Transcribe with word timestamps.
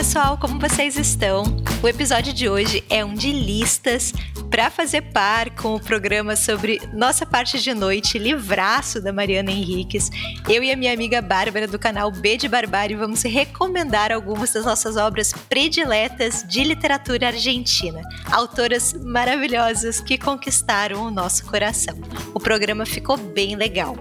pessoal, 0.00 0.38
como 0.38 0.58
vocês 0.58 0.96
estão? 0.96 1.42
O 1.82 1.86
episódio 1.86 2.32
de 2.32 2.48
hoje 2.48 2.82
é 2.88 3.04
um 3.04 3.12
de 3.12 3.30
listas 3.32 4.14
para 4.50 4.70
fazer 4.70 5.02
par 5.12 5.50
com 5.50 5.74
o 5.74 5.80
programa 5.80 6.36
sobre 6.36 6.80
Nossa 6.94 7.26
Parte 7.26 7.60
de 7.60 7.74
Noite, 7.74 8.18
livraço 8.18 8.98
da 8.98 9.12
Mariana 9.12 9.50
Henriques. 9.50 10.08
Eu 10.48 10.64
e 10.64 10.72
a 10.72 10.76
minha 10.76 10.94
amiga 10.94 11.20
Bárbara 11.20 11.66
do 11.66 11.78
canal 11.78 12.10
B 12.10 12.38
de 12.38 12.48
Barbárie 12.48 12.96
vamos 12.96 13.20
recomendar 13.24 14.10
algumas 14.10 14.54
das 14.54 14.64
nossas 14.64 14.96
obras 14.96 15.34
prediletas 15.50 16.46
de 16.48 16.64
literatura 16.64 17.26
argentina, 17.26 18.00
autoras 18.32 18.94
maravilhosas 18.94 20.00
que 20.00 20.16
conquistaram 20.16 21.02
o 21.02 21.10
nosso 21.10 21.44
coração. 21.44 21.98
O 22.32 22.40
programa 22.40 22.86
ficou 22.86 23.18
bem 23.18 23.54
legal. 23.54 23.94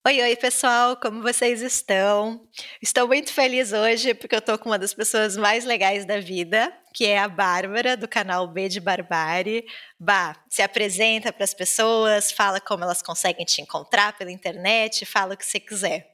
Oi, 0.04 0.20
oi, 0.20 0.34
pessoal, 0.34 0.96
como 0.96 1.22
vocês 1.22 1.62
estão? 1.62 2.44
Estou 2.82 3.06
muito 3.06 3.32
feliz 3.32 3.72
hoje 3.72 4.14
porque 4.14 4.34
eu 4.34 4.40
estou 4.40 4.58
com 4.58 4.68
uma 4.68 4.78
das 4.78 4.92
pessoas 4.92 5.36
mais 5.36 5.64
legais 5.64 6.04
da 6.04 6.18
vida, 6.18 6.72
que 6.92 7.06
é 7.06 7.20
a 7.20 7.28
Bárbara, 7.28 7.96
do 7.96 8.08
canal 8.08 8.48
B 8.48 8.68
de 8.68 8.80
Barbárie. 8.80 9.64
Bah, 10.00 10.34
se 10.48 10.60
apresenta 10.60 11.32
para 11.32 11.44
as 11.44 11.54
pessoas, 11.54 12.32
fala 12.32 12.60
como 12.60 12.82
elas 12.82 13.00
conseguem 13.00 13.46
te 13.46 13.62
encontrar 13.62 14.18
pela 14.18 14.32
internet, 14.32 15.06
fala 15.06 15.34
o 15.34 15.36
que 15.36 15.46
você 15.46 15.60
quiser. 15.60 16.11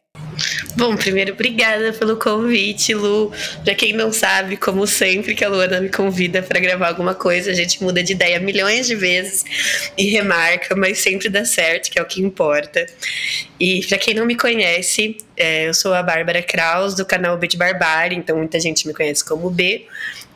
Bom, 0.77 0.97
primeiro, 0.97 1.33
obrigada 1.33 1.93
pelo 1.93 2.17
convite, 2.17 2.95
Lu. 2.95 3.33
Pra 3.65 3.75
quem 3.75 3.93
não 3.93 4.13
sabe, 4.13 4.57
como 4.57 4.87
sempre 4.87 5.35
que 5.35 5.45
a 5.45 5.49
Luana 5.49 5.81
me 5.81 5.89
convida 5.89 6.43
para 6.43 6.61
gravar 6.61 6.89
alguma 6.89 7.15
coisa, 7.15 7.51
a 7.51 7.55
gente 7.55 7.83
muda 7.83 8.03
de 8.03 8.13
ideia 8.13 8.39
milhões 8.39 8.87
de 8.87 8.95
vezes 8.95 9.45
e 9.97 10.09
remarca, 10.11 10.75
mas 10.77 10.99
sempre 10.99 11.29
dá 11.29 11.45
certo, 11.45 11.91
que 11.91 11.99
é 11.99 12.03
o 12.03 12.07
que 12.07 12.21
importa. 12.21 12.87
E 13.59 13.85
para 13.87 13.99
quem 13.99 14.15
não 14.15 14.25
me 14.25 14.37
conhece, 14.37 15.17
é, 15.37 15.69
eu 15.69 15.75
sou 15.75 15.93
a 15.95 16.03
Bárbara 16.03 16.43
Kraus, 16.43 16.95
do 16.95 17.05
canal 17.05 17.37
B 17.37 17.47
de 17.47 17.57
Barbárie, 17.57 18.17
então 18.17 18.37
muita 18.37 18.59
gente 18.61 18.87
me 18.87 18.95
conhece 18.95 19.25
como 19.25 19.51
B. 19.51 19.87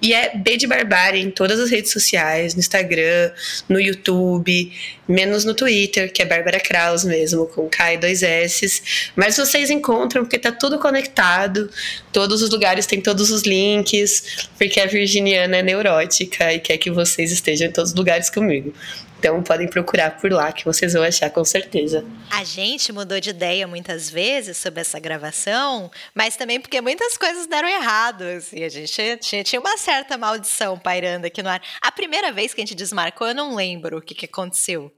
E 0.02 0.12
é 0.12 0.36
B 0.36 0.56
de 0.56 0.66
Barbárie 0.66 1.22
em 1.22 1.30
todas 1.30 1.60
as 1.60 1.70
redes 1.70 1.92
sociais, 1.92 2.54
no 2.54 2.60
Instagram, 2.60 3.30
no 3.68 3.80
YouTube, 3.80 4.72
menos 5.06 5.44
no 5.44 5.54
Twitter, 5.54 6.12
que 6.12 6.20
é 6.20 6.24
Bárbara 6.24 6.58
Kraus 6.58 7.04
mesmo, 7.04 7.46
com 7.46 7.68
K 7.68 7.94
e 7.94 7.98
dois 7.98 8.20
S. 8.24 8.82
Mas 9.14 9.36
vocês 9.36 9.70
encontram, 9.70 10.24
porque 10.24 10.40
tá 10.40 10.50
tudo 10.50 10.76
conectado, 10.80 11.70
todos 12.12 12.42
os 12.42 12.50
lugares 12.50 12.84
têm 12.84 13.00
todos 13.00 13.30
os 13.30 13.42
links, 13.42 14.48
porque 14.58 14.80
a 14.80 14.86
Virginiana 14.86 15.58
é 15.58 15.62
neurótica 15.62 16.52
e 16.52 16.58
quer 16.58 16.78
que 16.78 16.90
vocês 16.90 17.30
estejam 17.30 17.68
em 17.68 17.72
todos 17.72 17.92
os 17.92 17.96
lugares 17.96 18.28
comigo. 18.28 18.74
Então 19.22 19.40
podem 19.40 19.68
procurar 19.68 20.20
por 20.20 20.32
lá 20.32 20.50
que 20.50 20.64
vocês 20.64 20.94
vão 20.94 21.04
achar 21.04 21.30
com 21.30 21.44
certeza. 21.44 22.04
A 22.28 22.42
gente 22.42 22.92
mudou 22.92 23.20
de 23.20 23.30
ideia 23.30 23.68
muitas 23.68 24.10
vezes 24.10 24.56
sobre 24.56 24.80
essa 24.80 24.98
gravação, 24.98 25.88
mas 26.12 26.34
também 26.34 26.60
porque 26.60 26.80
muitas 26.80 27.16
coisas 27.16 27.46
deram 27.46 27.68
errado. 27.68 28.22
Assim, 28.22 28.64
a 28.64 28.68
gente 28.68 28.92
tinha, 29.20 29.44
tinha 29.44 29.60
uma 29.60 29.78
certa 29.78 30.18
maldição 30.18 30.76
pairando 30.76 31.28
aqui 31.28 31.40
no 31.40 31.50
ar. 31.50 31.62
A 31.80 31.92
primeira 31.92 32.32
vez 32.32 32.52
que 32.52 32.60
a 32.60 32.64
gente 32.64 32.74
desmarcou, 32.74 33.28
eu 33.28 33.34
não 33.34 33.54
lembro 33.54 33.98
o 33.98 34.02
que, 34.02 34.12
que 34.12 34.24
aconteceu. 34.24 34.92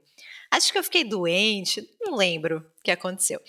Acho 0.49 0.71
que 0.71 0.79
eu 0.79 0.83
fiquei 0.83 1.03
doente, 1.03 1.87
não 2.01 2.15
lembro 2.15 2.65
o 2.79 2.83
que 2.83 2.89
aconteceu. 2.89 3.39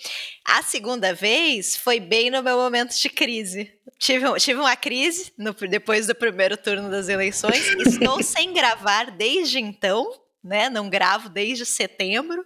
A 0.45 0.61
segunda 0.61 1.11
vez 1.11 1.75
foi 1.75 1.99
bem 1.99 2.29
no 2.29 2.43
meu 2.43 2.55
momento 2.55 2.95
de 2.95 3.09
crise. 3.09 3.73
Tive, 3.97 4.31
tive 4.35 4.59
uma 4.59 4.75
crise 4.75 5.33
no, 5.35 5.53
depois 5.53 6.05
do 6.05 6.13
primeiro 6.13 6.55
turno 6.55 6.91
das 6.91 7.09
eleições. 7.09 7.67
Estou 7.79 8.21
sem 8.21 8.53
gravar 8.53 9.09
desde 9.09 9.57
então 9.57 10.26
né? 10.47 10.69
Não 10.69 10.89
gravo 10.89 11.29
desde 11.29 11.65
setembro. 11.65 12.43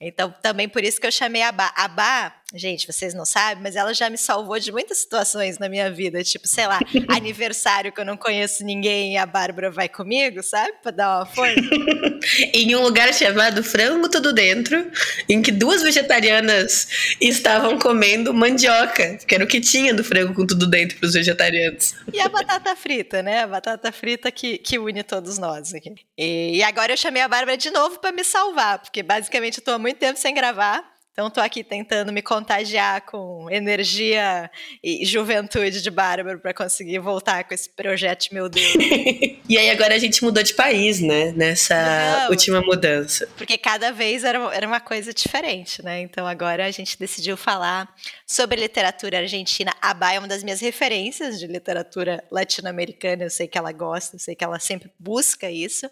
Então, 0.00 0.34
também 0.42 0.68
por 0.68 0.82
isso 0.82 1.00
que 1.00 1.06
eu 1.06 1.12
chamei 1.12 1.42
a 1.42 1.52
Bá. 1.52 1.72
A 1.76 1.88
Bá, 1.88 2.39
gente, 2.54 2.86
vocês 2.86 3.14
não 3.14 3.24
sabem, 3.24 3.62
mas 3.62 3.76
ela 3.76 3.94
já 3.94 4.10
me 4.10 4.18
salvou 4.18 4.58
de 4.58 4.72
muitas 4.72 4.98
situações 4.98 5.58
na 5.58 5.68
minha 5.68 5.90
vida. 5.90 6.22
Tipo, 6.24 6.48
sei 6.48 6.66
lá, 6.66 6.80
aniversário 7.08 7.92
que 7.92 8.00
eu 8.00 8.04
não 8.04 8.16
conheço 8.16 8.64
ninguém 8.64 9.14
e 9.14 9.16
a 9.16 9.26
Bárbara 9.26 9.70
vai 9.70 9.88
comigo, 9.88 10.42
sabe? 10.42 10.72
Pra 10.82 10.90
dar 10.90 11.18
uma 11.18 11.26
força. 11.26 11.54
em 12.52 12.74
um 12.74 12.82
lugar 12.82 13.12
chamado 13.14 13.62
Frango 13.62 14.08
Tudo 14.08 14.32
Dentro, 14.32 14.90
em 15.28 15.40
que 15.42 15.52
duas 15.52 15.82
vegetarianas 15.82 17.16
estavam 17.20 17.78
comendo 17.78 18.34
mandioca, 18.34 19.16
que 19.18 19.34
era 19.34 19.44
o 19.44 19.46
que 19.46 19.60
tinha 19.60 19.94
do 19.94 20.02
frango 20.02 20.34
com 20.34 20.46
tudo 20.46 20.66
dentro 20.66 20.98
para 20.98 21.06
os 21.06 21.14
vegetarianos. 21.14 21.94
E 22.12 22.20
a 22.20 22.28
batata 22.28 22.74
frita, 22.74 23.22
né? 23.22 23.42
A 23.42 23.46
batata 23.46 23.92
frita 23.92 24.30
que, 24.30 24.58
que 24.58 24.78
une 24.78 25.02
todos 25.02 25.38
nós 25.38 25.72
aqui. 25.74 25.94
E, 26.18 26.56
e 26.56 26.62
agora 26.62 26.92
eu 26.92 26.96
chamei 26.96 27.22
a 27.22 27.28
Bárbara 27.28 27.56
de 27.56 27.70
novo 27.70 27.98
para 27.98 28.12
me 28.12 28.24
salvar, 28.24 28.78
porque 28.80 29.02
basicamente 29.02 29.58
eu 29.58 29.64
tô 29.64 29.72
há 29.72 29.78
muito 29.78 29.98
tempo 29.98 30.18
sem 30.18 30.34
gravar. 30.34 30.89
Então 31.12 31.26
estou 31.26 31.42
aqui 31.42 31.64
tentando 31.64 32.12
me 32.12 32.22
contagiar 32.22 33.00
com 33.02 33.48
energia 33.50 34.48
e 34.82 35.04
juventude 35.04 35.82
de 35.82 35.90
Bárbaro 35.90 36.38
para 36.38 36.54
conseguir 36.54 37.00
voltar 37.00 37.44
com 37.44 37.52
esse 37.52 37.68
projeto, 37.68 38.28
meu 38.32 38.48
Deus. 38.48 38.74
e 39.48 39.58
aí 39.58 39.70
agora 39.70 39.94
a 39.94 39.98
gente 39.98 40.22
mudou 40.22 40.42
de 40.42 40.54
país, 40.54 41.00
né? 41.00 41.32
Nessa 41.32 42.22
Não, 42.22 42.30
última 42.30 42.60
mudança. 42.60 43.28
Porque 43.36 43.58
cada 43.58 43.90
vez 43.90 44.22
era, 44.22 44.38
era 44.54 44.66
uma 44.66 44.80
coisa 44.80 45.12
diferente, 45.12 45.82
né? 45.82 46.00
Então 46.00 46.26
agora 46.26 46.64
a 46.64 46.70
gente 46.70 46.96
decidiu 46.96 47.36
falar 47.36 47.92
sobre 48.24 48.60
literatura 48.60 49.18
argentina. 49.18 49.74
A 49.82 49.92
Bá 49.92 50.12
é 50.12 50.18
uma 50.18 50.28
das 50.28 50.44
minhas 50.44 50.60
referências 50.60 51.40
de 51.40 51.46
literatura 51.48 52.22
latino-americana. 52.30 53.24
Eu 53.24 53.30
sei 53.30 53.48
que 53.48 53.58
ela 53.58 53.72
gosta, 53.72 54.14
eu 54.14 54.20
sei 54.20 54.36
que 54.36 54.44
ela 54.44 54.60
sempre 54.60 54.90
busca 54.96 55.50
isso. 55.50 55.90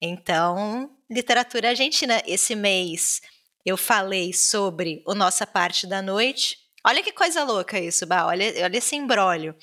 Então, 0.00 0.90
literatura 1.10 1.68
argentina. 1.68 2.22
Esse 2.26 2.54
mês 2.56 3.20
eu 3.68 3.76
falei 3.76 4.32
sobre 4.32 5.02
o 5.06 5.14
Nossa 5.14 5.46
Parte 5.46 5.86
da 5.86 6.00
Noite. 6.00 6.56
Olha 6.86 7.02
que 7.02 7.12
coisa 7.12 7.44
louca 7.44 7.78
isso, 7.78 8.06
Bah. 8.06 8.26
Olha, 8.26 8.46
olha 8.64 8.78
esse 8.78 8.96
embrólio. 8.96 9.54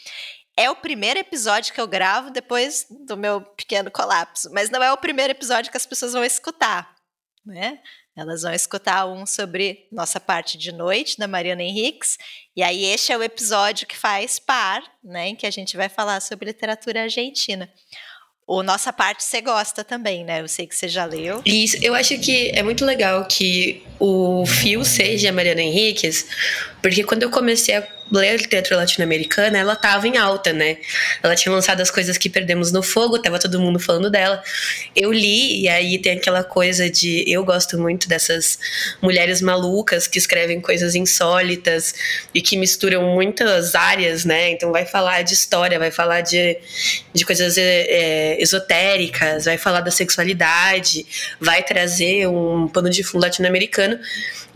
É 0.58 0.70
o 0.70 0.76
primeiro 0.76 1.20
episódio 1.20 1.74
que 1.74 1.82
eu 1.82 1.88
gravo 1.88 2.32
depois 2.32 2.86
do 3.06 3.18
meu 3.18 3.42
pequeno 3.42 3.92
colapso, 3.92 4.50
mas 4.54 4.70
não 4.70 4.82
é 4.82 4.92
o 4.92 4.98
primeiro 4.98 5.32
episódio 5.32 5.70
que 5.70 5.78
as 5.78 5.86
pessoas 5.86 6.14
vão 6.14 6.24
escutar, 6.24 6.96
né? 7.46 7.80
Elas 8.16 8.44
vão 8.44 8.54
escutar 8.54 9.06
um 9.06 9.26
sobre 9.26 9.90
Nossa 9.92 10.22
Parte 10.22 10.58
de 10.58 10.72
Noite, 10.72 11.18
da 11.18 11.28
Mariana 11.28 11.64
Henriques, 11.64 12.18
e 12.56 12.64
aí 12.64 12.86
este 12.86 13.12
é 13.12 13.18
o 13.18 13.24
episódio 13.24 13.86
que 13.86 13.98
faz 13.98 14.40
par, 14.40 14.82
né, 15.04 15.28
em 15.28 15.36
que 15.36 15.46
a 15.46 15.52
gente 15.52 15.76
vai 15.76 15.90
falar 15.90 16.22
sobre 16.22 16.46
literatura 16.46 17.04
argentina. 17.04 17.70
O 18.48 18.62
Nossa 18.62 18.94
Parte 18.94 19.24
você 19.24 19.42
gosta 19.42 19.84
também, 19.84 20.24
né? 20.24 20.42
Eu 20.42 20.48
sei 20.48 20.68
que 20.68 20.76
você 20.76 20.88
já 20.88 21.04
leu. 21.04 21.42
Isso, 21.46 21.78
eu 21.82 21.96
acho 21.96 22.18
que 22.20 22.52
é 22.54 22.62
muito 22.62 22.86
legal 22.86 23.26
que 23.26 23.84
o 24.00 24.46
fio 24.46 24.86
seja 24.86 25.30
a 25.30 25.34
Mariana 25.34 25.62
Henriques, 25.62 26.28
porque 26.82 27.04
quando 27.04 27.24
eu 27.24 27.32
comecei 27.32 27.76
a 27.76 27.82
ler 28.12 28.38
literatura 28.38 28.78
latino-americana, 28.78 29.58
ela 29.58 29.76
tava 29.76 30.08
em 30.08 30.18
alta, 30.18 30.54
né? 30.54 30.78
Ela 31.24 31.36
tinha 31.36 31.54
lançado 31.54 31.82
as 31.82 31.90
coisas 31.90 32.18
que 32.18 32.30
perdemos 32.30 32.72
no 32.72 32.84
fogo, 32.84 33.20
tava 33.20 33.40
todo 33.40 33.60
mundo 33.60 33.80
falando 33.80 34.10
dela. 34.10 34.44
Eu 34.96 35.12
li, 35.12 35.64
e 35.64 35.68
aí 35.68 35.98
tem 35.98 36.18
aquela 36.18 36.44
coisa 36.44 36.90
de. 36.90 37.24
Eu 37.28 37.44
gosto 37.44 37.78
muito 37.80 38.08
dessas 38.08 38.60
mulheres 39.02 39.42
malucas 39.42 40.08
que 40.08 40.20
escrevem 40.20 40.62
coisas 40.62 40.94
insólitas 40.96 41.96
e 42.34 42.42
que 42.42 42.58
misturam 42.58 43.04
muitas 43.14 43.74
áreas, 43.74 44.24
né? 44.24 44.52
Então 44.52 44.72
vai 44.72 44.86
falar 44.86 45.24
de 45.24 45.34
história, 45.34 45.80
vai 45.80 45.92
falar 45.92 46.22
de, 46.22 46.58
de 47.14 47.26
coisas 47.26 47.58
é, 47.58 48.42
esotéricas, 48.42 49.46
vai 49.46 49.58
falar 49.58 49.82
da 49.82 49.92
sexualidade, 49.92 51.06
vai 51.40 51.64
trazer 51.64 52.28
um 52.28 52.68
pano 52.68 52.90
de 52.90 53.04
fundo 53.04 53.24
latino-americano. 53.24 54.00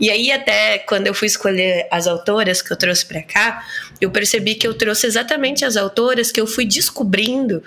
E 0.00 0.10
aí, 0.10 0.32
até 0.32 0.78
quando 0.78 1.06
eu 1.06 1.14
fui 1.14 1.26
escolher 1.26 1.86
as 1.90 2.06
autoras 2.06 2.62
que 2.62 2.72
eu 2.72 2.76
trouxe 2.76 3.04
para 3.04 3.22
cá, 3.22 3.62
eu 4.00 4.10
percebi 4.10 4.54
que 4.54 4.66
eu 4.66 4.74
trouxe 4.74 5.06
exatamente 5.06 5.64
as 5.64 5.76
autoras 5.76 6.32
que 6.32 6.40
eu 6.40 6.46
fui 6.46 6.64
descobrindo 6.64 7.62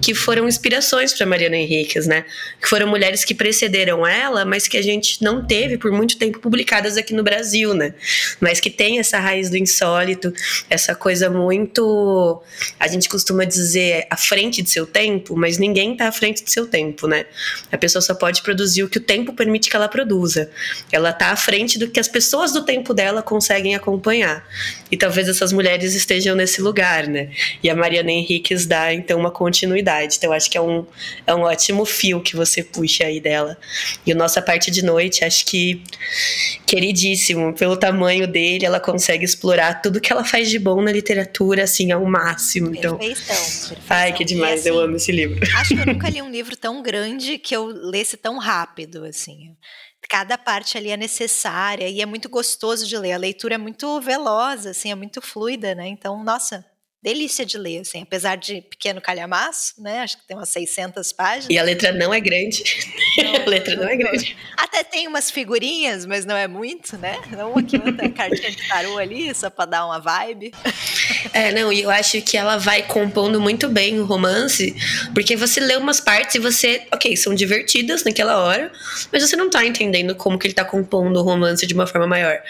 que 0.00 0.14
foram 0.14 0.48
inspirações 0.48 1.12
para 1.12 1.26
Mariana 1.26 1.56
Henriquez, 1.56 2.06
né? 2.06 2.24
Que 2.60 2.68
foram 2.68 2.88
mulheres 2.88 3.24
que 3.24 3.34
precederam 3.34 4.06
ela, 4.06 4.44
mas 4.44 4.66
que 4.66 4.78
a 4.78 4.82
gente 4.82 5.22
não 5.22 5.44
teve 5.44 5.76
por 5.76 5.92
muito 5.92 6.16
tempo 6.16 6.40
publicadas 6.40 6.96
aqui 6.96 7.12
no 7.12 7.22
Brasil, 7.22 7.74
né? 7.74 7.94
Mas 8.40 8.60
que 8.60 8.70
tem 8.70 8.98
essa 8.98 9.18
raiz 9.18 9.50
do 9.50 9.56
insólito, 9.56 10.32
essa 10.70 10.94
coisa 10.94 11.28
muito. 11.28 12.42
A 12.80 12.88
gente 12.88 13.08
costuma 13.08 13.44
dizer 13.44 14.06
à 14.10 14.16
frente 14.16 14.62
de 14.62 14.70
seu 14.70 14.86
tempo, 14.86 15.36
mas 15.36 15.58
ninguém 15.58 15.96
tá 15.96 16.08
à 16.08 16.12
frente 16.12 16.42
de 16.42 16.50
seu 16.50 16.66
tempo, 16.66 17.06
né? 17.06 17.26
A 17.70 17.76
pessoa 17.76 18.00
só 18.00 18.14
pode 18.14 18.42
produzir 18.42 18.82
o 18.82 18.88
que 18.88 18.98
o 18.98 19.00
tempo 19.02 19.34
permite 19.34 19.68
que 19.68 19.76
ela 19.76 19.88
produza. 19.88 20.50
Ela 20.90 21.12
tá 21.12 21.30
à 21.30 21.36
frente 21.36 21.78
do 21.78 21.88
que 21.88 22.00
as 22.00 22.08
pessoas 22.08 22.52
do 22.52 22.64
tempo 22.64 22.94
dela 22.94 23.22
conseguem 23.22 23.74
acompanhar. 23.74 24.46
E 24.94 24.96
talvez 24.96 25.28
essas 25.28 25.52
mulheres 25.52 25.92
estejam 25.92 26.36
nesse 26.36 26.62
lugar, 26.62 27.08
né? 27.08 27.28
E 27.60 27.68
a 27.68 27.74
Mariana 27.74 28.12
Henriquez 28.12 28.64
dá, 28.64 28.94
então, 28.94 29.18
uma 29.18 29.32
continuidade. 29.32 30.14
Então, 30.18 30.32
acho 30.32 30.48
que 30.48 30.56
é 30.56 30.60
um, 30.60 30.86
é 31.26 31.34
um 31.34 31.40
ótimo 31.40 31.84
fio 31.84 32.20
que 32.20 32.36
você 32.36 32.62
puxa 32.62 33.04
aí 33.04 33.18
dela. 33.18 33.58
E 34.06 34.12
o 34.12 34.16
Nossa 34.16 34.40
Parte 34.40 34.70
de 34.70 34.84
Noite, 34.84 35.24
acho 35.24 35.46
que 35.46 35.82
queridíssimo. 36.64 37.52
Pelo 37.54 37.76
tamanho 37.76 38.28
dele, 38.28 38.64
ela 38.64 38.78
consegue 38.78 39.24
explorar 39.24 39.82
tudo 39.82 40.00
que 40.00 40.12
ela 40.12 40.22
faz 40.22 40.48
de 40.48 40.60
bom 40.60 40.80
na 40.80 40.92
literatura, 40.92 41.64
assim, 41.64 41.90
ao 41.90 42.04
máximo. 42.04 42.72
Então, 42.72 42.96
perfeição, 42.96 43.34
perfeição. 43.34 43.76
Ai, 43.88 44.12
que 44.12 44.24
demais, 44.24 44.60
assim, 44.60 44.68
eu 44.68 44.78
amo 44.78 44.94
esse 44.94 45.10
livro. 45.10 45.44
Acho 45.56 45.74
que 45.74 45.80
eu 45.80 45.86
nunca 45.92 46.08
li 46.08 46.22
um 46.22 46.30
livro 46.30 46.56
tão 46.56 46.80
grande 46.80 47.36
que 47.36 47.56
eu 47.56 47.66
lesse 47.66 48.16
tão 48.16 48.38
rápido, 48.38 49.04
assim 49.04 49.56
cada 50.08 50.36
parte 50.38 50.78
ali 50.78 50.90
é 50.90 50.96
necessária 50.96 51.88
e 51.88 52.00
é 52.00 52.06
muito 52.06 52.28
gostoso 52.28 52.86
de 52.86 52.96
ler. 52.96 53.12
A 53.12 53.18
leitura 53.18 53.54
é 53.54 53.58
muito 53.58 54.00
veloz, 54.00 54.66
assim, 54.66 54.90
é 54.90 54.94
muito 54.94 55.20
fluida, 55.22 55.74
né? 55.74 55.86
Então, 55.88 56.22
nossa, 56.22 56.64
delícia 57.04 57.44
de 57.44 57.58
ler, 57.58 57.80
assim, 57.80 58.00
apesar 58.00 58.34
de 58.34 58.62
pequeno 58.62 58.98
calhamaço, 58.98 59.74
né? 59.78 60.00
Acho 60.00 60.16
que 60.16 60.26
tem 60.26 60.34
umas 60.34 60.48
600 60.48 61.12
páginas. 61.12 61.50
E 61.50 61.58
a 61.58 61.62
letra 61.62 61.92
não 61.92 62.14
é 62.14 62.18
grande. 62.18 62.64
Não, 63.18 63.36
a 63.44 63.44
letra 63.44 63.76
não 63.76 63.86
é 63.86 63.94
grande. 63.94 64.34
Até 64.56 64.82
tem 64.82 65.06
umas 65.06 65.30
figurinhas, 65.30 66.06
mas 66.06 66.24
não 66.24 66.34
é 66.34 66.48
muito, 66.48 66.96
né? 66.96 67.20
Não 67.30 67.58
aqui 67.58 67.76
outra 67.76 68.08
cartinha 68.08 68.50
de 68.50 68.66
tarô 68.66 68.96
ali, 68.96 69.34
só 69.34 69.50
para 69.50 69.66
dar 69.66 69.84
uma 69.84 69.98
vibe. 70.00 70.52
É, 71.34 71.52
não, 71.52 71.70
e 71.70 71.82
eu 71.82 71.90
acho 71.90 72.22
que 72.22 72.38
ela 72.38 72.56
vai 72.56 72.82
compondo 72.82 73.38
muito 73.38 73.68
bem 73.68 74.00
o 74.00 74.06
romance, 74.06 74.74
porque 75.12 75.36
você 75.36 75.60
lê 75.60 75.76
umas 75.76 76.00
partes 76.00 76.36
e 76.36 76.38
você, 76.38 76.86
ok, 76.90 77.14
são 77.18 77.34
divertidas 77.34 78.02
naquela 78.02 78.38
hora, 78.38 78.72
mas 79.12 79.22
você 79.22 79.36
não 79.36 79.50
tá 79.50 79.62
entendendo 79.66 80.14
como 80.14 80.38
que 80.38 80.46
ele 80.46 80.54
tá 80.54 80.64
compondo 80.64 81.20
o 81.20 81.22
romance 81.22 81.66
de 81.66 81.74
uma 81.74 81.86
forma 81.86 82.06
maior. 82.06 82.40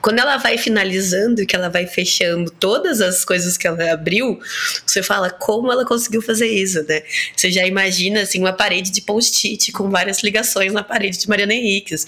Quando 0.00 0.20
ela 0.20 0.36
vai 0.36 0.56
finalizando, 0.56 1.44
que 1.44 1.56
ela 1.56 1.68
vai 1.68 1.86
fechando 1.86 2.50
todas 2.50 3.00
as 3.00 3.24
coisas 3.24 3.56
que 3.56 3.66
ela 3.66 3.96
abriu, 3.98 4.40
você 4.86 5.02
fala 5.02 5.30
como 5.30 5.70
ela 5.70 5.84
conseguiu 5.84 6.22
fazer 6.22 6.46
isso, 6.46 6.82
né? 6.84 7.02
Você 7.36 7.50
já 7.50 7.66
imagina 7.66 8.22
assim 8.22 8.38
uma 8.38 8.52
parede 8.52 8.90
de 8.90 9.02
post-it 9.02 9.72
com 9.72 9.90
várias 9.90 10.22
ligações 10.22 10.72
na 10.72 10.82
parede 10.82 11.18
de 11.18 11.28
Mariana 11.28 11.54
Henriques, 11.54 12.06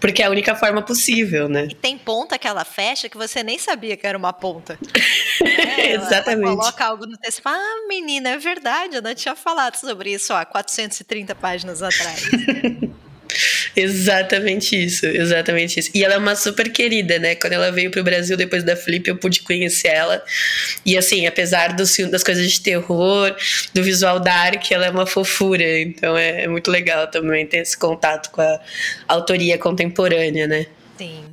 porque 0.00 0.22
é 0.22 0.26
a 0.26 0.30
única 0.30 0.54
forma 0.54 0.82
possível, 0.82 1.48
né? 1.48 1.68
E 1.70 1.74
tem 1.74 1.96
ponta 1.98 2.38
que 2.38 2.46
ela 2.46 2.64
fecha 2.64 3.08
que 3.08 3.16
você 3.16 3.42
nem 3.42 3.58
sabia 3.58 3.96
que 3.96 4.06
era 4.06 4.16
uma 4.16 4.32
ponta. 4.32 4.78
é, 5.42 5.94
Exatamente. 5.94 6.46
Ela 6.46 6.56
coloca 6.56 6.84
algo 6.84 7.06
no 7.06 7.16
texto 7.16 7.42
Ah, 7.44 7.86
menina, 7.88 8.30
é 8.30 8.38
verdade, 8.38 8.96
eu 8.96 9.02
não 9.02 9.14
tinha 9.14 9.34
falado 9.34 9.76
sobre 9.76 10.12
isso 10.12 10.32
há 10.32 10.44
430 10.44 11.34
páginas 11.34 11.82
atrás. 11.82 12.22
Exatamente 13.74 14.76
isso, 14.76 15.06
exatamente 15.06 15.80
isso. 15.80 15.90
E 15.94 16.04
ela 16.04 16.14
é 16.14 16.18
uma 16.18 16.34
super 16.34 16.70
querida, 16.70 17.18
né? 17.18 17.34
Quando 17.34 17.52
ela 17.52 17.70
veio 17.70 17.90
pro 17.90 18.02
Brasil 18.02 18.36
depois 18.36 18.64
da 18.64 18.76
Flip, 18.76 19.08
eu 19.08 19.16
pude 19.16 19.42
conhecer 19.42 19.88
ela. 19.88 20.22
E 20.84 20.96
assim, 20.96 21.26
apesar 21.26 21.74
dos, 21.74 21.96
das 22.10 22.22
coisas 22.22 22.50
de 22.50 22.60
terror, 22.60 23.34
do 23.72 23.82
visual 23.82 24.18
dark, 24.18 24.70
ela 24.70 24.86
é 24.86 24.90
uma 24.90 25.06
fofura. 25.06 25.80
Então 25.80 26.16
é, 26.16 26.44
é 26.44 26.48
muito 26.48 26.70
legal 26.70 27.06
também 27.06 27.46
ter 27.46 27.58
esse 27.58 27.76
contato 27.76 28.30
com 28.30 28.40
a 28.40 28.60
autoria 29.08 29.56
contemporânea, 29.56 30.46
né? 30.46 30.66
Sim. 30.98 31.29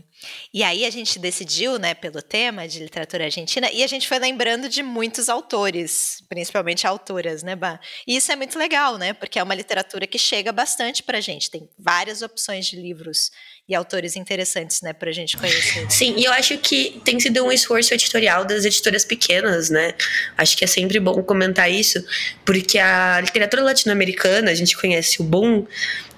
E 0.58 0.64
aí 0.64 0.86
a 0.86 0.90
gente 0.90 1.20
decidiu, 1.20 1.78
né, 1.78 1.94
pelo 1.94 2.20
tema 2.20 2.68
de 2.68 2.80
literatura 2.80 3.26
argentina, 3.26 3.70
e 3.72 3.84
a 3.84 3.88
gente 3.88 4.08
foi 4.08 4.18
lembrando 4.18 4.68
de 4.68 4.82
muitos 4.82 5.30
autores, 5.30 6.24
principalmente 6.28 6.88
autoras, 6.88 7.44
né, 7.44 7.56
Bah? 7.56 7.80
E 8.08 8.16
isso 8.16 8.32
é 8.32 8.36
muito 8.36 8.58
legal, 8.58 8.98
né, 8.98 9.14
porque 9.14 9.38
é 9.38 9.44
uma 9.44 9.54
literatura 9.54 10.08
que 10.08 10.18
chega 10.18 10.52
bastante 10.52 11.04
pra 11.04 11.22
gente, 11.22 11.52
tem 11.52 11.70
várias 11.78 12.24
opções 12.24 12.66
de 12.66 12.76
livros 12.76 13.30
e 13.70 13.76
autores 13.76 14.16
interessantes, 14.16 14.82
né, 14.82 14.94
pra 14.94 15.12
gente 15.12 15.38
conhecer. 15.38 15.92
Sim, 15.92 16.16
e 16.18 16.24
eu 16.24 16.34
acho 16.34 16.58
que 16.58 17.02
tem 17.06 17.20
sido 17.20 17.44
um 17.44 17.52
esforço 17.52 17.94
editorial 17.94 18.44
das 18.44 18.66
editoras 18.66 19.06
pequenas, 19.06 19.70
né? 19.70 19.94
Acho 20.38 20.58
que 20.58 20.64
é 20.64 20.68
sempre 20.68 21.00
bom 21.00 21.22
comentar 21.22 21.70
isso, 21.70 22.04
porque 22.44 22.80
a 22.80 23.22
literatura 23.22 23.62
latino-americana, 23.62 24.50
a 24.50 24.56
gente 24.56 24.76
conhece 24.76 25.22
o 25.22 25.24
Boom, 25.24 25.68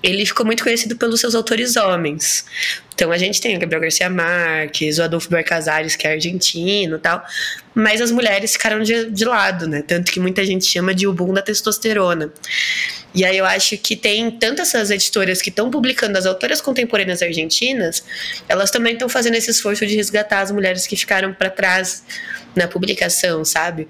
ele 0.01 0.25
ficou 0.25 0.45
muito 0.45 0.63
conhecido 0.63 0.95
pelos 0.95 1.19
seus 1.19 1.35
autores 1.35 1.75
homens. 1.75 2.45
Então 2.93 3.11
a 3.11 3.17
gente 3.17 3.39
tem 3.39 3.55
o 3.55 3.59
Gabriel 3.59 3.81
Garcia 3.81 4.09
Marques, 4.09 4.97
o 4.97 5.03
Adolfo 5.03 5.29
Casares, 5.45 5.95
que 5.95 6.05
é 6.05 6.11
argentino 6.11 6.97
e 6.97 6.99
tal, 6.99 7.23
mas 7.73 8.01
as 8.01 8.11
mulheres 8.11 8.53
ficaram 8.53 8.81
de, 8.81 9.09
de 9.09 9.25
lado, 9.25 9.67
né? 9.67 9.81
Tanto 9.81 10.11
que 10.11 10.19
muita 10.19 10.43
gente 10.45 10.65
chama 10.65 10.93
de 10.93 11.07
o 11.07 11.13
boom 11.13 11.33
da 11.33 11.41
testosterona. 11.41 12.31
E 13.13 13.25
aí 13.25 13.37
eu 13.37 13.45
acho 13.45 13.77
que 13.77 13.95
tem 13.95 14.29
tanto 14.29 14.61
essas 14.61 14.91
editoras 14.91 15.41
que 15.41 15.49
estão 15.49 15.71
publicando 15.71 16.17
as 16.17 16.25
autoras 16.25 16.61
contemporâneas 16.61 17.21
argentinas, 17.21 18.03
elas 18.47 18.69
também 18.69 18.93
estão 18.93 19.09
fazendo 19.09 19.35
esse 19.35 19.49
esforço 19.49 19.85
de 19.85 19.95
resgatar 19.95 20.41
as 20.41 20.51
mulheres 20.51 20.85
que 20.85 20.95
ficaram 20.95 21.33
para 21.33 21.49
trás 21.49 22.03
na 22.55 22.67
publicação, 22.67 23.43
sabe? 23.43 23.87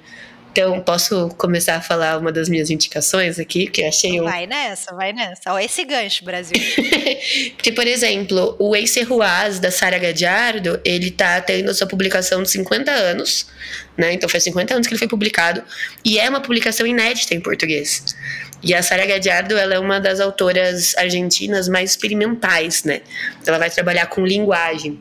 Então, 0.52 0.82
posso 0.82 1.30
começar 1.38 1.76
a 1.76 1.82
falar 1.82 2.18
uma 2.18 2.32
das 2.32 2.50
minhas 2.50 2.70
indicações 2.70 3.38
aqui, 3.40 3.68
que 3.68 3.84
achei 3.84 4.20
um... 4.20 4.24
Vai 4.24 4.48
nessa, 4.48 4.94
vai 4.96 5.14
nessa. 5.14 5.54
Olha 5.54 5.64
esse 5.64 5.86
gancho, 5.86 6.26
Brasil. 6.26 6.58
Porque, 7.56 7.72
por 7.72 7.86
exemplo, 7.86 8.56
o 8.58 8.76
Ace 8.76 9.02
Ruaz, 9.04 9.60
da 9.60 9.70
Sara 9.70 10.00
Gadiardo, 10.00 10.80
ele 10.84 11.12
tá 11.12 11.40
tendo 11.40 11.70
a 11.70 11.74
sua 11.74 11.88
publicação 11.88 12.42
de 12.42 12.50
50 12.50 12.92
anos, 12.92 13.48
né? 13.96 14.14
Então, 14.14 14.28
faz 14.28 14.44
50 14.44 14.74
anos 14.74 14.88
que 14.88 14.94
ele 14.94 15.00
foi 15.00 15.08
publicado, 15.08 15.64
e 16.04 16.18
é 16.18 16.28
uma 16.28 16.42
publicação 16.42 16.86
inédita 16.86 17.36
em 17.36 17.40
português. 17.40 18.16
E 18.62 18.74
a 18.74 18.84
Sara 18.84 19.06
Gadiardo, 19.06 19.58
ela 19.58 19.76
é 19.76 19.80
uma 19.80 20.00
das 20.00 20.20
autoras 20.20 20.96
argentinas 20.98 21.70
mais 21.70 21.92
experimentais, 21.92 22.84
né? 22.84 23.02
Ela 23.46 23.58
vai 23.58 23.70
trabalhar 23.70 24.08
com 24.08 24.26
linguagem. 24.26 25.00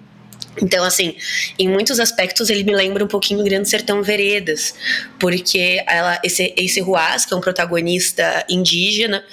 Então, 0.61 0.85
assim, 0.85 1.17
em 1.59 1.69
muitos 1.69 2.01
aspectos 2.01 2.51
ele 2.51 2.65
me 2.65 2.75
lembra 2.75 3.05
um 3.05 3.09
pouquinho 3.09 3.43
Grande 3.45 3.69
Sertão 3.69 4.03
Veredas, 4.03 4.75
porque 5.19 5.83
ela, 5.87 6.21
esse, 6.25 6.53
esse 6.57 6.81
Ruaz, 6.81 7.25
que 7.25 7.35
é 7.35 7.37
um 7.37 7.41
protagonista 7.41 8.45
indígena, 8.49 9.25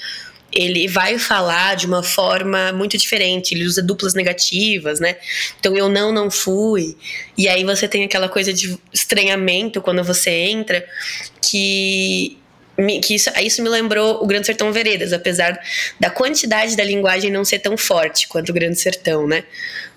ele 0.51 0.88
vai 0.88 1.20
falar 1.20 1.75
de 1.75 1.86
uma 1.86 2.01
forma 2.01 2.72
muito 2.72 2.98
diferente, 2.98 3.53
ele 3.53 3.65
usa 3.65 3.82
duplas 3.82 4.13
negativas, 4.13 5.00
né? 5.00 5.17
Então, 5.60 5.75
eu 5.75 5.89
não, 5.89 6.13
não 6.13 6.32
fui. 6.32 6.96
E 7.38 7.48
aí 7.50 7.63
você 7.65 7.88
tem 7.88 8.05
aquela 8.05 8.29
coisa 8.29 8.53
de 8.53 8.77
estranhamento 8.94 9.82
quando 9.82 10.03
você 10.03 10.29
entra, 10.32 10.86
que 11.41 12.38
que 13.01 13.15
isso, 13.15 13.29
isso 13.41 13.63
me 13.63 13.70
lembrou 13.70 14.22
o 14.22 14.27
Grande 14.27 14.48
Sertão 14.48 14.72
Veredas, 14.72 15.13
apesar 15.13 15.58
da 16.00 16.10
quantidade 16.10 16.75
da 16.75 16.84
linguagem 16.84 17.32
não 17.32 17.46
ser 17.46 17.60
tão 17.60 17.77
forte 17.77 18.27
quanto 18.27 18.50
o 18.50 18.53
Grande 18.53 18.79
Sertão, 18.79 19.25
né? 19.25 19.44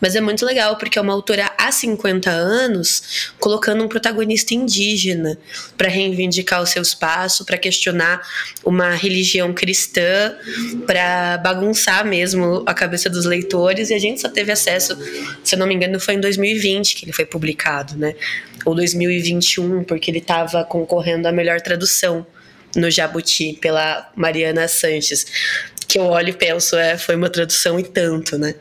Mas 0.01 0.15
é 0.15 0.21
muito 0.21 0.47
legal 0.47 0.77
porque 0.77 0.99
é 0.99 1.03
uma 1.03 1.13
autora 1.13 1.51
há 1.59 1.73
50 1.73 2.31
anos 2.31 3.33
colocando 3.41 3.83
um 3.83 3.89
protagonista 3.89 4.55
indígena 4.55 5.37
para 5.77 5.89
reivindicar 5.89 6.63
o 6.63 6.67
seu 6.67 6.83
espaço, 6.83 7.45
para 7.45 7.59
questionar 7.59 8.23
uma 8.65 8.91
religião 8.91 9.53
cristã, 9.53 10.37
para 10.87 11.39
bagunçar 11.39 12.05
mesmo 12.07 12.63
a 12.65 12.73
cabeça 12.73 13.11
dos 13.11 13.25
leitores. 13.25 13.91
E 13.91 13.95
a 13.95 13.99
gente 13.99 14.21
só 14.21 14.29
teve 14.29 14.53
acesso, 14.53 14.97
se 15.43 15.57
eu 15.57 15.59
não 15.59 15.67
me 15.67 15.75
engano, 15.75 15.99
foi 15.99 16.15
em 16.15 16.21
2020 16.21 16.95
que 16.95 17.05
ele 17.05 17.13
foi 17.13 17.27
publicado, 17.27 17.97
né? 17.97 18.15
Ou 18.65 18.75
2021, 18.75 19.83
porque 19.83 20.11
ele 20.11 20.19
estava 20.19 20.63
concorrendo 20.65 21.27
à 21.27 21.33
melhor 21.33 21.61
tradução 21.61 22.25
no 22.77 22.91
Jabuti, 22.91 23.59
pela 23.61 24.11
Mariana 24.15 24.69
Sanches, 24.69 25.27
que 25.89 25.99
eu 25.99 26.05
olho 26.05 26.29
e 26.29 26.33
penso, 26.35 26.77
é, 26.77 26.99
foi 26.99 27.17
uma 27.17 27.31
tradução 27.31 27.81
e 27.81 27.83
tanto, 27.83 28.37
né? 28.37 28.55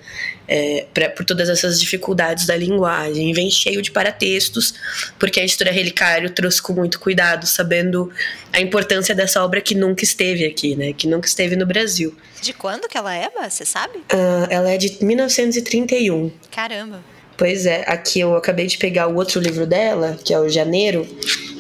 É, 0.48 0.86
pra, 0.94 1.10
por 1.10 1.26
todas 1.26 1.50
essas 1.50 1.78
dificuldades 1.78 2.46
da 2.46 2.56
linguagem. 2.56 3.34
Vem 3.34 3.52
cheio 3.52 3.82
de 3.82 3.92
paratextos, 3.92 4.74
porque 5.20 5.42
a 5.42 5.44
editora 5.44 5.70
Relicário 5.70 6.30
trouxe 6.30 6.62
com 6.62 6.72
muito 6.72 7.02
cuidado, 7.02 7.46
sabendo 7.46 8.10
a 8.54 8.62
importância 8.62 9.14
dessa 9.14 9.44
obra 9.44 9.60
que 9.60 9.76
nunca 9.76 10.06
esteve 10.06 10.46
aqui, 10.46 10.74
né? 10.78 10.94
Que 10.94 11.06
nunca 11.06 11.28
esteve 11.28 11.58
no 11.58 11.66
Brasil. 11.66 12.16
De 12.42 12.54
quando 12.54 12.88
que 12.88 12.98
ela 12.98 13.14
é, 13.14 13.30
você 13.30 13.66
sabe? 13.66 13.98
Uh, 13.98 14.48
ela 14.50 14.72
é 14.72 14.78
de 14.78 15.04
1931. 15.04 16.32
Caramba. 16.50 17.17
Pois 17.38 17.68
é, 17.68 17.84
aqui 17.86 18.20
eu 18.20 18.36
acabei 18.36 18.66
de 18.66 18.80
pegar 18.80 19.08
o 19.08 19.16
outro 19.16 19.40
livro 19.40 19.68
dela, 19.68 20.18
que 20.24 20.34
é 20.34 20.40
o 20.40 20.50
Janeiro, 20.50 21.06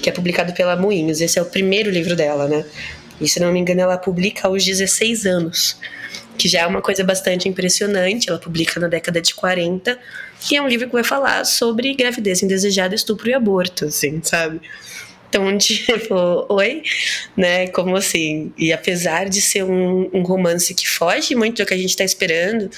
que 0.01 0.10
é 0.10 0.12
publicado 0.12 0.51
pela 0.53 0.75
Moinhos. 0.75 1.22
Esse 1.22 1.38
é 1.38 1.41
o 1.41 1.46
primeiro 1.46 1.91
livro 1.91 2.15
dela, 2.15 2.48
né? 2.48 2.65
E 3.22 3.29
se 3.29 3.39
não 3.39 3.51
me 3.51 3.60
engano, 3.60 3.81
ela 3.81 3.98
publica 3.98 4.48
aos 4.48 4.65
16 4.65 5.25
anos. 5.25 5.77
que 6.38 6.48
já 6.48 6.62
é 6.62 6.67
uma 6.67 6.81
coisa 6.84 7.03
bastante 7.03 7.50
impressionante. 7.50 8.29
Ela 8.29 8.38
publica 8.38 8.79
na 8.79 8.88
década 8.88 9.19
de 9.19 9.34
40, 9.34 9.98
e 10.51 10.55
é 10.55 10.62
um 10.62 10.67
livro 10.67 10.88
que 10.88 10.93
vai 10.93 11.03
falar 11.03 11.46
sobre 11.46 11.93
gravidez 11.96 12.43
indesejada, 12.43 12.93
estupro 12.93 13.29
e 13.29 13.34
aborto, 13.34 13.86
assim, 13.86 14.19
sabe? 14.24 14.62
Então, 15.29 15.57
tipo, 15.57 16.46
oi, 16.50 16.84
né? 17.36 17.67
Como 17.67 17.96
assim? 17.96 18.53
E 18.57 18.72
apesar 18.72 19.27
de 19.27 19.41
ser 19.41 19.63
um, 19.63 20.10
um 20.13 20.22
romance 20.22 20.74
que 20.74 20.88
foge 20.88 21.36
muito 21.36 21.62
do 21.62 21.65
que 21.65 21.74
a 21.74 21.77
gente 21.77 21.89
está 21.89 22.03
esperando, 22.03 22.69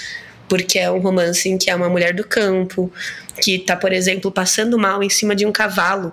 porque 0.50 0.80
é 0.80 0.92
um 0.92 1.00
romance 1.00 1.48
em 1.48 1.58
que 1.58 1.70
é 1.70 1.76
uma 1.76 1.88
mulher 1.88 2.14
do 2.14 2.24
campo, 2.24 2.92
que 3.42 3.60
tá, 3.60 3.76
por 3.76 3.94
exemplo, 3.94 4.32
passando 4.32 4.78
mal 4.78 5.02
em 5.04 5.10
cima 5.10 5.36
de 5.36 5.46
um 5.46 5.52
cavalo 5.52 6.12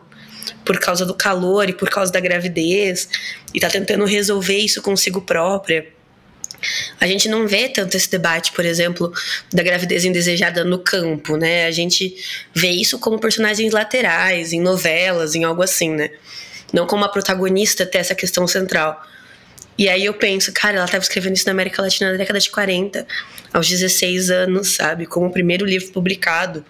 por 0.65 0.79
causa 0.79 1.05
do 1.05 1.15
calor 1.15 1.69
e 1.69 1.73
por 1.73 1.89
causa 1.89 2.13
da 2.13 2.21
gravidez, 2.21 3.09
e 3.55 3.59
tá 3.59 3.69
tentando 3.69 4.05
resolver 4.05 4.59
isso 4.59 4.83
consigo 4.83 5.21
própria. 5.21 5.87
A 7.01 7.07
gente 7.07 7.29
não 7.29 7.47
vê 7.47 7.69
tanto 7.69 7.97
esse 7.97 8.11
debate, 8.11 8.53
por 8.53 8.65
exemplo, 8.65 9.13
da 9.53 9.63
gravidez 9.63 10.05
indesejada 10.05 10.65
no 10.65 10.79
campo, 10.79 11.37
né? 11.37 11.67
A 11.67 11.71
gente 11.71 12.17
vê 12.55 12.71
isso 12.71 12.99
como 12.99 13.19
personagens 13.19 13.73
laterais, 13.73 14.53
em 14.53 14.61
novelas, 14.61 15.35
em 15.35 15.45
algo 15.45 15.63
assim, 15.63 15.91
né? 15.91 16.11
Não 16.73 16.87
como 16.87 17.05
a 17.05 17.09
protagonista 17.09 17.87
ter 17.87 17.99
essa 17.99 18.15
questão 18.15 18.47
central. 18.47 19.01
E 19.79 19.89
aí 19.89 20.05
eu 20.05 20.15
penso, 20.15 20.53
cara, 20.53 20.77
ela 20.77 20.85
estava 20.87 21.03
escrevendo 21.03 21.35
isso 21.35 21.47
na 21.47 21.53
América 21.53 21.83
Latina 21.83 22.13
na 22.13 22.17
década 22.17 22.41
de 22.41 22.51
40, 22.51 23.07
aos 23.53 23.69
16 23.69 24.31
anos, 24.31 24.69
sabe? 24.69 25.07
Como 25.07 25.27
o 25.27 25.33
primeiro 25.33 25.67
livro 25.67 25.89
publicado. 25.89 26.65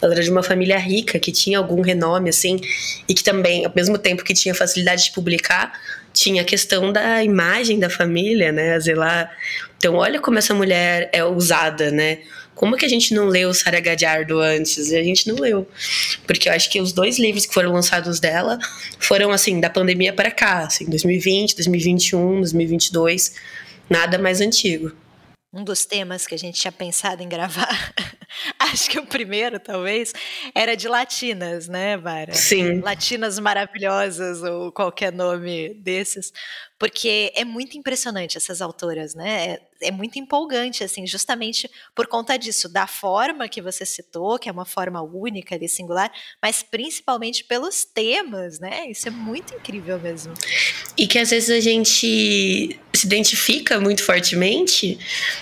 Ela 0.00 0.12
era 0.12 0.22
de 0.22 0.30
uma 0.30 0.42
família 0.42 0.78
rica, 0.78 1.18
que 1.18 1.32
tinha 1.32 1.58
algum 1.58 1.80
renome, 1.80 2.28
assim, 2.28 2.60
e 3.08 3.14
que 3.14 3.24
também, 3.24 3.64
ao 3.64 3.72
mesmo 3.74 3.96
tempo 3.98 4.22
que 4.22 4.34
tinha 4.34 4.54
facilidade 4.54 5.04
de 5.04 5.12
publicar, 5.12 5.72
tinha 6.12 6.42
a 6.42 6.44
questão 6.44 6.92
da 6.92 7.24
imagem 7.24 7.78
da 7.78 7.88
família, 7.88 8.52
né? 8.52 8.74
A 8.74 8.78
zelar. 8.78 9.30
Então, 9.78 9.96
olha 9.96 10.20
como 10.20 10.38
essa 10.38 10.54
mulher 10.54 11.08
é 11.12 11.24
ousada, 11.24 11.90
né? 11.90 12.18
Como 12.62 12.76
que 12.76 12.86
a 12.86 12.88
gente 12.88 13.12
não 13.12 13.26
leu 13.26 13.52
Sara 13.52 13.80
Gadiardo 13.80 14.38
antes? 14.38 14.92
E 14.92 14.96
a 14.96 15.02
gente 15.02 15.26
não 15.26 15.34
leu. 15.34 15.66
Porque 16.28 16.48
eu 16.48 16.52
acho 16.52 16.70
que 16.70 16.80
os 16.80 16.92
dois 16.92 17.18
livros 17.18 17.44
que 17.44 17.52
foram 17.52 17.72
lançados 17.72 18.20
dela 18.20 18.56
foram, 19.00 19.32
assim, 19.32 19.58
da 19.58 19.68
pandemia 19.68 20.12
para 20.12 20.30
cá, 20.30 20.60
assim, 20.60 20.84
2020, 20.84 21.56
2021, 21.56 22.38
2022, 22.38 23.34
nada 23.90 24.16
mais 24.16 24.40
antigo 24.40 24.92
um 25.52 25.62
dos 25.62 25.84
temas 25.84 26.26
que 26.26 26.34
a 26.34 26.38
gente 26.38 26.58
tinha 26.58 26.72
pensado 26.72 27.22
em 27.22 27.28
gravar, 27.28 27.92
acho 28.58 28.88
que 28.88 28.98
o 28.98 29.04
primeiro, 29.04 29.60
talvez, 29.60 30.12
era 30.54 30.74
de 30.74 30.88
latinas, 30.88 31.68
né, 31.68 31.98
Vara? 31.98 32.32
Sim. 32.32 32.80
Latinas 32.80 33.38
maravilhosas, 33.38 34.42
ou 34.42 34.72
qualquer 34.72 35.12
nome 35.12 35.74
desses, 35.74 36.32
porque 36.82 37.30
é 37.36 37.44
muito 37.44 37.78
impressionante 37.78 38.36
essas 38.36 38.60
autoras, 38.60 39.14
né? 39.14 39.50
É, 39.50 39.60
é 39.82 39.90
muito 39.92 40.18
empolgante, 40.18 40.82
assim, 40.82 41.06
justamente 41.06 41.70
por 41.94 42.08
conta 42.08 42.36
disso, 42.36 42.68
da 42.68 42.88
forma 42.88 43.48
que 43.48 43.62
você 43.62 43.86
citou, 43.86 44.36
que 44.36 44.48
é 44.48 44.52
uma 44.52 44.64
forma 44.64 45.00
única 45.00 45.56
e 45.60 45.68
singular, 45.68 46.10
mas 46.42 46.60
principalmente 46.60 47.44
pelos 47.44 47.84
temas, 47.84 48.58
né? 48.58 48.90
Isso 48.90 49.06
é 49.06 49.12
muito 49.12 49.54
incrível 49.54 49.96
mesmo. 50.00 50.34
E 50.98 51.06
que 51.06 51.20
às 51.20 51.30
vezes 51.30 51.50
a 51.50 51.60
gente 51.60 52.76
se 52.94 53.06
identifica 53.06 53.80
muito 53.80 54.02
fortemente, 54.02 54.98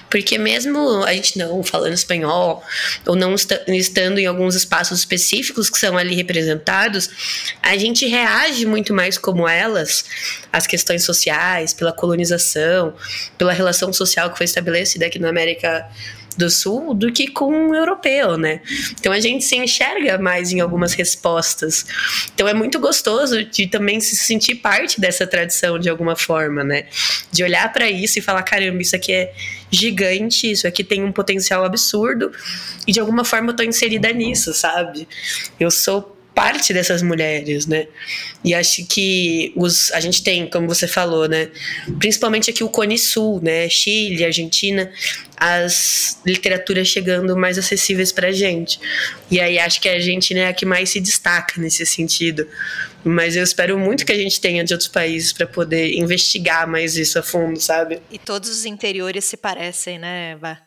porque 0.08 0.38
mesmo 0.38 1.02
a 1.04 1.12
gente 1.12 1.38
não 1.38 1.62
falando 1.62 1.94
espanhol, 1.94 2.62
ou 3.06 3.16
não 3.16 3.34
estando 3.34 4.18
em 4.18 4.26
alguns 4.26 4.54
espaços 4.54 5.00
específicos 5.00 5.68
que 5.68 5.78
são 5.78 5.96
ali 5.98 6.14
representados, 6.14 7.10
a 7.62 7.76
gente 7.76 8.06
reage 8.06 8.66
muito 8.66 8.94
mais 8.94 9.18
como 9.18 9.48
elas 9.48 10.04
às 10.52 10.66
questões 10.66 11.04
sociais, 11.04 11.29
pela 11.76 11.92
colonização, 11.92 12.94
pela 13.36 13.52
relação 13.52 13.92
social 13.92 14.30
que 14.30 14.36
foi 14.36 14.44
estabelecida 14.44 15.06
aqui 15.06 15.18
na 15.18 15.28
América 15.28 15.88
do 16.36 16.48
Sul 16.48 16.94
do 16.94 17.12
que 17.12 17.28
com 17.28 17.52
um 17.52 17.74
europeu, 17.74 18.36
né? 18.36 18.60
Então 18.98 19.12
a 19.12 19.20
gente 19.20 19.44
se 19.44 19.56
enxerga 19.56 20.18
mais 20.18 20.52
em 20.52 20.60
algumas 20.60 20.94
respostas. 20.94 21.84
Então 22.34 22.48
é 22.48 22.54
muito 22.54 22.78
gostoso 22.78 23.44
de 23.44 23.66
também 23.66 24.00
se 24.00 24.16
sentir 24.16 24.56
parte 24.56 25.00
dessa 25.00 25.26
tradição 25.26 25.78
de 25.78 25.88
alguma 25.88 26.16
forma, 26.16 26.64
né? 26.64 26.86
De 27.30 27.42
olhar 27.42 27.72
para 27.72 27.90
isso 27.90 28.18
e 28.18 28.22
falar, 28.22 28.42
caramba, 28.42 28.80
isso 28.80 28.96
aqui 28.96 29.12
é 29.12 29.32
gigante, 29.70 30.50
isso 30.50 30.66
aqui 30.66 30.82
tem 30.82 31.04
um 31.04 31.12
potencial 31.12 31.64
absurdo 31.64 32.32
e 32.86 32.92
de 32.92 33.00
alguma 33.00 33.24
forma 33.24 33.50
eu 33.50 33.56
tô 33.56 33.62
inserida 33.62 34.12
nisso, 34.12 34.52
sabe? 34.52 35.06
Eu 35.58 35.70
sou 35.70 36.16
parte 36.34 36.72
dessas 36.72 37.02
mulheres, 37.02 37.66
né? 37.66 37.86
E 38.44 38.54
acho 38.54 38.86
que 38.86 39.52
os, 39.56 39.92
a 39.92 40.00
gente 40.00 40.22
tem, 40.22 40.48
como 40.48 40.68
você 40.68 40.86
falou, 40.86 41.28
né? 41.28 41.50
Principalmente 41.98 42.50
aqui 42.50 42.64
o 42.64 42.68
Cone 42.68 42.98
Sul, 42.98 43.40
né? 43.42 43.68
Chile, 43.68 44.24
Argentina, 44.24 44.90
as 45.36 46.20
literaturas 46.24 46.88
chegando 46.88 47.36
mais 47.36 47.58
acessíveis 47.58 48.12
pra 48.12 48.30
gente. 48.32 48.80
E 49.30 49.40
aí 49.40 49.58
acho 49.58 49.80
que 49.80 49.88
a 49.88 49.92
Argentina 49.92 50.40
é 50.40 50.46
a 50.48 50.52
que 50.52 50.64
mais 50.64 50.90
se 50.90 51.00
destaca 51.00 51.60
nesse 51.60 51.84
sentido. 51.84 52.46
Mas 53.02 53.34
eu 53.34 53.42
espero 53.42 53.78
muito 53.78 54.04
que 54.04 54.12
a 54.12 54.16
gente 54.16 54.40
tenha 54.40 54.62
de 54.62 54.74
outros 54.74 54.88
países 54.88 55.32
para 55.32 55.46
poder 55.46 55.94
investigar 55.94 56.68
mais 56.68 56.96
isso 56.96 57.18
a 57.18 57.22
fundo, 57.22 57.58
sabe? 57.58 58.00
E 58.10 58.18
todos 58.18 58.50
os 58.50 58.66
interiores 58.66 59.24
se 59.24 59.36
parecem, 59.36 59.98
né, 59.98 60.36
Bah? 60.36 60.58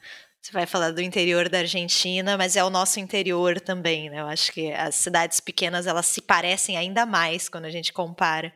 Você 0.43 0.51
vai 0.51 0.65
falar 0.65 0.91
do 0.91 1.01
interior 1.01 1.47
da 1.47 1.59
Argentina, 1.59 2.37
mas 2.37 2.57
é 2.57 2.63
o 2.65 2.69
nosso 2.69 2.99
interior 2.99 3.61
também, 3.61 4.09
né? 4.09 4.19
Eu 4.19 4.27
acho 4.27 4.51
que 4.51 4.73
as 4.73 4.95
cidades 4.95 5.39
pequenas 5.39 5.87
elas 5.87 6.05
se 6.05 6.21
parecem 6.21 6.75
ainda 6.75 7.05
mais 7.05 7.47
quando 7.47 7.63
a 7.63 7.69
gente 7.69 7.93
compara. 7.93 8.53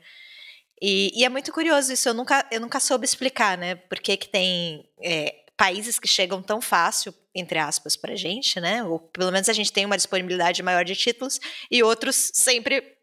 E, 0.82 1.13
e 1.17 1.24
é 1.24 1.29
muito 1.29 1.50
curioso 1.53 1.94
isso. 1.94 2.10
Eu 2.10 2.13
nunca, 2.13 2.46
eu 2.51 2.60
nunca 2.60 2.82
soube 2.82 3.06
explicar, 3.06 3.58
né? 3.58 3.75
Por 3.75 4.01
que, 4.01 4.17
que 4.17 4.27
tem 4.27 4.84
é, 5.01 5.34
países 5.56 5.98
que 5.98 6.10
chegam 6.10 6.44
tão 6.44 6.60
fácil, 6.60 7.13
entre 7.34 7.58
aspas, 7.58 7.96
para 7.96 8.17
gente, 8.17 8.60
né? 8.60 8.84
Ou 8.84 9.00
pelo 9.00 9.32
menos 9.32 9.48
a 9.48 9.53
gente 9.53 9.72
tem 9.72 9.86
uma 9.86 9.96
disponibilidade 9.96 10.62
maior 10.62 10.84
de 10.84 10.94
títulos 10.94 11.39
e 11.72 11.82
outros 11.82 12.32
sempre 12.34 12.96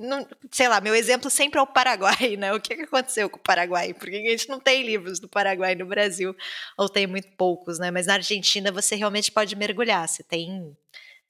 não, 0.00 0.26
sei 0.50 0.66
lá, 0.66 0.80
meu 0.80 0.94
exemplo 0.94 1.30
sempre 1.30 1.58
é 1.58 1.62
o 1.62 1.66
Paraguai, 1.66 2.36
né? 2.38 2.52
O 2.52 2.60
que, 2.60 2.74
que 2.74 2.82
aconteceu 2.82 3.28
com 3.28 3.36
o 3.36 3.42
Paraguai? 3.42 3.92
Porque 3.92 4.16
a 4.16 4.30
gente 4.30 4.48
não 4.48 4.58
tem 4.58 4.82
livros 4.82 5.20
do 5.20 5.28
Paraguai 5.28 5.74
no 5.74 5.86
Brasil, 5.86 6.34
ou 6.76 6.88
tem 6.88 7.06
muito 7.06 7.28
poucos, 7.36 7.78
né? 7.78 7.90
Mas 7.90 8.06
na 8.06 8.14
Argentina 8.14 8.72
você 8.72 8.96
realmente 8.96 9.30
pode 9.30 9.54
mergulhar, 9.54 10.08
você 10.08 10.22
tem 10.22 10.74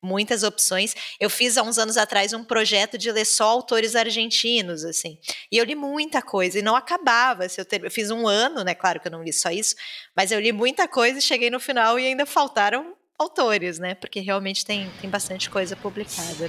muitas 0.02 0.42
opções. 0.42 0.94
Eu 1.18 1.28
fiz 1.28 1.58
há 1.58 1.62
uns 1.62 1.78
anos 1.78 1.96
atrás 1.96 2.32
um 2.32 2.44
projeto 2.44 2.96
de 2.96 3.10
ler 3.10 3.24
só 3.24 3.44
autores 3.48 3.94
argentinos, 3.94 4.84
assim. 4.84 5.18
E 5.50 5.58
eu 5.58 5.64
li 5.64 5.74
muita 5.74 6.22
coisa 6.22 6.58
e 6.58 6.62
não 6.62 6.76
acabava. 6.76 7.48
Se 7.48 7.60
eu, 7.60 7.64
ter... 7.64 7.84
eu 7.84 7.90
fiz 7.90 8.10
um 8.10 8.26
ano, 8.26 8.64
né? 8.64 8.74
Claro 8.74 9.00
que 9.00 9.08
eu 9.08 9.12
não 9.12 9.22
li 9.22 9.32
só 9.32 9.50
isso, 9.50 9.74
mas 10.16 10.32
eu 10.32 10.40
li 10.40 10.52
muita 10.52 10.88
coisa 10.88 11.18
e 11.18 11.22
cheguei 11.22 11.50
no 11.50 11.60
final 11.60 11.98
e 11.98 12.06
ainda 12.06 12.24
faltaram 12.24 12.94
autores, 13.22 13.78
né? 13.78 13.94
Porque 13.94 14.18
realmente 14.20 14.64
tem, 14.64 14.90
tem 15.00 15.10
bastante 15.10 15.50
coisa 15.50 15.76
publicada. 15.76 16.48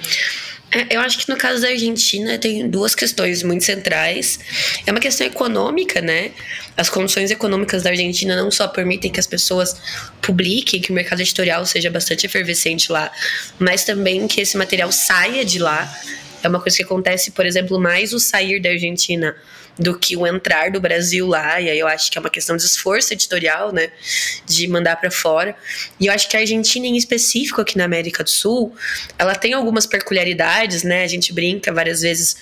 É, 0.70 0.96
eu 0.96 1.00
acho 1.00 1.18
que 1.18 1.28
no 1.28 1.36
caso 1.36 1.60
da 1.60 1.68
Argentina 1.68 2.38
tem 2.38 2.68
duas 2.68 2.94
questões 2.94 3.42
muito 3.42 3.62
centrais. 3.62 4.38
É 4.86 4.90
uma 4.90 5.00
questão 5.00 5.26
econômica, 5.26 6.00
né? 6.00 6.32
As 6.74 6.88
condições 6.88 7.30
econômicas 7.30 7.82
da 7.82 7.90
Argentina 7.90 8.34
não 8.34 8.50
só 8.50 8.66
permitem 8.66 9.12
que 9.12 9.20
as 9.20 9.26
pessoas 9.26 9.76
publiquem, 10.22 10.80
que 10.80 10.90
o 10.90 10.94
mercado 10.94 11.20
editorial 11.20 11.66
seja 11.66 11.90
bastante 11.90 12.24
efervescente 12.24 12.90
lá, 12.90 13.12
mas 13.58 13.84
também 13.84 14.26
que 14.26 14.40
esse 14.40 14.56
material 14.56 14.90
saia 14.90 15.44
de 15.44 15.58
lá. 15.58 15.92
É 16.42 16.48
uma 16.48 16.58
coisa 16.58 16.76
que 16.76 16.82
acontece, 16.82 17.32
por 17.32 17.44
exemplo, 17.44 17.78
mais 17.78 18.12
o 18.12 18.18
sair 18.18 18.60
da 18.60 18.70
Argentina 18.70 19.36
do 19.78 19.98
que 19.98 20.16
o 20.16 20.26
entrar 20.26 20.70
do 20.70 20.80
Brasil 20.80 21.26
lá. 21.26 21.60
E 21.60 21.70
aí 21.70 21.78
eu 21.78 21.86
acho 21.86 22.10
que 22.10 22.18
é 22.18 22.20
uma 22.20 22.30
questão 22.30 22.56
de 22.56 22.64
esforço 22.64 23.12
editorial, 23.12 23.72
né? 23.72 23.90
De 24.46 24.66
mandar 24.68 24.96
para 24.96 25.10
fora. 25.10 25.56
E 25.98 26.06
eu 26.06 26.12
acho 26.12 26.28
que 26.28 26.36
a 26.36 26.40
Argentina, 26.40 26.86
em 26.86 26.96
específico, 26.96 27.60
aqui 27.60 27.78
na 27.78 27.84
América 27.84 28.22
do 28.22 28.30
Sul, 28.30 28.74
ela 29.18 29.34
tem 29.34 29.52
algumas 29.52 29.86
peculiaridades, 29.86 30.82
né? 30.82 31.04
A 31.04 31.08
gente 31.08 31.32
brinca 31.32 31.72
várias 31.72 32.02
vezes 32.02 32.36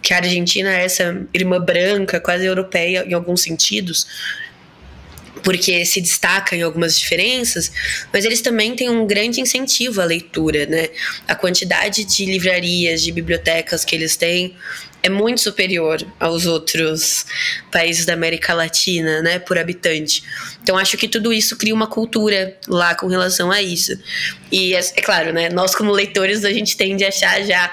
que 0.00 0.14
a 0.14 0.18
Argentina 0.18 0.72
é 0.72 0.84
essa 0.84 1.26
irmã 1.34 1.60
branca, 1.60 2.20
quase 2.20 2.44
europeia 2.44 3.04
em 3.06 3.14
alguns 3.14 3.42
sentidos 3.42 4.06
porque 5.46 5.84
se 5.84 6.00
destaca 6.00 6.56
em 6.56 6.62
algumas 6.62 6.98
diferenças, 6.98 7.70
mas 8.12 8.24
eles 8.24 8.40
também 8.40 8.74
têm 8.74 8.90
um 8.90 9.06
grande 9.06 9.40
incentivo 9.40 10.00
à 10.00 10.04
leitura, 10.04 10.66
né? 10.66 10.88
A 11.28 11.36
quantidade 11.36 12.02
de 12.02 12.24
livrarias, 12.24 13.00
de 13.00 13.12
bibliotecas 13.12 13.84
que 13.84 13.94
eles 13.94 14.16
têm 14.16 14.56
é 15.02 15.08
muito 15.08 15.40
superior 15.40 16.04
aos 16.18 16.46
outros 16.46 17.26
países 17.70 18.04
da 18.04 18.12
América 18.12 18.54
Latina, 18.54 19.22
né, 19.22 19.38
por 19.38 19.58
habitante. 19.58 20.22
Então 20.62 20.76
acho 20.76 20.96
que 20.96 21.06
tudo 21.06 21.32
isso 21.32 21.56
cria 21.56 21.74
uma 21.74 21.86
cultura 21.86 22.56
lá 22.66 22.94
com 22.94 23.06
relação 23.06 23.50
a 23.50 23.62
isso. 23.62 23.92
E 24.50 24.74
é, 24.74 24.80
é 24.80 25.02
claro, 25.02 25.32
né, 25.32 25.48
nós 25.48 25.74
como 25.74 25.92
leitores 25.92 26.44
a 26.44 26.52
gente 26.52 26.76
tende 26.76 27.04
a 27.04 27.08
achar 27.08 27.42
já 27.42 27.70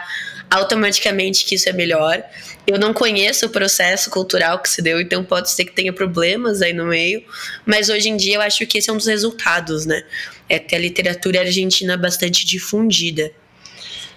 automaticamente 0.49 1.45
que 1.45 1.55
isso 1.55 1.67
é 1.67 1.73
melhor. 1.73 2.23
Eu 2.65 2.77
não 2.77 2.93
conheço 2.93 3.47
o 3.47 3.49
processo 3.49 4.09
cultural 4.09 4.59
que 4.59 4.69
se 4.69 4.81
deu, 4.81 5.01
então 5.01 5.23
pode 5.23 5.49
ser 5.49 5.65
que 5.65 5.73
tenha 5.73 5.91
problemas 5.91 6.61
aí 6.61 6.71
no 6.71 6.85
meio, 6.85 7.23
mas 7.65 7.89
hoje 7.89 8.09
em 8.09 8.15
dia 8.15 8.35
eu 8.35 8.41
acho 8.41 8.65
que 8.67 8.77
esse 8.77 8.89
é 8.89 8.93
um 8.93 8.97
dos 8.97 9.07
resultados, 9.07 9.85
né? 9.85 10.03
É 10.47 10.59
ter 10.59 10.75
a 10.75 10.79
literatura 10.79 11.41
argentina 11.41 11.97
bastante 11.97 12.45
difundida. 12.45 13.31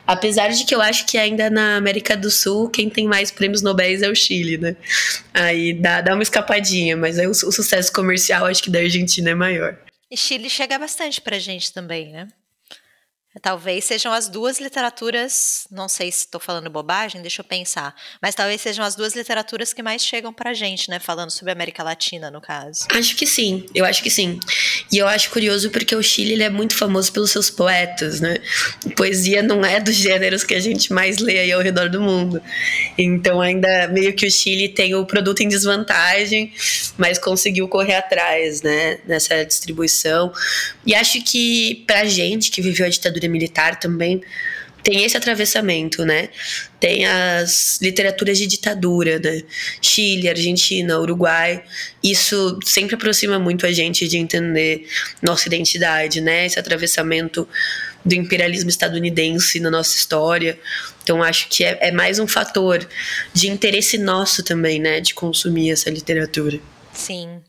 Apesar 0.07 0.49
de 0.49 0.65
que 0.65 0.75
eu 0.75 0.81
acho 0.81 1.07
que 1.07 1.19
ainda 1.19 1.51
na 1.51 1.77
América 1.77 2.17
do 2.17 2.31
Sul, 2.31 2.69
quem 2.71 2.89
tem 2.89 3.07
mais 3.07 3.31
prêmios 3.31 3.63
Nobel 3.63 4.05
é 4.05 4.09
o 4.09 4.15
Chile, 4.15 4.57
né? 4.59 4.77
Aí 5.35 5.73
dá, 5.73 6.01
dá 6.01 6.15
uma 6.15 6.23
escapadinha, 6.23 6.97
mas 6.97 7.19
aí 7.19 7.27
o, 7.27 7.31
o 7.31 7.35
sucesso 7.35 7.93
comercial 7.93 8.47
acho 8.47 8.63
que 8.63 8.71
da 8.71 8.79
Argentina 8.79 9.31
é 9.31 9.35
maior. 9.35 9.77
E 10.11 10.17
Chile 10.17 10.49
chega 10.49 10.79
bastante 10.79 11.21
pra 11.21 11.39
gente 11.39 11.73
também, 11.73 12.13
né? 12.13 12.29
Talvez 13.43 13.85
sejam 13.85 14.13
as 14.13 14.29
duas 14.29 14.59
literaturas, 14.59 15.67
não 15.71 15.89
sei 15.89 16.11
se 16.11 16.21
estou 16.21 16.41
falando 16.41 16.71
bobagem, 16.71 17.21
deixa 17.21 17.43
eu 17.43 17.45
pensar, 17.45 17.95
mas 18.21 18.35
talvez 18.35 18.61
sejam 18.61 18.85
as 18.85 18.95
duas 18.95 19.15
literaturas 19.15 19.73
que 19.73 19.83
mais 19.83 20.03
chegam 20.03 20.33
para 20.33 20.51
a 20.51 20.55
gente, 20.55 20.89
né? 20.89 20.99
Falando 20.99 21.31
sobre 21.31 21.51
a 21.51 21.53
América 21.53 21.83
Latina, 21.83 22.31
no 22.31 22.41
caso. 22.41 22.87
Acho 22.91 23.15
que 23.15 23.27
sim, 23.27 23.67
eu 23.75 23.85
acho 23.85 24.03
que 24.03 24.11
sim. 24.11 24.41
E 24.91 24.99
eu 24.99 25.07
acho 25.07 25.31
curioso 25.31 25.71
porque 25.71 25.95
o 25.95 26.03
Chile 26.03 26.33
ele 26.33 26.43
é 26.43 26.51
muito 26.51 26.75
famoso 26.75 27.13
pelos 27.13 27.31
seus 27.31 27.51
poetas, 27.51 28.21
né? 28.21 28.39
Poesia 28.97 29.43
não 29.43 29.65
é 29.65 29.81
dos 29.81 29.95
gêneros 29.95 30.43
que 30.43 30.55
a 30.55 30.61
gente 30.61 30.93
mais 30.93 31.19
lê 31.19 31.39
aí 31.39 31.53
ao 31.53 31.61
redor 31.61 31.91
do 31.91 32.01
mundo. 32.01 32.41
Então, 32.97 33.41
ainda 33.41 33.89
meio 33.89 34.15
que 34.15 34.27
o 34.27 34.31
Chile 34.31 34.69
tem 34.69 34.95
o 34.95 35.05
produto 35.05 35.41
em 35.41 35.49
desvantagem, 35.49 36.53
mas 36.97 37.19
conseguiu 37.19 37.69
correr 37.69 37.97
atrás, 37.97 38.63
né? 38.63 38.99
Nessa 39.07 39.45
distribuição. 39.45 40.33
E 40.85 40.95
acho 40.95 41.23
que 41.23 41.85
pra 41.87 42.05
gente 42.05 42.51
que 42.51 42.63
viveu 42.63 42.87
a 42.87 42.89
ditadura 42.89 43.26
militar 43.29 43.79
também 43.79 44.23
tem 44.87 45.03
esse 45.03 45.17
atravessamento, 45.17 46.05
né? 46.05 46.29
Tem 46.79 47.05
as 47.07 47.81
literaturas 47.83 48.39
de 48.39 48.47
ditadura, 48.47 49.19
né? 49.19 49.43
Chile, 49.83 50.29
Argentina, 50.29 50.97
Uruguai. 51.01 51.65
Isso 52.01 52.57
sempre 52.65 52.95
aproxima 52.95 53.37
muito 53.37 53.67
a 53.67 53.73
gente 53.73 54.07
de 54.07 54.17
entender 54.17 54.89
nossa 55.21 55.49
identidade, 55.49 56.21
né? 56.21 56.47
Esse 56.47 56.61
atravessamento 56.61 57.49
do 58.05 58.15
imperialismo 58.15 58.71
estadunidense 58.71 59.59
na 59.59 59.73
nossa 59.73 59.97
história. 59.97 60.57
Então, 61.03 61.21
acho 61.21 61.49
que 61.49 61.65
é, 61.65 61.89
é 61.89 61.91
mais 61.91 62.21
um 62.21 62.27
fator 62.29 62.89
de 63.35 63.49
interesse 63.49 63.99
nosso 63.99 64.45
também, 64.45 64.79
né? 64.79 65.01
De 65.01 65.15
consumir 65.15 65.73
essa 65.73 65.91
literatura. 65.91 66.61
Sim. 66.93 67.43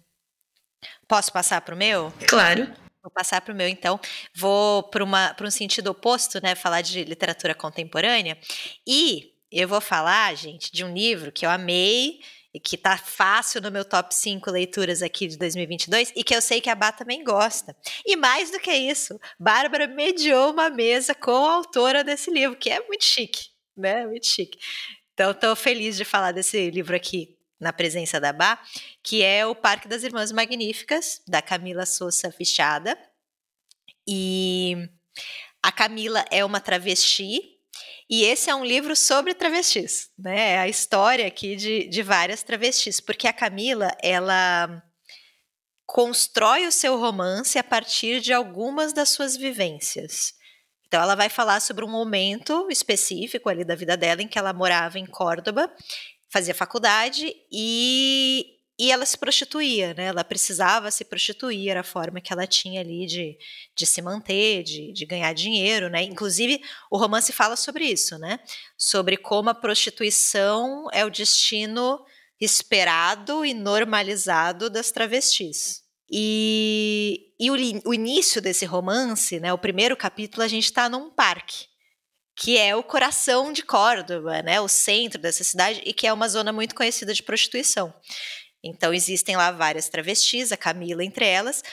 Posso 1.08 1.32
passar 1.32 1.62
para 1.62 1.76
o 1.76 1.78
meu? 1.78 2.12
Claro. 2.26 2.68
Vou 3.04 3.12
passar 3.12 3.42
para 3.42 3.54
o 3.54 3.56
meu, 3.56 3.68
então. 3.68 4.00
Vou 4.36 4.84
para 4.84 5.04
um 5.46 5.52
sentido 5.52 5.88
oposto, 5.88 6.42
né? 6.42 6.56
Falar 6.56 6.82
de 6.82 7.04
literatura 7.04 7.56
contemporânea. 7.56 8.38
E 8.86 9.34
eu 9.52 9.68
vou 9.68 9.80
falar, 9.80 10.36
gente, 10.36 10.72
de 10.72 10.84
um 10.84 10.94
livro 10.94 11.32
que 11.32 11.46
eu 11.46 11.50
amei 11.50 12.20
e 12.54 12.60
que 12.60 12.78
tá 12.78 12.98
fácil 12.98 13.62
no 13.62 13.72
meu 13.72 13.86
top 13.86 14.14
5 14.14 14.50
leituras 14.52 15.02
aqui 15.02 15.28
de 15.28 15.38
2022 15.38 16.12
e 16.16 16.24
que 16.24 16.36
eu 16.36 16.42
sei 16.42 16.60
que 16.60 16.70
a 16.70 16.76
Bá 16.76 16.92
também 16.92 17.24
gosta. 17.24 17.76
E 18.06 18.16
mais 18.16 18.52
do 18.52 18.60
que 18.60 18.72
isso, 18.74 19.20
Bárbara 19.40 19.88
mediou 19.88 20.52
uma 20.52 20.70
mesa 20.70 21.14
com 21.14 21.32
a 21.32 21.54
autora 21.54 22.04
desse 22.04 22.32
livro, 22.32 22.58
que 22.58 22.70
é 22.70 22.80
muito 22.88 23.06
chique, 23.06 23.50
né? 23.76 24.06
Muito 24.08 24.28
chique. 24.28 24.58
Então, 25.14 25.32
estou 25.32 25.56
feliz 25.56 25.98
de 25.98 26.06
falar 26.06 26.32
desse 26.32 26.70
livro 26.72 26.96
aqui 26.96 27.37
na 27.60 27.74
presença 27.74 28.20
da 28.20 28.32
Bá, 28.32 28.62
que 29.04 29.24
é 29.24 29.46
o 29.46 29.56
Parque 29.56 29.88
das 29.88 30.04
Irmãs 30.04 30.32
Magníficas, 30.32 31.22
da 31.28 31.42
Camila 31.42 31.86
Souza 31.86 32.32
Fichada. 32.32 32.98
E 34.08 34.90
a 35.62 35.72
Camila 35.72 36.24
é 36.32 36.46
uma 36.46 36.60
travesti, 36.60 37.42
e 38.10 38.24
esse 38.24 38.50
é 38.50 38.56
um 38.56 38.64
livro 38.64 38.96
sobre 38.96 39.34
travestis, 39.34 40.10
né? 40.18 40.52
É 40.52 40.60
a 40.60 40.68
história 40.68 41.28
aqui 41.28 41.58
de, 41.58 41.90
de 41.90 42.02
várias 42.02 42.42
travestis, 42.42 43.02
porque 43.02 43.28
a 43.28 43.34
Camila, 43.34 43.92
ela 44.02 44.82
constrói 45.86 46.66
o 46.66 46.72
seu 46.72 46.98
romance 46.98 47.60
a 47.60 47.64
partir 47.64 48.22
de 48.22 48.32
algumas 48.32 48.94
das 48.94 49.10
suas 49.10 49.36
vivências. 49.36 50.34
Então, 50.88 51.02
ela 51.02 51.16
vai 51.16 51.28
falar 51.28 51.60
sobre 51.60 51.84
um 51.84 51.90
momento 51.90 52.68
específico 52.70 53.50
ali 53.50 53.66
da 53.66 53.76
vida 53.76 53.98
dela 53.98 54.22
em 54.22 54.28
que 54.28 54.40
ela 54.40 54.54
morava 54.54 54.98
em 54.98 55.06
Córdoba 55.06 55.70
fazia 56.30 56.54
faculdade 56.54 57.34
e, 57.52 58.58
e 58.80 58.92
ela 58.92 59.06
se 59.06 59.18
prostituía, 59.18 59.94
né? 59.94 60.06
Ela 60.06 60.24
precisava 60.24 60.92
se 60.92 61.06
prostituir, 61.06 61.70
era 61.70 61.82
a 61.82 61.84
forma 61.84 62.22
que 62.22 62.32
ela 62.32 62.46
tinha 62.46 62.82
ali 62.82 63.06
de, 63.06 63.38
de 63.76 63.86
se 63.86 64.02
manter, 64.02 64.64
de, 64.64 64.92
de 64.92 65.06
ganhar 65.06 65.34
dinheiro, 65.34 65.90
né? 65.90 66.04
Inclusive, 66.04 66.62
o 66.92 66.98
romance 66.98 67.32
fala 67.32 67.56
sobre 67.56 67.86
isso, 67.86 68.18
né? 68.18 68.40
Sobre 68.78 69.18
como 69.18 69.50
a 69.50 69.56
prostituição 69.56 70.88
é 70.92 71.06
o 71.06 71.10
destino 71.10 72.00
esperado 72.40 73.44
e 73.44 73.54
normalizado 73.54 74.70
das 74.70 74.92
travestis. 74.92 75.82
E, 76.10 77.34
e 77.40 77.50
o, 77.50 77.56
o 77.90 77.94
início 77.94 78.42
desse 78.42 78.66
romance, 78.66 79.40
né? 79.40 79.52
O 79.52 79.58
primeiro 79.58 79.98
capítulo, 79.98 80.44
a 80.44 80.48
gente 80.48 80.66
está 80.66 80.88
num 80.88 81.10
parque 81.10 81.66
que 82.38 82.56
é 82.56 82.76
o 82.76 82.84
coração 82.84 83.52
de 83.52 83.64
Córdoba, 83.64 84.44
né, 84.44 84.62
o 84.62 84.68
centro 84.68 85.20
dessa 85.20 85.44
cidade, 85.44 85.82
e 85.84 85.92
que 85.92 86.06
é 86.06 86.14
uma 86.14 86.30
zona 86.30 86.54
muito 86.54 86.76
conhecida 86.76 87.12
de 87.12 87.24
prostituição. 87.24 87.92
Então 88.64 88.92
existem 88.94 89.36
lá 89.36 89.52
várias 89.52 89.88
travestis, 89.88 90.52
a 90.52 90.58
Camila 90.58 91.04
entre 91.04 91.26
elas, 91.26 91.64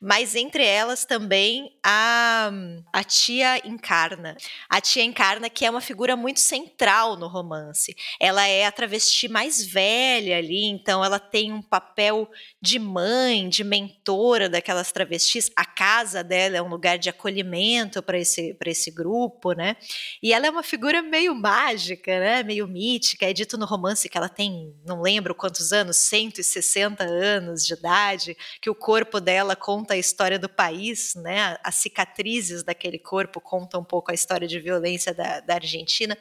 mas 0.00 0.34
entre 0.34 0.64
elas 0.64 1.04
também 1.04 1.76
a, 1.84 2.50
a 2.92 3.04
tia 3.04 3.66
Encarna. 3.66 4.36
A 4.68 4.80
tia 4.80 5.04
Encarna, 5.04 5.50
que 5.50 5.66
é 5.66 5.70
uma 5.70 5.82
figura 5.82 6.16
muito 6.16 6.40
central 6.40 7.16
no 7.16 7.28
romance. 7.28 7.94
Ela 8.18 8.46
é 8.46 8.64
a 8.64 8.72
travesti 8.72 9.28
mais 9.28 9.64
velha 9.64 10.38
ali, 10.38 10.64
então 10.64 11.04
ela 11.04 11.18
tem 11.18 11.52
um 11.52 11.60
papel 11.60 12.28
de 12.60 12.78
mãe, 12.78 13.48
de 13.48 13.62
mentora 13.62 14.48
daquelas 14.48 14.90
travestis. 14.90 15.50
A 15.54 15.64
casa 15.66 16.24
dela 16.24 16.56
é 16.56 16.62
um 16.62 16.68
lugar 16.68 16.98
de 16.98 17.10
acolhimento 17.10 18.02
para 18.02 18.18
esse, 18.18 18.56
esse 18.64 18.90
grupo, 18.90 19.52
né? 19.52 19.76
E 20.22 20.32
ela 20.32 20.46
é 20.46 20.50
uma 20.50 20.62
figura 20.62 21.02
meio 21.02 21.34
mágica, 21.34 22.18
né? 22.18 22.42
Meio 22.42 22.66
mítica. 22.66 23.26
É 23.26 23.32
dito 23.34 23.58
no 23.58 23.66
romance 23.66 24.08
que 24.08 24.16
ela 24.16 24.28
tem, 24.28 24.74
não 24.86 25.02
lembro 25.02 25.34
quantos 25.34 25.72
anos, 25.72 25.98
100 25.98 26.30
160 26.42 27.04
anos 27.04 27.66
de 27.66 27.74
idade, 27.74 28.36
que 28.60 28.70
o 28.70 28.74
corpo 28.74 29.20
dela 29.20 29.54
conta 29.54 29.94
a 29.94 29.98
história 29.98 30.38
do 30.38 30.48
país, 30.48 31.14
né? 31.14 31.58
As 31.62 31.76
cicatrizes 31.76 32.62
daquele 32.62 32.98
corpo 32.98 33.40
contam 33.40 33.80
um 33.80 33.84
pouco 33.84 34.10
a 34.10 34.14
história 34.14 34.46
de 34.46 34.58
violência 34.58 35.14
da, 35.14 35.40
da 35.40 35.54
Argentina. 35.54 36.16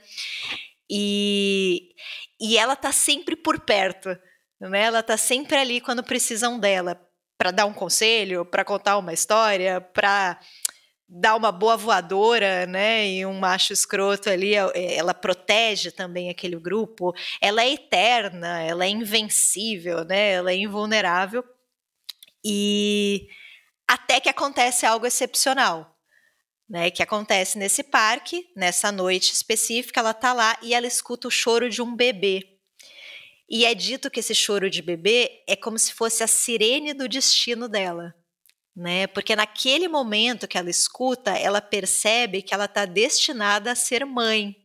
E, 0.90 1.94
e 2.40 2.58
ela 2.58 2.76
tá 2.76 2.92
sempre 2.92 3.36
por 3.36 3.60
perto, 3.60 4.10
né? 4.60 4.84
Ela 4.84 5.04
tá 5.04 5.18
sempre 5.18 5.58
ali 5.58 5.82
quando 5.82 6.04
precisam 6.04 6.60
dela 6.60 7.00
para 7.38 7.52
dar 7.52 7.66
um 7.66 7.74
conselho, 7.74 8.44
para 8.44 8.66
contar 8.66 8.98
uma 8.98 9.14
história, 9.14 9.80
para 9.80 10.38
dá 11.10 11.36
uma 11.36 11.52
boa 11.52 11.76
voadora, 11.76 12.68
né, 12.68 13.08
e 13.08 13.26
um 13.26 13.34
macho 13.34 13.74
escroto 13.74 14.30
ali, 14.30 14.54
é, 14.54 14.96
ela 14.96 15.14
protege 15.14 15.90
também 15.92 16.30
aquele 16.30 16.56
grupo, 16.56 17.14
ela 17.42 17.64
é 17.64 17.74
eterna, 17.74 18.62
ela 18.62 18.86
é 18.86 18.90
invencível, 18.90 20.06
né, 20.06 20.34
ela 20.34 20.52
é 20.52 20.56
invulnerável, 20.56 21.44
e 22.46 23.28
até 23.88 24.20
que 24.20 24.30
acontece 24.30 24.86
algo 24.86 25.08
excepcional, 25.08 25.98
né, 26.70 26.92
que 26.92 27.02
acontece 27.02 27.58
nesse 27.58 27.82
parque, 27.82 28.48
nessa 28.56 28.92
noite 28.92 29.34
específica, 29.34 30.00
ela 30.00 30.14
tá 30.14 30.32
lá 30.32 30.56
e 30.62 30.76
ela 30.76 30.86
escuta 30.86 31.28
o 31.28 31.32
choro 31.32 31.72
de 31.72 31.82
um 31.82 31.96
bebê, 31.96 32.60
e 33.50 33.66
é 33.66 33.74
dito 33.74 34.12
que 34.12 34.20
esse 34.20 34.36
choro 34.36 34.70
de 34.70 34.84
bebê 34.84 35.44
é 35.48 35.56
como 35.56 35.80
se 35.80 35.92
fosse 35.92 36.24
a 36.24 36.28
sirene 36.28 36.94
do 36.94 37.10
destino 37.10 37.68
dela 37.68 38.14
né? 38.76 39.08
Porque 39.08 39.36
naquele 39.36 39.88
momento 39.88 40.48
que 40.48 40.58
ela 40.58 40.70
escuta, 40.70 41.32
ela 41.32 41.62
percebe 41.62 42.42
que 42.42 42.54
ela 42.54 42.66
está 42.66 42.86
destinada 42.86 43.72
a 43.72 43.76
ser 43.76 44.06
mãe. 44.06 44.56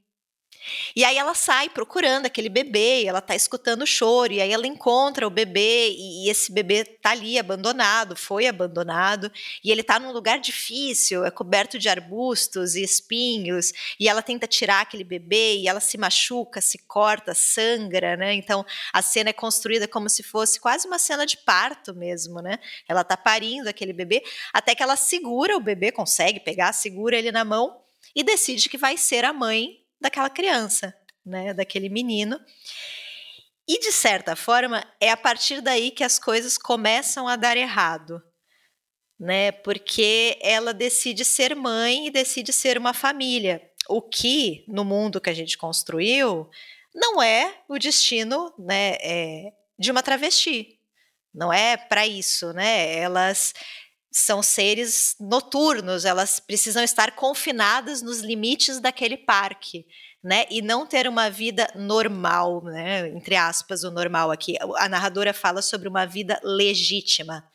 E 0.95 1.05
aí 1.05 1.17
ela 1.17 1.35
sai 1.35 1.69
procurando 1.69 2.27
aquele 2.27 2.49
bebê, 2.49 3.05
ela 3.05 3.21
tá 3.21 3.35
escutando 3.35 3.83
o 3.83 3.87
choro, 3.87 4.33
e 4.33 4.41
aí 4.41 4.53
ela 4.53 4.67
encontra 4.67 5.27
o 5.27 5.31
bebê, 5.31 5.91
e, 5.91 6.29
esse 6.29 6.53
bebê 6.53 6.85
tá 6.85 7.11
ali 7.11 7.39
abandonado, 7.39 8.17
foi 8.17 8.47
abandonado, 8.47 9.31
e 9.63 9.71
ele 9.71 9.83
tá 9.83 9.99
num 9.99 10.13
lugar 10.13 10.39
difícil, 10.39 11.25
é 11.25 11.31
coberto 11.31 11.79
de 11.79 11.89
arbustos 11.89 12.75
e 12.75 12.83
espinhos, 12.83 13.73
e 13.99 14.09
ela 14.09 14.23
tenta 14.23 14.47
tirar 14.47 14.81
aquele 14.81 15.05
bebê, 15.05 15.57
e 15.59 15.69
ela 15.69 15.81
se 15.81 15.99
machuca, 15.99 16.61
se 16.61 16.79
corta, 16.87 17.35
sangra, 17.35 18.17
né? 18.17 18.35
Então 18.35 18.65
a 18.93 19.03
cena 19.03 19.31
é 19.31 19.33
construída 19.33 19.87
como 19.87 20.09
se 20.09 20.23
fosse 20.23 20.61
quase 20.61 20.87
uma 20.87 20.99
cena 20.99 21.27
de 21.27 21.37
parto 21.37 21.95
mesmo, 21.95 22.41
né? 22.41 22.59
Ela 22.89 23.05
tá 23.05 23.17
parindo 23.17 23.69
aquele 23.69 23.93
bebê, 23.93 24.23
até 24.53 24.75
que 24.75 24.83
ela 24.83 24.97
segura 24.97 25.57
o 25.57 25.61
bebê, 25.61 25.93
consegue 25.93 26.41
pegar, 26.41 26.73
segura 26.73 27.17
ele 27.17 27.31
na 27.31 27.45
mão, 27.45 27.81
e 28.15 28.23
decide 28.23 28.69
que 28.69 28.79
vai 28.79 28.97
ser 28.97 29.25
a 29.25 29.33
mãe 29.33 29.84
daquela 30.01 30.31
criança, 30.31 30.95
né, 31.25 31.55
daquele 31.55 31.89
menino. 31.89 32.41
E 33.67 33.79
de 33.79 33.93
certa 33.93 34.37
forma, 34.37 34.85
é 35.01 35.11
a 35.11 35.17
partir 35.17 35.61
daí 35.61 35.91
que 35.91 36.05
as 36.05 36.19
coisas 36.19 36.59
começam 36.59 37.27
a 37.27 37.37
dar 37.37 37.57
errado, 37.57 38.23
né? 39.19 39.53
Porque 39.53 40.39
ela 40.43 40.75
decide 40.75 41.25
ser 41.25 41.57
mãe 41.57 42.07
e 42.07 42.11
decide 42.11 42.53
ser 42.53 42.77
uma 42.77 42.93
família, 42.93 43.63
o 43.89 44.03
que 44.03 44.65
no 44.69 44.85
mundo 44.85 45.21
que 45.21 45.31
a 45.31 45.35
gente 45.35 45.57
construiu 45.57 46.49
não 46.95 47.23
é 47.23 47.63
o 47.69 47.79
destino, 47.79 48.55
né, 48.59 48.97
é, 49.01 49.53
de 49.79 49.91
uma 49.91 50.03
travesti. 50.03 50.79
Não 51.35 51.53
é 51.53 51.77
para 51.77 52.07
isso, 52.07 52.53
né? 52.53 52.97
Elas 52.97 53.53
são 54.17 54.45
seres 54.45 55.17
noturnos, 55.19 56.05
elas 56.05 56.39
precisam 56.39 56.85
estar 56.85 57.17
confinadas 57.17 58.01
nos 58.01 58.21
limites 58.21 58.79
daquele 58.79 59.17
parque. 59.17 59.85
Né, 60.23 60.47
e 60.49 60.63
não 60.63 60.87
ter 60.87 61.07
uma 61.07 61.29
vida 61.29 61.71
normal, 61.75 62.65
né, 62.65 63.09
entre 63.09 63.37
aspas, 63.37 63.85
o 63.85 63.91
normal 63.91 64.31
aqui. 64.31 64.57
A 64.79 64.89
narradora 64.89 65.35
fala 65.35 65.61
sobre 65.61 65.87
uma 65.87 66.07
vida 66.07 66.41
legítima, 66.43 67.47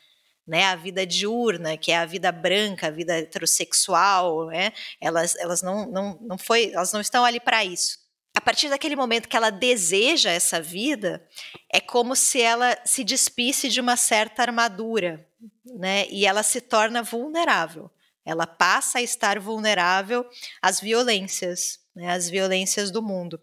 né, 0.46 0.66
a 0.66 0.76
vida 0.76 1.04
diurna, 1.04 1.76
que 1.76 1.90
é 1.90 1.96
a 1.96 2.06
vida 2.06 2.30
branca, 2.30 2.86
a 2.86 2.90
vida 2.92 3.18
heterossexual, 3.18 4.46
né, 4.46 4.72
elas, 5.00 5.34
elas 5.34 5.62
não, 5.62 5.90
não, 5.90 6.16
não 6.20 6.38
foi, 6.38 6.70
elas 6.72 6.92
não 6.92 7.00
estão 7.00 7.24
ali 7.24 7.40
para 7.40 7.64
isso. 7.64 7.98
A 8.36 8.40
partir 8.40 8.68
daquele 8.68 8.94
momento 8.94 9.28
que 9.28 9.36
ela 9.36 9.50
deseja 9.50 10.30
essa 10.30 10.62
vida, 10.62 11.26
é 11.72 11.80
como 11.80 12.14
se 12.14 12.40
ela 12.40 12.80
se 12.84 13.02
despisse 13.02 13.68
de 13.68 13.80
uma 13.80 13.96
certa 13.96 14.42
armadura, 14.42 15.28
né, 15.64 16.06
e 16.10 16.26
ela 16.26 16.42
se 16.42 16.60
torna 16.60 17.02
vulnerável. 17.02 17.90
Ela 18.24 18.46
passa 18.46 18.98
a 18.98 19.02
estar 19.02 19.38
vulnerável 19.38 20.28
às 20.60 20.80
violências, 20.80 21.78
né, 21.94 22.10
às 22.10 22.28
violências 22.28 22.90
do 22.90 23.02
mundo. 23.02 23.40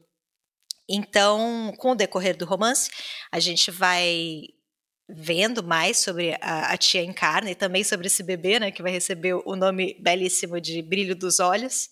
Então, 0.89 1.73
com 1.77 1.91
o 1.91 1.95
decorrer 1.95 2.37
do 2.37 2.45
romance, 2.45 2.89
a 3.31 3.39
gente 3.39 3.71
vai 3.71 4.43
vendo 5.09 5.63
mais 5.63 5.97
sobre 5.97 6.37
a, 6.41 6.71
a 6.71 6.77
tia 6.77 7.03
Encarna 7.03 7.51
e 7.51 7.55
também 7.55 7.83
sobre 7.83 8.07
esse 8.07 8.23
bebê, 8.23 8.59
né, 8.59 8.71
que 8.71 8.81
vai 8.81 8.91
receber 8.91 9.33
o 9.33 9.55
nome 9.55 9.97
belíssimo 9.99 10.59
de 10.59 10.81
Brilho 10.81 11.15
dos 11.15 11.39
Olhos. 11.39 11.89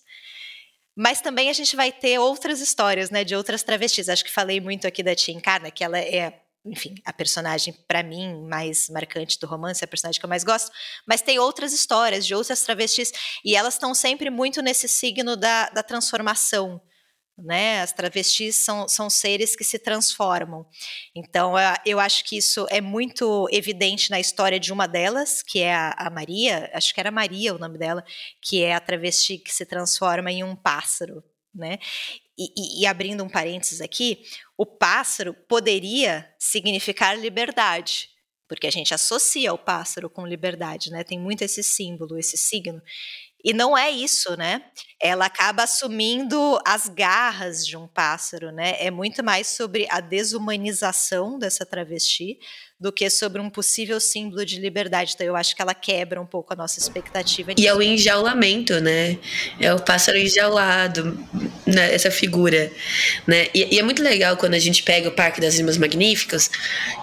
Mas 0.96 1.20
também 1.20 1.50
a 1.50 1.52
gente 1.52 1.76
vai 1.76 1.92
ter 1.92 2.18
outras 2.18 2.60
histórias, 2.60 3.10
né, 3.10 3.22
de 3.22 3.36
outras 3.36 3.62
travestis. 3.62 4.08
Acho 4.08 4.24
que 4.24 4.30
falei 4.30 4.60
muito 4.60 4.86
aqui 4.86 5.02
da 5.02 5.14
tia 5.14 5.34
Encarna, 5.34 5.70
que 5.70 5.84
ela 5.84 5.98
é, 5.98 6.42
enfim, 6.66 6.94
a 7.04 7.12
personagem 7.12 7.72
para 7.86 8.02
mim 8.02 8.42
mais 8.48 8.88
marcante 8.88 9.38
do 9.38 9.46
romance, 9.46 9.84
a 9.84 9.88
personagem 9.88 10.20
que 10.20 10.24
eu 10.24 10.28
mais 10.28 10.44
gosto. 10.44 10.70
Mas 11.06 11.22
tem 11.22 11.38
outras 11.38 11.72
histórias 11.72 12.26
de 12.26 12.34
outras 12.34 12.62
travestis 12.62 13.12
e 13.44 13.54
elas 13.54 13.74
estão 13.74 13.94
sempre 13.94 14.30
muito 14.30 14.60
nesse 14.60 14.88
signo 14.88 15.36
da, 15.36 15.68
da 15.70 15.82
transformação, 15.82 16.80
né? 17.38 17.82
As 17.82 17.92
travestis 17.92 18.56
são, 18.56 18.88
são 18.88 19.10
seres 19.10 19.54
que 19.54 19.64
se 19.64 19.78
transformam. 19.78 20.66
Então, 21.14 21.54
eu 21.84 22.00
acho 22.00 22.24
que 22.24 22.38
isso 22.38 22.66
é 22.70 22.80
muito 22.80 23.46
evidente 23.52 24.10
na 24.10 24.18
história 24.18 24.58
de 24.58 24.72
uma 24.72 24.86
delas, 24.86 25.42
que 25.42 25.60
é 25.60 25.74
a, 25.74 25.94
a, 25.98 26.10
Maria, 26.10 26.70
acho 26.72 26.94
que 26.94 27.00
era 27.00 27.10
Maria 27.10 27.54
o 27.54 27.58
nome 27.58 27.78
dela, 27.78 28.04
que 28.42 28.62
é 28.62 28.74
a 28.74 28.80
travesti 28.80 29.38
que 29.38 29.52
se 29.52 29.66
transforma 29.66 30.32
em 30.32 30.42
um 30.42 30.56
pássaro, 30.56 31.22
né? 31.54 31.78
E, 32.38 32.52
e, 32.56 32.82
e 32.82 32.86
abrindo 32.86 33.24
um 33.24 33.28
parênteses 33.28 33.80
aqui, 33.80 34.22
o 34.56 34.66
pássaro 34.66 35.34
poderia 35.48 36.28
significar 36.38 37.18
liberdade, 37.18 38.10
porque 38.48 38.66
a 38.66 38.70
gente 38.70 38.92
associa 38.92 39.52
o 39.52 39.58
pássaro 39.58 40.08
com 40.10 40.26
liberdade, 40.26 40.90
né? 40.90 41.02
Tem 41.02 41.18
muito 41.18 41.42
esse 41.42 41.62
símbolo, 41.62 42.18
esse 42.18 42.36
signo. 42.36 42.80
E 43.44 43.52
não 43.52 43.76
é 43.76 43.90
isso, 43.90 44.36
né? 44.36 44.64
Ela 45.00 45.26
acaba 45.26 45.64
assumindo 45.64 46.58
as 46.66 46.88
garras 46.88 47.66
de 47.66 47.76
um 47.76 47.86
pássaro, 47.86 48.50
né? 48.50 48.76
É 48.78 48.90
muito 48.90 49.22
mais 49.22 49.46
sobre 49.48 49.86
a 49.90 50.00
desumanização 50.00 51.38
dessa 51.38 51.66
travesti 51.66 52.38
do 52.78 52.92
que 52.92 53.08
sobre 53.08 53.40
um 53.40 53.48
possível 53.48 53.98
símbolo 53.98 54.44
de 54.44 54.60
liberdade. 54.60 55.12
Então 55.14 55.26
eu 55.26 55.34
acho 55.34 55.56
que 55.56 55.62
ela 55.62 55.72
quebra 55.72 56.20
um 56.20 56.26
pouco 56.26 56.52
a 56.52 56.56
nossa 56.56 56.78
expectativa. 56.78 57.52
E 57.56 57.66
é 57.66 57.74
o 57.74 57.80
enjaulamento, 57.80 58.78
né? 58.80 59.18
É 59.58 59.72
o 59.72 59.80
pássaro 59.80 60.18
enjaulado, 60.18 61.18
né? 61.66 61.94
essa 61.94 62.10
figura, 62.10 62.70
né? 63.26 63.48
E, 63.54 63.76
e, 63.76 63.78
é 63.78 63.82
muito 63.82 64.02
legal 64.02 64.36
quando 64.36 64.52
a 64.54 64.58
gente 64.58 64.82
pega 64.82 65.08
o 65.08 65.12
Parque 65.12 65.40
das 65.40 65.56
Rimas 65.56 65.78
Magníficas 65.78 66.50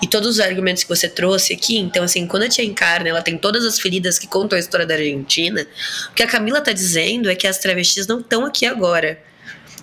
e 0.02 0.08
todos 0.08 0.30
os 0.30 0.40
argumentos 0.40 0.84
que 0.84 0.90
você 0.90 1.10
trouxe 1.10 1.54
aqui. 1.54 1.80
Então, 1.80 2.04
assim, 2.04 2.28
quando 2.28 2.44
a 2.44 2.50
Tia 2.50 2.64
Encarna, 2.64 3.10
ela 3.10 3.24
tem 3.24 3.36
todas 3.36 3.66
as 3.66 3.80
feridas 3.80 4.20
que 4.20 4.28
contam 4.28 4.56
a 4.56 4.60
história 4.60 4.86
da 4.86 4.94
Argentina, 4.94 5.66
o 6.12 6.14
que 6.14 6.22
a 6.22 6.28
Camila 6.28 6.62
tá 6.62 6.72
dizendo 6.72 7.32
é 7.32 7.36
que 7.36 7.48
as 7.48 7.58
travestis 7.58 7.83
não 8.08 8.20
estão 8.20 8.46
aqui 8.46 8.66
agora. 8.66 9.22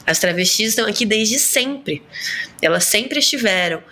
As 0.06 0.18
travestis 0.18 0.70
estão 0.70 0.86
aqui 0.86 1.04
desde 1.04 1.38
sempre. 1.38 2.02
Elas 2.60 2.84
sempre 2.84 3.18
estiveram. 3.18 3.82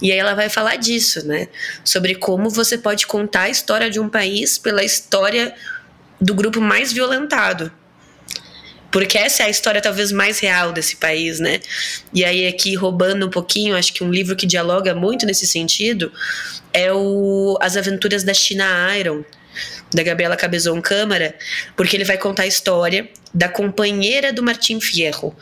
E 0.00 0.10
aí 0.10 0.18
ela 0.18 0.34
vai 0.34 0.48
falar 0.48 0.76
disso, 0.76 1.26
né? 1.26 1.48
Sobre 1.84 2.14
como 2.14 2.50
você 2.50 2.76
pode 2.76 3.06
contar 3.06 3.42
a 3.42 3.50
história 3.50 3.88
de 3.88 4.00
um 4.00 4.08
país 4.08 4.58
pela 4.58 4.82
história 4.82 5.54
do 6.20 6.34
grupo 6.34 6.60
mais 6.60 6.92
violentado. 6.92 7.72
Porque 8.90 9.16
essa 9.16 9.44
é 9.44 9.46
a 9.46 9.48
história 9.48 9.80
talvez 9.80 10.12
mais 10.12 10.38
real 10.38 10.70
desse 10.70 10.96
país, 10.96 11.40
né? 11.40 11.60
E 12.12 12.24
aí 12.24 12.46
aqui 12.46 12.74
roubando 12.74 13.26
um 13.26 13.30
pouquinho, 13.30 13.74
acho 13.74 13.92
que 13.94 14.04
um 14.04 14.10
livro 14.10 14.36
que 14.36 14.44
dialoga 14.44 14.94
muito 14.94 15.24
nesse 15.24 15.46
sentido 15.46 16.12
é 16.74 16.92
o 16.92 17.56
As 17.60 17.76
Aventuras 17.76 18.22
da 18.22 18.34
China 18.34 18.64
Iron, 18.98 19.24
da 19.92 20.02
Gabriela 20.02 20.36
Cabezon 20.36 20.80
Câmara, 20.80 21.34
porque 21.76 21.96
ele 21.96 22.04
vai 22.04 22.16
contar 22.18 22.44
a 22.44 22.46
história 22.46 23.08
da 23.34 23.48
companheira 23.48 24.32
do 24.32 24.42
Martim 24.42 24.80
Fierro. 24.80 25.34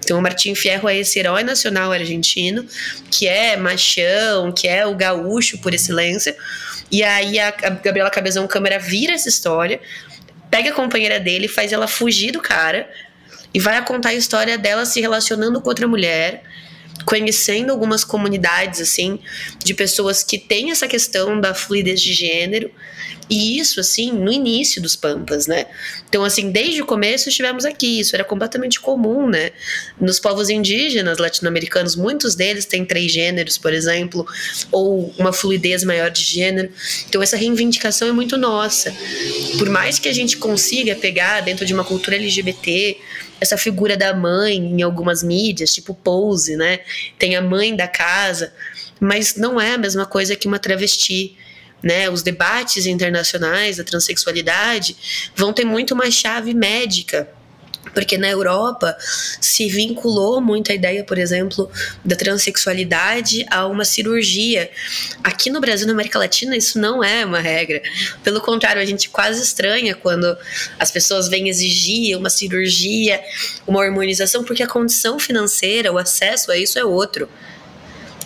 Então, 0.00 0.18
o 0.18 0.22
Martim 0.22 0.54
Fierro 0.54 0.88
é 0.88 0.98
esse 0.98 1.18
herói 1.18 1.42
nacional 1.42 1.92
argentino, 1.92 2.66
que 3.10 3.26
é 3.26 3.56
machão, 3.56 4.52
que 4.52 4.68
é 4.68 4.86
o 4.86 4.94
gaúcho 4.94 5.58
por 5.58 5.72
excelência. 5.72 6.36
E 6.90 7.02
aí 7.02 7.38
a 7.38 7.50
Gabriela 7.50 8.10
Cabezão 8.10 8.46
Câmara 8.46 8.78
vira 8.78 9.12
essa 9.12 9.28
história, 9.28 9.80
pega 10.50 10.70
a 10.70 10.74
companheira 10.74 11.20
dele, 11.20 11.48
faz 11.48 11.72
ela 11.72 11.86
fugir 11.86 12.32
do 12.32 12.40
cara 12.40 12.88
e 13.52 13.58
vai 13.58 13.82
contar 13.84 14.10
a 14.10 14.14
história 14.14 14.58
dela 14.58 14.84
se 14.84 15.00
relacionando 15.00 15.60
com 15.60 15.68
outra 15.68 15.86
mulher 15.86 16.42
conhecendo 17.04 17.70
algumas 17.70 18.04
comunidades 18.04 18.80
assim 18.80 19.18
de 19.64 19.74
pessoas 19.74 20.22
que 20.22 20.38
têm 20.38 20.70
essa 20.70 20.86
questão 20.86 21.40
da 21.40 21.54
fluidez 21.54 22.00
de 22.00 22.12
gênero 22.12 22.70
e 23.30 23.58
isso, 23.58 23.78
assim, 23.78 24.10
no 24.10 24.32
início 24.32 24.80
dos 24.80 24.96
Pampas, 24.96 25.46
né? 25.46 25.66
Então, 26.08 26.24
assim, 26.24 26.50
desde 26.50 26.80
o 26.80 26.86
começo 26.86 27.28
estivemos 27.28 27.66
aqui, 27.66 28.00
isso 28.00 28.16
era 28.16 28.24
completamente 28.24 28.80
comum, 28.80 29.28
né? 29.28 29.50
Nos 30.00 30.18
povos 30.18 30.48
indígenas 30.48 31.18
latino-americanos, 31.18 31.94
muitos 31.94 32.34
deles 32.34 32.64
têm 32.64 32.86
três 32.86 33.12
gêneros, 33.12 33.58
por 33.58 33.72
exemplo, 33.72 34.26
ou 34.72 35.14
uma 35.18 35.32
fluidez 35.32 35.84
maior 35.84 36.10
de 36.10 36.22
gênero. 36.22 36.70
Então, 37.06 37.22
essa 37.22 37.36
reivindicação 37.36 38.08
é 38.08 38.12
muito 38.12 38.38
nossa. 38.38 38.94
Por 39.58 39.68
mais 39.68 39.98
que 39.98 40.08
a 40.08 40.12
gente 40.14 40.38
consiga 40.38 40.94
pegar 40.96 41.42
dentro 41.42 41.66
de 41.66 41.74
uma 41.74 41.84
cultura 41.84 42.16
LGBT 42.16 42.96
essa 43.40 43.56
figura 43.56 43.96
da 43.96 44.14
mãe 44.14 44.56
em 44.56 44.82
algumas 44.82 45.22
mídias, 45.22 45.72
tipo 45.72 45.94
Pose, 45.94 46.56
né? 46.56 46.80
Tem 47.18 47.36
a 47.36 47.42
mãe 47.42 47.74
da 47.74 47.86
casa, 47.86 48.52
mas 49.00 49.36
não 49.36 49.60
é 49.60 49.74
a 49.74 49.78
mesma 49.78 50.06
coisa 50.06 50.36
que 50.36 50.48
uma 50.48 50.58
travesti 50.58 51.36
né, 51.80 52.10
os 52.10 52.22
debates 52.22 52.86
internacionais 52.86 53.76
da 53.76 53.84
transexualidade 53.84 54.96
vão 55.36 55.52
ter 55.52 55.64
muito 55.64 55.94
mais 55.94 56.12
chave 56.12 56.52
médica 56.52 57.28
porque 57.92 58.18
na 58.18 58.28
Europa 58.28 58.96
se 59.40 59.68
vinculou 59.68 60.40
muito 60.40 60.70
a 60.72 60.74
ideia, 60.74 61.04
por 61.04 61.18
exemplo, 61.18 61.70
da 62.04 62.16
transexualidade 62.16 63.46
a 63.50 63.66
uma 63.66 63.84
cirurgia. 63.84 64.70
Aqui 65.22 65.50
no 65.50 65.60
Brasil, 65.60 65.86
na 65.86 65.92
América 65.92 66.18
Latina, 66.18 66.56
isso 66.56 66.78
não 66.78 67.02
é 67.02 67.24
uma 67.24 67.40
regra. 67.40 67.82
Pelo 68.22 68.40
contrário, 68.40 68.80
a 68.80 68.84
gente 68.84 69.08
quase 69.08 69.42
estranha 69.42 69.94
quando 69.94 70.36
as 70.78 70.90
pessoas 70.90 71.28
vêm 71.28 71.48
exigir 71.48 72.16
uma 72.16 72.30
cirurgia, 72.30 73.20
uma 73.66 73.80
hormonização, 73.80 74.44
porque 74.44 74.62
a 74.62 74.68
condição 74.68 75.18
financeira, 75.18 75.92
o 75.92 75.98
acesso 75.98 76.50
a 76.50 76.56
isso 76.56 76.78
é 76.78 76.84
outro. 76.84 77.28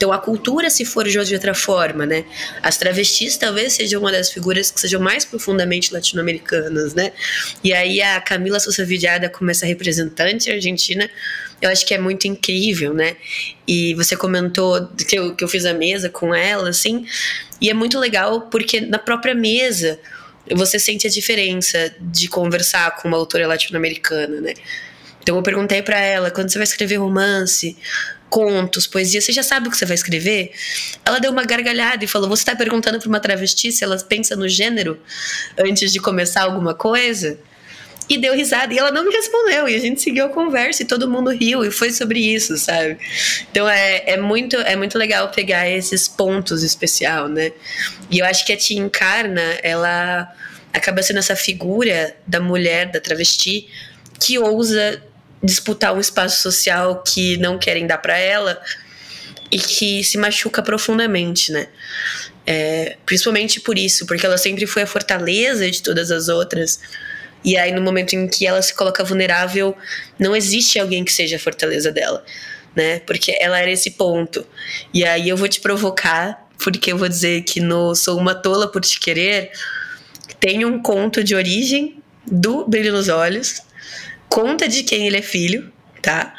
Então 0.03 0.13
a 0.13 0.19
cultura 0.19 0.69
se 0.69 0.85
forjou 0.85 1.23
de 1.23 1.33
outra 1.33 1.55
forma, 1.55 2.05
né? 2.05 2.25
As 2.61 2.77
travestis 2.77 3.37
talvez 3.37 3.75
sejam 3.75 4.01
uma 4.01 4.11
das 4.11 4.33
figuras 4.33 4.69
que 4.69 4.81
sejam 4.81 5.01
mais 5.01 5.25
profundamente 5.25 5.95
latino-americanas, 5.95 6.93
né? 6.93 7.13
E 7.63 7.73
aí 7.73 8.03
a 8.03 8.21
Camila 8.21 8.59
Sousa 8.59 8.85
Vidiada 8.85 9.29
como 9.29 9.53
essa 9.53 9.65
representante 9.65 10.51
argentina, 10.51 11.09
eu 11.61 11.71
acho 11.71 11.87
que 11.87 11.95
é 11.95 11.99
muito 11.99 12.27
incrível, 12.27 12.93
né? 12.93 13.17
E 13.65 13.95
você 13.95 14.17
comentou 14.17 14.89
que 15.09 15.17
eu, 15.17 15.37
que 15.37 15.45
eu 15.45 15.47
fiz 15.47 15.65
a 15.65 15.73
mesa 15.73 16.09
com 16.09 16.35
ela, 16.35 16.71
assim, 16.71 17.07
e 17.61 17.71
é 17.71 17.75
muito 17.75 17.97
legal 17.97 18.49
porque 18.51 18.81
na 18.81 18.99
própria 18.99 19.37
mesa 19.37 20.01
você 20.51 20.81
sente 20.81 21.07
a 21.07 21.11
diferença 21.11 21.95
de 22.01 22.27
conversar 22.27 22.97
com 22.97 23.07
uma 23.07 23.17
autora 23.17 23.47
latino-americana, 23.47 24.41
né? 24.41 24.55
Então 25.23 25.37
eu 25.37 25.43
perguntei 25.45 25.81
para 25.81 26.01
ela, 26.01 26.29
quando 26.29 26.51
você 26.51 26.59
vai 26.59 26.65
escrever 26.65 26.97
romance, 26.97 27.77
contos, 28.33 28.87
poesia, 28.87 29.21
você 29.21 29.31
já 29.31 29.43
sabe 29.43 29.69
o 29.69 29.71
que 29.71 29.77
você 29.77 29.85
vai 29.85 29.95
escrever? 29.95 30.53
Ela 31.05 31.19
deu 31.19 31.31
uma 31.31 31.45
gargalhada 31.45 32.03
e 32.03 32.09
falou: 32.09 32.31
Você 32.31 32.41
está 32.41 32.57
perguntando 32.57 32.99
para 32.99 33.07
uma 33.07 33.21
travesti 33.21 33.71
se 33.71 33.85
ela 33.85 33.99
pensa 33.99 34.35
no 34.35 34.49
gênero 34.49 34.99
antes 35.59 35.93
de 35.93 36.01
começar 36.01 36.45
alguma 36.45 36.73
coisa? 36.75 37.39
E 38.09 38.19
deu 38.19 38.35
risada. 38.35 38.73
E 38.73 38.79
ela 38.79 38.91
não 38.91 39.05
me 39.05 39.13
respondeu. 39.13 39.69
E 39.69 39.77
a 39.77 39.79
gente 39.79 40.01
seguiu 40.01 40.25
a 40.25 40.29
conversa 40.31 40.83
e 40.83 40.87
todo 40.87 41.09
mundo 41.09 41.31
riu. 41.31 41.63
E 41.63 41.71
foi 41.71 41.93
sobre 41.93 42.19
isso, 42.19 42.57
sabe? 42.57 42.99
Então 43.51 43.69
é, 43.69 44.03
é, 44.07 44.17
muito, 44.17 44.57
é 44.57 44.75
muito 44.77 44.99
legal 44.99 45.29
pegar 45.29 45.69
esses 45.69 46.09
pontos 46.09 46.63
especial, 46.63 47.29
né? 47.29 47.53
E 48.11 48.19
eu 48.19 48.27
acho 48.27 48.47
que 48.47 48.53
a 48.53 48.57
Tia 48.57 48.79
Encarna, 48.79 49.59
ela 49.63 50.35
acaba 50.73 51.03
sendo 51.03 51.19
essa 51.19 51.37
figura 51.37 52.17
da 52.27 52.41
mulher, 52.41 52.91
da 52.91 52.99
travesti, 52.99 53.69
que 54.19 54.39
ousa 54.39 55.03
disputar 55.43 55.95
um 55.95 56.01
espaço 56.01 56.43
social 56.43 57.03
que 57.03 57.37
não 57.39 57.59
querem 57.59 57.87
dar 57.87 57.99
para 57.99 58.17
ela 58.17 58.61
e 59.51 59.59
que 59.59 60.03
se 60.03 60.17
machuca 60.17 60.63
profundamente, 60.63 61.53
né? 61.53 61.69
É, 62.47 62.97
principalmente 63.05 63.61
por 63.61 63.79
isso, 63.79 64.07
porque 64.07 64.25
ela 64.25 64.39
sempre 64.39 64.67
foi 64.67 64.83
a 64.83 64.87
fortaleza 64.87 65.71
de 65.71 65.83
todas 65.83 66.11
as 66.11 66.29
outras. 66.29 66.81
E 67.45 67.57
aí, 67.57 67.73
no 67.73 67.83
momento 67.83 68.15
em 68.15 68.29
que 68.29 68.47
ela 68.47 68.63
se 68.63 68.75
coloca 68.75 69.05
vulnerável, 69.05 69.77
não 70.19 70.35
existe 70.35 70.79
alguém 70.79 71.05
que 71.05 71.13
seja 71.13 71.37
a 71.37 71.39
fortaleza 71.39 71.91
dela, 71.91 72.25
né? 72.75 73.01
Porque 73.01 73.37
ela 73.39 73.59
era 73.59 73.71
esse 73.71 73.91
ponto. 73.91 74.47
E 74.95 75.05
aí 75.05 75.29
eu 75.29 75.37
vou 75.37 75.49
te 75.49 75.61
provocar, 75.61 76.49
porque 76.59 76.93
eu 76.93 76.99
vou 76.99 77.09
dizer 77.09 77.43
que 77.43 77.61
no 77.61 77.95
Sou 77.95 78.19
uma 78.19 78.35
Tola 78.35 78.69
por 78.69 78.81
Te 78.81 78.99
Querer 78.99 79.51
tem 80.41 80.65
um 80.65 80.81
conto 80.81 81.23
de 81.23 81.35
origem 81.35 82.03
do 82.27 82.65
Brilho 82.67 82.93
nos 82.93 83.09
Olhos, 83.09 83.61
conta 84.33 84.67
de 84.67 84.83
quem 84.83 85.07
ele 85.07 85.19
é 85.19 85.23
filho, 85.23 85.71
tá? 86.01 86.35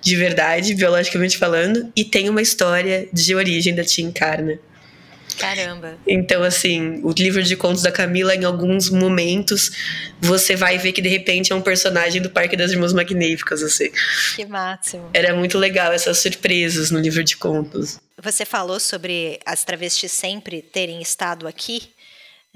De 0.00 0.16
verdade, 0.16 0.74
biologicamente 0.74 1.36
falando, 1.36 1.92
e 1.94 2.02
tem 2.02 2.30
uma 2.30 2.40
história 2.40 3.06
de 3.12 3.34
origem 3.34 3.74
da 3.74 3.84
Tia 3.84 4.04
Encarna. 4.04 4.58
Caramba. 5.38 5.98
Então, 6.06 6.42
assim, 6.42 7.00
o 7.02 7.12
livro 7.12 7.42
de 7.42 7.54
contos 7.56 7.82
da 7.82 7.92
Camila, 7.92 8.34
em 8.34 8.44
alguns 8.44 8.88
momentos, 8.88 9.70
você 10.18 10.56
vai 10.56 10.78
ver 10.78 10.92
que 10.92 11.02
de 11.02 11.10
repente 11.10 11.52
é 11.52 11.54
um 11.54 11.60
personagem 11.60 12.22
do 12.22 12.30
Parque 12.30 12.56
das 12.56 12.70
Irmãs 12.72 12.94
Magníficas, 12.94 13.62
assim. 13.62 13.90
Que 14.34 14.46
máximo. 14.46 15.10
Era 15.12 15.34
muito 15.34 15.58
legal 15.58 15.92
essas 15.92 16.16
surpresas 16.18 16.90
no 16.90 16.98
livro 16.98 17.22
de 17.22 17.36
contos. 17.36 18.00
Você 18.22 18.46
falou 18.46 18.80
sobre 18.80 19.38
as 19.44 19.62
travestis 19.62 20.10
sempre 20.10 20.62
terem 20.62 21.02
estado 21.02 21.46
aqui 21.46 21.90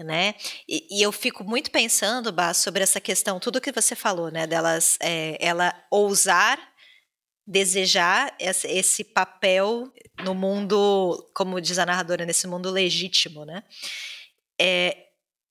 né? 0.02 0.34
E, 0.68 0.86
e, 0.90 1.02
eu 1.02 1.12
fico 1.12 1.44
muito 1.44 1.70
pensando, 1.70 2.32
Bá, 2.32 2.52
sobre 2.54 2.82
essa 2.82 3.00
questão, 3.00 3.40
tudo 3.40 3.60
que 3.60 3.72
você 3.72 3.94
falou, 3.94 4.30
né? 4.30 4.46
Delas, 4.46 4.96
é, 5.00 5.36
ela 5.40 5.74
ousar 5.90 6.58
desejar 7.46 8.32
esse, 8.38 8.68
esse, 8.68 9.02
papel 9.02 9.92
no 10.22 10.34
mundo, 10.34 11.28
como 11.34 11.60
diz 11.60 11.78
a 11.80 11.86
narradora, 11.86 12.24
nesse 12.24 12.46
mundo 12.46 12.70
legítimo, 12.70 13.44
né? 13.44 13.64
É, 14.60 14.96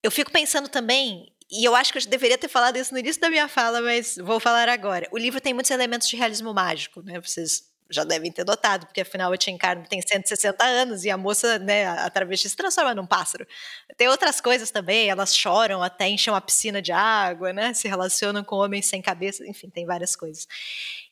eu 0.01 0.09
fico 0.09 0.31
pensando 0.31 0.69
também, 0.69 1.29
e 1.51 1.65
eu 1.65 1.75
acho 1.75 1.91
que 1.91 1.99
eu 1.99 2.05
deveria 2.05 2.37
ter 2.37 2.47
falado 2.47 2.77
isso 2.77 2.93
no 2.93 2.99
início 2.99 3.21
da 3.21 3.29
minha 3.29 3.49
fala, 3.49 3.81
mas 3.81 4.15
vou 4.15 4.39
falar 4.39 4.69
agora. 4.69 5.09
O 5.11 5.17
livro 5.17 5.41
tem 5.41 5.53
muitos 5.53 5.71
elementos 5.71 6.07
de 6.07 6.15
realismo 6.15 6.53
mágico, 6.53 7.01
né? 7.01 7.19
Vocês 7.19 7.68
já 7.89 8.03
devem 8.03 8.31
ter 8.31 8.45
notado, 8.45 8.85
porque 8.85 9.01
afinal 9.01 9.31
a 9.31 9.37
Tia 9.37 9.53
Encarno 9.53 9.85
tem 9.87 10.01
160 10.01 10.63
anos 10.63 11.03
e 11.03 11.09
a 11.09 11.17
moça, 11.17 11.57
né, 11.59 11.85
a 11.87 12.09
travesti 12.09 12.49
se 12.49 12.55
transforma 12.55 12.93
num 12.93 13.05
pássaro. 13.05 13.47
Tem 13.97 14.07
outras 14.07 14.39
coisas 14.39 14.69
também, 14.69 15.09
elas 15.09 15.35
choram 15.35 15.81
até 15.81 16.07
enchem 16.07 16.31
uma 16.31 16.41
piscina 16.41 16.81
de 16.81 16.91
água, 16.91 17.51
né, 17.51 17.73
se 17.73 17.87
relacionam 17.87 18.43
com 18.43 18.55
homens 18.57 18.85
sem 18.85 19.01
cabeça, 19.01 19.45
enfim, 19.47 19.69
tem 19.69 19.85
várias 19.85 20.15
coisas. 20.15 20.47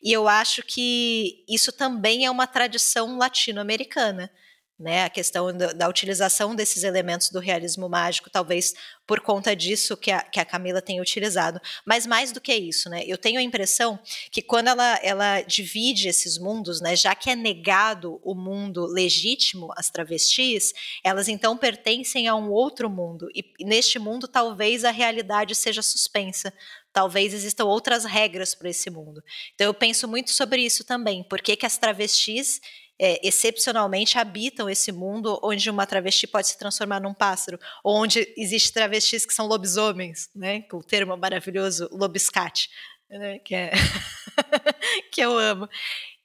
E 0.02 0.12
eu 0.12 0.28
acho 0.28 0.62
que 0.64 1.44
isso 1.48 1.72
também 1.72 2.26
é 2.26 2.32
uma 2.32 2.46
tradição 2.46 3.18
latino-americana 3.18 4.32
né, 4.80 5.06
a 5.06 5.10
questão 5.10 5.56
da, 5.56 5.74
da, 5.74 5.90
utilização 5.90 6.56
desses 6.56 6.84
elementos 6.84 7.30
do 7.30 7.40
realismo 7.40 7.90
mágico, 7.90 8.30
talvez 8.30 8.76
por 9.08 9.22
conta 9.22 9.56
disso 9.56 9.98
que 9.98 10.12
a, 10.12 10.22
que 10.22 10.40
a 10.40 10.46
Camila 10.46 10.82
tem 10.82 11.02
utilizado. 11.02 11.60
Mas 11.84 12.06
mais 12.06 12.32
do 12.32 12.40
que 12.40 12.54
isso, 12.54 12.88
né, 12.90 13.04
eu 13.08 13.18
tenho 13.18 13.40
a 13.40 13.44
impressão 13.44 14.00
que 14.32 14.42
quando 14.42 14.68
ela, 14.68 15.00
ela 15.02 15.42
divide 15.42 16.08
esses 16.08 16.38
mundos, 16.38 16.80
né, 16.80 16.96
já 16.96 17.16
que 17.16 17.30
é 17.30 17.36
negado 17.36 18.20
o 18.24 18.36
mundo 18.36 18.86
legítimo 18.86 19.74
às 19.76 19.90
travestis, 19.90 20.74
elas 21.04 21.28
então 21.28 21.58
pertencem 21.58 22.28
a 22.28 22.36
um 22.36 22.52
outro 22.52 22.88
mundo, 22.88 23.30
e, 23.34 23.44
e 23.60 23.66
neste 23.66 23.98
mundo 23.98 24.28
talvez 24.28 24.86
a 24.86 24.92
realidade 24.92 25.56
seja 25.56 25.82
suspensa, 25.82 26.54
talvez 26.94 27.34
existam 27.34 27.66
outras 27.66 28.06
regras 28.06 28.54
para 28.54 28.70
esse 28.70 28.92
mundo. 28.92 29.24
Então 29.56 29.66
eu 29.66 29.74
penso 29.74 30.08
muito 30.08 30.32
sobre 30.32 30.62
isso 30.62 30.84
também, 30.84 31.24
por 31.24 31.42
que, 31.42 31.56
que 31.56 31.66
as 31.66 31.78
travestis 31.78 32.62
é, 33.00 33.20
excepcionalmente 33.26 34.18
habitam 34.18 34.70
esse 34.70 34.92
mundo 34.92 35.40
onde 35.44 35.70
uma 35.70 35.86
travesti 35.86 36.26
pode 36.26 36.48
se 36.48 36.58
transformar 36.58 37.00
num 37.00 37.14
pássaro, 37.14 37.60
onde 37.84 38.34
existem 38.38 38.74
travestis 38.74 39.26
que 39.26 39.34
são 39.34 39.48
lobisomens, 39.48 40.30
né? 40.36 40.62
Com 40.64 40.78
o 40.78 40.84
termo 40.84 41.16
maravilhoso 41.16 41.88
lobiscate, 41.92 42.70
né? 43.10 43.40
que, 43.40 43.56
é 43.56 43.72
que 45.12 45.22
eu 45.22 45.38
amo. 45.38 45.70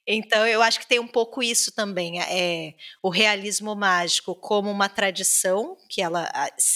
Então, 0.05 0.45
eu 0.45 0.61
acho 0.61 0.81
que 0.81 0.87
tem 0.87 0.99
um 0.99 1.07
pouco 1.07 1.41
isso 1.41 1.71
também, 1.71 2.21
é 2.21 2.73
o 3.01 3.09
realismo 3.09 3.73
mágico 3.73 4.35
como 4.35 4.69
uma 4.69 4.89
tradição 4.89 5.77
que 5.87 6.01
ela, 6.01 6.29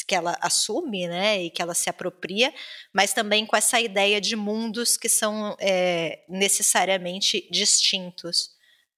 que 0.07 0.15
ela 0.15 0.37
assume, 0.39 1.09
né, 1.09 1.43
e 1.43 1.49
que 1.49 1.61
ela 1.61 1.73
se 1.73 1.89
apropria, 1.89 2.53
mas 2.93 3.11
também 3.11 3.45
com 3.45 3.57
essa 3.57 3.81
ideia 3.81 4.21
de 4.21 4.33
mundos 4.37 4.95
que 4.95 5.09
são 5.09 5.57
é, 5.59 6.23
necessariamente 6.29 7.45
distintos 7.51 8.56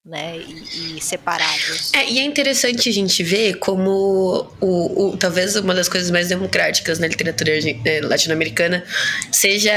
né, 0.09 0.39
e, 0.39 0.97
e, 0.97 1.01
separados. 1.01 1.93
É, 1.93 2.09
e 2.09 2.17
é 2.17 2.23
interessante 2.23 2.89
a 2.89 2.91
gente 2.91 3.23
ver 3.23 3.59
como 3.59 4.49
o, 4.59 5.09
o, 5.11 5.17
talvez 5.17 5.55
uma 5.55 5.75
das 5.75 5.87
coisas 5.87 6.09
mais 6.09 6.29
democráticas 6.29 6.97
na 6.97 7.05
literatura 7.05 7.51
eh, 7.51 8.01
latino-americana 8.01 8.83
seja 9.31 9.71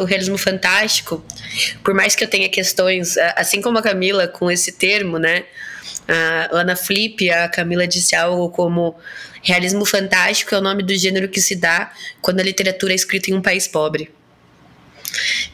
o 0.00 0.04
realismo 0.04 0.36
fantástico. 0.36 1.24
Por 1.84 1.94
mais 1.94 2.16
que 2.16 2.24
eu 2.24 2.28
tenha 2.28 2.48
questões, 2.48 3.16
assim 3.36 3.62
como 3.62 3.78
a 3.78 3.82
Camila 3.82 4.26
com 4.26 4.50
esse 4.50 4.72
termo, 4.72 5.16
né? 5.16 5.44
lá 6.50 6.64
na 6.64 6.74
Flip, 6.74 7.30
a 7.30 7.48
Camila 7.48 7.86
disse 7.86 8.16
algo 8.16 8.48
como 8.48 8.96
realismo 9.42 9.84
fantástico 9.84 10.54
é 10.54 10.58
o 10.58 10.60
nome 10.60 10.82
do 10.82 10.94
gênero 10.96 11.28
que 11.28 11.40
se 11.40 11.54
dá 11.54 11.92
quando 12.20 12.40
a 12.40 12.42
literatura 12.42 12.92
é 12.92 12.96
escrita 12.96 13.30
em 13.30 13.34
um 13.34 13.42
país 13.42 13.68
pobre. 13.68 14.10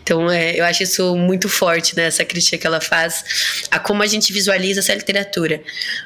Então, 0.03 0.31
é, 0.31 0.59
eu 0.59 0.64
acho 0.64 0.83
isso 0.83 1.17
muito 1.17 1.49
forte, 1.49 1.97
né? 1.97 2.05
Essa 2.07 2.25
crítica 2.25 2.59
que 2.59 2.67
ela 2.67 2.81
faz 2.81 3.67
a 3.71 3.79
como 3.79 4.03
a 4.03 4.07
gente 4.07 4.33
visualiza 4.33 4.81
essa 4.81 4.95
literatura. 4.95 5.62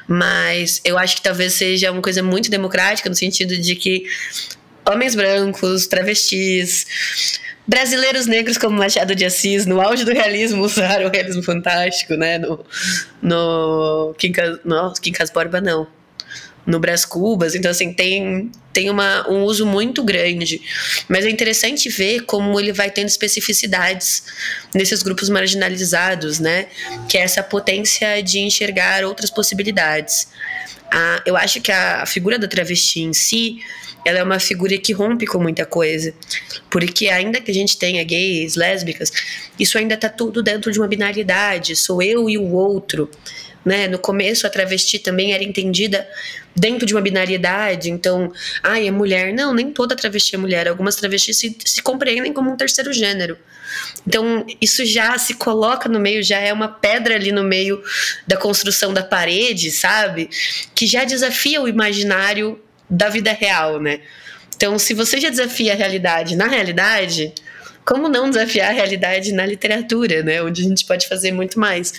Mas 0.07 0.81
eu 0.83 0.97
acho 0.97 1.17
que 1.17 1.21
talvez 1.21 1.53
seja 1.53 1.91
uma 1.91 2.01
coisa 2.01 2.23
muito 2.23 2.49
democrática, 2.49 3.09
no 3.09 3.15
sentido 3.15 3.57
de 3.57 3.75
que 3.75 4.05
homens 4.85 5.15
brancos, 5.15 5.87
travestis, 5.87 6.85
brasileiros 7.67 8.25
negros 8.25 8.57
como 8.57 8.77
Machado 8.77 9.13
de 9.13 9.25
Assis, 9.25 9.65
no 9.65 9.79
auge 9.79 10.03
do 10.03 10.11
realismo, 10.11 10.63
usaram 10.65 11.07
o 11.07 11.11
realismo 11.11 11.43
fantástico, 11.43 12.15
né? 12.15 12.37
No, 12.37 12.65
no 13.21 14.15
Quincas, 14.17 15.29
Borba, 15.31 15.61
não 15.61 15.98
no 16.69 16.79
Brás 16.79 17.03
Cubas, 17.03 17.55
então 17.55 17.71
assim, 17.71 17.91
tem, 17.91 18.51
tem 18.71 18.91
uma, 18.91 19.27
um 19.27 19.43
uso 19.43 19.65
muito 19.65 20.03
grande. 20.03 20.61
Mas 21.07 21.25
é 21.25 21.29
interessante 21.29 21.89
ver 21.89 22.21
como 22.25 22.59
ele 22.59 22.71
vai 22.71 22.91
tendo 22.91 23.07
especificidades 23.07 24.23
nesses 24.73 25.01
grupos 25.01 25.29
marginalizados, 25.29 26.39
né? 26.39 26.67
Que 27.09 27.17
é 27.17 27.21
essa 27.21 27.41
potência 27.41 28.21
de 28.21 28.39
enxergar 28.39 29.03
outras 29.03 29.31
possibilidades. 29.31 30.27
Ah, 30.91 31.23
eu 31.25 31.35
acho 31.35 31.59
que 31.59 31.71
a, 31.71 32.03
a 32.03 32.05
figura 32.05 32.37
da 32.37 32.47
travesti 32.47 33.01
em 33.01 33.13
si, 33.13 33.59
ela 34.05 34.19
é 34.19 34.23
uma 34.23 34.39
figura 34.39 34.77
que 34.77 34.93
rompe 34.93 35.25
com 35.25 35.39
muita 35.39 35.65
coisa. 35.65 36.13
Porque 36.69 37.09
ainda 37.09 37.41
que 37.41 37.49
a 37.49 37.53
gente 37.53 37.79
tenha 37.79 38.03
gays, 38.03 38.55
lésbicas, 38.55 39.11
isso 39.59 39.75
ainda 39.75 39.95
está 39.95 40.07
tudo 40.07 40.43
dentro 40.43 40.71
de 40.71 40.79
uma 40.79 40.87
binariedade. 40.87 41.75
Sou 41.75 41.99
eu 41.99 42.29
e 42.29 42.37
o 42.37 42.51
outro. 42.53 43.09
Né? 43.65 43.87
No 43.87 43.99
começo, 43.99 44.47
a 44.47 44.49
travesti 44.49 44.99
também 44.99 45.33
era 45.33 45.43
entendida 45.43 46.07
dentro 46.55 46.85
de 46.85 46.93
uma 46.93 47.01
binariedade. 47.01 47.89
Então, 47.89 48.31
ai, 48.63 48.87
é 48.87 48.91
mulher. 48.91 49.33
Não, 49.33 49.53
nem 49.53 49.71
toda 49.71 49.95
travesti 49.95 50.35
é 50.35 50.37
mulher. 50.37 50.67
Algumas 50.67 50.95
travestis 50.95 51.37
se, 51.37 51.57
se 51.65 51.81
compreendem 51.81 52.33
como 52.33 52.51
um 52.51 52.57
terceiro 52.57 52.91
gênero. 52.93 53.37
Então, 54.05 54.45
isso 54.59 54.85
já 54.85 55.17
se 55.17 55.35
coloca 55.35 55.87
no 55.87 55.99
meio, 55.99 56.23
já 56.23 56.39
é 56.39 56.51
uma 56.51 56.67
pedra 56.67 57.15
ali 57.15 57.31
no 57.31 57.43
meio 57.43 57.81
da 58.27 58.37
construção 58.37 58.93
da 58.93 59.03
parede, 59.03 59.71
sabe? 59.71 60.29
Que 60.73 60.87
já 60.87 61.03
desafia 61.03 61.61
o 61.61 61.67
imaginário 61.67 62.59
da 62.89 63.09
vida 63.09 63.31
real, 63.31 63.79
né? 63.79 63.99
Então, 64.55 64.77
se 64.77 64.93
você 64.93 65.19
já 65.19 65.29
desafia 65.29 65.73
a 65.73 65.75
realidade 65.75 66.35
na 66.35 66.47
realidade, 66.47 67.33
como 67.89 68.07
não 68.07 68.29
desafiar 68.29 68.69
a 68.69 68.73
realidade 68.73 69.33
na 69.33 69.43
literatura, 69.43 70.21
né? 70.21 70.43
Onde 70.43 70.61
a 70.61 70.63
gente 70.63 70.85
pode 70.85 71.07
fazer 71.07 71.31
muito 71.31 71.59
mais, 71.59 71.91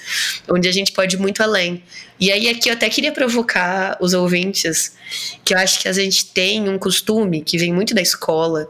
onde 0.49 0.69
a 0.69 0.73
gente 0.73 0.93
pode 0.93 1.17
ir 1.17 1.19
muito 1.19 1.43
além. 1.43 1.83
E 2.21 2.31
aí 2.31 2.49
aqui 2.49 2.69
eu 2.69 2.75
até 2.75 2.89
queria 2.89 3.11
provocar 3.11 3.99
os 4.01 4.15
ouvintes, 4.15 4.93
que 5.45 5.55
eu 5.55 5.59
acho 5.59 5.81
que 5.81 5.89
a 5.89 5.93
gente 5.93 6.27
tem 6.27 6.69
um 6.69 6.79
costume 6.79 7.43
que 7.43 7.59
vem 7.59 7.73
muito 7.73 7.95
da 7.95 8.01
escola, 8.01 8.69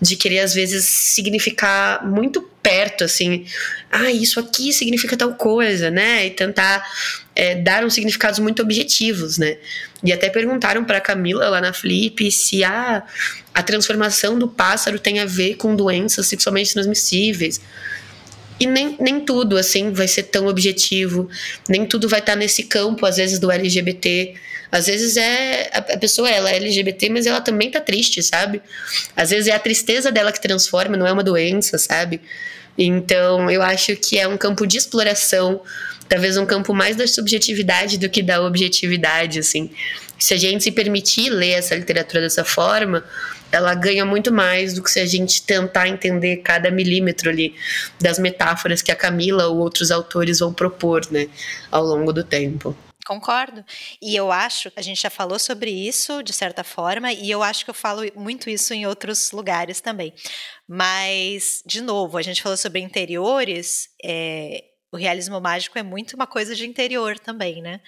de 0.00 0.16
querer 0.16 0.40
às 0.40 0.54
vezes 0.54 0.84
significar 0.84 2.06
muito 2.06 2.42
perto, 2.62 3.04
assim, 3.04 3.44
ah, 3.92 4.10
isso 4.10 4.40
aqui 4.40 4.72
significa 4.72 5.16
tal 5.16 5.34
coisa, 5.34 5.90
né? 5.90 6.26
E 6.26 6.30
tentar 6.30 6.82
é, 7.36 7.54
dar 7.54 7.84
uns 7.84 7.92
significados 7.92 8.38
muito 8.38 8.62
objetivos, 8.62 9.36
né? 9.36 9.58
E 10.02 10.12
até 10.12 10.30
perguntaram 10.30 10.82
para 10.84 11.00
Camila 11.00 11.48
lá 11.48 11.60
na 11.60 11.72
Flip 11.72 12.30
se 12.32 12.64
a, 12.64 13.02
a 13.52 13.62
transformação 13.62 14.38
do 14.38 14.48
pássaro 14.48 14.98
tem 14.98 15.20
a 15.20 15.26
ver 15.26 15.56
com 15.56 15.76
doenças 15.76 16.26
sexualmente 16.26 16.72
transmissíveis. 16.72 17.60
E 18.58 18.66
nem, 18.66 18.96
nem 19.00 19.20
tudo, 19.20 19.56
assim, 19.56 19.92
vai 19.92 20.06
ser 20.06 20.24
tão 20.24 20.46
objetivo, 20.46 21.28
nem 21.68 21.84
tudo 21.84 22.08
vai 22.08 22.20
estar 22.20 22.36
nesse 22.36 22.64
campo, 22.64 23.04
às 23.04 23.16
vezes, 23.16 23.38
do 23.38 23.50
LGBT. 23.50 24.34
Às 24.70 24.86
vezes 24.86 25.16
é 25.16 25.70
a, 25.72 25.78
a 25.78 25.98
pessoa 25.98 26.30
ela 26.30 26.50
é 26.50 26.56
LGBT, 26.56 27.08
mas 27.08 27.26
ela 27.26 27.40
também 27.40 27.70
tá 27.70 27.80
triste, 27.80 28.22
sabe? 28.22 28.60
Às 29.16 29.30
vezes 29.30 29.48
é 29.48 29.52
a 29.52 29.58
tristeza 29.58 30.10
dela 30.10 30.32
que 30.32 30.40
transforma, 30.40 30.96
não 30.96 31.06
é 31.06 31.12
uma 31.12 31.22
doença, 31.22 31.78
sabe? 31.78 32.20
Então, 32.76 33.50
eu 33.50 33.62
acho 33.62 33.94
que 33.96 34.18
é 34.18 34.26
um 34.26 34.36
campo 34.36 34.66
de 34.66 34.76
exploração, 34.76 35.60
talvez 36.08 36.36
um 36.36 36.46
campo 36.46 36.74
mais 36.74 36.96
da 36.96 37.06
subjetividade 37.06 37.98
do 37.98 38.08
que 38.08 38.22
da 38.22 38.42
objetividade, 38.42 39.38
assim. 39.38 39.70
Se 40.18 40.34
a 40.34 40.36
gente 40.36 40.64
se 40.64 40.72
permitir 40.72 41.30
ler 41.30 41.52
essa 41.52 41.74
literatura 41.74 42.22
dessa 42.22 42.44
forma, 42.44 43.04
ela 43.54 43.74
ganha 43.74 44.04
muito 44.04 44.32
mais 44.32 44.74
do 44.74 44.82
que 44.82 44.90
se 44.90 44.98
a 44.98 45.06
gente 45.06 45.42
tentar 45.42 45.88
entender 45.88 46.38
cada 46.38 46.70
milímetro 46.70 47.30
ali 47.30 47.54
das 48.00 48.18
metáforas 48.18 48.82
que 48.82 48.90
a 48.90 48.96
Camila 48.96 49.46
ou 49.46 49.58
outros 49.58 49.92
autores 49.92 50.40
vão 50.40 50.52
propor, 50.52 51.08
né, 51.10 51.28
ao 51.70 51.84
longo 51.84 52.12
do 52.12 52.24
tempo. 52.24 52.76
Concordo. 53.06 53.62
E 54.00 54.16
eu 54.16 54.32
acho, 54.32 54.72
a 54.74 54.82
gente 54.82 55.00
já 55.00 55.10
falou 55.10 55.38
sobre 55.38 55.70
isso 55.70 56.22
de 56.22 56.32
certa 56.32 56.64
forma, 56.64 57.12
e 57.12 57.30
eu 57.30 57.42
acho 57.42 57.64
que 57.64 57.70
eu 57.70 57.74
falo 57.74 58.02
muito 58.16 58.50
isso 58.50 58.74
em 58.74 58.86
outros 58.86 59.30
lugares 59.30 59.80
também. 59.80 60.12
Mas, 60.66 61.62
de 61.64 61.80
novo, 61.80 62.16
a 62.16 62.22
gente 62.22 62.42
falou 62.42 62.56
sobre 62.56 62.80
interiores, 62.80 63.88
é, 64.02 64.64
o 64.90 64.96
realismo 64.96 65.40
mágico 65.40 65.78
é 65.78 65.82
muito 65.82 66.14
uma 66.14 66.26
coisa 66.26 66.56
de 66.56 66.66
interior 66.66 67.18
também, 67.18 67.60
né? 67.60 67.80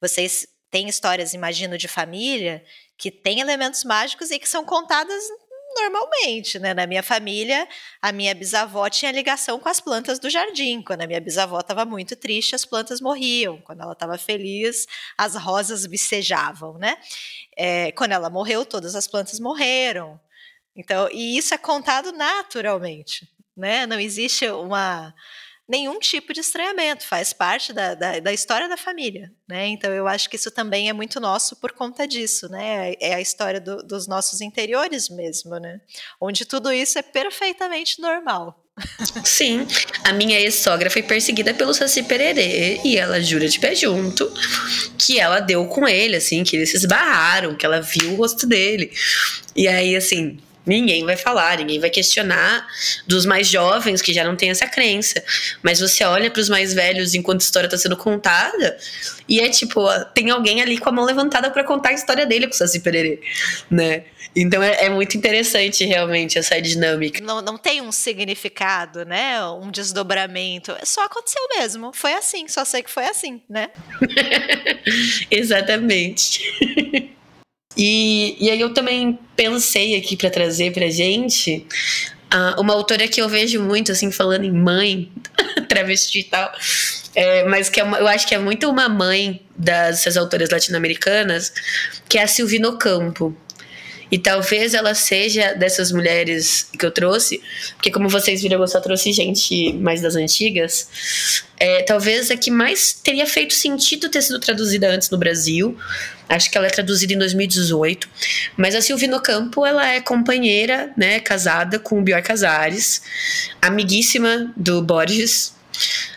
Vocês 0.00 0.46
têm 0.70 0.88
histórias, 0.88 1.34
imagino, 1.34 1.76
de 1.76 1.86
família 1.86 2.64
que 3.02 3.10
têm 3.10 3.40
elementos 3.40 3.82
mágicos 3.82 4.30
e 4.30 4.38
que 4.38 4.48
são 4.48 4.64
contadas 4.64 5.24
normalmente, 5.74 6.60
né? 6.60 6.72
Na 6.72 6.86
minha 6.86 7.02
família, 7.02 7.66
a 8.00 8.12
minha 8.12 8.32
bisavó 8.32 8.88
tinha 8.88 9.10
ligação 9.10 9.58
com 9.58 9.68
as 9.68 9.80
plantas 9.80 10.20
do 10.20 10.30
jardim. 10.30 10.80
Quando 10.80 11.02
a 11.02 11.06
minha 11.08 11.20
bisavó 11.20 11.58
estava 11.58 11.84
muito 11.84 12.14
triste, 12.14 12.54
as 12.54 12.64
plantas 12.64 13.00
morriam. 13.00 13.60
Quando 13.62 13.80
ela 13.80 13.92
estava 13.92 14.16
feliz, 14.16 14.86
as 15.18 15.34
rosas 15.34 15.84
vicejavam, 15.84 16.78
né? 16.78 16.96
É, 17.56 17.90
quando 17.90 18.12
ela 18.12 18.30
morreu, 18.30 18.64
todas 18.64 18.94
as 18.94 19.08
plantas 19.08 19.40
morreram. 19.40 20.20
Então, 20.76 21.08
e 21.10 21.36
isso 21.36 21.52
é 21.52 21.58
contado 21.58 22.12
naturalmente, 22.12 23.28
né? 23.56 23.84
Não 23.84 23.98
existe 23.98 24.48
uma 24.48 25.12
nenhum 25.72 25.98
tipo 25.98 26.34
de 26.34 26.40
estranhamento, 26.40 27.06
faz 27.06 27.32
parte 27.32 27.72
da, 27.72 27.94
da, 27.94 28.20
da, 28.20 28.30
história 28.30 28.68
da 28.68 28.76
família, 28.76 29.32
né? 29.48 29.68
Então 29.68 29.90
eu 29.90 30.06
acho 30.06 30.28
que 30.28 30.36
isso 30.36 30.50
também 30.50 30.90
é 30.90 30.92
muito 30.92 31.18
nosso 31.18 31.56
por 31.56 31.72
conta 31.72 32.06
disso, 32.06 32.46
né? 32.50 32.92
É 33.00 33.14
a 33.14 33.20
história 33.22 33.58
do, 33.58 33.78
dos 33.78 34.06
nossos 34.06 34.42
interiores 34.42 35.08
mesmo, 35.08 35.58
né? 35.58 35.80
Onde 36.20 36.44
tudo 36.44 36.70
isso 36.70 36.98
é 36.98 37.02
perfeitamente 37.02 38.02
normal. 38.02 38.62
Sim, 39.24 39.66
a 40.04 40.12
minha 40.12 40.38
ex-sogra 40.38 40.90
foi 40.90 41.02
perseguida 41.02 41.54
pelo 41.54 41.72
Saci 41.72 42.02
Pererê 42.02 42.78
e 42.84 42.98
ela 42.98 43.20
jura 43.20 43.48
de 43.48 43.58
pé 43.58 43.74
junto 43.74 44.30
que 44.98 45.18
ela 45.18 45.40
deu 45.40 45.66
com 45.66 45.88
ele, 45.88 46.16
assim, 46.16 46.44
que 46.44 46.56
eles 46.56 46.70
se 46.70 46.76
esbarraram, 46.76 47.54
que 47.54 47.64
ela 47.64 47.80
viu 47.80 48.12
o 48.12 48.16
rosto 48.16 48.46
dele. 48.46 48.92
E 49.56 49.68
aí, 49.68 49.96
assim, 49.96 50.38
Ninguém 50.64 51.04
vai 51.04 51.16
falar, 51.16 51.58
ninguém 51.58 51.80
vai 51.80 51.90
questionar 51.90 52.66
dos 53.06 53.26
mais 53.26 53.48
jovens 53.48 54.00
que 54.00 54.12
já 54.12 54.24
não 54.24 54.36
têm 54.36 54.50
essa 54.50 54.66
crença. 54.66 55.22
Mas 55.62 55.80
você 55.80 56.04
olha 56.04 56.30
para 56.30 56.40
os 56.40 56.48
mais 56.48 56.72
velhos 56.72 57.14
enquanto 57.14 57.40
a 57.40 57.44
história 57.44 57.66
está 57.66 57.76
sendo 57.76 57.96
contada 57.96 58.76
e 59.28 59.40
é 59.40 59.48
tipo, 59.48 59.86
tem 60.14 60.30
alguém 60.30 60.62
ali 60.62 60.78
com 60.78 60.88
a 60.88 60.92
mão 60.92 61.04
levantada 61.04 61.50
para 61.50 61.64
contar 61.64 61.90
a 61.90 61.92
história 61.92 62.26
dele 62.26 62.46
com 62.46 62.54
o 62.54 62.56
Saci 62.56 62.80
Pererê, 62.80 63.20
né? 63.70 64.04
Então 64.34 64.62
é, 64.62 64.86
é, 64.86 64.88
muito 64.88 65.16
interessante 65.16 65.84
realmente 65.84 66.38
essa 66.38 66.60
dinâmica. 66.60 67.20
Não, 67.22 67.42
não 67.42 67.58
tem 67.58 67.80
um 67.82 67.92
significado, 67.92 69.04
né? 69.04 69.44
Um 69.46 69.70
desdobramento. 69.70 70.74
Só 70.84 71.04
aconteceu 71.04 71.42
mesmo. 71.56 71.92
Foi 71.92 72.14
assim, 72.14 72.48
só 72.48 72.64
sei 72.64 72.82
que 72.82 72.90
foi 72.90 73.04
assim, 73.04 73.42
né? 73.48 73.70
Exatamente. 75.30 76.40
E, 77.76 78.36
e 78.38 78.50
aí 78.50 78.60
eu 78.60 78.74
também 78.74 79.18
pensei 79.34 79.96
aqui 79.96 80.16
para 80.16 80.30
trazer 80.30 80.72
pra 80.72 80.88
gente 80.90 81.66
uh, 82.32 82.60
uma 82.60 82.74
autora 82.74 83.06
que 83.06 83.20
eu 83.20 83.28
vejo 83.28 83.60
muito, 83.62 83.92
assim, 83.92 84.10
falando 84.10 84.44
em 84.44 84.52
mãe, 84.52 85.10
travesti 85.68 86.20
e 86.20 86.24
tal, 86.24 86.52
é, 87.14 87.44
mas 87.44 87.68
que 87.68 87.80
é 87.80 87.84
uma, 87.84 87.98
eu 87.98 88.08
acho 88.08 88.26
que 88.26 88.34
é 88.34 88.38
muito 88.38 88.68
uma 88.68 88.88
mãe 88.88 89.42
dessas 89.56 90.16
autoras 90.16 90.50
latino-americanas, 90.50 91.52
que 92.08 92.18
é 92.18 92.22
a 92.22 92.26
Silvino 92.26 92.78
Campo. 92.78 93.36
E 94.10 94.18
talvez 94.18 94.74
ela 94.74 94.94
seja 94.94 95.54
dessas 95.54 95.90
mulheres 95.90 96.68
que 96.78 96.84
eu 96.84 96.90
trouxe, 96.90 97.40
porque 97.76 97.90
como 97.90 98.10
vocês 98.10 98.42
viram, 98.42 98.60
eu 98.60 98.68
só 98.68 98.78
trouxe 98.78 99.10
gente 99.10 99.72
mais 99.72 100.02
das 100.02 100.16
antigas. 100.16 101.40
É, 101.58 101.82
talvez 101.82 102.30
a 102.30 102.36
que 102.36 102.50
mais 102.50 102.92
teria 102.92 103.26
feito 103.26 103.54
sentido 103.54 104.10
ter 104.10 104.20
sido 104.20 104.38
traduzida 104.38 104.90
antes 104.90 105.08
no 105.08 105.16
Brasil. 105.16 105.78
Acho 106.32 106.50
que 106.50 106.56
ela 106.56 106.66
é 106.66 106.70
traduzida 106.70 107.12
em 107.12 107.18
2018. 107.18 108.08
Mas 108.56 108.74
a 108.74 108.80
Silvino 108.80 109.20
Campo, 109.20 109.66
ela 109.66 109.86
é 109.86 110.00
companheira, 110.00 110.90
né, 110.96 111.20
casada 111.20 111.78
com 111.78 111.98
o 111.98 112.02
Bior 112.02 112.22
Casares, 112.22 113.02
amiguíssima 113.60 114.50
do 114.56 114.80
Borges. 114.80 115.54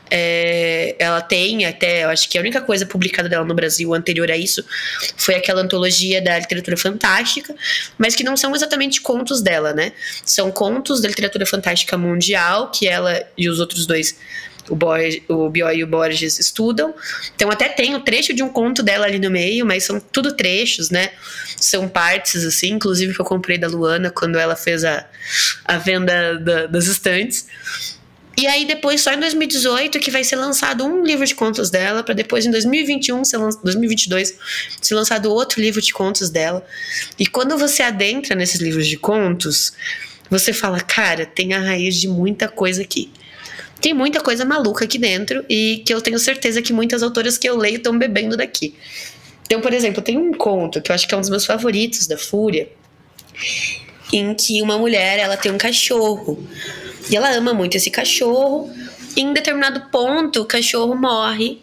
É, 0.09 0.95
ela 0.99 1.19
tem 1.19 1.65
até, 1.65 2.05
eu 2.05 2.09
acho 2.09 2.29
que 2.29 2.37
a 2.37 2.41
única 2.41 2.61
coisa 2.61 2.85
publicada 2.85 3.27
dela 3.27 3.43
no 3.43 3.53
Brasil 3.53 3.93
anterior 3.93 4.31
a 4.31 4.37
isso 4.37 4.63
foi 5.17 5.35
aquela 5.35 5.61
antologia 5.61 6.21
da 6.21 6.39
literatura 6.39 6.77
fantástica, 6.77 7.53
mas 7.97 8.15
que 8.15 8.23
não 8.23 8.37
são 8.37 8.55
exatamente 8.55 9.01
contos 9.01 9.41
dela, 9.41 9.73
né? 9.73 9.91
São 10.23 10.49
contos 10.49 11.01
da 11.01 11.09
literatura 11.09 11.45
fantástica 11.45 11.97
mundial 11.97 12.71
que 12.71 12.87
ela 12.87 13.21
e 13.37 13.49
os 13.49 13.59
outros 13.59 13.85
dois 13.85 14.15
o, 14.69 14.75
Borges, 14.75 15.21
o 15.27 15.49
Bioy 15.49 15.77
e 15.77 15.83
o 15.83 15.87
Borges 15.87 16.39
estudam. 16.39 16.93
Então 17.35 17.49
até 17.49 17.69
tem 17.69 17.95
o 17.95 17.99
trecho 17.99 18.33
de 18.33 18.43
um 18.43 18.49
conto 18.49 18.81
dela 18.81 19.05
ali 19.05 19.19
no 19.19 19.29
meio, 19.29 19.65
mas 19.65 19.83
são 19.83 19.99
tudo 19.99 20.35
trechos, 20.35 20.89
né? 20.89 21.11
São 21.57 21.87
partes, 21.87 22.43
assim, 22.45 22.71
inclusive 22.71 23.13
que 23.13 23.21
eu 23.21 23.25
comprei 23.25 23.57
da 23.57 23.67
Luana 23.67 24.09
quando 24.09 24.37
ela 24.37 24.55
fez 24.55 24.83
a, 24.83 25.05
a 25.63 25.77
venda 25.77 26.37
da, 26.39 26.67
das 26.67 26.87
estantes. 26.87 27.47
E 28.37 28.47
aí 28.47 28.65
depois, 28.65 28.99
só 28.99 29.13
em 29.13 29.19
2018, 29.19 29.97
que 29.99 30.11
vai 30.11 30.23
ser 30.23 30.35
lançado 30.35 30.85
um 30.85 31.03
livro 31.03 31.25
de 31.25 31.33
contos 31.33 31.69
dela, 31.69 32.03
para 32.03 32.13
depois 32.13 32.45
em 32.45 32.51
2021, 32.51 33.23
ser 33.23 33.37
2022, 33.37 34.35
ser 34.81 34.93
lançado 34.93 35.31
outro 35.31 35.61
livro 35.61 35.81
de 35.81 35.93
contos 35.93 36.29
dela. 36.29 36.65
E 37.17 37.25
quando 37.25 37.57
você 37.57 37.81
adentra 37.81 38.35
nesses 38.35 38.59
livros 38.59 38.87
de 38.87 38.97
contos, 38.97 39.71
você 40.29 40.51
fala, 40.51 40.81
cara, 40.81 41.25
tem 41.25 41.53
a 41.53 41.59
raiz 41.59 41.95
de 41.95 42.09
muita 42.09 42.49
coisa 42.49 42.81
aqui. 42.81 43.09
Tem 43.85 43.93
muita 43.93 44.19
coisa 44.19 44.43
maluca 44.43 44.85
aqui 44.85 44.97
dentro 44.97 45.45
e 45.47 45.83
que 45.85 45.93
eu 45.93 46.01
tenho 46.01 46.17
certeza 46.17 46.59
que 46.59 46.73
muitas 46.73 47.03
autoras 47.03 47.37
que 47.37 47.47
eu 47.47 47.55
leio 47.55 47.75
estão 47.75 47.95
bebendo 47.95 48.35
daqui. 48.35 48.73
Então, 49.45 49.61
por 49.61 49.71
exemplo, 49.71 50.01
tem 50.01 50.17
um 50.17 50.33
conto 50.33 50.81
que 50.81 50.89
eu 50.89 50.95
acho 50.95 51.07
que 51.07 51.13
é 51.13 51.17
um 51.19 51.21
dos 51.21 51.29
meus 51.29 51.45
favoritos 51.45 52.07
da 52.07 52.17
Fúria, 52.17 52.67
em 54.11 54.33
que 54.33 54.59
uma 54.63 54.79
mulher 54.79 55.19
ela 55.19 55.37
tem 55.37 55.51
um 55.51 55.57
cachorro 55.59 56.43
e 57.11 57.15
ela 57.15 57.29
ama 57.35 57.53
muito 57.53 57.77
esse 57.77 57.91
cachorro. 57.91 58.73
E 59.15 59.21
em 59.21 59.31
determinado 59.33 59.79
ponto, 59.91 60.41
o 60.41 60.45
cachorro 60.45 60.95
morre 60.95 61.61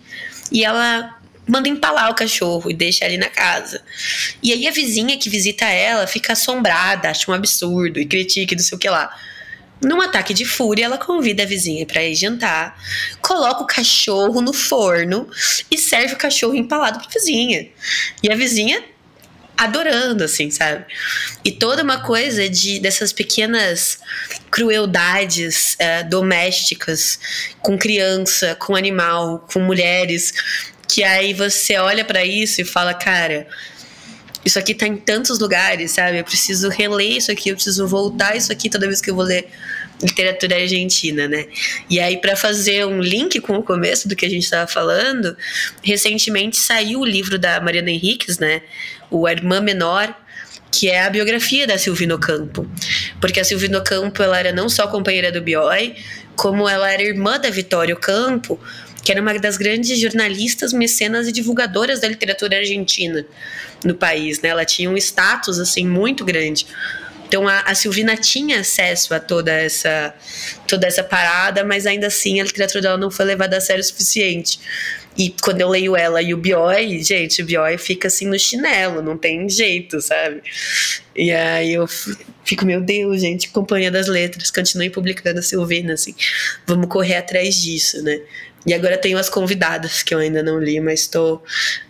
e 0.53 0.65
ela 0.65 1.19
manda 1.49 1.69
empalar 1.69 2.09
o 2.09 2.15
cachorro 2.15 2.71
e 2.71 2.75
deixa 2.75 3.05
ali 3.05 3.19
na 3.19 3.31
casa. 3.31 3.83
E 4.41 4.53
aí 4.53 4.69
a 4.69 4.71
vizinha 4.71 5.19
que 5.19 5.29
visita 5.29 5.65
ela 5.65 6.07
fica 6.07 6.35
assombrada, 6.35 7.11
acha 7.11 7.29
um 7.29 7.35
absurdo 7.35 7.99
e 7.99 8.07
critica 8.07 8.55
e 8.55 8.57
não 8.57 8.63
sei 8.63 8.77
o 8.77 8.79
que 8.79 8.89
lá. 8.89 9.13
Num 9.83 10.01
ataque 10.01 10.33
de 10.33 10.45
fúria, 10.45 10.85
ela 10.85 10.99
convida 10.99 11.43
a 11.43 11.47
vizinha 11.47 11.85
para 11.85 12.05
ir 12.05 12.15
jantar, 12.15 12.79
coloca 13.21 13.63
o 13.63 13.67
cachorro 13.67 14.41
no 14.41 14.53
forno 14.53 15.29
e 15.71 15.77
serve 15.77 16.15
o 16.15 16.19
cachorro 16.19 16.55
empalado 16.55 17.01
pra 17.01 17.09
vizinha. 17.09 17.69
E 18.23 18.31
a 18.31 18.37
vizinha 18.37 18.85
adorando, 19.57 20.25
assim, 20.25 20.51
sabe? 20.51 20.85
E 21.45 21.53
toda 21.53 21.83
uma 21.83 22.01
coisa 22.01 22.49
de 22.49 22.81
dessas 22.81 23.13
pequenas 23.13 23.99
crueldades 24.51 25.77
é, 25.79 26.03
domésticas 26.03 27.19
com 27.61 27.79
criança, 27.79 28.57
com 28.57 28.75
animal, 28.75 29.47
com 29.53 29.61
mulheres, 29.61 30.33
que 30.89 31.03
aí 31.05 31.33
você 31.33 31.77
olha 31.77 32.05
para 32.05 32.25
isso 32.25 32.61
e 32.61 32.65
fala, 32.65 32.93
cara, 32.93 33.47
isso 34.45 34.59
aqui 34.59 34.75
tá 34.75 34.87
em 34.87 34.97
tantos 34.97 35.39
lugares, 35.39 35.93
sabe? 35.93 36.19
Eu 36.19 36.25
preciso 36.25 36.69
reler 36.69 37.17
isso 37.17 37.31
aqui, 37.31 37.51
eu 37.51 37.55
preciso 37.55 37.87
voltar 37.87 38.37
isso 38.37 38.51
aqui 38.53 38.69
toda 38.69 38.87
vez 38.87 39.01
que 39.01 39.11
eu 39.11 39.15
vou 39.15 39.25
ler 39.25 39.49
literatura 40.03 40.57
argentina, 40.57 41.29
né? 41.29 41.47
E 41.89 42.01
aí, 42.01 42.17
para 42.17 42.35
fazer 42.35 42.85
um 42.85 43.01
link 43.01 43.41
com 43.41 43.57
o 43.57 43.63
começo 43.63 44.09
do 44.09 44.17
que 44.17 44.27
a 44.27 44.29
gente 44.29 44.43
estava 44.43 44.67
falando, 44.67 45.37
recentemente 45.83 46.57
saiu 46.57 47.01
o 47.01 47.05
livro 47.05 47.39
da 47.39 47.61
Mariana 47.61 47.91
Henriques, 47.91 48.39
né? 48.39 48.63
O 49.11 49.29
Irmã 49.29 49.61
Menor, 49.61 50.13
que 50.73 50.91
é 50.91 51.05
a 51.05 51.11
biografia 51.11 51.67
da 51.67 51.79
Silvino 51.79 52.19
Campo. 52.19 52.67
Porque 53.21 53.39
a 53.39 53.45
Silvino 53.45 53.83
Campo, 53.85 54.23
ela 54.23 54.39
era 54.39 54.53
não 54.53 54.69
só 54.69 54.89
companheira 54.89 55.31
do 55.31 55.41
Bioy, 55.41 55.95
como 56.35 56.69
ela 56.69 56.91
era 56.91 57.03
irmã 57.03 57.39
da 57.39 57.51
Vitória 57.51 57.95
Campo, 57.95 58.59
que 59.03 59.11
era 59.11 59.21
uma 59.21 59.39
das 59.39 59.57
grandes 59.57 59.99
jornalistas, 59.99 60.73
mecenas 60.73 61.27
e 61.27 61.33
divulgadoras 61.33 62.01
da 62.01 62.09
literatura 62.09 62.59
argentina 62.59 63.27
no 63.85 63.95
país, 63.95 64.41
né? 64.41 64.51
Ela 64.51 64.65
tinha 64.65 64.89
um 64.89 64.97
status 64.97 65.59
assim 65.59 65.87
muito 65.87 66.25
grande. 66.25 66.67
Então 67.27 67.49
a, 67.49 67.61
a 67.61 67.75
Silvina 67.75 68.15
tinha 68.15 68.61
acesso 68.61 69.15
a 69.15 69.19
toda 69.19 69.51
essa 69.51 70.15
toda 70.69 70.87
essa 70.87 71.03
parada, 71.03 71.65
mas 71.65 71.87
ainda 71.87 72.07
assim 72.07 72.41
a 72.41 72.45
literatura 72.45 72.83
dela 72.83 72.99
não 72.99 73.11
foi 73.11 73.25
levada 73.25 73.57
a 73.57 73.61
sério 73.61 73.81
o 73.81 73.85
suficiente. 73.85 74.61
E 75.17 75.35
quando 75.43 75.61
eu 75.61 75.69
leio 75.69 75.97
ela 75.97 76.23
e 76.23 76.33
o 76.33 76.39
Bioy, 76.39 77.03
gente, 77.03 77.43
o 77.43 77.45
Bioy 77.45 77.77
fica 77.77 78.09
assim 78.09 78.27
no 78.27 78.39
chinelo, 78.39 79.03
não 79.03 79.17
tem 79.17 79.49
jeito, 79.49 80.01
sabe? 80.01 80.43
E 81.15 81.31
aí 81.31 81.75
eu 81.75 81.87
fico, 82.45 82.65
meu 82.65 82.81
Deus, 82.81 83.21
gente, 83.21 83.51
Companhia 83.51 83.91
das 83.91 84.09
Letras, 84.09 84.51
continue 84.51 84.89
publicando 84.89 85.41
a 85.41 85.43
Silvina, 85.43 85.95
assim, 85.95 86.15
vamos 86.67 86.89
correr 86.89 87.17
atrás 87.17 87.61
disso, 87.61 88.03
né? 88.03 88.21
E 88.67 88.73
agora 88.73 88.97
tenho 88.97 89.19
as 89.19 89.29
convidadas 89.29 90.03
que 90.03 90.15
eu 90.15 90.19
ainda 90.19 90.43
não 90.43 90.59
li, 90.59 90.81
mas 90.81 91.01
estou 91.01 91.43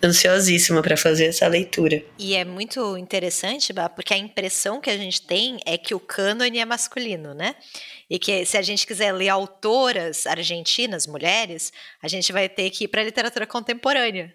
ansiosíssima 0.03 0.83
para 0.83 0.97
fazer 0.97 1.27
essa 1.27 1.47
leitura. 1.47 2.03
E 2.19 2.35
é 2.35 2.45
muito 2.45 2.97
interessante, 2.97 3.73
Bah, 3.73 3.89
porque 3.89 4.15
a 4.15 4.19
impressão 4.19 4.81
que 4.81 4.89
a 4.89 4.97
gente 4.97 5.23
tem 5.23 5.59
é 5.67 5.77
que 5.77 5.95
o 5.95 6.01
cânone 6.01 6.59
é 6.59 6.65
masculino, 6.65 7.35
né? 7.35 7.55
E 8.09 8.19
que 8.19 8.45
se 8.47 8.57
a 8.57 8.63
gente 8.63 8.87
quiser 8.87 9.13
ler 9.13 9.29
autoras 9.29 10.27
argentinas, 10.27 11.07
mulheres, 11.07 11.73
a 12.03 12.09
gente 12.09 12.33
vai 12.33 12.49
ter 12.49 12.71
que 12.71 12.85
ir 12.85 12.89
para 12.89 13.03
a 13.03 13.05
literatura 13.05 13.47
contemporânea. 13.47 14.35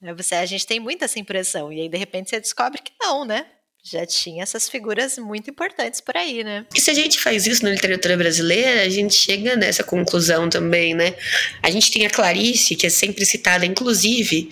Né? 0.00 0.14
Você, 0.14 0.34
a 0.36 0.46
gente 0.46 0.66
tem 0.66 0.80
muita 0.80 1.04
essa 1.04 1.18
impressão. 1.18 1.72
E 1.72 1.80
aí, 1.80 1.88
de 1.88 1.98
repente, 1.98 2.30
você 2.30 2.40
descobre 2.40 2.80
que 2.80 2.92
não, 3.00 3.24
né? 3.24 3.46
Já 3.82 4.04
tinha 4.04 4.42
essas 4.42 4.68
figuras 4.68 5.16
muito 5.18 5.50
importantes 5.50 6.00
por 6.00 6.16
aí, 6.16 6.44
né? 6.44 6.66
E 6.74 6.80
se 6.80 6.90
a 6.90 6.94
gente 6.94 7.18
faz 7.18 7.46
isso 7.46 7.64
na 7.64 7.70
literatura 7.70 8.16
brasileira, 8.16 8.82
a 8.82 8.88
gente 8.88 9.14
chega 9.14 9.56
nessa 9.56 9.82
conclusão 9.82 10.48
também, 10.48 10.94
né? 10.94 11.14
A 11.62 11.70
gente 11.70 11.90
tem 11.90 12.06
a 12.06 12.10
Clarice, 12.10 12.76
que 12.76 12.86
é 12.86 12.90
sempre 12.90 13.24
citada, 13.24 13.64
inclusive, 13.64 14.50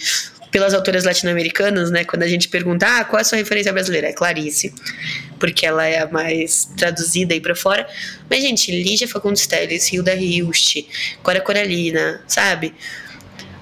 pelas 0.50 0.72
autoras 0.72 1.04
latino-americanas, 1.04 1.90
né? 1.90 2.04
Quando 2.04 2.22
a 2.22 2.28
gente 2.28 2.48
pergunta, 2.48 2.86
ah, 2.86 3.04
qual 3.04 3.18
é 3.18 3.22
a 3.22 3.24
sua 3.24 3.36
referência 3.36 3.72
brasileira? 3.72 4.08
É 4.08 4.12
Clarice, 4.12 4.72
porque 5.38 5.66
ela 5.66 5.86
é 5.86 6.00
a 6.00 6.08
mais 6.08 6.64
traduzida 6.76 7.34
aí 7.34 7.40
para 7.40 7.54
fora. 7.54 7.86
Mas, 8.30 8.42
gente, 8.42 8.70
Lígia 8.70 9.06
Fagundes 9.06 9.46
Telles, 9.46 9.92
Hilda 9.92 10.14
Hilst, 10.14 10.84
Cora 11.22 11.40
Coralina, 11.40 12.22
sabe? 12.26 12.74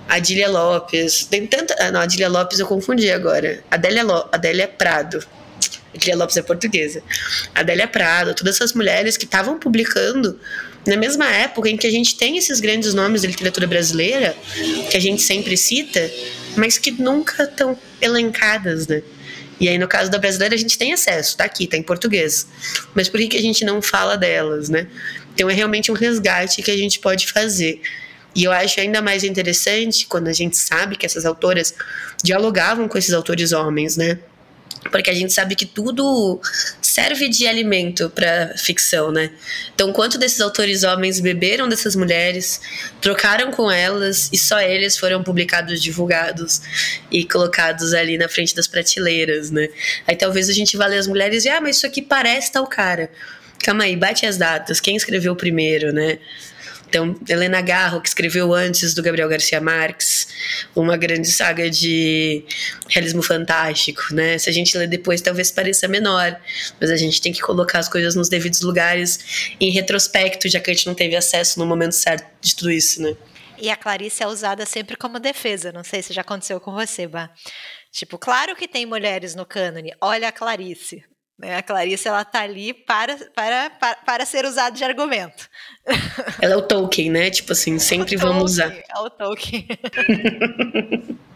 Adília 0.08 0.48
Lopes, 0.48 1.24
tem 1.24 1.44
tanta. 1.46 1.74
Ah, 1.80 1.90
não, 1.90 2.00
Adília 2.00 2.28
Lopes 2.28 2.60
eu 2.60 2.66
confundi 2.66 3.10
agora. 3.10 3.64
Adélia, 3.68 4.04
Lo... 4.04 4.28
Adélia 4.30 4.68
Prado. 4.68 5.26
Adélia 5.96 6.16
Lopes 6.16 6.36
é 6.36 6.42
portuguesa. 6.42 7.02
Adélia 7.54 7.88
Prado, 7.88 8.34
todas 8.34 8.56
essas 8.56 8.72
mulheres 8.72 9.16
que 9.16 9.24
estavam 9.24 9.58
publicando 9.58 10.38
na 10.86 10.96
mesma 10.96 11.28
época 11.30 11.68
em 11.68 11.76
que 11.76 11.86
a 11.86 11.90
gente 11.90 12.16
tem 12.16 12.38
esses 12.38 12.60
grandes 12.60 12.94
nomes 12.94 13.22
da 13.22 13.28
literatura 13.28 13.66
brasileira, 13.66 14.36
que 14.90 14.96
a 14.96 15.00
gente 15.00 15.22
sempre 15.22 15.56
cita, 15.56 16.10
mas 16.56 16.78
que 16.78 16.92
nunca 16.92 17.42
estão 17.42 17.76
elencadas, 18.00 18.86
né? 18.86 19.02
E 19.58 19.68
aí, 19.68 19.78
no 19.78 19.88
caso 19.88 20.10
da 20.10 20.18
brasileira, 20.18 20.54
a 20.54 20.58
gente 20.58 20.76
tem 20.76 20.92
acesso, 20.92 21.36
tá 21.36 21.44
aqui, 21.44 21.66
tá 21.66 21.76
em 21.76 21.82
português. 21.82 22.46
Mas 22.94 23.08
por 23.08 23.18
que, 23.18 23.28
que 23.28 23.36
a 23.36 23.42
gente 23.42 23.64
não 23.64 23.80
fala 23.80 24.16
delas, 24.16 24.68
né? 24.68 24.86
Então 25.34 25.48
é 25.50 25.54
realmente 25.54 25.90
um 25.90 25.94
resgate 25.94 26.62
que 26.62 26.70
a 26.70 26.76
gente 26.76 26.98
pode 26.98 27.26
fazer. 27.26 27.80
E 28.34 28.44
eu 28.44 28.52
acho 28.52 28.80
ainda 28.80 29.00
mais 29.00 29.24
interessante 29.24 30.06
quando 30.06 30.28
a 30.28 30.32
gente 30.32 30.58
sabe 30.58 30.94
que 30.94 31.06
essas 31.06 31.24
autoras 31.24 31.74
dialogavam 32.22 32.86
com 32.86 32.98
esses 32.98 33.14
autores 33.14 33.52
homens, 33.52 33.96
né? 33.96 34.18
Porque 34.90 35.10
a 35.10 35.14
gente 35.14 35.32
sabe 35.32 35.54
que 35.54 35.66
tudo 35.66 36.40
serve 36.80 37.28
de 37.28 37.46
alimento 37.46 38.10
para 38.10 38.56
ficção, 38.56 39.10
né? 39.10 39.30
Então, 39.74 39.92
quanto 39.92 40.18
desses 40.18 40.40
autores 40.40 40.82
homens 40.84 41.20
beberam 41.20 41.68
dessas 41.68 41.94
mulheres, 41.94 42.60
trocaram 43.00 43.50
com 43.50 43.70
elas 43.70 44.30
e 44.32 44.38
só 44.38 44.60
eles 44.60 44.96
foram 44.96 45.22
publicados, 45.22 45.82
divulgados 45.82 46.60
e 47.10 47.24
colocados 47.24 47.92
ali 47.94 48.16
na 48.16 48.28
frente 48.28 48.54
das 48.54 48.66
prateleiras, 48.66 49.50
né? 49.50 49.68
Aí 50.06 50.16
talvez 50.16 50.48
a 50.48 50.52
gente 50.52 50.76
vá 50.76 50.86
ler 50.86 50.98
as 50.98 51.06
mulheres 51.06 51.44
e 51.44 51.48
ah, 51.48 51.60
mas 51.60 51.76
isso 51.76 51.86
aqui 51.86 52.02
parece 52.02 52.52
tal 52.52 52.66
cara. 52.66 53.10
Calma 53.62 53.84
aí, 53.84 53.96
bate 53.96 54.26
as 54.26 54.36
datas, 54.36 54.80
quem 54.80 54.96
escreveu 54.96 55.34
primeiro, 55.34 55.92
né? 55.92 56.18
Então, 56.88 57.18
Helena 57.28 57.60
Garro, 57.60 58.00
que 58.00 58.08
escreveu 58.08 58.54
antes 58.54 58.94
do 58.94 59.02
Gabriel 59.02 59.28
Garcia 59.28 59.60
Marques, 59.60 60.28
uma 60.74 60.96
grande 60.96 61.28
saga 61.28 61.68
de 61.68 62.44
realismo 62.88 63.22
fantástico, 63.22 64.02
né? 64.12 64.38
Se 64.38 64.48
a 64.48 64.52
gente 64.52 64.76
ler 64.78 64.86
depois, 64.86 65.20
talvez 65.20 65.50
pareça 65.50 65.88
menor, 65.88 66.40
mas 66.80 66.90
a 66.90 66.96
gente 66.96 67.20
tem 67.20 67.32
que 67.32 67.40
colocar 67.40 67.80
as 67.80 67.88
coisas 67.88 68.14
nos 68.14 68.28
devidos 68.28 68.60
lugares 68.60 69.54
em 69.60 69.70
retrospecto, 69.70 70.48
já 70.48 70.60
que 70.60 70.70
a 70.70 70.74
gente 70.74 70.86
não 70.86 70.94
teve 70.94 71.16
acesso 71.16 71.58
no 71.58 71.66
momento 71.66 71.92
certo 71.92 72.26
de 72.40 72.54
tudo 72.54 72.70
isso, 72.70 73.02
né? 73.02 73.16
E 73.58 73.70
a 73.70 73.76
Clarice 73.76 74.22
é 74.22 74.26
usada 74.26 74.66
sempre 74.66 74.96
como 74.96 75.18
defesa, 75.18 75.72
não 75.72 75.82
sei 75.82 76.02
se 76.02 76.12
já 76.12 76.20
aconteceu 76.20 76.60
com 76.60 76.72
você, 76.72 77.06
Bah. 77.06 77.30
Tipo, 77.90 78.18
claro 78.18 78.54
que 78.54 78.68
tem 78.68 78.84
mulheres 78.84 79.34
no 79.34 79.46
cânone, 79.46 79.92
olha 80.00 80.28
a 80.28 80.32
Clarice. 80.32 81.02
Né? 81.38 81.56
A 81.56 81.62
Clarice 81.62 82.08
ela 82.08 82.24
tá 82.24 82.40
ali 82.40 82.72
para, 82.72 83.16
para, 83.34 83.70
para, 83.70 83.96
para 83.96 84.26
ser 84.26 84.44
usado 84.44 84.76
de 84.76 84.84
argumento. 84.84 85.48
Ela 86.40 86.54
é 86.54 86.56
o 86.56 86.62
Tolkien, 86.62 87.10
né? 87.10 87.30
Tipo 87.30 87.52
assim, 87.52 87.78
sempre 87.80 88.16
vamos 88.16 88.52
usar. 88.52 88.72
É 88.72 88.98
o 88.98 89.10
Tolkien. 89.10 89.66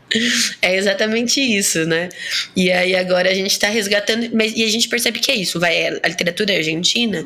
É 0.60 0.74
exatamente 0.74 1.40
isso, 1.40 1.84
né? 1.86 2.08
E 2.56 2.70
aí 2.70 2.96
agora 2.96 3.30
a 3.30 3.34
gente 3.34 3.56
tá 3.56 3.68
resgatando, 3.68 4.28
mas, 4.34 4.52
e 4.56 4.64
a 4.64 4.68
gente 4.68 4.88
percebe 4.88 5.20
que 5.20 5.30
é 5.30 5.36
isso, 5.36 5.60
vai, 5.60 5.86
a 5.86 6.08
literatura 6.08 6.52
argentina, 6.52 7.24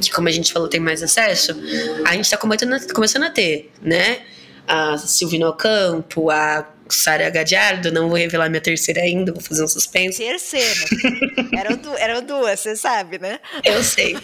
que 0.00 0.10
como 0.10 0.28
a 0.28 0.30
gente 0.30 0.52
falou 0.52 0.68
tem 0.68 0.78
mais 0.78 1.02
acesso, 1.02 1.56
a 2.04 2.14
gente 2.14 2.28
tá 2.28 2.36
começando, 2.36 2.92
começando 2.92 3.22
a 3.22 3.30
ter, 3.30 3.70
né? 3.80 4.20
A 4.68 4.98
Silvino 4.98 5.50
Campo, 5.54 6.28
a 6.28 6.75
Sara 6.88 7.28
Gadiardo, 7.30 7.92
não 7.92 8.08
vou 8.08 8.16
revelar 8.16 8.48
minha 8.48 8.60
terceira 8.60 9.00
ainda, 9.00 9.32
vou 9.32 9.42
fazer 9.42 9.64
um 9.64 9.68
suspense. 9.68 10.18
Terceira. 10.18 10.80
eram, 11.58 11.76
du 11.76 11.96
eram 11.96 12.22
duas, 12.22 12.60
você 12.60 12.76
sabe, 12.76 13.18
né? 13.18 13.38
Eu 13.64 13.82
sei. 13.82 14.16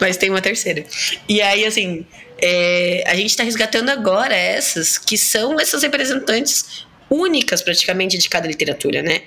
Mas 0.00 0.16
tem 0.16 0.30
uma 0.30 0.40
terceira. 0.40 0.84
E 1.28 1.40
aí, 1.40 1.64
assim, 1.64 2.06
é, 2.40 3.04
a 3.06 3.14
gente 3.14 3.30
está 3.30 3.42
resgatando 3.42 3.90
agora 3.90 4.34
essas, 4.34 4.98
que 4.98 5.18
são 5.18 5.58
essas 5.60 5.82
representantes 5.82 6.86
únicas 7.10 7.62
praticamente 7.62 8.18
de 8.18 8.28
cada 8.28 8.46
literatura, 8.46 9.02
né? 9.02 9.22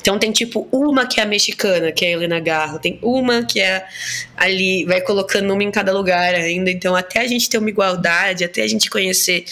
Então 0.00 0.18
tem 0.18 0.30
tipo 0.30 0.68
uma 0.70 1.06
que 1.06 1.20
é 1.20 1.24
a 1.24 1.26
mexicana, 1.26 1.90
que 1.90 2.04
é 2.04 2.08
a 2.08 2.12
Helena 2.12 2.40
Garro, 2.40 2.78
tem 2.78 2.98
uma 3.02 3.44
que 3.44 3.60
é 3.60 3.84
ali, 4.36 4.84
vai 4.84 5.00
colocando 5.00 5.52
uma 5.52 5.62
em 5.62 5.70
cada 5.70 5.92
lugar 5.92 6.34
ainda, 6.34 6.70
então 6.70 6.94
até 6.94 7.20
a 7.20 7.26
gente 7.26 7.48
ter 7.48 7.58
uma 7.58 7.68
igualdade, 7.68 8.44
até 8.44 8.62
a 8.62 8.68
gente 8.68 8.88
conhecer 8.88 9.44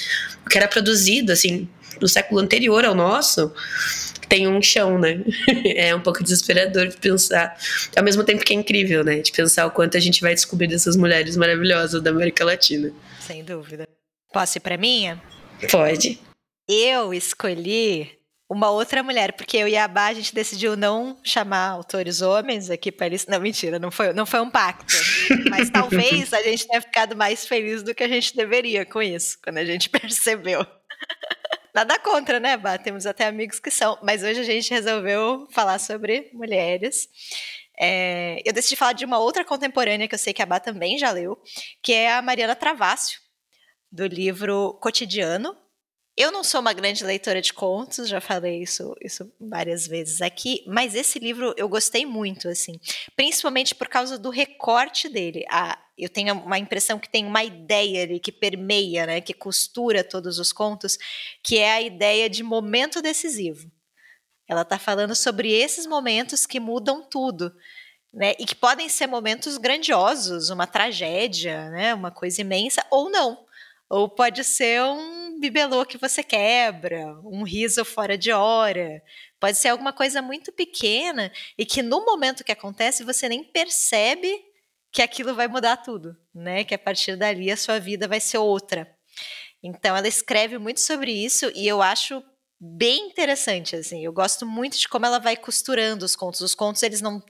o 0.47 0.49
que 0.49 0.57
era 0.57 0.69
produzido, 0.69 1.33
assim, 1.33 1.69
no 2.01 2.09
século 2.09 2.41
anterior 2.41 2.85
ao 2.85 2.95
nosso, 2.95 3.53
tem 4.29 4.49
um 4.49 4.61
chão, 4.61 4.99
né? 4.99 5.21
é 5.77 5.95
um 5.95 6.01
pouco 6.01 6.23
desesperador 6.23 6.89
de 6.89 6.97
pensar. 6.97 7.57
Ao 7.97 8.03
mesmo 8.03 8.25
tempo 8.25 8.45
que 8.45 8.53
é 8.53 8.57
incrível, 8.57 9.05
né? 9.05 9.21
De 9.21 9.33
pensar 9.33 9.67
o 9.67 9.71
quanto 9.71 9.97
a 9.97 10.01
gente 10.01 10.21
vai 10.21 10.35
descobrir 10.35 10.67
dessas 10.67 10.97
mulheres 10.97 11.37
maravilhosas 11.37 12.03
da 12.03 12.11
América 12.11 12.45
Latina. 12.45 12.93
Sem 13.21 13.45
dúvida. 13.45 13.89
Posso 14.33 14.59
ir 14.59 14.61
pra 14.61 14.77
minha? 14.77 15.23
Pode. 15.71 16.19
Eu 16.69 17.15
escolhi 17.15 18.11
uma 18.49 18.71
outra 18.71 19.03
mulher, 19.03 19.33
porque 19.33 19.57
eu 19.57 19.69
e 19.69 19.77
a 19.77 19.89
Bá, 19.89 20.07
a 20.07 20.15
gente 20.15 20.35
decidiu 20.35 20.77
não 20.77 21.17
chamar 21.23 21.69
autores 21.69 22.21
homens 22.21 22.71
aqui 22.71 22.93
para 22.93 23.07
eles. 23.07 23.27
Não, 23.27 23.41
mentira, 23.41 23.79
não 23.79 23.91
foi, 23.91 24.13
não 24.13 24.27
foi 24.27 24.41
um 24.41 24.51
pacto. 24.51 24.95
Mas 25.51 25.71
talvez 25.71 26.33
a 26.33 26.43
gente 26.43 26.67
tenha 26.67 26.81
ficado 26.81 27.17
mais 27.17 27.47
feliz 27.47 27.83
do 27.83 27.95
que 27.95 28.03
a 28.03 28.09
gente 28.09 28.37
deveria 28.37 28.85
com 28.85 29.03
isso, 29.03 29.39
quando 29.43 29.59
a 29.59 29.65
gente 29.65 29.89
percebeu. 29.91 30.67
Nada 31.75 31.99
contra, 31.99 32.39
né, 32.39 32.57
Bá? 32.57 32.79
Temos 32.79 33.05
até 33.05 33.27
amigos 33.27 33.59
que 33.59 33.71
são. 33.71 33.99
Mas 34.03 34.23
hoje 34.23 34.41
a 34.41 34.45
gente 34.45 34.71
resolveu 34.71 35.49
falar 35.51 35.79
sobre 35.79 36.31
mulheres. 36.33 37.09
É, 37.79 38.41
eu 38.45 38.53
decidi 38.53 38.77
falar 38.77 38.93
de 38.93 39.05
uma 39.05 39.19
outra 39.19 39.45
contemporânea 39.45 40.07
que 40.07 40.15
eu 40.15 40.19
sei 40.19 40.33
que 40.33 40.43
a 40.43 40.47
Bá 40.47 40.61
também 40.61 40.97
já 40.97 41.11
leu, 41.11 41.37
que 41.83 41.93
é 41.93 42.13
a 42.13 42.23
Mariana 42.23 42.55
Travascio, 42.55 43.19
do 43.91 44.07
livro 44.07 44.79
Cotidiano, 44.81 45.57
eu 46.17 46.31
não 46.31 46.45
sou 46.45 46.61
uma 46.61 46.73
grande 46.73 47.05
leitora 47.05 47.43
de 47.43 47.53
contos, 47.53 48.09
já 48.09 48.21
falei 48.21 48.63
isso, 48.63 48.95
isso 49.03 49.33
várias 49.41 49.87
vezes 49.87 50.23
aqui, 50.23 50.63
mas 50.65 50.95
esse 50.95 51.19
livro 51.19 51.53
eu 51.57 51.69
gostei 51.69 52.07
muito, 52.07 52.49
assim, 52.49 52.79
principalmente 53.17 53.75
por 53.75 53.89
causa 53.89 54.17
do 54.17 54.31
recorte 54.31 55.09
dele. 55.09 55.45
A, 55.51 55.77
eu 55.97 56.09
tenho 56.09 56.35
uma 56.35 56.59
impressão 56.59 56.99
que 56.99 57.09
tem 57.09 57.25
uma 57.25 57.45
ideia 57.45 58.03
ali 58.03 58.19
que 58.19 58.33
permeia, 58.33 59.07
né, 59.07 59.21
que 59.21 59.33
costura 59.33 60.03
todos 60.03 60.39
os 60.39 60.53
contos, 60.53 60.99
que 61.43 61.59
é 61.59 61.73
a 61.73 61.83
ideia 61.83 62.29
de 62.29 62.43
momento 62.43 63.01
decisivo. 63.01 63.71
Ela 64.49 64.63
está 64.63 64.79
falando 64.79 65.15
sobre 65.15 65.51
esses 65.53 65.87
momentos 65.87 66.47
que 66.47 66.61
mudam 66.61 67.03
tudo. 67.03 67.55
Né, 68.13 68.33
e 68.39 68.47
que 68.47 68.55
podem 68.55 68.89
ser 68.89 69.09
momentos 69.09 69.59
grandiosos, 69.59 70.49
uma 70.49 70.69
tragédia, 70.69 71.69
né, 71.71 71.93
uma 71.93 72.13
coisa 72.13 72.41
imensa, 72.41 72.87
ou 72.89 73.11
não. 73.11 73.45
Ou 73.91 74.09
pode 74.09 74.45
ser 74.45 74.83
um 74.83 75.41
bibelô 75.41 75.85
que 75.85 75.99
você 75.99 76.23
quebra, 76.23 77.19
um 77.25 77.43
riso 77.43 77.85
fora 77.85 78.17
de 78.17 78.31
hora. 78.31 79.03
Pode 79.41 79.59
ser 79.59 79.69
alguma 79.69 79.93
coisa 79.93 80.23
muito 80.23 80.53
pequena 80.53 81.33
e 81.59 81.67
que 81.67 81.83
no 81.83 82.05
momento 82.05 82.45
que 82.45 82.53
acontece 82.53 83.03
você 83.03 83.29
nem 83.29 83.43
percebe 83.43 84.45
que 84.95 85.03
aquilo 85.03 85.35
vai 85.35 85.49
mudar 85.49 85.79
tudo, 85.79 86.17
né? 86.33 86.63
Que 86.63 86.73
a 86.73 86.79
partir 86.79 87.17
dali 87.17 87.51
a 87.51 87.57
sua 87.57 87.81
vida 87.81 88.07
vai 88.07 88.21
ser 88.21 88.39
outra. 88.39 88.89
Então 89.61 89.97
ela 89.97 90.07
escreve 90.07 90.57
muito 90.57 90.81
sobre 90.81 91.11
isso 91.11 91.51
e 91.53 91.67
eu 91.67 91.83
acho 91.83 92.23
bem 92.61 93.09
interessante, 93.09 93.75
assim. 93.75 94.05
Eu 94.05 94.13
gosto 94.13 94.47
muito 94.47 94.79
de 94.79 94.89
como 94.89 95.05
ela 95.05 95.19
vai 95.19 95.37
costurando 95.37 96.05
os 96.05 96.15
contos. 96.15 96.41
Os 96.43 96.55
contos, 96.55 96.81
eles 96.85 97.01
não, 97.01 97.21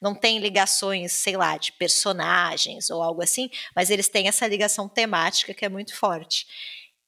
não 0.00 0.16
têm 0.16 0.40
ligações, 0.40 1.12
sei 1.12 1.36
lá, 1.36 1.56
de 1.56 1.70
personagens 1.74 2.90
ou 2.90 3.00
algo 3.00 3.22
assim, 3.22 3.48
mas 3.76 3.88
eles 3.88 4.08
têm 4.08 4.26
essa 4.26 4.48
ligação 4.48 4.88
temática 4.88 5.54
que 5.54 5.64
é 5.64 5.68
muito 5.68 5.94
forte. 5.94 6.44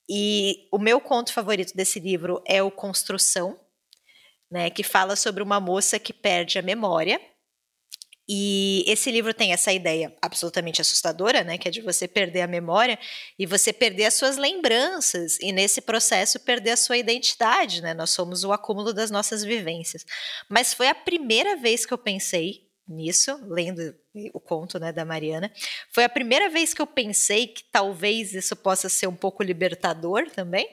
E 0.09 0.69
o 0.71 0.79
meu 0.79 1.01
conto 1.01 1.33
favorito 1.33 1.75
desse 1.75 1.99
livro 1.99 2.41
é 2.47 2.63
o 2.63 2.71
Construção, 2.71 3.59
né, 4.49 4.71
que 4.71 4.85
fala 4.85 5.17
sobre 5.17 5.43
uma 5.43 5.59
moça 5.59 5.99
que 5.99 6.13
perde 6.13 6.57
a 6.57 6.63
memória 6.63 7.21
e 8.29 8.85
esse 8.87 9.11
livro 9.11 9.35
tem 9.35 9.53
essa 9.53 9.71
ideia 9.73 10.15
absolutamente 10.21 10.81
assustadora, 10.81 11.45
né, 11.45 11.59
que 11.59 11.69
é 11.69 11.71
de 11.71 11.83
você 11.83 12.09
perder 12.09 12.41
a 12.41 12.47
memória 12.47 12.99
e 13.39 13.45
você 13.45 13.73
perder 13.73 14.07
as 14.07 14.15
suas 14.15 14.39
lembranças 14.39 15.39
e 15.41 15.53
nesse 15.53 15.83
processo 15.83 16.41
perder 16.41 16.71
a 16.71 16.77
sua 16.77 16.97
identidade, 16.97 17.83
né? 17.83 17.93
Nós 17.93 18.11
somos 18.11 18.43
o 18.43 18.53
acúmulo 18.53 18.95
das 18.95 19.11
nossas 19.11 19.45
vivências. 19.45 20.07
Mas 20.49 20.73
foi 20.73 20.89
a 20.89 20.95
primeira 20.95 21.57
vez 21.57 21.85
que 21.85 21.93
eu 21.93 21.99
pensei 21.99 22.67
nisso, 22.89 23.39
lendo 23.47 23.95
o 24.33 24.41
conto, 24.41 24.79
né, 24.79 24.93
da 24.93 25.05
Mariana. 25.05 25.53
Foi 25.91 26.05
a 26.05 26.09
primeira 26.09 26.49
vez 26.49 26.73
que 26.73 26.81
eu 26.81 26.87
pensei 26.87 27.47
que 27.47 27.65
talvez 27.65 28.35
isso 28.35 28.57
possa 28.57 28.89
ser 28.89 29.07
um 29.07 29.17
pouco 29.17 29.43
libertador 29.43 30.31
também, 30.31 30.67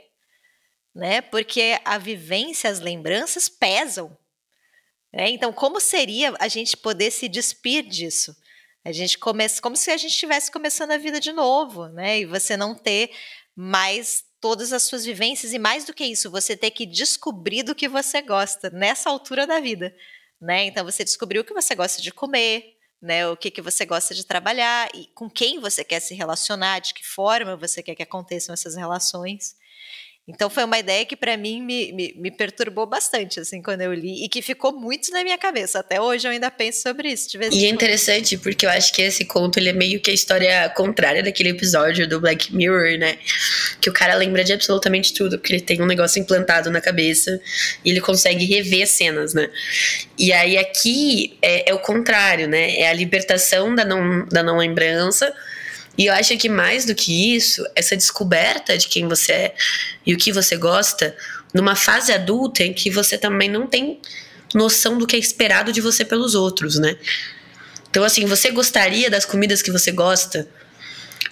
né? 0.96 1.22
Porque 1.22 1.80
a 1.84 1.98
vivência, 1.98 2.70
as 2.70 2.80
lembranças 2.80 3.50
pesam 3.50 4.18
é, 5.14 5.30
então, 5.30 5.52
como 5.52 5.80
seria 5.80 6.34
a 6.40 6.48
gente 6.48 6.78
poder 6.78 7.12
se 7.12 7.28
despir 7.28 7.86
disso? 7.86 8.36
A 8.84 8.92
gente 8.92 9.18
começa 9.18 9.62
como 9.62 9.76
se 9.76 9.92
a 9.92 9.98
gente 9.98 10.12
estivesse 10.12 10.52
começando 10.52 10.92
a 10.92 10.98
vida 10.98 11.20
de 11.20 11.32
novo, 11.32 11.88
né? 11.90 12.20
E 12.20 12.26
você 12.26 12.58
não 12.58 12.74
ter 12.74 13.12
mais 13.56 14.24
todas 14.40 14.74
as 14.74 14.84
suas 14.84 15.06
vivências 15.06 15.54
e 15.54 15.60
mais 15.60 15.86
do 15.86 15.94
que 15.94 16.04
isso, 16.04 16.32
você 16.32 16.58
ter 16.58 16.72
que 16.72 16.86
descobrir 16.86 17.62
do 17.62 17.76
que 17.76 17.88
você 17.88 18.22
gosta 18.22 18.72
nessa 18.72 19.10
altura 19.10 19.46
da 19.46 19.60
vida, 19.60 19.96
né? 20.42 20.66
Então 20.66 20.84
você 20.84 21.04
descobriu 21.04 21.44
o 21.44 21.46
que 21.46 21.54
você 21.54 21.76
gosta 21.76 22.02
de 22.02 22.12
comer, 22.12 22.76
né? 23.00 23.28
O 23.28 23.38
que 23.38 23.52
que 23.52 23.62
você 23.62 23.86
gosta 23.86 24.16
de 24.16 24.26
trabalhar 24.26 24.90
e 24.96 25.06
com 25.14 25.30
quem 25.30 25.60
você 25.60 25.84
quer 25.84 26.00
se 26.00 26.16
relacionar, 26.16 26.80
de 26.80 26.94
que 26.94 27.06
forma 27.06 27.56
você 27.56 27.84
quer 27.84 27.94
que 27.94 28.04
aconteçam 28.04 28.54
essas 28.54 28.76
relações. 28.76 29.56
Então 30.28 30.52
foi 30.52 30.64
uma 30.64 30.78
ideia 30.78 31.04
que 31.04 31.16
para 31.16 31.36
mim 31.36 31.64
me, 31.64 31.92
me, 31.94 32.14
me, 32.16 32.32
perturbou 32.32 32.86
bastante, 32.86 33.40
assim, 33.40 33.60
quando 33.60 33.82
eu 33.82 33.92
li, 33.92 34.24
e 34.24 34.30
que 34.30 34.42
ficou 34.42 34.72
muito 34.72 35.12
na 35.12 35.24
minha 35.24 35.38
cabeça. 35.38 35.80
Até 35.80 36.00
hoje 36.00 36.28
eu 36.28 36.32
ainda 36.32 36.52
penso 36.52 36.84
sobre 36.84 37.12
isso. 37.12 37.28
De 37.28 37.40
vez 37.40 37.54
e 37.54 37.66
é 37.66 37.70
interessante 37.70 38.38
porque 38.38 38.66
eu 38.66 38.70
acho 38.70 38.94
que 38.94 39.02
esse 39.02 39.26
conto 39.26 39.58
ele 39.58 39.70
é 39.70 39.74
meio 39.74 40.00
que 40.00 40.12
a 40.12 40.14
história 40.14 40.70
contrária 40.70 41.24
daquele 41.24 41.50
episódio 41.50 42.08
do 42.08 42.22
Black 42.22 42.56
Mirror, 42.56 43.00
né? 43.00 43.18
Que 43.82 43.90
o 43.90 43.94
cara 43.94 44.14
lembra 44.14 44.44
de 44.44 44.54
absolutamente 44.54 45.12
tudo, 45.12 45.40
porque 45.40 45.54
ele 45.54 45.62
tem 45.62 45.82
um 45.82 45.88
negócio 45.88 46.22
implantado 46.22 46.70
na 46.70 46.80
cabeça 46.80 47.42
e 47.84 47.90
ele 47.90 48.00
consegue 48.00 48.46
rever 48.46 48.88
cenas, 48.88 49.34
né? 49.34 49.50
E 50.20 50.32
aí 50.32 50.56
aqui 50.56 51.36
é, 51.42 51.72
é 51.72 51.74
o 51.74 51.80
contrário, 51.80 52.48
né? 52.48 52.76
É 52.76 52.90
a 52.90 52.94
libertação 52.94 53.74
da 53.74 53.84
não, 53.84 54.26
da 54.28 54.44
não 54.44 54.58
lembrança 54.58 55.34
e 55.98 56.06
eu 56.06 56.14
acho 56.14 56.36
que 56.38 56.50
mais 56.50 56.86
do 56.86 56.96
que 56.96 57.36
isso, 57.36 57.66
essa 57.76 57.96
descoberta 57.96 58.78
de 58.78 58.88
quem 58.88 59.08
você 59.08 59.32
é 59.32 59.56
e 60.06 60.14
o 60.14 60.18
que 60.18 60.32
você 60.32 60.56
gosta, 60.56 61.16
numa 61.54 61.76
fase 61.76 62.12
adulta 62.12 62.64
em 62.64 62.74
que 62.74 62.90
você 62.90 63.18
também 63.18 63.50
não 63.50 63.68
tem 63.68 64.00
noção 64.54 64.98
do 64.98 65.06
que 65.06 65.16
é 65.16 65.20
esperado 65.20 65.72
de 65.72 65.82
você 65.82 66.04
pelos 66.06 66.36
outros, 66.36 66.78
né? 66.78 66.98
Então, 67.90 68.04
assim, 68.04 68.26
você 68.26 68.52
gostaria 68.52 69.10
das 69.10 69.26
comidas 69.26 69.62
que 69.62 69.72
você 69.72 69.92
gosta 69.92 70.48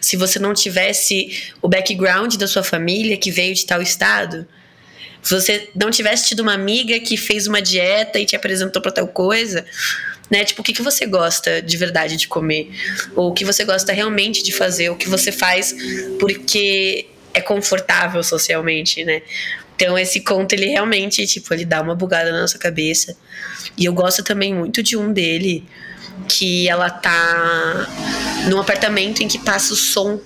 se 0.01 0.15
você 0.15 0.39
não 0.39 0.53
tivesse 0.53 1.51
o 1.61 1.67
background 1.67 2.35
da 2.35 2.47
sua 2.47 2.63
família 2.63 3.17
que 3.17 3.31
veio 3.31 3.53
de 3.55 3.65
tal 3.65 3.81
estado? 3.81 4.45
Se 5.21 5.33
você 5.33 5.69
não 5.75 5.91
tivesse 5.91 6.27
tido 6.27 6.39
uma 6.39 6.53
amiga 6.53 6.99
que 6.99 7.17
fez 7.17 7.47
uma 7.47 7.61
dieta 7.61 8.19
e 8.19 8.25
te 8.25 8.35
apresentou 8.35 8.81
para 8.81 8.91
tal 8.91 9.07
coisa? 9.07 9.65
né? 10.29 10.43
Tipo, 10.43 10.61
o 10.61 10.63
que, 10.63 10.73
que 10.73 10.81
você 10.81 11.05
gosta 11.05 11.61
de 11.61 11.75
verdade 11.75 12.15
de 12.15 12.27
comer? 12.27 12.69
Ou 13.15 13.31
o 13.31 13.33
que 13.33 13.43
você 13.43 13.65
gosta 13.65 13.91
realmente 13.91 14.43
de 14.43 14.51
fazer? 14.51 14.89
O 14.89 14.95
que 14.95 15.09
você 15.09 15.31
faz 15.31 15.75
porque 16.19 17.07
é 17.33 17.41
confortável 17.41 18.21
socialmente, 18.23 19.03
né? 19.03 19.21
Então 19.75 19.97
esse 19.97 20.19
conto 20.19 20.53
ele 20.53 20.67
realmente, 20.67 21.25
tipo, 21.25 21.53
ele 21.53 21.65
dá 21.65 21.81
uma 21.81 21.95
bugada 21.95 22.31
na 22.31 22.41
nossa 22.41 22.57
cabeça. 22.57 23.15
E 23.77 23.85
eu 23.85 23.93
gosto 23.93 24.23
também 24.23 24.53
muito 24.53 24.83
de 24.83 24.97
um 24.97 25.11
dele 25.11 25.65
que 26.27 26.67
ela 26.67 26.89
tá 26.89 27.87
num 28.49 28.59
apartamento 28.59 29.23
em 29.23 29.27
que 29.27 29.39
passa 29.39 29.73
o 29.73 29.75
som 29.75 30.19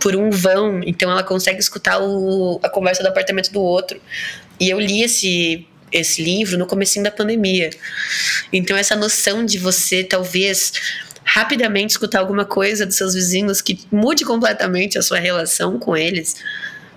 por 0.00 0.14
um 0.14 0.30
vão, 0.30 0.80
então 0.84 1.10
ela 1.10 1.22
consegue 1.22 1.58
escutar 1.58 2.00
o, 2.00 2.60
a 2.62 2.68
conversa 2.68 3.02
do 3.02 3.08
apartamento 3.08 3.52
do 3.52 3.60
outro. 3.60 4.00
E 4.60 4.68
eu 4.68 4.80
li 4.80 5.02
esse 5.02 5.66
esse 5.92 6.20
livro 6.22 6.58
no 6.58 6.66
comecinho 6.66 7.04
da 7.04 7.10
pandemia. 7.10 7.70
Então 8.52 8.76
essa 8.76 8.96
noção 8.96 9.44
de 9.44 9.56
você 9.56 10.02
talvez 10.02 10.72
rapidamente 11.24 11.90
escutar 11.90 12.20
alguma 12.20 12.44
coisa 12.44 12.86
dos 12.86 12.96
seus 12.96 13.14
vizinhos 13.14 13.60
que 13.60 13.78
mude 13.90 14.24
completamente 14.24 14.98
a 14.98 15.02
sua 15.02 15.18
relação 15.18 15.78
com 15.78 15.96
eles, 15.96 16.36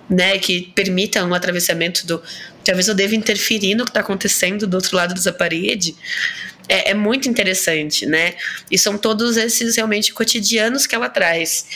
né, 0.08 0.38
que 0.38 0.72
permita 0.74 1.24
um 1.24 1.34
atravessamento 1.34 2.06
do 2.06 2.22
talvez 2.64 2.88
eu 2.88 2.94
deva 2.94 3.14
interferir 3.14 3.74
no 3.74 3.84
que 3.84 3.90
está 3.90 4.00
acontecendo 4.00 4.66
do 4.66 4.74
outro 4.74 4.96
lado 4.96 5.20
da 5.20 5.32
parede. 5.32 5.96
É, 6.68 6.90
é, 6.90 6.94
muito 6.94 7.28
interessante, 7.28 8.06
né? 8.06 8.34
E 8.70 8.78
são 8.78 8.96
todos 8.96 9.36
esses 9.36 9.74
realmente 9.74 10.12
cotidianos 10.12 10.86
que 10.86 10.94
ela 10.94 11.08
traz. 11.08 11.66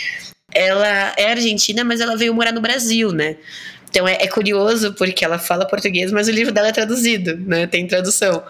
Ela 0.54 1.12
é 1.16 1.32
argentina, 1.32 1.84
mas 1.84 2.00
ela 2.00 2.16
veio 2.16 2.32
morar 2.32 2.52
no 2.52 2.60
Brasil, 2.60 3.12
né? 3.12 3.36
Então 3.90 4.08
é, 4.08 4.14
é, 4.20 4.26
curioso 4.28 4.92
porque 4.94 5.24
ela 5.24 5.38
fala 5.38 5.66
português, 5.66 6.10
mas 6.10 6.26
o 6.28 6.30
livro 6.30 6.52
dela 6.52 6.68
é 6.68 6.72
traduzido, 6.72 7.36
né? 7.36 7.66
Tem 7.66 7.86
tradução. 7.86 8.42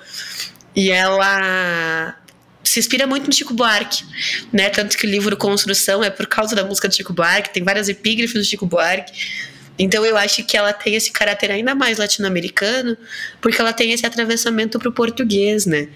E 0.75 0.91
ela 0.91 2.17
se 2.63 2.81
inspira 2.81 3.07
muito 3.07 3.27
no 3.27 3.33
Chico 3.33 3.53
Buarque, 3.53 4.05
né? 4.53 4.71
Tanto 4.71 4.97
que 4.97 5.07
o 5.07 5.11
livro 5.11 5.37
Construção 5.37 6.03
é 6.03 6.11
por 6.11 6.27
causa 6.27 6.57
da 6.57 6.65
música 6.65 6.89
do 6.89 6.95
Chico 6.95 7.13
Buarque, 7.13 7.53
tem 7.53 7.63
várias 7.63 7.89
epígrafes 7.89 8.35
do 8.35 8.45
Chico 8.45 8.67
Buarque. 8.67 9.13
Então 9.79 10.05
eu 10.07 10.17
acho 10.17 10.45
que 10.45 10.57
ela 10.57 10.73
tem 10.73 10.95
esse 10.95 11.11
caráter 11.11 11.51
ainda 11.51 11.75
mais 11.75 11.99
latino-americano, 11.99 12.97
porque 13.41 13.61
ela 13.61 13.73
tem 13.73 13.93
esse 13.93 14.07
atravessamento 14.07 14.79
para 14.79 14.89
o 14.89 14.93
português, 14.93 15.67
né? 15.67 15.89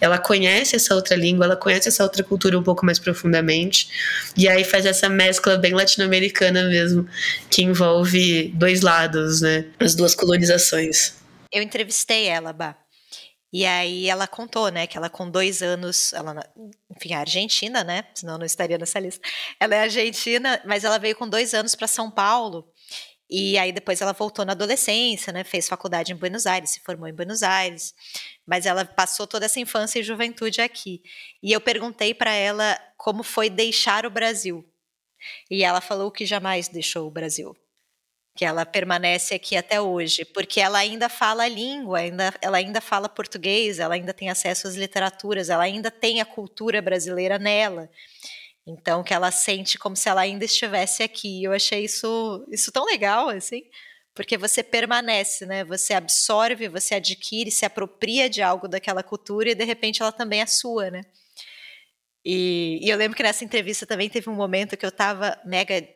Ela 0.00 0.18
conhece 0.18 0.76
essa 0.76 0.94
outra 0.94 1.16
língua, 1.16 1.44
ela 1.44 1.56
conhece 1.56 1.88
essa 1.88 2.04
outra 2.04 2.22
cultura 2.22 2.58
um 2.58 2.62
pouco 2.62 2.86
mais 2.86 2.98
profundamente, 2.98 3.88
e 4.36 4.48
aí 4.48 4.62
faz 4.62 4.86
essa 4.86 5.08
mescla 5.08 5.56
bem 5.56 5.72
latino-americana 5.72 6.68
mesmo, 6.68 7.08
que 7.50 7.62
envolve 7.62 8.52
dois 8.54 8.82
lados, 8.82 9.40
né? 9.40 9.66
As 9.80 9.94
duas 9.94 10.14
colonizações. 10.14 11.14
Eu 11.52 11.62
entrevistei 11.62 12.26
ela, 12.26 12.52
Bah. 12.52 12.76
E 13.52 13.64
aí 13.64 14.08
ela 14.08 14.26
contou, 14.26 14.68
né, 14.68 14.84
que 14.84 14.96
ela 14.96 15.08
com 15.08 15.30
dois 15.30 15.62
anos, 15.62 16.12
ela, 16.12 16.44
enfim, 16.90 17.12
é 17.12 17.18
argentina, 17.18 17.84
né, 17.84 18.02
senão 18.12 18.36
não 18.36 18.44
estaria 18.44 18.76
nessa 18.76 18.98
lista. 18.98 19.20
Ela 19.60 19.76
é 19.76 19.80
argentina, 19.82 20.60
mas 20.64 20.82
ela 20.82 20.98
veio 20.98 21.14
com 21.14 21.28
dois 21.28 21.54
anos 21.54 21.76
para 21.76 21.86
São 21.86 22.10
Paulo 22.10 22.68
e 23.28 23.56
aí 23.58 23.72
depois 23.72 24.00
ela 24.00 24.12
voltou 24.12 24.44
na 24.44 24.52
adolescência, 24.52 25.32
né? 25.32 25.44
Fez 25.44 25.68
faculdade 25.68 26.12
em 26.12 26.16
Buenos 26.16 26.46
Aires, 26.46 26.70
se 26.70 26.80
formou 26.80 27.08
em 27.08 27.14
Buenos 27.14 27.42
Aires, 27.42 27.94
mas 28.46 28.66
ela 28.66 28.84
passou 28.84 29.26
toda 29.26 29.46
essa 29.46 29.58
infância 29.58 29.98
e 29.98 30.02
juventude 30.02 30.60
aqui. 30.60 31.02
E 31.42 31.52
eu 31.52 31.60
perguntei 31.60 32.12
para 32.12 32.32
ela 32.32 32.78
como 32.96 33.22
foi 33.22 33.48
deixar 33.48 34.04
o 34.04 34.10
Brasil. 34.10 34.64
E 35.50 35.64
ela 35.64 35.80
falou 35.80 36.10
que 36.10 36.26
jamais 36.26 36.68
deixou 36.68 37.06
o 37.06 37.10
Brasil. 37.10 37.56
Que 38.36 38.44
ela 38.44 38.66
permanece 38.66 39.34
aqui 39.34 39.56
até 39.56 39.80
hoje, 39.80 40.24
porque 40.24 40.60
ela 40.60 40.78
ainda 40.78 41.08
fala 41.08 41.44
a 41.44 41.48
língua, 41.48 41.98
ainda, 41.98 42.34
ela 42.42 42.58
ainda 42.58 42.80
fala 42.80 43.08
português, 43.08 43.78
ela 43.78 43.94
ainda 43.94 44.12
tem 44.12 44.28
acesso 44.28 44.66
às 44.66 44.74
literaturas, 44.74 45.48
ela 45.48 45.62
ainda 45.62 45.90
tem 45.90 46.20
a 46.20 46.24
cultura 46.24 46.82
brasileira 46.82 47.38
nela. 47.38 47.88
Então, 48.66 49.04
que 49.04 49.12
ela 49.12 49.30
sente 49.30 49.78
como 49.78 49.94
se 49.94 50.08
ela 50.08 50.22
ainda 50.22 50.44
estivesse 50.44 51.02
aqui. 51.02 51.44
Eu 51.44 51.52
achei 51.52 51.84
isso, 51.84 52.46
isso 52.50 52.72
tão 52.72 52.84
legal, 52.86 53.28
assim, 53.28 53.62
porque 54.14 54.38
você 54.38 54.62
permanece, 54.62 55.44
né? 55.44 55.64
Você 55.64 55.92
absorve, 55.92 56.68
você 56.68 56.94
adquire, 56.94 57.50
se 57.50 57.66
apropria 57.66 58.28
de 58.30 58.40
algo 58.40 58.66
daquela 58.68 59.02
cultura 59.02 59.50
e 59.50 59.54
de 59.54 59.64
repente 59.64 60.00
ela 60.00 60.12
também 60.12 60.40
é 60.40 60.46
sua, 60.46 60.90
né? 60.90 61.02
E, 62.24 62.78
e 62.82 62.88
eu 62.88 62.96
lembro 62.96 63.16
que 63.16 63.22
nessa 63.22 63.44
entrevista 63.44 63.86
também 63.86 64.08
teve 64.08 64.30
um 64.30 64.34
momento 64.34 64.76
que 64.76 64.86
eu 64.86 64.88
estava 64.88 65.38
mega 65.44 65.86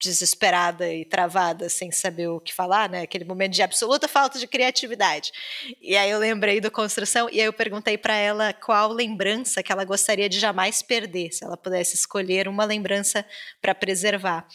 desesperada 0.00 0.92
e 0.92 1.04
travada, 1.04 1.68
sem 1.68 1.90
saber 1.90 2.28
o 2.28 2.40
que 2.40 2.54
falar, 2.54 2.88
né? 2.88 3.02
Aquele 3.02 3.24
momento 3.24 3.52
de 3.52 3.62
absoluta 3.62 4.06
falta 4.06 4.38
de 4.38 4.46
criatividade. 4.46 5.32
E 5.80 5.96
aí 5.96 6.10
eu 6.10 6.18
lembrei 6.18 6.60
do 6.60 6.70
construção 6.70 7.28
e 7.30 7.40
aí 7.40 7.46
eu 7.46 7.52
perguntei 7.52 7.98
para 7.98 8.14
ela 8.14 8.52
qual 8.52 8.92
lembrança 8.92 9.62
que 9.62 9.72
ela 9.72 9.84
gostaria 9.84 10.28
de 10.28 10.38
jamais 10.38 10.82
perder, 10.82 11.32
se 11.32 11.44
ela 11.44 11.56
pudesse 11.56 11.96
escolher 11.96 12.46
uma 12.46 12.64
lembrança 12.64 13.26
para 13.60 13.74
preservar. 13.74 14.46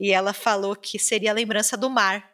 E 0.00 0.12
ela 0.12 0.32
falou 0.32 0.74
que 0.74 0.98
seria 0.98 1.30
a 1.30 1.34
lembrança 1.34 1.76
do 1.76 1.88
mar. 1.88 2.32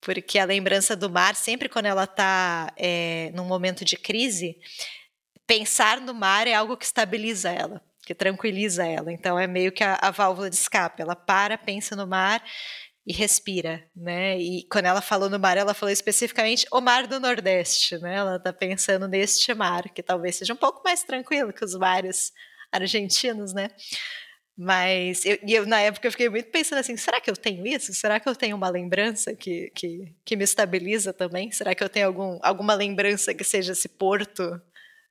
Porque 0.00 0.38
a 0.38 0.44
lembrança 0.44 0.94
do 0.94 1.10
mar, 1.10 1.34
sempre 1.34 1.68
quando 1.68 1.86
ela 1.86 2.04
está 2.04 2.72
é, 2.76 3.32
num 3.34 3.44
momento 3.44 3.84
de 3.84 3.96
crise, 3.96 4.56
pensar 5.46 6.00
no 6.00 6.14
mar 6.14 6.46
é 6.46 6.54
algo 6.54 6.76
que 6.76 6.84
estabiliza 6.84 7.50
ela 7.50 7.87
que 8.08 8.14
tranquiliza 8.14 8.86
ela. 8.86 9.12
Então 9.12 9.38
é 9.38 9.46
meio 9.46 9.70
que 9.70 9.84
a, 9.84 9.98
a 10.00 10.10
válvula 10.10 10.48
de 10.48 10.56
escape. 10.56 11.02
Ela 11.02 11.14
para, 11.14 11.58
pensa 11.58 11.94
no 11.94 12.06
mar 12.06 12.42
e 13.06 13.12
respira, 13.12 13.84
né? 13.94 14.38
E 14.38 14.66
quando 14.72 14.86
ela 14.86 15.02
falou 15.02 15.28
no 15.28 15.38
mar, 15.38 15.58
ela 15.58 15.74
falou 15.74 15.92
especificamente 15.92 16.66
o 16.72 16.80
mar 16.80 17.06
do 17.06 17.20
Nordeste, 17.20 17.98
né? 17.98 18.14
Ela 18.16 18.36
está 18.36 18.50
pensando 18.50 19.06
neste 19.06 19.52
mar, 19.52 19.90
que 19.90 20.02
talvez 20.02 20.36
seja 20.36 20.54
um 20.54 20.56
pouco 20.56 20.80
mais 20.82 21.04
tranquilo 21.04 21.52
que 21.52 21.62
os 21.62 21.74
mares 21.74 22.32
argentinos, 22.72 23.52
né? 23.52 23.68
Mas 24.56 25.26
eu, 25.26 25.38
eu, 25.46 25.66
na 25.66 25.78
época 25.80 26.06
eu 26.06 26.10
fiquei 26.10 26.30
muito 26.30 26.50
pensando 26.50 26.78
assim, 26.78 26.96
será 26.96 27.20
que 27.20 27.30
eu 27.30 27.36
tenho 27.36 27.66
isso? 27.66 27.92
Será 27.92 28.18
que 28.18 28.26
eu 28.28 28.34
tenho 28.34 28.56
uma 28.56 28.70
lembrança 28.70 29.34
que, 29.34 29.70
que, 29.74 30.14
que 30.24 30.34
me 30.34 30.44
estabiliza 30.44 31.12
também? 31.12 31.50
Será 31.50 31.74
que 31.74 31.84
eu 31.84 31.90
tenho 31.90 32.06
algum, 32.06 32.38
alguma 32.42 32.72
lembrança 32.72 33.34
que 33.34 33.44
seja 33.44 33.72
esse 33.72 33.88
porto, 33.88 34.58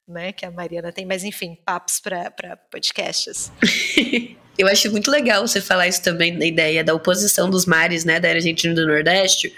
né, 0.08 0.32
que 0.32 0.46
a 0.46 0.52
Mariana 0.52 0.92
tem? 0.92 1.06
Mas 1.06 1.24
enfim, 1.24 1.58
papos 1.66 2.00
para 2.00 2.58
podcasts. 2.72 3.52
Eu 4.58 4.68
acho 4.68 4.90
muito 4.90 5.12
legal 5.12 5.48
você 5.48 5.62
falar 5.62 5.88
isso 5.88 6.02
também 6.02 6.36
da 6.36 6.44
ideia 6.44 6.84
da 6.84 6.92
oposição 6.92 7.48
dos 7.48 7.68
mares, 7.68 8.04
né, 8.04 8.20
da 8.20 8.30
Argentina 8.30 8.74
e 8.74 8.76
do 8.76 8.88
Nordeste, 8.88 9.54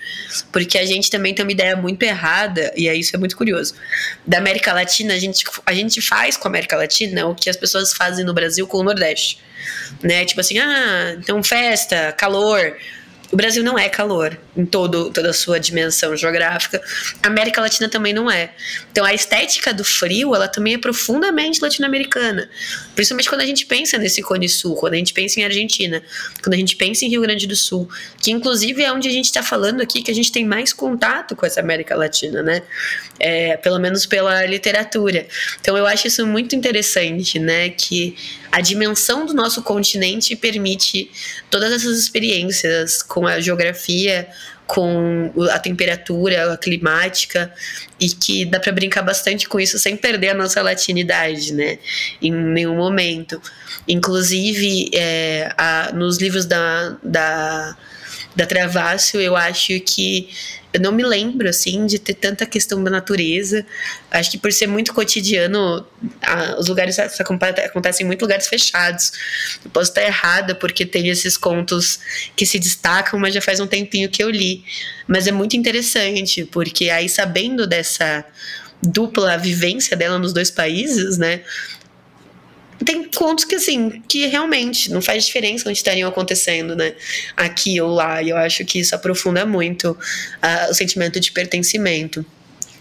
porque 0.51 0.77
a 0.77 0.85
gente 0.85 1.09
também 1.09 1.33
tem 1.33 1.45
uma 1.45 1.51
ideia 1.53 1.73
muito 1.73 2.03
errada, 2.03 2.73
e 2.75 2.89
isso 2.89 3.15
é 3.15 3.19
muito 3.19 3.37
curioso. 3.37 3.75
Da 4.27 4.39
América 4.39 4.73
Latina, 4.73 5.13
a 5.13 5.17
gente, 5.17 5.45
a 5.65 5.73
gente 5.73 6.01
faz 6.01 6.35
com 6.35 6.49
a 6.49 6.51
América 6.51 6.75
Latina 6.75 7.27
o 7.27 7.33
que 7.33 7.49
as 7.49 7.55
pessoas 7.55 7.93
fazem 7.93 8.25
no 8.25 8.33
Brasil 8.33 8.67
com 8.67 8.79
o 8.79 8.83
Nordeste. 8.83 9.39
Né? 10.03 10.25
Tipo 10.25 10.41
assim, 10.41 10.59
ah, 10.59 11.15
então 11.17 11.41
festa, 11.41 12.11
calor, 12.11 12.75
o 13.31 13.35
Brasil 13.35 13.63
não 13.63 13.77
é 13.77 13.87
calor 13.87 14.37
em 14.57 14.65
todo, 14.65 15.11
toda 15.11 15.29
a 15.29 15.33
sua 15.33 15.59
dimensão 15.59 16.15
geográfica. 16.15 16.81
A 17.21 17.27
América 17.27 17.61
Latina 17.61 17.87
também 17.87 18.11
não 18.11 18.29
é. 18.29 18.51
Então 18.91 19.05
a 19.05 19.13
estética 19.13 19.73
do 19.73 19.83
frio, 19.83 20.33
ela 20.33 20.47
também 20.47 20.73
é 20.73 20.77
profundamente 20.77 21.61
latino-americana. 21.61 22.49
Principalmente 22.95 23.29
quando 23.29 23.41
a 23.41 23.45
gente 23.45 23.65
pensa 23.65 23.97
nesse 23.97 24.21
Cone 24.21 24.49
Sul, 24.49 24.75
quando 24.75 24.93
a 24.93 24.97
gente 24.97 25.13
pensa 25.13 25.39
em 25.39 25.43
Argentina, 25.43 26.01
quando 26.41 26.55
a 26.55 26.57
gente 26.57 26.75
pensa 26.75 27.05
em 27.05 27.09
Rio 27.09 27.21
Grande 27.21 27.45
do 27.45 27.55
Sul, 27.55 27.87
que 28.19 28.31
inclusive 28.31 28.83
é 28.83 28.91
onde 28.91 29.07
a 29.07 29.11
gente 29.11 29.25
está 29.25 29.43
falando 29.43 29.81
aqui 29.81 30.01
que 30.01 30.09
a 30.09 30.15
gente 30.15 30.31
tem 30.31 30.43
mais 30.43 30.73
contato 30.73 31.35
com 31.35 31.45
essa 31.45 31.59
América 31.59 31.95
Latina, 31.95 32.41
né? 32.41 32.63
É, 33.19 33.57
pelo 33.57 33.77
menos 33.79 34.05
pela 34.05 34.45
literatura. 34.45 35.27
Então 35.61 35.77
eu 35.77 35.85
acho 35.85 36.07
isso 36.07 36.25
muito 36.25 36.55
interessante, 36.55 37.37
né? 37.37 37.69
Que 37.69 38.15
a 38.51 38.61
dimensão 38.61 39.25
do 39.25 39.33
nosso 39.33 39.61
continente 39.61 40.35
permite 40.35 41.11
todas 41.51 41.71
essas 41.71 41.99
experiências 41.99 43.03
com 43.03 43.18
a 43.25 43.39
geografia, 43.39 44.27
com 44.69 45.33
a 45.51 45.57
temperatura 45.57 46.53
a 46.53 46.57
climática 46.57 47.51
e 47.99 48.07
que 48.07 48.45
dá 48.45 48.59
para 48.59 48.71
brincar 48.71 49.01
bastante 49.01 49.49
com 49.49 49.59
isso 49.59 49.79
sem 49.79 49.97
perder 49.97 50.29
a 50.29 50.33
nossa 50.35 50.61
latinidade, 50.61 51.53
né? 51.53 51.79
Em 52.21 52.31
nenhum 52.31 52.75
momento. 52.75 53.41
Inclusive, 53.87 54.91
é, 54.93 55.51
a, 55.57 55.91
nos 55.91 56.19
livros 56.19 56.45
da, 56.45 56.95
da, 57.01 57.75
da 58.35 58.45
Travascio, 58.45 59.19
eu 59.19 59.35
acho 59.35 59.79
que 59.79 60.29
eu 60.71 60.79
não 60.79 60.91
me 60.91 61.03
lembro, 61.03 61.49
assim, 61.49 61.85
de 61.85 61.97
ter 61.97 62.13
tanta 62.13 62.45
questão 62.45 62.83
da 62.83 62.91
natureza. 62.91 63.65
Acho 64.11 64.31
que 64.31 64.37
por 64.37 64.51
ser 64.53 64.67
muito 64.67 64.93
cotidiano, 64.93 65.85
a, 66.21 66.59
os 66.59 66.67
lugares 66.67 66.97
acontecem 66.99 68.03
em 68.03 68.07
muitos 68.07 68.21
lugares 68.21 68.47
fechados. 68.47 69.11
Eu 69.65 69.71
posso 69.71 69.89
estar 69.89 70.03
errada, 70.03 70.53
porque 70.53 70.85
tem 70.85 71.09
esses 71.09 71.37
contos 71.37 71.99
que 72.35 72.45
se 72.45 72.59
destacam, 72.59 73.19
mas 73.19 73.33
já 73.33 73.41
faz 73.41 73.59
um 73.59 73.67
tempinho 73.67 74.09
que 74.09 74.23
eu 74.23 74.29
li. 74.29 74.63
Mas 75.07 75.25
é 75.25 75.31
muito 75.31 75.57
interessante, 75.57 76.45
porque 76.45 76.89
aí 76.91 77.09
sabendo 77.09 77.65
dessa 77.65 78.23
dupla 78.81 79.37
vivência 79.37 79.97
dela 79.97 80.19
nos 80.19 80.33
dois 80.33 80.51
países, 80.51 81.17
né? 81.17 81.41
Tem 82.85 83.03
contos 83.03 83.45
que, 83.45 83.55
assim, 83.55 84.01
que 84.07 84.25
realmente 84.27 84.91
não 84.91 85.01
faz 85.01 85.25
diferença 85.25 85.67
onde 85.67 85.77
estariam 85.77 86.09
acontecendo, 86.09 86.75
né? 86.75 86.93
Aqui 87.35 87.79
ou 87.81 87.89
lá. 87.89 88.21
E 88.21 88.29
eu 88.29 88.37
acho 88.37 88.63
que 88.65 88.79
isso 88.79 88.95
aprofunda 88.95 89.45
muito 89.45 89.91
uh, 89.91 90.71
o 90.71 90.73
sentimento 90.73 91.19
de 91.19 91.31
pertencimento. 91.31 92.25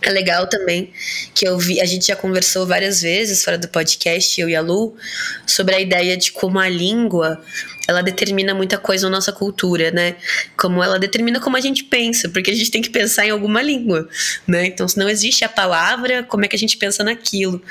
É 0.00 0.10
legal 0.10 0.46
também 0.46 0.92
que 1.34 1.46
eu 1.46 1.58
vi, 1.58 1.80
a 1.80 1.84
gente 1.84 2.06
já 2.06 2.14
conversou 2.14 2.64
várias 2.64 3.02
vezes 3.02 3.42
fora 3.42 3.58
do 3.58 3.66
podcast, 3.66 4.40
eu 4.40 4.48
e 4.48 4.54
a 4.54 4.60
Lu, 4.60 4.96
sobre 5.44 5.74
a 5.74 5.80
ideia 5.80 6.16
de 6.16 6.30
como 6.30 6.58
a 6.58 6.68
língua 6.68 7.42
ela 7.88 8.02
determina 8.02 8.52
muita 8.52 8.76
coisa 8.76 9.08
na 9.08 9.16
nossa 9.16 9.32
cultura, 9.32 9.90
né? 9.90 10.16
Como 10.58 10.84
ela 10.84 10.98
determina 10.98 11.40
como 11.40 11.56
a 11.56 11.60
gente 11.60 11.82
pensa, 11.84 12.28
porque 12.28 12.50
a 12.50 12.54
gente 12.54 12.70
tem 12.70 12.82
que 12.82 12.90
pensar 12.90 13.26
em 13.26 13.30
alguma 13.30 13.62
língua, 13.62 14.06
né? 14.46 14.66
Então, 14.66 14.86
se 14.86 14.98
não 14.98 15.08
existe 15.08 15.42
a 15.42 15.48
palavra, 15.48 16.22
como 16.22 16.44
é 16.44 16.48
que 16.48 16.54
a 16.54 16.58
gente 16.58 16.76
pensa 16.76 17.02
naquilo? 17.02 17.62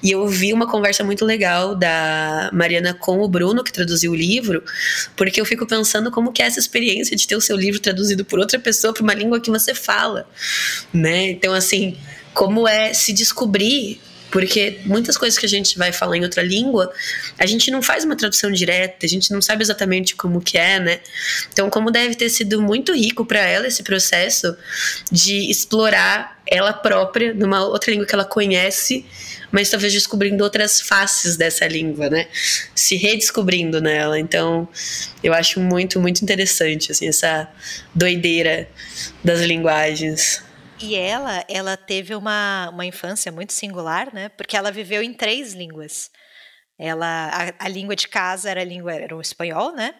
E 0.00 0.12
eu 0.12 0.24
vi 0.28 0.52
uma 0.52 0.68
conversa 0.68 1.02
muito 1.02 1.24
legal 1.24 1.74
da 1.74 2.48
Mariana 2.52 2.94
com 2.94 3.18
o 3.20 3.28
Bruno, 3.28 3.64
que 3.64 3.72
traduziu 3.72 4.12
o 4.12 4.14
livro, 4.14 4.62
porque 5.16 5.40
eu 5.40 5.44
fico 5.44 5.66
pensando 5.66 6.12
como 6.12 6.32
que 6.32 6.42
é 6.42 6.46
essa 6.46 6.60
experiência 6.60 7.16
de 7.16 7.26
ter 7.26 7.34
o 7.34 7.40
seu 7.40 7.56
livro 7.56 7.80
traduzido 7.80 8.24
por 8.24 8.38
outra 8.38 8.60
pessoa 8.60 8.94
para 8.94 9.02
uma 9.02 9.14
língua 9.14 9.40
que 9.40 9.50
você 9.50 9.74
fala, 9.74 10.28
né? 10.94 11.30
Então, 11.30 11.52
assim, 11.52 11.96
como 12.32 12.68
é 12.68 12.94
se 12.94 13.12
descobrir 13.12 14.00
porque 14.36 14.80
muitas 14.84 15.16
coisas 15.16 15.38
que 15.38 15.46
a 15.46 15.48
gente 15.48 15.78
vai 15.78 15.92
falar 15.92 16.14
em 16.14 16.22
outra 16.22 16.42
língua, 16.42 16.92
a 17.38 17.46
gente 17.46 17.70
não 17.70 17.80
faz 17.80 18.04
uma 18.04 18.14
tradução 18.14 18.52
direta, 18.52 19.06
a 19.06 19.08
gente 19.08 19.30
não 19.30 19.40
sabe 19.40 19.62
exatamente 19.62 20.14
como 20.14 20.42
que 20.42 20.58
é, 20.58 20.78
né? 20.78 21.00
Então, 21.50 21.70
como 21.70 21.90
deve 21.90 22.14
ter 22.16 22.28
sido 22.28 22.60
muito 22.60 22.92
rico 22.92 23.24
para 23.24 23.38
ela 23.38 23.66
esse 23.66 23.82
processo 23.82 24.54
de 25.10 25.50
explorar 25.50 26.38
ela 26.46 26.74
própria 26.74 27.32
numa 27.32 27.64
outra 27.64 27.90
língua 27.90 28.04
que 28.04 28.14
ela 28.14 28.26
conhece, 28.26 29.06
mas 29.50 29.70
talvez 29.70 29.94
descobrindo 29.94 30.44
outras 30.44 30.82
faces 30.82 31.38
dessa 31.38 31.66
língua, 31.66 32.10
né? 32.10 32.26
Se 32.74 32.94
redescobrindo 32.94 33.80
nela. 33.80 34.20
Então, 34.20 34.68
eu 35.24 35.32
acho 35.32 35.60
muito, 35.60 35.98
muito 35.98 36.20
interessante 36.20 36.92
assim 36.92 37.08
essa 37.08 37.48
doideira 37.94 38.68
das 39.24 39.40
linguagens. 39.40 40.44
E 40.80 40.94
ela, 40.94 41.44
ela 41.48 41.76
teve 41.76 42.14
uma, 42.14 42.68
uma 42.70 42.84
infância 42.84 43.32
muito 43.32 43.52
singular, 43.52 44.12
né? 44.12 44.28
Porque 44.30 44.56
ela 44.56 44.70
viveu 44.70 45.02
em 45.02 45.14
três 45.14 45.54
línguas. 45.54 46.10
Ela, 46.78 47.30
a, 47.58 47.64
a 47.64 47.68
língua 47.68 47.96
de 47.96 48.06
casa 48.06 48.50
era 48.50 48.60
a 48.60 48.64
língua 48.64 48.92
era 48.92 49.16
o 49.16 49.20
espanhol, 49.20 49.72
né? 49.74 49.94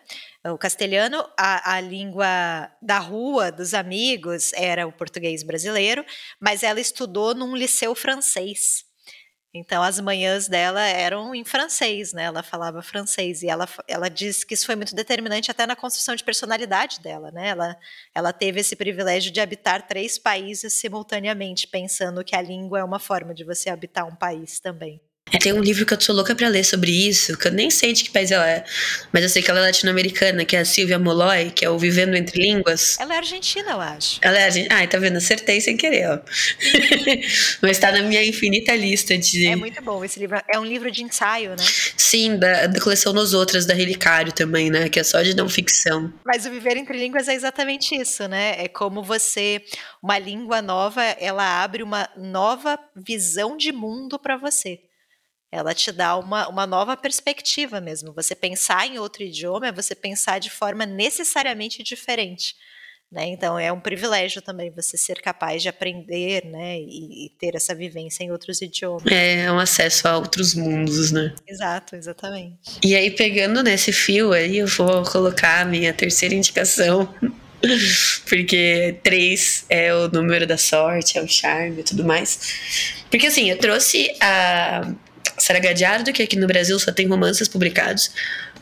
O 0.44 0.58
castelhano, 0.58 1.26
a, 1.38 1.76
a 1.76 1.80
língua 1.80 2.70
da 2.82 2.98
rua, 2.98 3.50
dos 3.50 3.72
amigos, 3.72 4.52
era 4.52 4.86
o 4.86 4.92
português 4.92 5.42
brasileiro, 5.42 6.04
mas 6.38 6.62
ela 6.62 6.80
estudou 6.80 7.34
num 7.34 7.56
liceu 7.56 7.94
francês. 7.94 8.85
Então 9.56 9.82
as 9.82 9.98
manhãs 10.00 10.48
dela 10.48 10.82
eram 10.82 11.34
em 11.34 11.44
francês, 11.44 12.12
né? 12.12 12.24
Ela 12.24 12.42
falava 12.42 12.82
francês 12.82 13.42
e 13.42 13.48
ela, 13.48 13.68
ela 13.88 14.08
disse 14.08 14.46
que 14.46 14.54
isso 14.54 14.66
foi 14.66 14.76
muito 14.76 14.94
determinante 14.94 15.50
até 15.50 15.66
na 15.66 15.74
construção 15.74 16.14
de 16.14 16.24
personalidade 16.24 17.00
dela, 17.00 17.30
né? 17.30 17.48
Ela, 17.48 17.76
ela 18.14 18.32
teve 18.32 18.60
esse 18.60 18.76
privilégio 18.76 19.32
de 19.32 19.40
habitar 19.40 19.86
três 19.86 20.18
países 20.18 20.74
simultaneamente, 20.74 21.66
pensando 21.66 22.24
que 22.24 22.36
a 22.36 22.42
língua 22.42 22.80
é 22.80 22.84
uma 22.84 22.98
forma 22.98 23.34
de 23.34 23.44
você 23.44 23.70
habitar 23.70 24.06
um 24.06 24.14
país 24.14 24.60
também. 24.60 25.00
É, 25.32 25.38
tem 25.38 25.52
um 25.52 25.60
livro 25.60 25.84
que 25.84 25.92
eu 25.92 26.00
sou 26.00 26.14
louca 26.14 26.36
pra 26.36 26.46
ler 26.46 26.64
sobre 26.64 26.90
isso, 26.90 27.36
que 27.36 27.48
eu 27.48 27.52
nem 27.52 27.68
sei 27.68 27.92
de 27.92 28.04
que 28.04 28.10
país 28.10 28.30
ela 28.30 28.48
é, 28.48 28.64
mas 29.12 29.24
eu 29.24 29.28
sei 29.28 29.42
que 29.42 29.50
ela 29.50 29.58
é 29.58 29.62
latino-americana, 29.62 30.44
que 30.44 30.54
é 30.54 30.60
a 30.60 30.64
Silvia 30.64 31.00
Molloy, 31.00 31.50
que 31.50 31.64
é 31.64 31.70
o 31.70 31.76
Vivendo 31.76 32.14
Entre 32.14 32.40
Línguas. 32.40 32.96
Ela 33.00 33.14
é 33.14 33.16
argentina, 33.16 33.72
eu 33.72 33.80
acho. 33.80 34.20
Ela 34.22 34.38
é 34.38 34.44
argentina. 34.44 34.80
Ah, 34.80 34.86
tá 34.86 34.98
vendo? 34.98 35.16
Acertei 35.16 35.60
sem 35.60 35.76
querer, 35.76 36.08
ó. 36.10 36.20
mas 37.60 37.76
tá 37.78 37.90
na 37.90 38.02
minha 38.02 38.24
infinita 38.24 38.72
lista 38.76 39.18
de. 39.18 39.48
É 39.48 39.56
muito 39.56 39.82
bom 39.82 40.04
esse 40.04 40.20
livro. 40.20 40.40
É 40.48 40.60
um 40.60 40.64
livro 40.64 40.92
de 40.92 41.02
ensaio, 41.02 41.50
né? 41.50 41.64
Sim, 41.96 42.38
da, 42.38 42.68
da 42.68 42.80
coleção 42.80 43.12
Nos 43.12 43.34
Outras, 43.34 43.66
da 43.66 43.74
Relicário 43.74 44.32
também, 44.32 44.70
né? 44.70 44.88
Que 44.88 45.00
é 45.00 45.02
só 45.02 45.22
de 45.22 45.34
não 45.34 45.48
ficção. 45.48 46.12
Mas 46.24 46.46
o 46.46 46.50
Viver 46.50 46.76
Entre 46.76 46.96
Línguas 46.96 47.26
é 47.26 47.34
exatamente 47.34 47.96
isso, 47.96 48.28
né? 48.28 48.54
É 48.58 48.68
como 48.68 49.02
você. 49.02 49.60
Uma 50.00 50.20
língua 50.20 50.62
nova, 50.62 51.02
ela 51.02 51.64
abre 51.64 51.82
uma 51.82 52.08
nova 52.16 52.78
visão 52.94 53.56
de 53.56 53.72
mundo 53.72 54.20
para 54.20 54.36
você. 54.36 54.85
Ela 55.56 55.74
te 55.74 55.90
dá 55.90 56.16
uma, 56.16 56.48
uma 56.48 56.66
nova 56.66 56.96
perspectiva 56.96 57.80
mesmo. 57.80 58.12
Você 58.12 58.34
pensar 58.34 58.86
em 58.86 58.98
outro 58.98 59.22
idioma 59.22 59.68
é 59.68 59.72
você 59.72 59.94
pensar 59.94 60.38
de 60.38 60.50
forma 60.50 60.84
necessariamente 60.84 61.82
diferente. 61.82 62.54
Né? 63.10 63.28
Então 63.28 63.56
é 63.56 63.70
um 63.70 63.80
privilégio 63.80 64.42
também 64.42 64.70
você 64.70 64.98
ser 64.98 65.20
capaz 65.22 65.62
de 65.62 65.68
aprender 65.68 66.44
né? 66.44 66.76
E, 66.78 67.26
e, 67.26 67.30
ter 67.38 67.54
essa 67.54 67.72
vivência 67.72 68.24
em 68.24 68.32
outros 68.32 68.60
idiomas. 68.60 69.06
É, 69.06 69.44
é 69.44 69.52
um 69.52 69.60
acesso 69.60 70.08
a 70.08 70.18
outros 70.18 70.54
mundos, 70.54 71.12
né? 71.12 71.32
Exato, 71.46 71.94
exatamente. 71.94 72.58
E 72.84 72.96
aí, 72.96 73.12
pegando 73.12 73.62
nesse 73.62 73.92
fio 73.92 74.32
aí, 74.32 74.58
eu 74.58 74.66
vou 74.66 75.04
colocar 75.04 75.60
a 75.60 75.64
minha 75.64 75.92
terceira 75.92 76.34
indicação. 76.34 77.08
Porque 78.28 78.98
três 79.02 79.64
é 79.68 79.94
o 79.94 80.08
número 80.08 80.46
da 80.46 80.58
sorte, 80.58 81.16
é 81.16 81.22
o 81.22 81.28
charme 81.28 81.80
e 81.80 81.84
tudo 81.84 82.04
mais. 82.04 83.04
Porque 83.08 83.28
assim, 83.28 83.50
eu 83.50 83.58
trouxe 83.58 84.14
a 84.20 84.92
Sara 85.38 85.58
Gadiardo, 85.58 86.12
que 86.12 86.22
aqui 86.22 86.36
no 86.36 86.46
Brasil 86.46 86.78
só 86.78 86.92
tem 86.92 87.06
romances 87.06 87.48
publicados. 87.48 88.10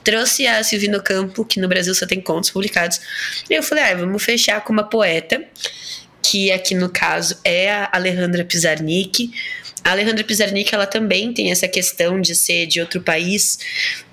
Trouxe 0.02 0.46
a 0.46 0.62
Silvino 0.62 1.02
Campo, 1.02 1.44
que 1.44 1.58
no 1.58 1.68
Brasil 1.68 1.94
só 1.94 2.06
tem 2.06 2.20
contos 2.20 2.50
publicados. 2.50 3.00
E 3.48 3.54
eu 3.54 3.62
falei, 3.62 3.84
ah, 3.84 3.94
vamos 3.94 4.22
fechar 4.22 4.60
com 4.62 4.72
uma 4.72 4.84
poeta, 4.84 5.42
que 6.22 6.52
aqui 6.52 6.74
no 6.74 6.88
caso 6.88 7.38
é 7.44 7.70
a 7.70 7.88
Alejandra 7.92 8.44
Pizarnik, 8.44 9.30
A 9.84 9.90
Alejandra 9.90 10.24
Pizarnik, 10.24 10.74
ela 10.74 10.86
também 10.86 11.30
tem 11.34 11.50
essa 11.50 11.68
questão 11.68 12.18
de 12.18 12.34
ser 12.34 12.66
de 12.66 12.80
outro 12.80 13.02
país, 13.02 13.58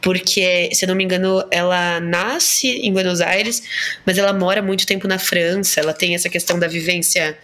porque, 0.02 0.70
se 0.74 0.84
eu 0.84 0.90
não 0.90 0.96
me 0.96 1.04
engano, 1.06 1.48
ela 1.50 2.02
nasce 2.02 2.68
em 2.68 2.92
Buenos 2.92 3.22
Aires, 3.22 3.64
mas 4.06 4.18
ela 4.18 4.34
mora 4.34 4.62
muito 4.62 4.86
tempo 4.86 5.08
na 5.08 5.18
França, 5.18 5.80
ela 5.80 5.94
tem 5.94 6.14
essa 6.14 6.28
questão 6.28 6.60
da 6.60 6.68
vivência 6.68 7.38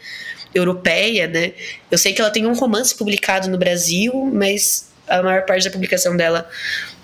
europeia, 0.54 1.26
né? 1.26 1.54
Eu 1.90 1.98
sei 1.98 2.12
que 2.12 2.20
ela 2.20 2.30
tem 2.30 2.46
um 2.46 2.54
romance 2.54 2.94
publicado 2.94 3.50
no 3.50 3.58
Brasil, 3.58 4.14
mas 4.34 4.87
a 5.08 5.22
maior 5.24 5.44
parte 5.46 5.66
da 5.66 5.72
publicação 5.72 6.16
dela 6.16 6.50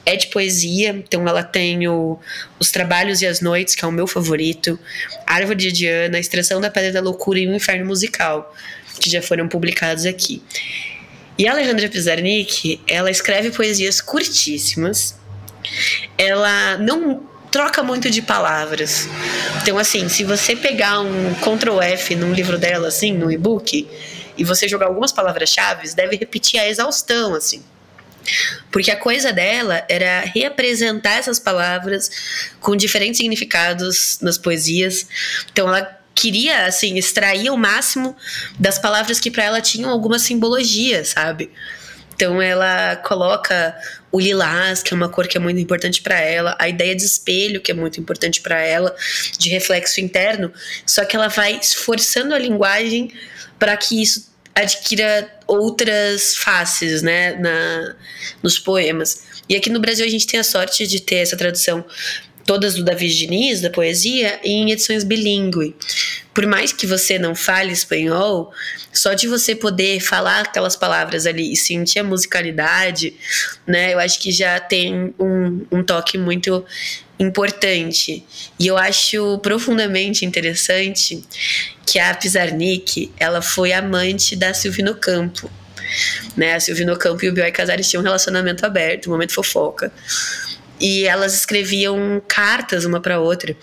é 0.05 0.15
de 0.15 0.27
poesia, 0.27 0.89
então 0.89 1.27
ela 1.27 1.43
tem 1.43 1.87
o, 1.87 2.19
Os 2.59 2.71
Trabalhos 2.71 3.21
e 3.21 3.27
as 3.27 3.39
Noites, 3.39 3.73
que 3.73 3.85
é 3.85 3.87
o 3.87 3.91
meu 3.91 4.05
favorito, 4.05 4.77
Árvore 5.25 5.57
de 5.57 5.71
Diana, 5.71 6.19
Extração 6.19 6.59
da 6.59 6.69
Pedra 6.69 6.91
da 6.91 7.01
Loucura 7.01 7.39
e 7.39 7.47
O 7.47 7.55
Inferno 7.55 7.85
Musical, 7.85 8.53
que 8.99 9.09
já 9.09 9.21
foram 9.21 9.47
publicados 9.47 10.05
aqui. 10.05 10.43
E 11.37 11.47
a 11.47 11.51
Alejandra 11.51 11.89
Pizarnik, 11.89 12.81
ela 12.87 13.09
escreve 13.09 13.49
poesias 13.49 14.01
curtíssimas, 14.01 15.17
ela 16.17 16.77
não 16.77 17.25
troca 17.49 17.81
muito 17.81 18.09
de 18.09 18.21
palavras. 18.21 19.07
Então, 19.61 19.77
assim, 19.77 20.09
se 20.09 20.23
você 20.23 20.55
pegar 20.55 20.99
um 20.99 21.33
Ctrl 21.35 21.81
F 21.81 22.15
num 22.15 22.33
livro 22.33 22.57
dela, 22.57 22.89
assim, 22.89 23.13
no 23.13 23.31
e-book, 23.31 23.87
e 24.37 24.43
você 24.43 24.67
jogar 24.67 24.87
algumas 24.87 25.11
palavras-chave, 25.11 25.87
deve 25.95 26.17
repetir 26.17 26.59
a 26.59 26.67
exaustão, 26.67 27.33
assim. 27.35 27.63
Porque 28.71 28.91
a 28.91 28.95
coisa 28.95 29.31
dela 29.31 29.85
era 29.89 30.21
reapresentar 30.21 31.17
essas 31.17 31.39
palavras 31.39 32.09
com 32.59 32.75
diferentes 32.75 33.17
significados 33.17 34.19
nas 34.21 34.37
poesias. 34.37 35.07
Então 35.51 35.67
ela 35.67 35.99
queria 36.15 36.65
assim 36.65 36.97
extrair 36.97 37.49
o 37.49 37.57
máximo 37.57 38.15
das 38.59 38.77
palavras 38.77 39.19
que 39.19 39.31
para 39.31 39.43
ela 39.43 39.61
tinham 39.61 39.89
alguma 39.89 40.19
simbologia, 40.19 41.03
sabe? 41.03 41.51
Então 42.15 42.41
ela 42.41 42.95
coloca 42.97 43.75
o 44.11 44.19
lilás, 44.19 44.83
que 44.83 44.93
é 44.93 44.95
uma 44.95 45.09
cor 45.09 45.27
que 45.27 45.37
é 45.37 45.39
muito 45.39 45.59
importante 45.59 46.01
para 46.01 46.19
ela, 46.19 46.55
a 46.59 46.69
ideia 46.69 46.95
de 46.95 47.03
espelho, 47.03 47.59
que 47.59 47.71
é 47.71 47.73
muito 47.73 47.99
importante 47.99 48.41
para 48.41 48.61
ela, 48.61 48.95
de 49.39 49.49
reflexo 49.49 49.99
interno, 49.99 50.53
só 50.85 51.03
que 51.03 51.15
ela 51.15 51.27
vai 51.27 51.57
esforçando 51.57 52.35
a 52.35 52.37
linguagem 52.37 53.11
para 53.57 53.75
que 53.75 54.01
isso 54.01 54.32
adquira 54.55 55.29
outras 55.47 56.35
faces, 56.35 57.01
né, 57.01 57.33
na, 57.35 57.95
nos 58.41 58.59
poemas. 58.59 59.23
E 59.49 59.55
aqui 59.55 59.69
no 59.69 59.79
Brasil 59.79 60.05
a 60.05 60.09
gente 60.09 60.27
tem 60.27 60.39
a 60.39 60.43
sorte 60.43 60.87
de 60.87 61.01
ter 61.01 61.17
essa 61.17 61.35
tradução 61.35 61.83
todas 62.45 62.75
do 62.75 62.83
Davi 62.83 63.07
Diniz, 63.09 63.61
da 63.61 63.69
poesia, 63.69 64.39
em 64.43 64.71
edições 64.71 65.03
bilíngue. 65.03 65.75
Por 66.33 66.45
mais 66.45 66.73
que 66.73 66.87
você 66.87 67.19
não 67.19 67.35
fale 67.35 67.71
espanhol, 67.71 68.51
só 68.91 69.13
de 69.13 69.27
você 69.27 69.55
poder 69.55 69.99
falar 69.99 70.41
aquelas 70.41 70.75
palavras 70.75 71.25
ali 71.25 71.53
e 71.53 71.55
sentir 71.55 71.99
a 71.99 72.03
musicalidade, 72.03 73.15
né, 73.67 73.93
eu 73.93 73.99
acho 73.99 74.19
que 74.19 74.31
já 74.31 74.59
tem 74.59 75.13
um, 75.19 75.65
um 75.71 75.83
toque 75.83 76.17
muito 76.17 76.65
importante. 77.19 78.25
E 78.59 78.67
eu 78.67 78.77
acho 78.77 79.37
profundamente 79.39 80.25
interessante 80.25 81.23
que 81.85 81.99
a 81.99 82.13
Pizarnik, 82.13 83.11
ela 83.19 83.41
foi 83.41 83.71
amante 83.71 84.35
da 84.35 84.53
Silvino 84.53 84.95
Campo. 84.95 85.49
Né? 86.35 86.55
A 86.55 86.59
Silvino 86.59 86.97
Campo 86.97 87.23
e 87.25 87.29
o 87.29 87.33
Bioy 87.33 87.51
Casares 87.51 87.89
tinham 87.89 88.01
um 88.01 88.03
relacionamento 88.03 88.65
aberto, 88.65 89.07
um 89.07 89.11
momento 89.11 89.33
fofoca. 89.33 89.91
E 90.83 91.05
elas 91.05 91.33
escreviam 91.33 92.21
cartas 92.27 92.83
uma 92.83 92.99
para 92.99 93.17
outra. 93.17 93.55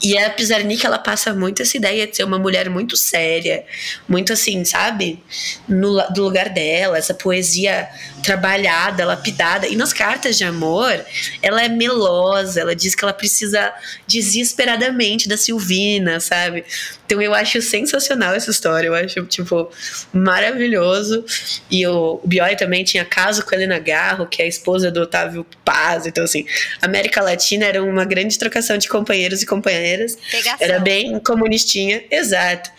E 0.00 0.16
a 0.16 0.30
Pizarnik, 0.30 0.86
ela 0.86 0.98
passa 0.98 1.34
muito 1.34 1.60
essa 1.60 1.76
ideia 1.76 2.06
de 2.06 2.16
ser 2.16 2.22
uma 2.22 2.38
mulher 2.38 2.70
muito 2.70 2.96
séria, 2.96 3.64
muito 4.08 4.32
assim, 4.32 4.64
sabe? 4.64 5.20
No, 5.68 6.00
do 6.12 6.22
lugar 6.22 6.50
dela, 6.50 6.96
essa 6.96 7.12
poesia 7.12 7.88
trabalhada, 8.22 9.04
lapidada. 9.04 9.66
E 9.66 9.74
nas 9.74 9.92
cartas 9.92 10.38
de 10.38 10.44
amor, 10.44 11.04
ela 11.42 11.62
é 11.62 11.68
melosa, 11.68 12.60
ela 12.60 12.76
diz 12.76 12.94
que 12.94 13.04
ela 13.04 13.12
precisa 13.12 13.72
desesperadamente 14.06 15.28
da 15.28 15.36
Silvina, 15.36 16.20
sabe? 16.20 16.64
Então 17.08 17.22
eu 17.22 17.32
acho 17.32 17.62
sensacional 17.62 18.34
essa 18.34 18.50
história, 18.50 18.86
eu 18.86 18.94
acho, 18.94 19.24
tipo, 19.24 19.72
maravilhoso. 20.12 21.24
E 21.70 21.86
o 21.86 22.20
Bioy 22.22 22.54
também 22.54 22.84
tinha 22.84 23.02
caso 23.02 23.42
com 23.46 23.54
a 23.54 23.56
Helena 23.56 23.78
Garro, 23.78 24.26
que 24.26 24.42
é 24.42 24.44
a 24.44 24.48
esposa 24.48 24.90
do 24.90 25.00
Otávio 25.00 25.46
Paz. 25.64 26.06
Então, 26.06 26.22
assim, 26.22 26.44
América 26.82 27.22
Latina 27.22 27.64
era 27.64 27.82
uma 27.82 28.04
grande 28.04 28.38
trocação 28.38 28.76
de 28.76 28.88
companheiros 28.88 29.40
e 29.40 29.46
companheiras. 29.46 30.18
Pegação. 30.30 30.58
Era 30.60 30.80
bem 30.80 31.18
comunistinha, 31.20 32.04
exato. 32.10 32.70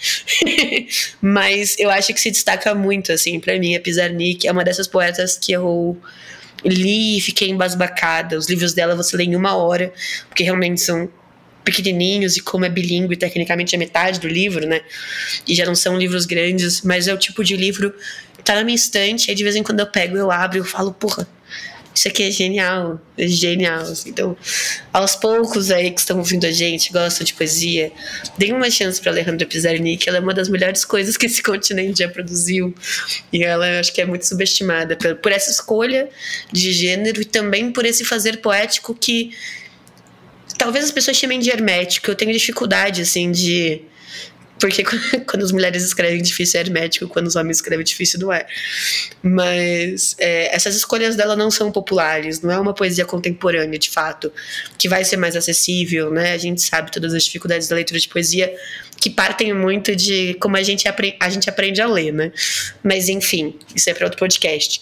Mas 1.20 1.76
eu 1.80 1.90
acho 1.90 2.14
que 2.14 2.22
se 2.22 2.30
destaca 2.30 2.76
muito, 2.76 3.12
assim, 3.12 3.40
para 3.40 3.58
mim, 3.58 3.76
a 3.76 3.80
Pizarnik 3.80 4.48
é 4.48 4.52
uma 4.52 4.64
dessas 4.64 4.88
poetas 4.88 5.40
que 5.40 5.52
eu 5.52 6.00
li 6.64 7.18
e 7.18 7.22
fiquei 7.22 7.50
embasbacada. 7.50 8.38
Os 8.38 8.48
livros 8.48 8.74
dela 8.74 8.96
você 8.96 9.18
lê 9.18 9.24
em 9.24 9.36
uma 9.36 9.56
hora, 9.56 9.92
porque 10.28 10.44
realmente 10.44 10.82
são 10.82 11.10
pequenininhos 11.64 12.38
e 12.38 12.41
como 12.41 12.66
é 12.66 12.70
bilíngue, 12.70 13.16
tecnicamente 13.16 13.76
é 13.76 13.78
metade 13.78 14.20
do 14.20 14.28
livro, 14.28 14.66
né? 14.66 14.82
E 15.47 15.53
já 15.53 15.66
não 15.66 15.76
são 15.76 15.97
livros 15.97 16.26
grandes, 16.26 16.82
mas 16.82 17.07
é 17.07 17.14
o 17.14 17.18
tipo 17.18 17.43
de 17.43 17.55
livro 17.55 17.93
que 18.38 18.43
tá 18.43 18.55
na 18.55 18.64
minha 18.64 18.76
estante, 18.76 19.30
aí 19.30 19.36
de 19.36 19.43
vez 19.43 19.55
em 19.55 19.64
quando 19.64 19.80
eu 19.80 19.88
pego, 19.88 20.18
eu 20.18 20.32
abro 20.32 20.60
e 20.60 20.64
falo, 20.64 20.93
porra, 20.93 21.28
isso 21.93 22.07
aqui 22.07 22.24
é 22.24 22.32
genial, 22.32 23.01
é 23.18 23.28
genial. 23.28 23.84
Então, 24.05 24.38
aos 24.93 25.16
poucos 25.16 25.70
aí 25.70 25.91
que 25.91 25.99
estão 25.99 26.18
ouvindo 26.20 26.45
a 26.45 26.51
gente, 26.51 26.93
gostam 26.93 27.26
de 27.26 27.34
poesia, 27.34 27.91
deem 28.38 28.53
uma 28.53 28.70
chance 28.72 29.01
para 29.01 29.12
Alejandra 29.12 29.45
Pizarnik, 29.45 30.07
ela 30.07 30.18
é 30.18 30.22
uma 30.22 30.34
das 30.34 30.47
melhores 30.47 30.86
coisas 30.86 31.18
que 31.18 31.26
esse 31.26 31.41
continente 31.43 31.99
já 31.99 32.07
produziu. 32.07 32.74
E 33.34 33.43
ela 33.43 33.80
acho 33.80 33.91
que 33.91 34.01
é 34.01 34.05
muito 34.05 34.26
subestimada 34.26 34.95
por, 34.95 35.16
por 35.16 35.32
essa 35.32 35.51
escolha 35.51 36.10
de 36.51 36.72
gênero 36.72 37.22
e 37.22 37.26
também 37.26 37.72
por 37.72 37.86
esse 37.86 38.05
fazer 38.05 38.38
poético 38.38 38.95
que 38.95 39.32
talvez 40.60 40.86
as 40.86 40.91
pessoas 40.91 41.18
chamem 41.18 41.39
de 41.39 41.49
hermético. 41.49 42.12
Eu 42.12 42.16
tenho 42.16 42.32
dificuldade, 42.32 43.01
assim, 43.01 43.32
de. 43.32 43.82
Porque 44.60 44.84
quando 45.26 45.43
as 45.43 45.53
mulheres 45.53 45.84
escrevem 45.84 46.22
difícil 46.22 46.60
é 46.60 46.64
hermético, 46.64 47.07
quando 47.07 47.28
os 47.28 47.36
homens 47.38 47.57
escrevem 47.57 47.84
difícil 47.84 48.20
não 48.20 48.32
é. 48.32 48.45
Mas 49.24 50.18
é, 50.20 50.53
essas 50.53 50.76
escolhas 50.76 51.16
dela 51.16 51.34
não 51.34 51.49
são 51.49 51.72
populares, 51.72 52.41
não 52.41 52.51
é 52.51 52.60
uma 52.60 52.74
poesia 52.74 53.05
contemporânea, 53.05 53.80
de 53.80 53.89
fato, 53.89 54.32
que 54.78 54.89
vai 54.89 55.05
ser 55.05 55.16
mais 55.16 55.38
acessível, 55.38 56.12
né? 56.12 56.34
A 56.34 56.38
gente 56.38 56.62
sabe 56.62 56.91
todas 56.91 57.14
as 57.14 57.24
dificuldades 57.24 57.70
da 57.70 57.76
leitura 57.76 57.97
de 57.97 58.10
poesia 58.10 58.53
que 58.97 59.10
partem 59.10 59.53
muito 59.53 59.95
de 59.95 60.34
como 60.41 60.57
a 60.57 60.62
gente, 60.62 60.84
a 61.22 61.30
gente 61.30 61.49
aprende 61.49 61.82
a 61.82 61.88
ler, 61.88 62.12
né? 62.12 62.34
Mas 62.84 63.07
enfim, 63.07 63.57
isso 63.74 63.89
é 63.89 63.93
para 63.93 64.05
outro 64.05 64.20
podcast. 64.20 64.82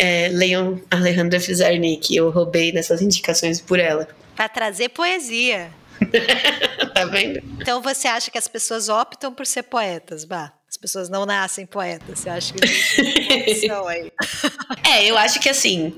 É, 0.00 0.28
leiam 0.28 0.80
Alejandra 0.90 1.38
Fizarnik, 1.38 2.14
eu 2.14 2.30
roubei 2.30 2.72
nessas 2.72 3.02
indicações 3.02 3.60
por 3.60 3.78
ela 3.78 4.08
para 4.40 4.48
trazer 4.48 4.88
poesia. 4.88 5.70
tá 6.94 7.04
vendo? 7.04 7.42
Então 7.60 7.82
você 7.82 8.08
acha 8.08 8.30
que 8.30 8.38
as 8.38 8.48
pessoas 8.48 8.88
optam 8.88 9.34
por 9.34 9.44
ser 9.44 9.64
poetas, 9.64 10.24
Bah? 10.24 10.50
As 10.66 10.78
pessoas 10.78 11.10
não 11.10 11.26
nascem 11.26 11.66
poetas. 11.66 12.20
Você 12.20 12.30
acha 12.30 12.54
que 12.54 12.64
existe 12.64 13.70
uma 13.70 13.90
aí? 13.90 14.10
é, 14.88 15.04
eu 15.04 15.18
acho 15.18 15.38
que 15.40 15.48
assim 15.50 15.94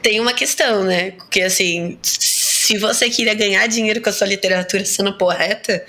tem 0.00 0.18
uma 0.18 0.32
questão, 0.32 0.82
né? 0.82 1.10
Porque 1.10 1.42
assim, 1.42 1.98
se 2.02 2.78
você 2.78 3.10
queria 3.10 3.34
ganhar 3.34 3.66
dinheiro 3.66 4.00
com 4.00 4.08
a 4.08 4.12
sua 4.14 4.26
literatura 4.26 4.82
sendo 4.86 5.18
poeta, 5.18 5.84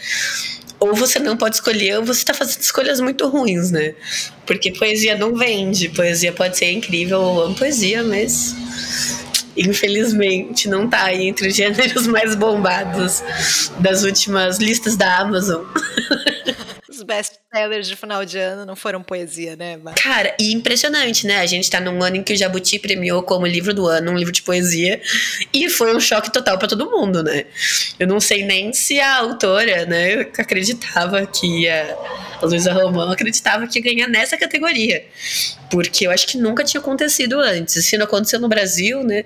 ou 0.80 0.94
você 0.94 1.20
não 1.20 1.36
pode 1.36 1.56
escolher, 1.56 1.98
ou 1.98 2.06
você 2.06 2.20
está 2.20 2.34
fazendo 2.34 2.62
escolhas 2.62 3.00
muito 3.00 3.28
ruins, 3.28 3.72
né? 3.72 3.94
Porque 4.46 4.72
poesia 4.72 5.18
não 5.18 5.36
vende. 5.36 5.90
Poesia 5.90 6.32
pode 6.32 6.58
ser 6.58 6.72
incrível, 6.72 7.20
ou 7.20 7.44
amo 7.44 7.56
poesia, 7.56 8.04
mas 8.04 8.56
infelizmente, 9.58 10.70
não 10.70 10.88
tá 10.90 11.04
aí 11.04 11.28
entre 11.28 11.50
os 11.50 11.56
gêneros 11.56 12.08
mais 12.08 12.36
bombados 12.36 13.22
das 13.80 14.04
últimas 14.04 14.58
listas 14.58 14.96
da 14.96 15.18
Amazon. 15.18 15.64
Os 16.90 17.04
best-sellers 17.04 17.88
de 17.88 17.96
final 17.96 18.26
de 18.26 18.40
ano 18.40 18.66
não 18.66 18.76
foram 18.76 19.04
poesia, 19.04 19.56
né? 19.56 19.78
Mas... 19.78 19.94
Cara, 19.96 20.36
e 20.40 20.52
impressionante, 20.52 21.28
né? 21.28 21.38
A 21.38 21.46
gente 21.46 21.70
tá 21.70 21.80
num 21.80 22.02
ano 22.02 22.16
em 22.16 22.24
que 22.24 22.34
o 22.34 22.36
Jabuti 22.36 22.80
premiou 22.80 23.22
como 23.22 23.46
livro 23.46 23.74
do 23.74 23.86
ano 23.86 24.12
um 24.12 24.18
livro 24.18 24.34
de 24.34 24.42
poesia 24.42 25.00
e 25.54 25.70
foi 25.70 25.96
um 25.96 26.00
choque 26.00 26.32
total 26.32 26.58
para 26.58 26.68
todo 26.68 26.90
mundo, 26.90 27.22
né? 27.22 27.46
Eu 28.00 28.08
não 28.08 28.20
sei 28.20 28.44
nem 28.44 28.74
se 28.74 29.00
a 29.00 29.18
autora, 29.18 29.86
né, 29.86 30.22
acreditava 30.38 31.26
que 31.28 31.62
ia 31.62 31.96
a 32.42 32.46
Luísa 32.46 32.72
Romão 32.72 33.12
acreditava 33.12 33.68
que 33.68 33.80
ia 33.80 33.84
ganhar 33.84 34.08
nessa 34.08 34.38
categoria. 34.38 35.06
Porque 35.70 36.08
eu 36.08 36.12
acho 36.12 36.26
que 36.26 36.38
nunca 36.38 36.64
tinha 36.64 36.80
acontecido 36.82 37.40
antes. 37.40 37.86
Se 37.86 37.98
não 37.98 38.06
aconteceu 38.06 38.40
no 38.40 38.48
Brasil, 38.48 39.04
né? 39.04 39.24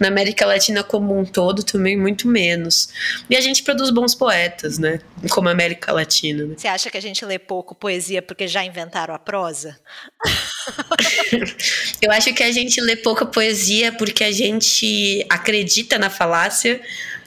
Na 0.00 0.08
América 0.08 0.44
Latina 0.46 0.82
como 0.82 1.16
um 1.16 1.24
todo, 1.24 1.62
também 1.62 1.96
muito 1.96 2.26
menos. 2.26 2.88
E 3.30 3.36
a 3.36 3.40
gente 3.40 3.62
produz 3.62 3.90
bons 3.90 4.14
poetas, 4.14 4.78
né? 4.78 5.00
Como 5.30 5.48
a 5.48 5.52
América 5.52 5.92
Latina. 5.92 6.44
Né? 6.44 6.54
Você 6.56 6.66
acha 6.66 6.90
que 6.90 6.95
a 6.96 7.00
gente 7.00 7.24
lê 7.24 7.38
pouco 7.38 7.74
poesia 7.74 8.22
porque 8.22 8.48
já 8.48 8.64
inventaram 8.64 9.14
a 9.14 9.18
prosa? 9.18 9.78
eu 12.00 12.10
acho 12.10 12.32
que 12.34 12.42
a 12.42 12.52
gente 12.52 12.80
lê 12.80 12.96
pouca 12.96 13.26
poesia 13.26 13.92
porque 13.92 14.24
a 14.24 14.32
gente 14.32 15.24
acredita 15.28 15.98
na 15.98 16.10
falácia 16.10 16.80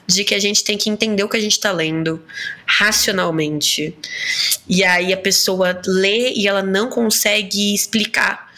de 0.06 0.24
que 0.24 0.34
a 0.34 0.38
gente 0.38 0.64
tem 0.64 0.76
que 0.76 0.90
entender 0.90 1.22
o 1.22 1.28
que 1.28 1.36
a 1.36 1.40
gente 1.40 1.52
está 1.52 1.70
lendo 1.72 2.22
racionalmente. 2.66 3.96
E 4.68 4.82
aí 4.84 5.12
a 5.12 5.16
pessoa 5.16 5.80
lê 5.86 6.32
e 6.32 6.48
ela 6.48 6.62
não 6.62 6.90
consegue 6.90 7.74
explicar. 7.74 8.52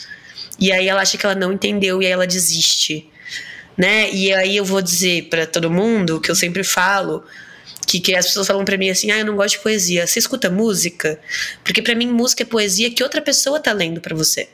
E 0.59 0.73
aí 0.73 0.89
ela 0.89 1.03
acha 1.03 1.19
que 1.19 1.27
ela 1.27 1.35
não 1.35 1.53
entendeu 1.53 2.03
e 2.03 2.07
aí 2.07 2.13
ela 2.13 2.27
desiste. 2.27 3.09
Né? 3.77 4.11
E 4.11 4.33
aí 4.33 4.57
eu 4.57 4.65
vou 4.65 4.83
dizer 4.83 5.29
para 5.29 5.47
todo 5.47 5.71
mundo 5.71 6.21
que 6.21 6.31
eu 6.31 6.35
sempre 6.35 6.65
falo 6.65 7.25
que, 7.87 8.01
que 8.01 8.15
as 8.15 8.27
pessoas 8.27 8.47
falam 8.47 8.65
para 8.65 8.77
mim 8.77 8.91
assim: 8.91 9.11
"Ah, 9.11 9.19
eu 9.19 9.27
não 9.27 9.37
gosto 9.37 9.57
de 9.57 9.63
poesia". 9.63 10.07
Você 10.07 10.19
escuta 10.19 10.51
música? 10.51 11.19
Porque 11.65 11.83
para 11.83 11.95
mim 11.95 12.09
música 12.09 12.43
é 12.43 12.47
poesia 12.47 12.91
que 12.91 13.03
outra 13.03 13.21
pessoa 13.21 13.61
tá 13.61 13.73
lendo 13.73 14.01
para 14.01 14.15
você 14.15 14.49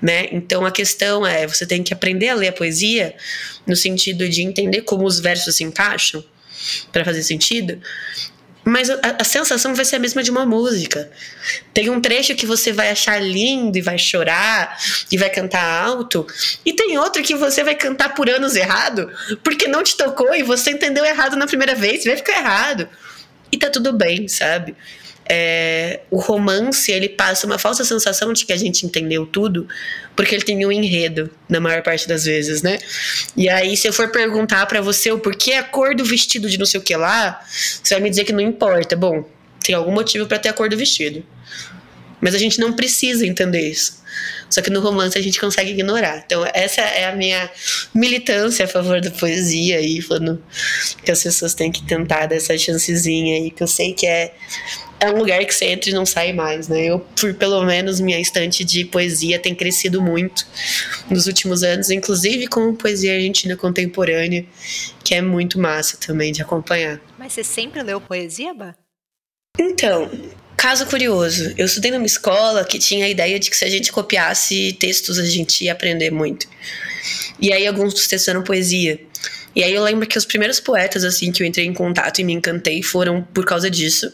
né? 0.00 0.28
Então 0.32 0.64
a 0.64 0.70
questão 0.70 1.26
é, 1.26 1.46
você 1.46 1.66
tem 1.66 1.82
que 1.82 1.92
aprender 1.92 2.28
a 2.28 2.34
ler 2.34 2.48
a 2.48 2.52
poesia 2.52 3.14
no 3.66 3.76
sentido 3.76 4.28
de 4.28 4.42
entender 4.42 4.82
como 4.82 5.04
os 5.04 5.20
versos 5.20 5.56
se 5.56 5.64
encaixam 5.64 6.24
para 6.92 7.04
fazer 7.04 7.22
sentido. 7.22 7.80
Mas 8.68 8.90
a, 8.90 8.98
a, 9.18 9.24
sensação 9.24 9.74
vai 9.74 9.84
ser 9.84 9.96
a 9.96 9.98
mesma 9.98 10.22
de 10.22 10.30
uma 10.30 10.44
música. 10.44 11.10
Tem 11.72 11.88
um 11.88 12.02
trecho 12.02 12.34
que 12.34 12.44
você 12.44 12.70
vai 12.70 12.90
achar 12.90 13.18
lindo 13.18 13.78
e 13.78 13.80
vai 13.80 13.98
chorar 13.98 14.78
e 15.10 15.16
vai 15.16 15.30
cantar 15.30 15.84
alto, 15.84 16.26
e 16.66 16.74
tem 16.74 16.98
outro 16.98 17.22
que 17.22 17.34
você 17.34 17.64
vai 17.64 17.74
cantar 17.74 18.14
por 18.14 18.28
anos 18.28 18.54
errado, 18.56 19.10
porque 19.42 19.66
não 19.66 19.82
te 19.82 19.96
tocou 19.96 20.34
e 20.34 20.42
você 20.42 20.72
entendeu 20.72 21.02
errado 21.02 21.34
na 21.34 21.46
primeira 21.46 21.74
vez, 21.74 22.04
vai 22.04 22.16
ficar 22.16 22.38
errado. 22.38 22.86
E 23.50 23.56
tá 23.56 23.70
tudo 23.70 23.94
bem, 23.94 24.28
sabe? 24.28 24.76
É, 25.28 26.00
o 26.10 26.18
romance 26.18 26.90
ele 26.90 27.08
passa 27.08 27.46
uma 27.46 27.58
falsa 27.58 27.84
sensação 27.84 28.32
de 28.32 28.46
que 28.46 28.52
a 28.52 28.56
gente 28.56 28.86
entendeu 28.86 29.26
tudo, 29.26 29.68
porque 30.16 30.34
ele 30.34 30.44
tem 30.44 30.64
um 30.64 30.72
enredo, 30.72 31.30
na 31.48 31.60
maior 31.60 31.82
parte 31.82 32.08
das 32.08 32.24
vezes, 32.24 32.62
né? 32.62 32.78
E 33.36 33.48
aí, 33.48 33.76
se 33.76 33.86
eu 33.86 33.92
for 33.92 34.08
perguntar 34.10 34.66
para 34.66 34.80
você 34.80 35.12
o 35.12 35.18
porquê 35.18 35.52
a 35.52 35.62
cor 35.62 35.94
do 35.94 36.04
vestido 36.04 36.48
de 36.48 36.58
não 36.58 36.66
sei 36.66 36.80
o 36.80 36.82
que 36.82 36.96
lá, 36.96 37.40
você 37.50 37.94
vai 37.94 38.02
me 38.02 38.10
dizer 38.10 38.24
que 38.24 38.32
não 38.32 38.40
importa. 38.40 38.96
Bom, 38.96 39.28
tem 39.62 39.74
algum 39.74 39.92
motivo 39.92 40.26
para 40.26 40.38
ter 40.38 40.48
a 40.48 40.52
cor 40.52 40.68
do 40.68 40.76
vestido. 40.76 41.24
Mas 42.20 42.34
a 42.34 42.38
gente 42.38 42.58
não 42.58 42.72
precisa 42.72 43.26
entender 43.26 43.68
isso. 43.70 44.02
Só 44.50 44.62
que 44.62 44.70
no 44.70 44.80
romance 44.80 45.16
a 45.16 45.22
gente 45.22 45.38
consegue 45.38 45.70
ignorar. 45.70 46.22
Então, 46.24 46.44
essa 46.54 46.80
é 46.80 47.06
a 47.06 47.14
minha 47.14 47.50
militância 47.94 48.64
a 48.64 48.68
favor 48.68 49.00
da 49.00 49.10
poesia 49.10 49.76
aí, 49.76 50.00
falando 50.00 50.42
que 51.04 51.10
as 51.10 51.22
pessoas 51.22 51.54
têm 51.54 51.70
que 51.70 51.86
tentar 51.86 52.26
dar 52.26 52.36
essa 52.36 52.56
chancezinha 52.56 53.36
aí, 53.36 53.50
que 53.50 53.62
eu 53.62 53.68
sei 53.68 53.92
que 53.92 54.06
é 54.06 54.34
é 55.00 55.10
um 55.10 55.18
lugar 55.18 55.44
que 55.44 55.54
você 55.54 55.66
entra 55.66 55.90
e 55.90 55.92
não 55.92 56.04
sai 56.04 56.32
mais, 56.32 56.68
né? 56.68 56.86
Eu, 56.86 56.98
por 56.98 57.32
pelo 57.34 57.64
menos, 57.64 58.00
minha 58.00 58.18
estante 58.18 58.64
de 58.64 58.84
poesia 58.84 59.38
tem 59.38 59.54
crescido 59.54 60.02
muito 60.02 60.46
nos 61.08 61.26
últimos 61.26 61.62
anos, 61.62 61.90
inclusive 61.90 62.48
com 62.48 62.74
poesia 62.74 63.14
argentina 63.14 63.56
contemporânea, 63.56 64.44
que 65.04 65.14
é 65.14 65.22
muito 65.22 65.58
massa 65.58 65.96
também 65.96 66.32
de 66.32 66.42
acompanhar. 66.42 67.00
Mas 67.16 67.32
você 67.32 67.44
sempre 67.44 67.82
leu 67.82 68.00
poesia, 68.00 68.52
Bah? 68.52 68.74
Então, 69.58 70.10
caso 70.58 70.84
curioso, 70.86 71.54
eu 71.56 71.66
estudei 71.66 71.92
numa 71.92 72.04
escola 72.04 72.64
que 72.64 72.80
tinha 72.80 73.06
a 73.06 73.08
ideia 73.08 73.38
de 73.38 73.48
que 73.48 73.56
se 73.56 73.64
a 73.64 73.70
gente 73.70 73.92
copiasse 73.92 74.72
textos, 74.72 75.16
a 75.16 75.24
gente 75.24 75.64
ia 75.64 75.72
aprender 75.72 76.10
muito. 76.10 76.48
E 77.40 77.52
aí 77.52 77.64
alguns 77.64 77.94
dos 77.94 78.08
textos 78.08 78.26
eram 78.26 78.42
poesia. 78.42 79.00
E 79.54 79.62
aí 79.62 79.72
eu 79.72 79.82
lembro 79.82 80.06
que 80.06 80.18
os 80.18 80.24
primeiros 80.24 80.58
poetas, 80.58 81.04
assim, 81.04 81.30
que 81.30 81.42
eu 81.42 81.46
entrei 81.46 81.64
em 81.64 81.72
contato 81.72 82.18
e 82.18 82.24
me 82.24 82.32
encantei 82.32 82.82
foram 82.82 83.22
por 83.22 83.44
causa 83.44 83.70
disso. 83.70 84.12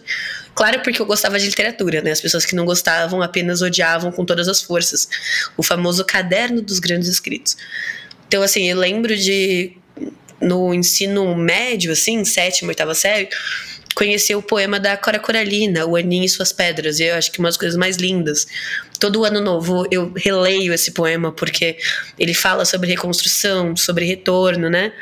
Claro, 0.55 0.81
porque 0.83 1.01
eu 1.01 1.07
gostava 1.07 1.39
de 1.39 1.47
literatura, 1.47 2.03
né? 2.03 2.13
As 2.13 2.21
pessoas 2.21 2.45
que 2.45 2.55
não 2.55 2.67
gostavam 2.67 3.23
apenas 3.23 3.63
odiavam 3.63 4.13
com 4.13 4.25
todas 4.25 4.47
as 4.47 4.63
forças. 4.63 5.09
O 5.57 5.63
famoso 5.63 6.05
caderno 6.05 6.61
dos 6.61 6.79
grandes 6.79 7.09
escritos. 7.09 7.57
Então, 8.29 8.43
assim, 8.43 8.71
eu 8.71 8.79
lembro 8.79 9.17
de 9.17 9.73
no 10.41 10.75
ensino 10.75 11.35
médio, 11.35 11.93
assim, 11.93 12.25
sétima, 12.25 12.69
oitava 12.69 12.95
série, 12.95 13.29
conhecer 13.95 14.35
o 14.35 14.43
poema 14.43 14.81
da 14.81 14.97
Cora 14.97 15.19
Coralina, 15.19 15.87
O 15.87 15.97
Aninho 15.97 16.25
e 16.25 16.29
Suas 16.29 16.53
Pedras, 16.53 16.99
e 16.99 17.05
eu 17.05 17.15
acho 17.15 17.31
que 17.31 17.39
uma 17.39 17.49
das 17.49 17.57
coisas 17.57 17.77
mais 17.77 17.97
lindas. 17.97 18.47
Todo 18.99 19.25
ano 19.25 19.41
novo 19.41 19.87
eu 19.91 20.13
releio 20.17 20.73
esse 20.73 20.93
poema 20.93 21.33
porque 21.33 21.77
ele 22.19 22.35
fala 22.35 22.65
sobre 22.65 22.91
reconstrução, 22.91 23.77
sobre 23.77 24.05
retorno, 24.05 24.69
né? 24.69 24.93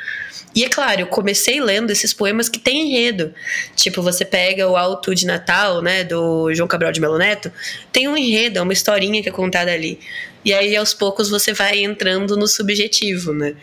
E 0.55 0.65
é 0.65 0.69
claro, 0.69 1.01
eu 1.01 1.07
comecei 1.07 1.61
lendo 1.61 1.91
esses 1.91 2.13
poemas 2.13 2.49
que 2.49 2.59
têm 2.59 2.91
enredo. 2.91 3.33
Tipo, 3.75 4.03
você 4.03 4.25
pega 4.25 4.69
o 4.69 4.77
Alto 4.77 5.15
de 5.15 5.27
Natal, 5.27 5.81
né, 5.81 6.05
do 6.05 6.53
João 6.55 6.69
Cabral 6.69 6.93
de 6.93 7.01
Melo 7.01 7.17
Neto, 7.17 7.51
tem 7.91 8.07
um 8.07 8.17
enredo, 8.17 8.59
é 8.59 8.63
uma 8.63 8.73
historinha 8.73 9.23
que 9.23 9.31
é 9.31 9.33
contada 9.33 9.73
ali. 9.73 9.99
E 10.45 10.53
aí, 10.53 10.77
aos 10.77 10.93
poucos, 10.93 11.31
você 11.31 11.53
vai 11.53 11.83
entrando 11.83 12.37
no 12.37 12.47
subjetivo, 12.47 13.33
né? 13.33 13.55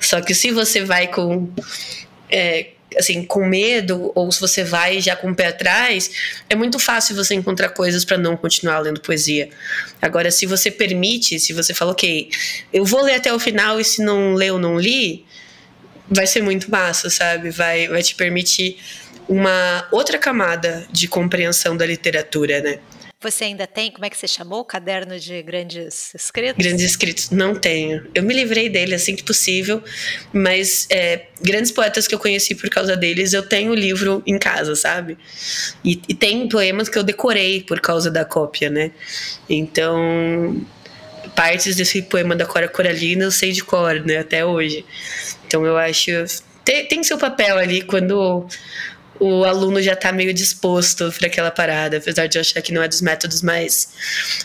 Só 0.00 0.20
que 0.20 0.34
se 0.34 0.50
você 0.50 0.84
vai 0.84 1.08
com. 1.08 1.50
É, 2.30 2.68
assim, 2.98 3.24
com 3.24 3.46
medo, 3.46 4.12
ou 4.14 4.30
se 4.30 4.40
você 4.40 4.64
vai 4.64 5.00
já 5.00 5.16
com 5.16 5.30
o 5.30 5.34
pé 5.34 5.46
atrás, 5.46 6.10
é 6.48 6.54
muito 6.54 6.78
fácil 6.78 7.14
você 7.14 7.34
encontrar 7.34 7.70
coisas 7.70 8.04
para 8.04 8.18
não 8.18 8.36
continuar 8.36 8.78
lendo 8.80 9.00
poesia. 9.00 9.48
Agora, 10.00 10.30
se 10.30 10.46
você 10.46 10.70
permite, 10.70 11.38
se 11.38 11.52
você 11.52 11.72
fala, 11.74 11.92
ok, 11.92 12.30
eu 12.72 12.84
vou 12.84 13.02
ler 13.02 13.14
até 13.14 13.32
o 13.32 13.38
final 13.38 13.80
e 13.80 13.84
se 13.84 14.02
não 14.02 14.34
ler 14.34 14.52
ou 14.52 14.58
não 14.58 14.78
li, 14.78 15.24
vai 16.08 16.26
ser 16.26 16.42
muito 16.42 16.70
massa, 16.70 17.08
sabe? 17.08 17.50
Vai, 17.50 17.88
vai 17.88 18.02
te 18.02 18.14
permitir 18.14 18.78
uma 19.28 19.86
outra 19.90 20.18
camada 20.18 20.86
de 20.90 21.08
compreensão 21.08 21.76
da 21.76 21.86
literatura, 21.86 22.60
né? 22.60 22.78
Você 23.22 23.44
ainda 23.44 23.66
tem, 23.68 23.90
como 23.90 24.04
é 24.04 24.10
que 24.10 24.16
você 24.16 24.26
chamou? 24.26 24.60
O 24.60 24.64
caderno 24.64 25.18
de 25.18 25.40
grandes 25.42 26.12
escritos? 26.14 26.64
Grandes 26.64 26.84
escritos, 26.84 27.30
não 27.30 27.54
tenho. 27.54 28.04
Eu 28.12 28.22
me 28.24 28.34
livrei 28.34 28.68
dele 28.68 28.94
assim 28.94 29.14
que 29.14 29.22
possível, 29.22 29.82
mas 30.32 30.88
é, 30.90 31.26
grandes 31.40 31.70
poetas 31.70 32.08
que 32.08 32.14
eu 32.14 32.18
conheci 32.18 32.54
por 32.54 32.68
causa 32.68 32.96
deles, 32.96 33.32
eu 33.32 33.42
tenho 33.42 33.70
o 33.70 33.74
livro 33.74 34.22
em 34.26 34.38
casa, 34.38 34.74
sabe? 34.74 35.16
E, 35.84 36.02
e 36.08 36.14
tem 36.14 36.48
poemas 36.48 36.88
que 36.88 36.98
eu 36.98 37.04
decorei 37.04 37.62
por 37.62 37.80
causa 37.80 38.10
da 38.10 38.24
cópia, 38.24 38.68
né? 38.68 38.90
Então, 39.48 40.60
partes 41.36 41.76
desse 41.76 42.02
poema 42.02 42.34
da 42.34 42.44
Cora 42.44 42.68
Coralina 42.68 43.24
eu 43.24 43.30
sei 43.30 43.52
de 43.52 43.62
cor, 43.62 44.00
né? 44.04 44.18
Até 44.18 44.44
hoje. 44.44 44.84
Então 45.46 45.64
eu 45.64 45.76
acho. 45.76 46.10
Tem, 46.64 46.86
tem 46.86 47.04
seu 47.04 47.18
papel 47.18 47.56
ali 47.56 47.82
quando 47.82 48.46
o 49.22 49.44
aluno 49.44 49.80
já 49.80 49.92
está 49.92 50.10
meio 50.10 50.34
disposto 50.34 51.12
para 51.12 51.28
aquela 51.28 51.50
parada, 51.52 51.98
apesar 51.98 52.26
de 52.26 52.38
eu 52.38 52.40
achar 52.40 52.60
que 52.60 52.72
não 52.72 52.82
é 52.82 52.88
dos 52.88 53.00
métodos 53.00 53.40
mais 53.40 53.94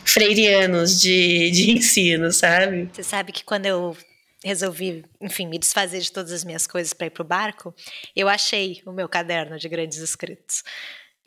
freirianos 0.06 1.02
de, 1.02 1.50
de 1.50 1.72
ensino, 1.78 2.32
sabe? 2.32 2.88
Você 2.94 3.02
sabe 3.02 3.32
que 3.32 3.44
quando 3.44 3.66
eu 3.66 3.98
resolvi, 4.46 5.04
enfim, 5.20 5.48
me 5.48 5.58
desfazer 5.58 6.00
de 6.00 6.12
todas 6.12 6.32
as 6.32 6.44
minhas 6.44 6.68
coisas 6.68 6.94
para 6.94 7.08
ir 7.08 7.10
pro 7.10 7.24
barco, 7.24 7.74
eu 8.16 8.30
achei 8.30 8.84
o 8.86 8.92
meu 8.92 9.10
caderno 9.10 9.58
de 9.58 9.68
grandes 9.68 9.98
escritos 9.98 10.64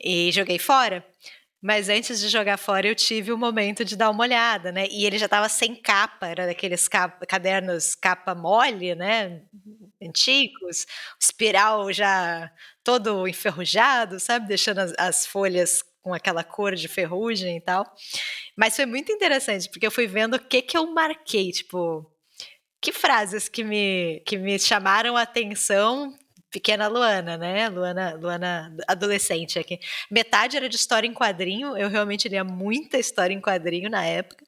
e 0.01 0.31
joguei 0.31 0.57
fora. 0.57 1.05
Mas 1.61 1.89
antes 1.89 2.21
de 2.21 2.29
jogar 2.29 2.57
fora, 2.57 2.87
eu 2.87 2.95
tive 2.95 3.33
o 3.33 3.37
momento 3.37 3.83
de 3.85 3.95
dar 3.95 4.09
uma 4.09 4.23
olhada, 4.23 4.71
né? 4.71 4.87
E 4.89 5.05
ele 5.05 5.19
já 5.19 5.25
estava 5.25 5.47
sem 5.47 5.75
capa, 5.75 6.25
era 6.27 6.47
daqueles 6.47 6.87
capa, 6.87 7.23
cadernos 7.25 7.93
capa 7.95 8.33
mole, 8.33 8.95
né? 8.95 9.41
Antigos, 10.01 10.87
espiral 11.19 11.93
já 11.93 12.49
todo 12.83 13.27
enferrujado, 13.27 14.19
sabe? 14.19 14.47
Deixando 14.47 14.79
as, 14.79 14.93
as 14.97 15.25
folhas 15.25 15.83
com 16.01 16.13
aquela 16.13 16.43
cor 16.43 16.75
de 16.75 16.87
ferrugem 16.87 17.57
e 17.57 17.61
tal. 17.61 17.85
Mas 18.55 18.75
foi 18.75 18.85
muito 18.85 19.11
interessante, 19.11 19.69
porque 19.69 19.85
eu 19.85 19.91
fui 19.91 20.07
vendo 20.07 20.35
o 20.35 20.39
que 20.39 20.61
que 20.61 20.77
eu 20.77 20.91
marquei, 20.91 21.51
tipo, 21.51 22.11
que 22.81 22.91
frases 22.91 23.47
que 23.47 23.63
me, 23.63 24.21
que 24.25 24.37
me 24.37 24.57
chamaram 24.57 25.15
a 25.15 25.21
atenção 25.21 26.13
pequena 26.51 26.87
Luana, 26.87 27.37
né? 27.37 27.69
Luana, 27.69 28.13
Luana 28.15 28.75
adolescente 28.87 29.57
aqui. 29.57 29.79
Metade 30.11 30.57
era 30.57 30.67
de 30.67 30.75
história 30.75 31.07
em 31.07 31.13
quadrinho, 31.13 31.77
eu 31.77 31.87
realmente 31.87 32.27
lia 32.27 32.43
muita 32.43 32.97
história 32.97 33.33
em 33.33 33.39
quadrinho 33.39 33.89
na 33.89 34.05
época. 34.05 34.45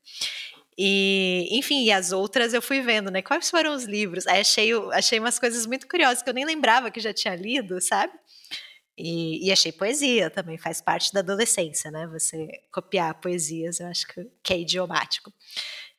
E, 0.78 1.48
enfim, 1.52 1.84
e 1.86 1.92
as 1.92 2.12
outras 2.12 2.54
eu 2.54 2.62
fui 2.62 2.82
vendo, 2.82 3.12
né? 3.12 3.22
Quais 3.22 3.50
foram 3.50 3.76
os 3.76 3.84
livros? 3.84 4.26
Aí 4.28 4.42
achei, 4.42 4.72
achei 4.92 5.20
umas 5.20 5.40
coisas 5.40 5.66
muito 5.66 5.88
curiosas 5.88 6.24
que 6.24 6.30
eu 6.30 6.34
nem 6.34 6.46
lembrava 6.46 6.92
que 6.92 7.00
já 7.00 7.14
tinha 7.14 7.36
lido, 7.36 7.80
sabe? 7.82 8.14
E, 8.98 9.48
e, 9.48 9.52
achei 9.52 9.72
poesia 9.72 10.30
também, 10.30 10.58
faz 10.58 10.80
parte 10.80 11.12
da 11.12 11.22
adolescência, 11.22 11.90
né? 11.90 12.08
Você 12.08 12.48
copiar 12.72 13.16
poesias, 13.16 13.80
eu 13.80 13.88
acho 13.88 14.08
que, 14.08 14.28
que 14.44 14.54
é 14.54 14.60
idiomático. 14.60 15.34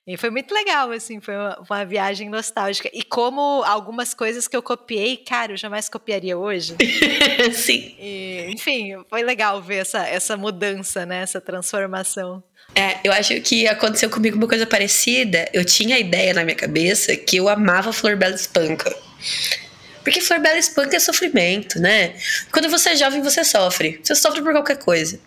E 0.07 0.19
foi 0.19 0.29
muito 0.29 0.53
legal, 0.53 0.91
assim, 0.91 1.19
foi 1.19 1.35
uma, 1.35 1.59
uma, 1.69 1.85
viagem 1.85 2.29
nostálgica. 2.29 2.91
E 2.93 3.03
como 3.03 3.63
algumas 3.65 4.13
coisas 4.13 4.47
que 4.47 4.55
eu 4.55 4.63
copiei, 4.63 5.17
cara, 5.17 5.53
eu 5.53 5.57
jamais 5.57 5.89
copiaria 5.89 6.37
hoje. 6.37 6.77
Sim. 7.55 7.97
E, 7.99 8.47
enfim, 8.51 9.03
foi 9.09 9.23
legal 9.23 9.63
ver 9.63 9.77
essa, 9.77 10.07
essa 10.07 10.37
mudança, 10.37 11.07
né? 11.07 11.23
Essa 11.23 11.41
transformação. 11.41 12.45
É, 12.75 12.99
eu 13.05 13.13
acho 13.13 13.41
que 13.41 13.69
aconteceu 13.69 14.11
comigo 14.11 14.37
uma 14.37 14.49
coisa 14.49 14.67
parecida. 14.67 15.49
Eu 15.53 15.65
tinha 15.65 15.97
a 15.97 15.99
ideia 15.99 16.35
na 16.35 16.45
minha 16.45 16.57
cabeça 16.57 17.15
que 17.15 17.37
eu 17.37 17.49
amava 17.49 17.93
Flor 17.93 18.17
Bela 18.17 18.35
Espanca. 18.35 18.95
Porque 20.03 20.21
Flor 20.21 20.41
Bela 20.41 20.59
Espanca 20.59 20.97
é 20.97 21.01
sofrimento, 21.01 21.79
né? 21.79 22.15
Quando 22.53 22.69
você 22.69 22.91
é 22.91 22.97
jovem, 22.97 23.23
você 23.23 23.45
sofre. 23.45 24.01
Você 24.03 24.15
sofre 24.15 24.43
por 24.43 24.53
qualquer 24.53 24.77
coisa. 24.77 25.19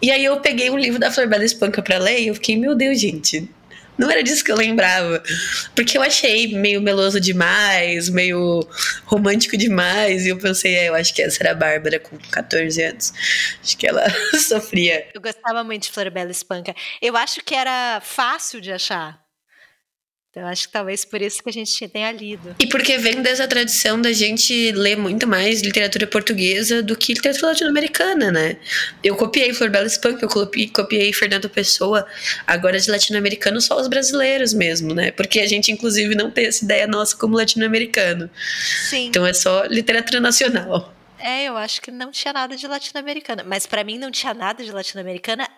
E 0.00 0.10
aí 0.10 0.24
eu 0.24 0.38
peguei 0.40 0.68
um 0.68 0.78
livro 0.78 1.00
da 1.00 1.10
Flor 1.10 1.26
Bela 1.26 1.44
Espanca 1.44 1.82
pra 1.82 1.98
ler 1.98 2.20
e 2.20 2.28
eu 2.28 2.34
fiquei, 2.34 2.56
meu 2.56 2.74
Deus, 2.74 3.00
gente, 3.00 3.48
não 3.98 4.10
era 4.10 4.22
disso 4.22 4.44
que 4.44 4.52
eu 4.52 4.56
lembrava. 4.56 5.22
Porque 5.74 5.96
eu 5.96 6.02
achei 6.02 6.54
meio 6.54 6.80
meloso 6.80 7.20
demais, 7.20 8.08
meio 8.08 8.66
romântico 9.04 9.56
demais. 9.56 10.26
E 10.26 10.30
eu 10.30 10.38
pensei, 10.38 10.74
é, 10.74 10.88
eu 10.88 10.94
acho 10.94 11.14
que 11.14 11.22
essa 11.22 11.42
era 11.42 11.52
a 11.52 11.54
Bárbara 11.54 11.98
com 11.98 12.16
14 12.30 12.82
anos. 12.82 13.12
Acho 13.62 13.76
que 13.76 13.86
ela 13.86 14.04
sofria. 14.38 15.08
Eu 15.14 15.20
gostava 15.20 15.64
muito 15.64 15.84
de 15.84 15.90
Floribela 15.90 16.30
Espanca. 16.30 16.74
Eu 17.00 17.16
acho 17.16 17.42
que 17.42 17.54
era 17.54 18.00
fácil 18.02 18.60
de 18.60 18.72
achar. 18.72 19.25
Então, 20.36 20.46
acho 20.46 20.66
que 20.66 20.72
talvez 20.74 21.02
por 21.02 21.22
isso 21.22 21.42
que 21.42 21.48
a 21.48 21.52
gente 21.52 21.88
tenha 21.88 22.12
lido. 22.12 22.54
E 22.58 22.66
porque 22.66 22.98
vem 22.98 23.22
dessa 23.22 23.48
tradição 23.48 23.98
da 23.98 24.12
gente 24.12 24.70
ler 24.72 24.94
muito 24.94 25.26
mais 25.26 25.62
literatura 25.62 26.06
portuguesa 26.06 26.82
do 26.82 26.94
que 26.94 27.14
literatura 27.14 27.52
latino-americana, 27.52 28.30
né? 28.30 28.58
Eu 29.02 29.16
copiei 29.16 29.54
Flor 29.54 29.70
Bela 29.70 29.86
Espanca, 29.86 30.22
eu 30.22 30.28
copiei, 30.28 30.68
copiei 30.68 31.10
Fernando 31.14 31.48
Pessoa, 31.48 32.06
agora 32.46 32.78
de 32.78 32.90
latino-americano 32.90 33.62
só 33.62 33.80
os 33.80 33.88
brasileiros 33.88 34.52
mesmo, 34.52 34.92
né? 34.92 35.10
Porque 35.10 35.40
a 35.40 35.46
gente, 35.46 35.72
inclusive, 35.72 36.14
não 36.14 36.30
tem 36.30 36.44
essa 36.44 36.62
ideia 36.62 36.86
nossa 36.86 37.16
como 37.16 37.34
latino-americano. 37.34 38.28
Sim. 38.90 39.06
Então 39.06 39.24
é 39.24 39.32
só 39.32 39.64
literatura 39.64 40.20
nacional. 40.20 40.94
É, 41.18 41.44
eu 41.44 41.56
acho 41.56 41.80
que 41.80 41.90
não 41.90 42.10
tinha 42.10 42.34
nada 42.34 42.54
de 42.54 42.66
latino-americana. 42.66 43.42
Mas 43.42 43.64
para 43.64 43.82
mim 43.82 43.96
não 43.96 44.10
tinha 44.10 44.34
nada 44.34 44.62
de 44.62 44.70
latino-americana 44.70 45.48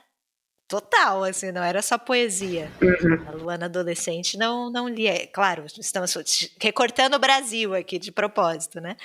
total, 0.68 1.24
assim, 1.24 1.50
não 1.50 1.62
era 1.64 1.80
só 1.80 1.96
poesia. 1.96 2.70
Uhum. 2.80 3.28
A 3.28 3.30
Luana 3.32 3.64
adolescente 3.64 4.36
não, 4.36 4.70
não 4.70 4.86
lia. 4.86 5.26
Claro, 5.28 5.64
estamos 5.78 6.14
recortando 6.60 7.16
o 7.16 7.18
Brasil 7.18 7.74
aqui 7.74 7.98
de 7.98 8.12
propósito, 8.12 8.80
né? 8.80 8.96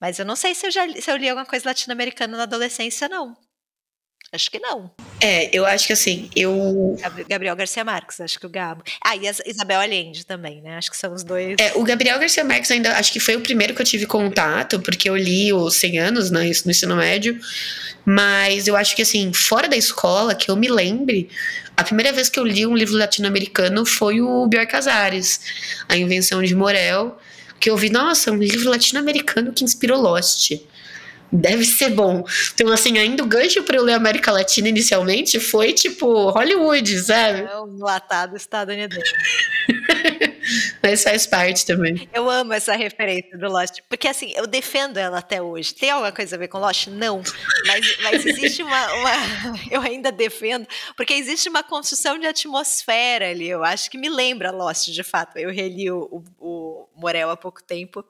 Mas 0.00 0.18
eu 0.18 0.24
não 0.24 0.36
sei 0.36 0.54
se 0.54 0.66
eu 0.66 0.70
já 0.70 0.86
se 0.88 1.10
eu 1.10 1.16
li 1.16 1.28
alguma 1.28 1.46
coisa 1.46 1.68
latino-americana 1.68 2.36
na 2.36 2.44
adolescência, 2.44 3.08
não. 3.08 3.36
Acho 4.32 4.50
que 4.50 4.58
não. 4.58 4.90
É, 5.20 5.48
eu 5.56 5.64
acho 5.64 5.86
que 5.86 5.92
assim, 5.92 6.28
eu. 6.34 6.96
Gabriel 7.28 7.54
Garcia 7.54 7.84
Marques, 7.84 8.20
acho 8.20 8.38
que 8.38 8.46
o 8.46 8.48
Gabo. 8.48 8.82
Ah, 9.02 9.14
e 9.14 9.28
a 9.28 9.32
Isabel 9.46 9.80
Allende 9.80 10.26
também, 10.26 10.60
né? 10.60 10.76
Acho 10.76 10.90
que 10.90 10.96
são 10.96 11.12
os 11.12 11.22
dois. 11.22 11.56
É, 11.60 11.72
o 11.74 11.84
Gabriel 11.84 12.18
Garcia 12.18 12.42
Marques 12.42 12.70
ainda 12.70 12.96
acho 12.96 13.12
que 13.12 13.20
foi 13.20 13.36
o 13.36 13.40
primeiro 13.40 13.74
que 13.74 13.80
eu 13.80 13.86
tive 13.86 14.06
contato, 14.06 14.80
porque 14.80 15.08
eu 15.08 15.16
li 15.16 15.52
os 15.52 15.76
100 15.76 15.98
anos 16.00 16.30
né, 16.32 16.40
no 16.40 16.70
ensino 16.70 16.96
médio. 16.96 17.38
Mas 18.04 18.68
eu 18.68 18.76
acho 18.76 18.94
que 18.94 19.02
assim, 19.02 19.32
fora 19.32 19.68
da 19.68 19.76
escola, 19.76 20.34
que 20.34 20.50
eu 20.50 20.56
me 20.56 20.68
lembre, 20.68 21.28
a 21.76 21.82
primeira 21.82 22.12
vez 22.12 22.28
que 22.28 22.38
eu 22.38 22.44
li 22.44 22.66
um 22.66 22.76
livro 22.76 22.96
latino-americano 22.96 23.84
foi 23.86 24.20
o 24.20 24.46
Bior 24.46 24.66
Casares, 24.66 25.40
A 25.88 25.96
Invenção 25.96 26.42
de 26.42 26.54
Morel, 26.54 27.18
que 27.58 27.70
eu 27.70 27.76
vi, 27.76 27.90
nossa, 27.90 28.30
um 28.30 28.36
livro 28.36 28.68
latino-americano 28.68 29.52
que 29.52 29.64
inspirou 29.64 30.00
Lost 30.00 30.52
deve 31.34 31.64
ser 31.64 31.90
bom. 31.90 32.24
Então, 32.54 32.72
assim, 32.72 32.96
ainda 32.96 33.22
o 33.22 33.26
gancho 33.26 33.62
para 33.64 33.76
eu 33.76 33.82
ler 33.82 33.94
América 33.94 34.30
Latina 34.30 34.68
inicialmente 34.68 35.40
foi 35.40 35.72
tipo 35.72 36.30
Hollywood, 36.30 37.00
sabe? 37.00 37.40
É 37.40 37.58
um 37.58 37.78
latado 37.78 38.36
estadunidense. 38.36 39.12
Mas 40.84 41.02
faz 41.02 41.26
parte 41.26 41.64
também. 41.64 42.06
Eu 42.12 42.28
amo 42.28 42.52
essa 42.52 42.76
referência 42.76 43.38
do 43.38 43.48
Lost. 43.48 43.80
Porque, 43.88 44.06
assim, 44.06 44.34
eu 44.36 44.46
defendo 44.46 44.98
ela 44.98 45.16
até 45.16 45.40
hoje. 45.40 45.74
Tem 45.74 45.88
alguma 45.88 46.12
coisa 46.12 46.36
a 46.36 46.38
ver 46.38 46.48
com 46.48 46.58
Lost? 46.58 46.88
Não. 46.88 47.22
Mas, 47.66 47.98
mas 48.02 48.26
existe 48.26 48.62
uma, 48.62 48.92
uma. 48.92 49.10
Eu 49.72 49.80
ainda 49.80 50.12
defendo. 50.12 50.68
Porque 50.94 51.14
existe 51.14 51.48
uma 51.48 51.62
construção 51.62 52.18
de 52.18 52.26
atmosfera 52.26 53.30
ali. 53.30 53.48
Eu 53.48 53.64
acho 53.64 53.90
que 53.90 53.96
me 53.96 54.10
lembra 54.10 54.50
Lost, 54.50 54.88
de 54.90 55.02
fato. 55.02 55.38
Eu 55.38 55.50
reli 55.50 55.90
o, 55.90 56.22
o, 56.38 56.86
o 56.86 56.88
Morel 56.94 57.30
há 57.30 57.36
pouco 57.36 57.62
tempo. 57.62 58.04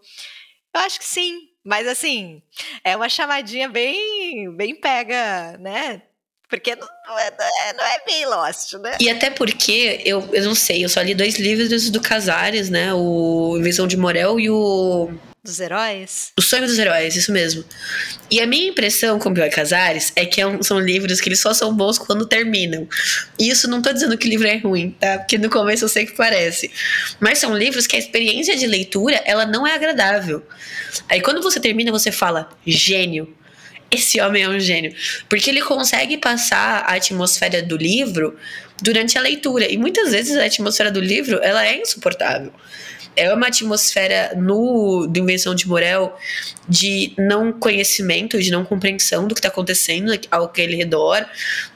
Eu 0.74 0.80
acho 0.80 0.98
que 0.98 1.06
sim. 1.06 1.48
Mas 1.62 1.86
assim, 1.86 2.42
é 2.82 2.96
uma 2.96 3.08
chamadinha 3.08 3.68
bem, 3.68 4.54
bem 4.56 4.74
pega, 4.74 5.56
né? 5.58 6.02
Porque 6.56 6.76
não, 6.76 6.86
não, 7.06 7.18
é, 7.18 7.32
não 7.76 7.84
é 7.84 7.98
bem 8.06 8.26
Lost, 8.26 8.74
né? 8.74 8.96
E 9.00 9.10
até 9.10 9.30
porque, 9.30 10.00
eu, 10.04 10.28
eu 10.32 10.44
não 10.44 10.54
sei, 10.54 10.84
eu 10.84 10.88
só 10.88 11.00
li 11.00 11.14
dois 11.14 11.38
livros 11.38 11.90
do 11.90 12.00
Casares, 12.00 12.70
né? 12.70 12.94
O 12.94 13.58
Visão 13.60 13.86
de 13.86 13.96
Morel 13.96 14.38
e 14.38 14.48
o 14.48 15.10
dos 15.44 15.60
heróis? 15.60 16.32
O 16.38 16.40
Sonho 16.40 16.66
dos 16.66 16.78
Heróis, 16.78 17.14
isso 17.16 17.30
mesmo. 17.30 17.62
E 18.30 18.40
a 18.40 18.46
minha 18.46 18.70
impressão 18.70 19.18
com 19.18 19.30
Bioy 19.30 19.50
Casares 19.50 20.10
é 20.16 20.24
que 20.24 20.40
é 20.40 20.62
são 20.62 20.80
livros 20.80 21.20
que 21.20 21.28
eles 21.28 21.38
só 21.38 21.52
são 21.52 21.74
bons 21.74 21.98
quando 21.98 22.24
terminam. 22.24 22.88
E 23.38 23.50
isso 23.50 23.68
não 23.68 23.82
tô 23.82 23.92
dizendo 23.92 24.16
que 24.16 24.26
o 24.26 24.30
livro 24.30 24.48
é 24.48 24.56
ruim, 24.56 24.96
tá? 24.98 25.18
Porque 25.18 25.36
no 25.36 25.50
começo 25.50 25.84
eu 25.84 25.88
sei 25.90 26.06
que 26.06 26.16
parece. 26.16 26.70
Mas 27.20 27.38
são 27.40 27.54
livros 27.54 27.86
que 27.86 27.94
a 27.94 27.98
experiência 27.98 28.56
de 28.56 28.66
leitura, 28.66 29.20
ela 29.26 29.44
não 29.44 29.66
é 29.66 29.74
agradável. 29.74 30.42
Aí 31.10 31.20
quando 31.20 31.42
você 31.42 31.60
termina, 31.60 31.92
você 31.92 32.10
fala, 32.10 32.48
gênio. 32.66 33.36
Esse 33.94 34.20
homem 34.20 34.42
é 34.42 34.48
um 34.48 34.60
gênio. 34.60 34.94
Porque 35.28 35.50
ele 35.50 35.62
consegue 35.62 36.16
passar 36.18 36.84
a 36.86 36.94
atmosfera 36.94 37.62
do 37.62 37.76
livro 37.76 38.36
durante 38.82 39.16
a 39.16 39.20
leitura. 39.20 39.70
E 39.70 39.76
muitas 39.76 40.12
vezes 40.12 40.36
a 40.36 40.44
atmosfera 40.44 40.90
do 40.90 41.00
livro, 41.00 41.40
ela 41.42 41.66
é 41.66 41.80
insuportável 41.80 42.52
é 43.16 43.32
uma 43.32 43.48
atmosfera 43.48 44.32
no 44.36 45.06
do 45.06 45.18
Invenção 45.18 45.54
de 45.54 45.68
Morel 45.68 46.16
de 46.68 47.12
não 47.18 47.52
conhecimento, 47.52 48.40
de 48.40 48.50
não 48.50 48.64
compreensão 48.64 49.28
do 49.28 49.34
que 49.34 49.38
está 49.38 49.48
acontecendo 49.48 50.12
ao 50.30 50.44
aquele 50.44 50.76
redor, 50.76 51.24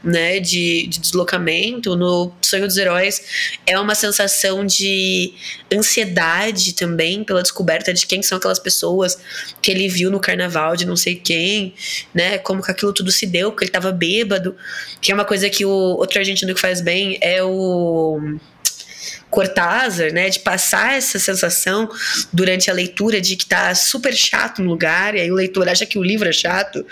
né, 0.03 0.41
de, 0.41 0.87
de, 0.87 1.01
deslocamento. 1.01 1.95
No 1.95 2.33
Sonho 2.41 2.67
dos 2.67 2.77
Heróis 2.77 3.57
é 3.67 3.79
uma 3.79 3.95
sensação 3.95 4.65
de 4.65 5.35
ansiedade 5.73 6.73
também 6.75 7.23
pela 7.23 7.43
descoberta 7.43 7.93
de 7.93 8.07
quem 8.07 8.23
são 8.23 8.39
aquelas 8.39 8.59
pessoas 8.59 9.19
que 9.61 9.71
ele 9.71 9.89
viu 9.89 10.11
no 10.11 10.21
carnaval 10.21 10.77
de 10.77 10.87
não 10.87 10.97
sei 10.97 11.17
quem, 11.17 11.75
né, 12.15 12.39
como 12.39 12.63
que 12.63 12.71
aquilo 12.71 12.93
tudo 12.93 13.11
se 13.11 13.27
deu, 13.27 13.51
porque 13.51 13.65
ele 13.65 13.71
estava 13.71 13.93
bêbado, 13.93 14.57
que 15.01 15.13
é 15.13 15.15
uma 15.15 15.25
coisa 15.25 15.51
que 15.51 15.65
o 15.65 15.71
outro 15.71 16.19
argentino 16.19 16.55
que 16.55 16.61
faz 16.61 16.81
bem 16.81 17.19
é 17.21 17.43
o 17.43 18.39
Cortázar, 19.31 20.13
né, 20.13 20.31
de 20.31 20.41
passar 20.41 20.97
essa 20.97 21.19
sensação 21.19 21.89
durante 22.33 22.71
a 22.71 22.75
leitura 22.75 23.21
de 23.21 23.37
que 23.37 23.45
tá 23.45 23.75
super 23.75 24.15
chato 24.15 24.63
no 24.63 24.71
lugar, 24.71 25.15
e 25.15 25.21
aí 25.21 25.31
o 25.31 25.35
leitor 25.35 25.69
acha 25.69 25.85
que 25.85 25.99
o 25.99 26.03
livro 26.03 26.29
é 26.29 26.33
chato, 26.33 26.85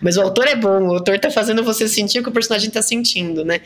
mas 0.00 0.16
o 0.16 0.22
autor 0.22 0.48
é 0.48 0.56
bom, 0.56 0.88
o 0.88 0.94
autor 0.94 1.18
tá 1.18 1.30
fazendo 1.30 1.62
você 1.62 1.88
sentir 1.88 2.18
o 2.18 2.22
que 2.22 2.28
o 2.28 2.32
personagem 2.32 2.68
tá 2.70 2.82
sentindo, 2.82 3.44
né? 3.44 3.60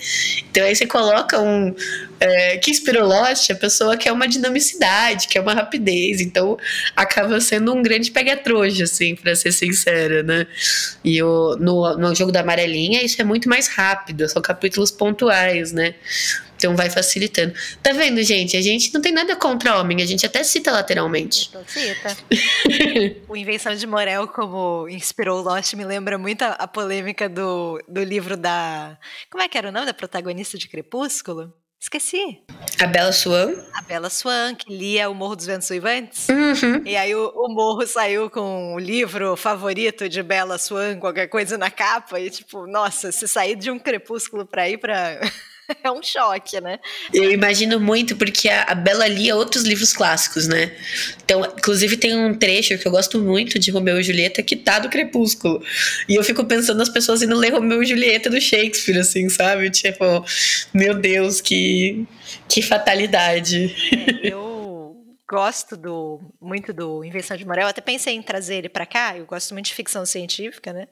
Então 0.50 0.64
aí 0.64 0.74
você 0.74 0.86
coloca 0.86 1.40
um. 1.40 1.74
É, 2.20 2.56
que 2.56 2.70
inspirou 2.72 3.06
Lost, 3.06 3.48
a 3.50 3.54
pessoa 3.54 3.96
quer 3.96 4.10
uma 4.10 4.26
dinamicidade, 4.26 5.28
quer 5.28 5.40
uma 5.40 5.54
rapidez, 5.54 6.20
então 6.20 6.58
acaba 6.96 7.40
sendo 7.40 7.72
um 7.72 7.80
grande 7.80 8.10
pega-trouxa, 8.10 8.84
assim, 8.84 9.14
pra 9.14 9.36
ser 9.36 9.52
sincera, 9.52 10.22
né? 10.22 10.46
E 11.04 11.22
o, 11.22 11.56
no, 11.60 11.96
no 11.96 12.14
jogo 12.14 12.32
da 12.32 12.40
amarelinha, 12.40 13.04
isso 13.04 13.20
é 13.22 13.24
muito 13.24 13.48
mais 13.48 13.68
rápido, 13.68 14.28
são 14.28 14.42
capítulos 14.42 14.90
pontuais, 14.90 15.72
né? 15.72 15.94
Então 16.58 16.74
vai 16.74 16.90
facilitando. 16.90 17.54
Tá 17.80 17.92
vendo, 17.92 18.20
gente? 18.24 18.56
A 18.56 18.60
gente 18.60 18.92
não 18.92 19.00
tem 19.00 19.12
nada 19.12 19.36
contra 19.36 19.78
homem, 19.78 20.02
a 20.02 20.06
gente 20.06 20.26
até 20.26 20.42
cita 20.42 20.72
lateralmente. 20.72 21.50
Cita. 21.68 22.16
o 23.28 23.36
Invenção 23.36 23.76
de 23.76 23.86
Morel, 23.86 24.26
como 24.26 24.88
inspirou 24.88 25.40
Lost, 25.40 25.74
me 25.74 25.84
lembra 25.84 26.18
muito 26.18 26.42
a, 26.42 26.48
a, 26.48 26.66
polêmica 26.66 27.28
do, 27.28 27.80
do 27.88 28.02
livro 28.02 28.36
da. 28.36 28.98
Como 29.30 29.42
é 29.42 29.48
que 29.48 29.56
era 29.56 29.68
o 29.68 29.72
nome 29.72 29.86
da 29.86 29.94
protagonista 29.94 30.58
de 30.58 30.68
Crepúsculo? 30.68 31.54
Esqueci. 31.80 32.42
A 32.80 32.86
Bela 32.88 33.12
Swan. 33.12 33.54
A 33.72 33.82
Bela 33.82 34.10
Swan, 34.10 34.52
que 34.56 34.74
lia 34.74 35.08
O 35.08 35.14
Morro 35.14 35.36
dos 35.36 35.46
Ventos 35.46 35.70
Uivantes. 35.70 36.26
Uhum. 36.28 36.82
E 36.84 36.96
aí 36.96 37.14
o, 37.14 37.28
o, 37.28 37.48
Morro 37.54 37.86
saiu 37.86 38.28
com 38.28 38.74
o 38.74 38.80
livro 38.80 39.36
favorito 39.36 40.08
de 40.08 40.20
Bela 40.20 40.58
Swan, 40.58 40.98
qualquer 40.98 41.28
coisa 41.28 41.56
na 41.56 41.70
capa. 41.70 42.18
E 42.18 42.30
tipo, 42.30 42.66
nossa, 42.66 43.12
se 43.12 43.28
sair 43.28 43.54
de 43.54 43.70
um 43.70 43.78
crepúsculo 43.78 44.44
pra 44.44 44.68
ir 44.68 44.78
pra. 44.78 45.20
é 45.84 45.90
um 45.90 46.02
choque, 46.02 46.60
né? 46.60 46.78
Eu 47.12 47.30
imagino 47.30 47.78
muito, 47.78 48.16
porque 48.16 48.48
a, 48.48 48.74
Bela 48.74 49.06
lia 49.06 49.36
outros 49.36 49.64
livros 49.64 49.92
clássicos, 49.92 50.46
né? 50.46 50.72
Então, 51.24 51.44
inclusive, 51.44 51.96
tem 51.96 52.16
um 52.16 52.34
trecho 52.34 52.78
que 52.78 52.86
eu 52.86 52.92
gosto 52.92 53.18
muito 53.18 53.58
de 53.58 53.70
Romeu 53.70 54.00
e 54.00 54.02
Julieta 54.02 54.42
que 54.42 54.56
tá 54.56 54.78
do 54.78 54.88
Crepúsculo. 54.88 55.62
E 56.08 56.14
eu 56.14 56.24
fico 56.24 56.44
pensando 56.44 56.78
nas 56.78 56.88
pessoas 56.88 57.22
indo 57.22 57.36
ler 57.36 57.52
Romeu 57.52 57.82
e 57.82 57.86
Julieta 57.86 58.30
do 58.30 58.40
Shakespeare, 58.40 58.98
assim, 58.98 59.28
sabe? 59.28 59.70
Tipo, 59.70 60.24
meu 60.72 60.94
Deus, 60.94 61.40
que, 61.40 62.06
que 62.48 62.62
fatalidade. 62.62 63.74
É, 64.22 64.32
eu 64.32 64.47
gosto 65.28 65.76
do, 65.76 66.20
muito 66.40 66.72
do 66.72 67.04
Invenção 67.04 67.36
de 67.36 67.46
Morel, 67.46 67.68
até 67.68 67.82
pensei 67.82 68.14
em 68.14 68.22
trazer 68.22 68.56
ele 68.56 68.68
para 68.68 68.86
cá, 68.86 69.16
eu 69.16 69.26
gosto 69.26 69.52
muito 69.52 69.66
de 69.66 69.74
ficção 69.74 70.06
científica, 70.06 70.72
né? 70.72 70.88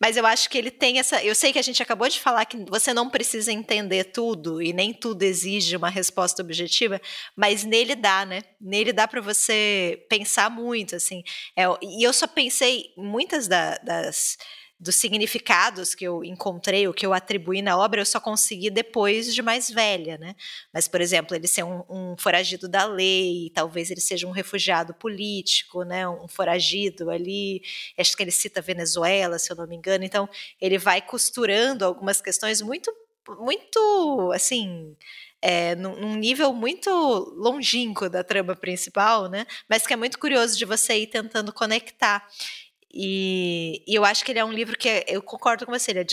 Mas 0.00 0.16
eu 0.16 0.26
acho 0.26 0.50
que 0.50 0.58
ele 0.58 0.72
tem 0.72 0.98
essa. 0.98 1.22
Eu 1.24 1.34
sei 1.34 1.52
que 1.52 1.58
a 1.58 1.62
gente 1.62 1.80
acabou 1.80 2.08
de 2.08 2.18
falar 2.20 2.44
que 2.46 2.58
você 2.68 2.92
não 2.92 3.08
precisa 3.08 3.52
entender 3.52 4.04
tudo 4.04 4.60
e 4.60 4.72
nem 4.72 4.92
tudo 4.92 5.22
exige 5.22 5.76
uma 5.76 5.88
resposta 5.88 6.42
objetiva, 6.42 7.00
mas 7.36 7.62
nele 7.62 7.94
dá, 7.94 8.26
né? 8.26 8.42
Nele 8.60 8.92
dá 8.92 9.06
para 9.06 9.20
você 9.20 10.04
pensar 10.10 10.50
muito, 10.50 10.96
assim. 10.96 11.22
É, 11.56 11.62
e 11.80 12.02
eu 12.04 12.12
só 12.12 12.26
pensei 12.26 12.92
muitas 12.98 13.46
da, 13.46 13.76
das 13.78 14.36
dos 14.78 14.96
significados 14.96 15.94
que 15.94 16.04
eu 16.04 16.24
encontrei, 16.24 16.86
o 16.88 16.92
que 16.92 17.06
eu 17.06 17.14
atribuí 17.14 17.62
na 17.62 17.76
obra, 17.76 18.00
eu 18.00 18.04
só 18.04 18.20
consegui 18.20 18.70
depois 18.70 19.34
de 19.34 19.40
mais 19.40 19.70
velha, 19.70 20.18
né? 20.18 20.34
Mas, 20.72 20.88
por 20.88 21.00
exemplo, 21.00 21.34
ele 21.34 21.46
ser 21.46 21.62
um, 21.62 21.82
um 21.88 22.16
foragido 22.18 22.68
da 22.68 22.84
lei, 22.84 23.50
talvez 23.54 23.90
ele 23.90 24.00
seja 24.00 24.26
um 24.26 24.30
refugiado 24.30 24.92
político, 24.94 25.84
né? 25.84 26.08
Um 26.08 26.28
foragido 26.28 27.10
ali, 27.10 27.62
acho 27.98 28.16
que 28.16 28.22
ele 28.22 28.30
cita 28.30 28.60
Venezuela, 28.60 29.38
se 29.38 29.50
eu 29.50 29.56
não 29.56 29.66
me 29.66 29.76
engano. 29.76 30.04
Então, 30.04 30.28
ele 30.60 30.78
vai 30.78 31.00
costurando 31.00 31.84
algumas 31.84 32.20
questões 32.20 32.60
muito 32.60 32.92
muito, 33.40 34.30
assim, 34.34 34.94
é, 35.40 35.74
num, 35.74 36.14
nível 36.16 36.52
muito 36.52 36.90
longínquo 37.36 38.08
da 38.08 38.24
trama 38.24 38.56
principal, 38.56 39.28
né? 39.28 39.46
Mas 39.68 39.86
que 39.86 39.92
é 39.92 39.96
muito 39.96 40.18
curioso 40.18 40.56
de 40.56 40.64
você 40.64 40.98
ir 40.98 41.06
tentando 41.06 41.52
conectar. 41.52 42.26
E, 42.96 43.82
e, 43.88 43.94
eu 43.94 44.04
acho 44.04 44.24
que 44.24 44.30
ele 44.30 44.38
é 44.38 44.44
um 44.44 44.52
livro 44.52 44.78
que 44.78 44.88
é, 44.88 45.04
eu 45.08 45.20
concordo 45.20 45.66
com 45.66 45.72
você, 45.72 45.90
ele 45.90 45.98
é 45.98 46.06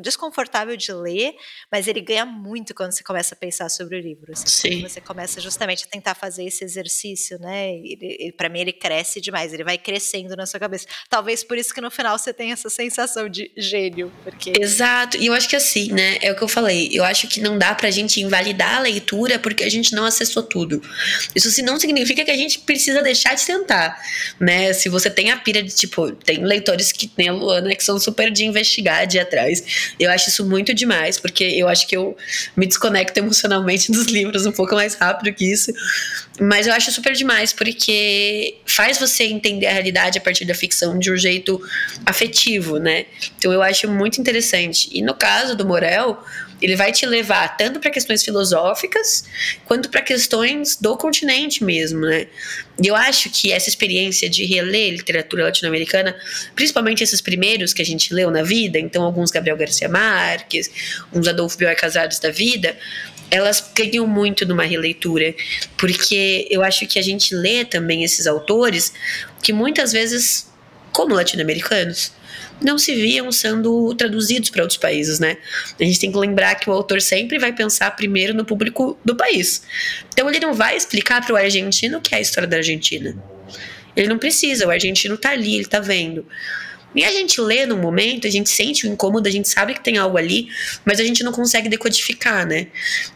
desconfortável 0.00 0.74
de 0.74 0.90
ler, 0.90 1.34
mas 1.70 1.86
ele 1.86 2.00
ganha 2.00 2.24
muito 2.24 2.74
quando 2.74 2.92
você 2.92 3.04
começa 3.04 3.34
a 3.34 3.36
pensar 3.36 3.68
sobre 3.68 3.98
o 3.98 4.00
livro. 4.00 4.32
Assim, 4.32 4.46
Sim. 4.46 4.82
Você 4.82 5.02
começa 5.02 5.38
justamente 5.38 5.84
a 5.84 5.86
tentar 5.86 6.14
fazer 6.14 6.44
esse 6.44 6.64
exercício, 6.64 7.38
né? 7.38 7.74
Para 8.38 8.48
mim, 8.48 8.60
ele 8.60 8.72
cresce 8.72 9.20
demais, 9.20 9.52
ele 9.52 9.64
vai 9.64 9.76
crescendo 9.76 10.34
na 10.34 10.46
sua 10.46 10.58
cabeça. 10.58 10.86
Talvez 11.10 11.44
por 11.44 11.58
isso 11.58 11.74
que 11.74 11.80
no 11.82 11.90
final 11.90 12.18
você 12.18 12.32
tenha 12.32 12.54
essa 12.54 12.70
sensação 12.70 13.28
de 13.28 13.52
gênio. 13.54 14.10
Porque... 14.22 14.54
Exato, 14.58 15.18
e 15.18 15.26
eu 15.26 15.34
acho 15.34 15.46
que 15.46 15.56
assim, 15.56 15.92
né? 15.92 16.16
É 16.22 16.32
o 16.32 16.36
que 16.36 16.42
eu 16.42 16.48
falei. 16.48 16.88
Eu 16.90 17.04
acho 17.04 17.28
que 17.28 17.38
não 17.38 17.58
dá 17.58 17.74
pra 17.74 17.90
gente 17.90 18.18
invalidar 18.22 18.76
a 18.76 18.80
leitura 18.80 19.38
porque 19.38 19.62
a 19.62 19.68
gente 19.68 19.94
não 19.94 20.06
acessou 20.06 20.42
tudo. 20.42 20.80
Isso 21.34 21.62
não 21.62 21.78
significa 21.78 22.24
que 22.24 22.30
a 22.30 22.36
gente 22.36 22.60
precisa 22.60 23.02
deixar 23.02 23.34
de 23.34 23.44
tentar, 23.44 24.00
né? 24.40 24.72
Se 24.72 24.88
você 24.88 25.10
tem 25.10 25.30
a 25.30 25.36
pira 25.36 25.62
de 25.62 25.74
tipo, 25.74 26.13
tem 26.24 26.44
leitores 26.44 26.92
que 26.92 27.10
nem 27.16 27.28
a 27.28 27.32
Luana 27.32 27.74
que 27.74 27.84
são 27.84 27.98
super 27.98 28.30
de 28.30 28.44
investigar, 28.44 29.06
de 29.06 29.16
ir 29.16 29.20
atrás. 29.20 29.94
Eu 29.98 30.10
acho 30.10 30.28
isso 30.28 30.44
muito 30.44 30.74
demais, 30.74 31.18
porque 31.18 31.44
eu 31.44 31.68
acho 31.68 31.86
que 31.86 31.96
eu 31.96 32.16
me 32.56 32.66
desconecto 32.66 33.18
emocionalmente 33.18 33.90
dos 33.92 34.06
livros 34.06 34.46
um 34.46 34.52
pouco 34.52 34.74
mais 34.74 34.94
rápido 34.94 35.34
que 35.34 35.50
isso. 35.50 35.72
Mas 36.40 36.66
eu 36.66 36.72
acho 36.72 36.90
super 36.90 37.12
demais, 37.12 37.52
porque 37.52 38.56
faz 38.66 38.98
você 38.98 39.24
entender 39.24 39.66
a 39.66 39.72
realidade 39.72 40.18
a 40.18 40.20
partir 40.20 40.44
da 40.44 40.54
ficção 40.54 40.98
de 40.98 41.12
um 41.12 41.16
jeito 41.16 41.60
afetivo, 42.04 42.78
né? 42.78 43.06
Então 43.38 43.52
eu 43.52 43.62
acho 43.62 43.88
muito 43.88 44.20
interessante. 44.20 44.88
E 44.92 45.00
no 45.00 45.14
caso 45.14 45.56
do 45.56 45.64
Morel, 45.64 46.22
ele 46.60 46.76
vai 46.76 46.92
te 46.92 47.04
levar 47.06 47.56
tanto 47.56 47.80
para 47.80 47.90
questões 47.90 48.22
filosóficas 48.22 49.24
quanto 49.64 49.88
para 49.88 50.00
questões 50.00 50.76
do 50.76 50.96
continente 50.96 51.62
mesmo, 51.62 52.00
né? 52.00 52.26
E 52.82 52.86
eu 52.86 52.96
acho 52.96 53.30
que 53.30 53.52
essa 53.52 53.68
experiência 53.68 54.28
de 54.28 54.44
reler 54.44 54.92
literatura 54.92 55.44
latino-americana, 55.44 56.16
principalmente 56.54 57.02
esses 57.02 57.20
primeiros 57.20 57.72
que 57.72 57.82
a 57.82 57.84
gente 57.84 58.12
leu 58.12 58.30
na 58.30 58.42
vida, 58.42 58.78
então 58.78 59.02
alguns 59.02 59.30
Gabriel 59.30 59.56
Garcia 59.56 59.88
Marques, 59.88 60.70
uns 61.12 61.28
Adolfo 61.28 61.56
Bioy 61.58 61.74
Casares 61.74 62.18
da 62.18 62.30
vida, 62.30 62.76
elas 63.30 63.72
ganham 63.74 64.06
muito 64.06 64.46
numa 64.46 64.64
releitura, 64.64 65.34
porque 65.76 66.46
eu 66.50 66.62
acho 66.62 66.86
que 66.86 66.98
a 66.98 67.02
gente 67.02 67.34
lê 67.34 67.64
também 67.64 68.04
esses 68.04 68.26
autores 68.26 68.92
que 69.42 69.52
muitas 69.52 69.92
vezes, 69.92 70.48
como 70.92 71.14
latino-americanos, 71.14 72.12
não 72.60 72.78
se 72.78 72.94
viam 72.94 73.30
sendo 73.32 73.94
traduzidos 73.94 74.50
para 74.50 74.62
outros 74.62 74.78
países, 74.78 75.18
né? 75.18 75.36
A 75.78 75.84
gente 75.84 76.00
tem 76.00 76.10
que 76.10 76.18
lembrar 76.18 76.54
que 76.54 76.68
o 76.68 76.72
autor 76.72 77.00
sempre 77.00 77.38
vai 77.38 77.52
pensar 77.52 77.90
primeiro 77.92 78.34
no 78.34 78.44
público 78.44 78.98
do 79.04 79.16
país. 79.16 79.62
Então 80.12 80.28
ele 80.28 80.40
não 80.40 80.54
vai 80.54 80.76
explicar 80.76 81.24
para 81.24 81.34
o 81.34 81.36
argentino 81.36 81.98
o 81.98 82.00
que 82.00 82.14
é 82.14 82.18
a 82.18 82.20
história 82.20 82.48
da 82.48 82.56
Argentina. 82.58 83.16
Ele 83.96 84.08
não 84.08 84.18
precisa, 84.18 84.66
o 84.66 84.70
argentino 84.70 85.16
tá 85.16 85.30
ali, 85.30 85.56
ele 85.56 85.66
tá 85.66 85.80
vendo. 85.80 86.26
E 86.94 87.04
a 87.04 87.10
gente 87.10 87.40
lê 87.40 87.66
no 87.66 87.76
momento, 87.76 88.26
a 88.26 88.30
gente 88.30 88.48
sente 88.48 88.86
o 88.86 88.90
incômodo, 88.90 89.28
a 89.28 89.30
gente 89.30 89.48
sabe 89.48 89.74
que 89.74 89.82
tem 89.82 89.98
algo 89.98 90.16
ali, 90.16 90.48
mas 90.84 91.00
a 91.00 91.04
gente 91.04 91.24
não 91.24 91.32
consegue 91.32 91.68
decodificar, 91.68 92.46
né? 92.46 92.68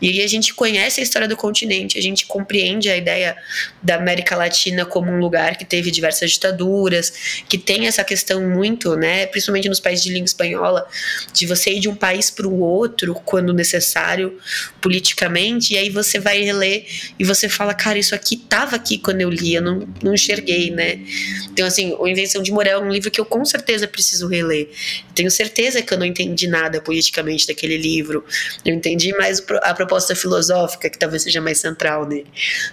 E 0.02 0.08
aí 0.08 0.22
a 0.22 0.26
gente 0.26 0.52
conhece 0.54 1.00
a 1.00 1.02
história 1.02 1.28
do 1.28 1.36
continente, 1.36 1.98
a 1.98 2.02
gente 2.02 2.26
compreende 2.26 2.88
a 2.88 2.96
ideia 2.96 3.36
da 3.82 3.94
América 3.94 4.36
Latina 4.36 4.84
como 4.84 5.10
um 5.10 5.18
lugar 5.18 5.56
que 5.56 5.64
teve 5.64 5.90
diversas 5.90 6.32
ditaduras, 6.32 7.42
que 7.48 7.56
tem 7.56 7.86
essa 7.86 8.02
questão 8.02 8.48
muito, 8.48 8.96
né, 8.96 9.26
principalmente 9.26 9.68
nos 9.68 9.80
países 9.80 10.04
de 10.04 10.12
língua 10.12 10.26
espanhola, 10.26 10.86
de 11.32 11.46
você 11.46 11.72
ir 11.72 11.80
de 11.80 11.88
um 11.88 11.94
país 11.94 12.30
para 12.30 12.46
o 12.46 12.60
outro 12.60 13.14
quando 13.24 13.52
necessário 13.54 14.38
politicamente, 14.80 15.74
e 15.74 15.78
aí 15.78 15.90
você 15.90 16.18
vai 16.18 16.42
reler 16.42 16.86
e 17.18 17.24
você 17.24 17.48
fala, 17.48 17.74
cara, 17.74 17.98
isso 17.98 18.14
aqui 18.14 18.36
tava 18.36 18.76
aqui 18.76 18.98
quando 18.98 19.20
eu 19.20 19.30
li, 19.30 19.54
eu 19.54 19.62
não, 19.62 19.86
não 20.02 20.14
enxerguei, 20.14 20.70
né? 20.70 21.00
Então, 21.52 21.66
assim, 21.66 21.94
O 21.98 22.06
Invenção 22.06 22.42
de 22.42 22.50
Morel 22.50 22.80
é 22.80 22.84
um 22.84 22.90
livro 22.90 23.10
que 23.10 23.20
eu 23.20 23.24
com 23.24 23.44
certeza 23.44 23.67
certeza 23.68 23.86
preciso 23.86 24.26
reler. 24.26 24.70
Tenho 25.14 25.30
certeza 25.30 25.82
que 25.82 25.92
eu 25.92 25.98
não 25.98 26.06
entendi 26.06 26.46
nada 26.46 26.80
politicamente 26.80 27.46
daquele 27.46 27.76
livro. 27.76 28.24
Eu 28.64 28.74
entendi 28.74 29.12
mais 29.16 29.44
a 29.62 29.74
proposta 29.74 30.16
filosófica, 30.16 30.88
que 30.88 30.98
talvez 30.98 31.22
seja 31.22 31.40
mais 31.40 31.58
central 31.58 32.06
nele. 32.06 32.26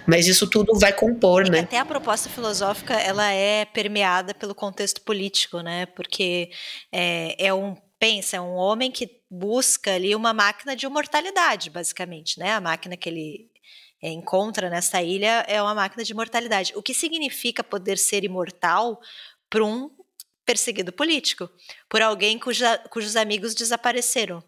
Mas 0.06 0.26
isso 0.26 0.48
tudo 0.48 0.78
vai 0.78 0.92
compor, 0.92 1.48
né? 1.50 1.60
Até 1.60 1.78
a 1.78 1.84
proposta 1.84 2.30
filosófica, 2.30 2.94
ela 2.94 3.30
é 3.30 3.66
permeada 3.66 4.32
pelo 4.32 4.54
contexto 4.54 5.02
político, 5.02 5.60
né? 5.60 5.86
Porque 5.86 6.50
é, 6.90 7.46
é 7.46 7.52
um 7.52 7.76
pensa, 7.98 8.36
é 8.36 8.40
um 8.40 8.54
homem 8.54 8.90
que 8.90 9.08
busca 9.30 9.94
ali 9.94 10.14
uma 10.14 10.32
máquina 10.32 10.76
de 10.76 10.86
imortalidade, 10.86 11.70
basicamente, 11.70 12.38
né? 12.38 12.52
A 12.52 12.60
máquina 12.60 12.96
que 12.96 13.08
ele 13.08 13.50
é, 14.02 14.10
encontra 14.10 14.70
nessa 14.70 15.02
ilha 15.02 15.44
é 15.48 15.60
uma 15.60 15.74
máquina 15.74 16.04
de 16.04 16.12
imortalidade. 16.12 16.72
O 16.76 16.82
que 16.82 16.94
significa 16.94 17.64
poder 17.64 17.98
ser 17.98 18.22
imortal 18.22 19.00
para 19.48 19.64
um 19.64 19.90
perseguido 20.46 20.92
político 20.92 21.50
por 21.88 22.00
alguém 22.00 22.38
cuja, 22.38 22.78
cujos 22.90 23.16
amigos 23.16 23.54
desapareceram. 23.54 24.42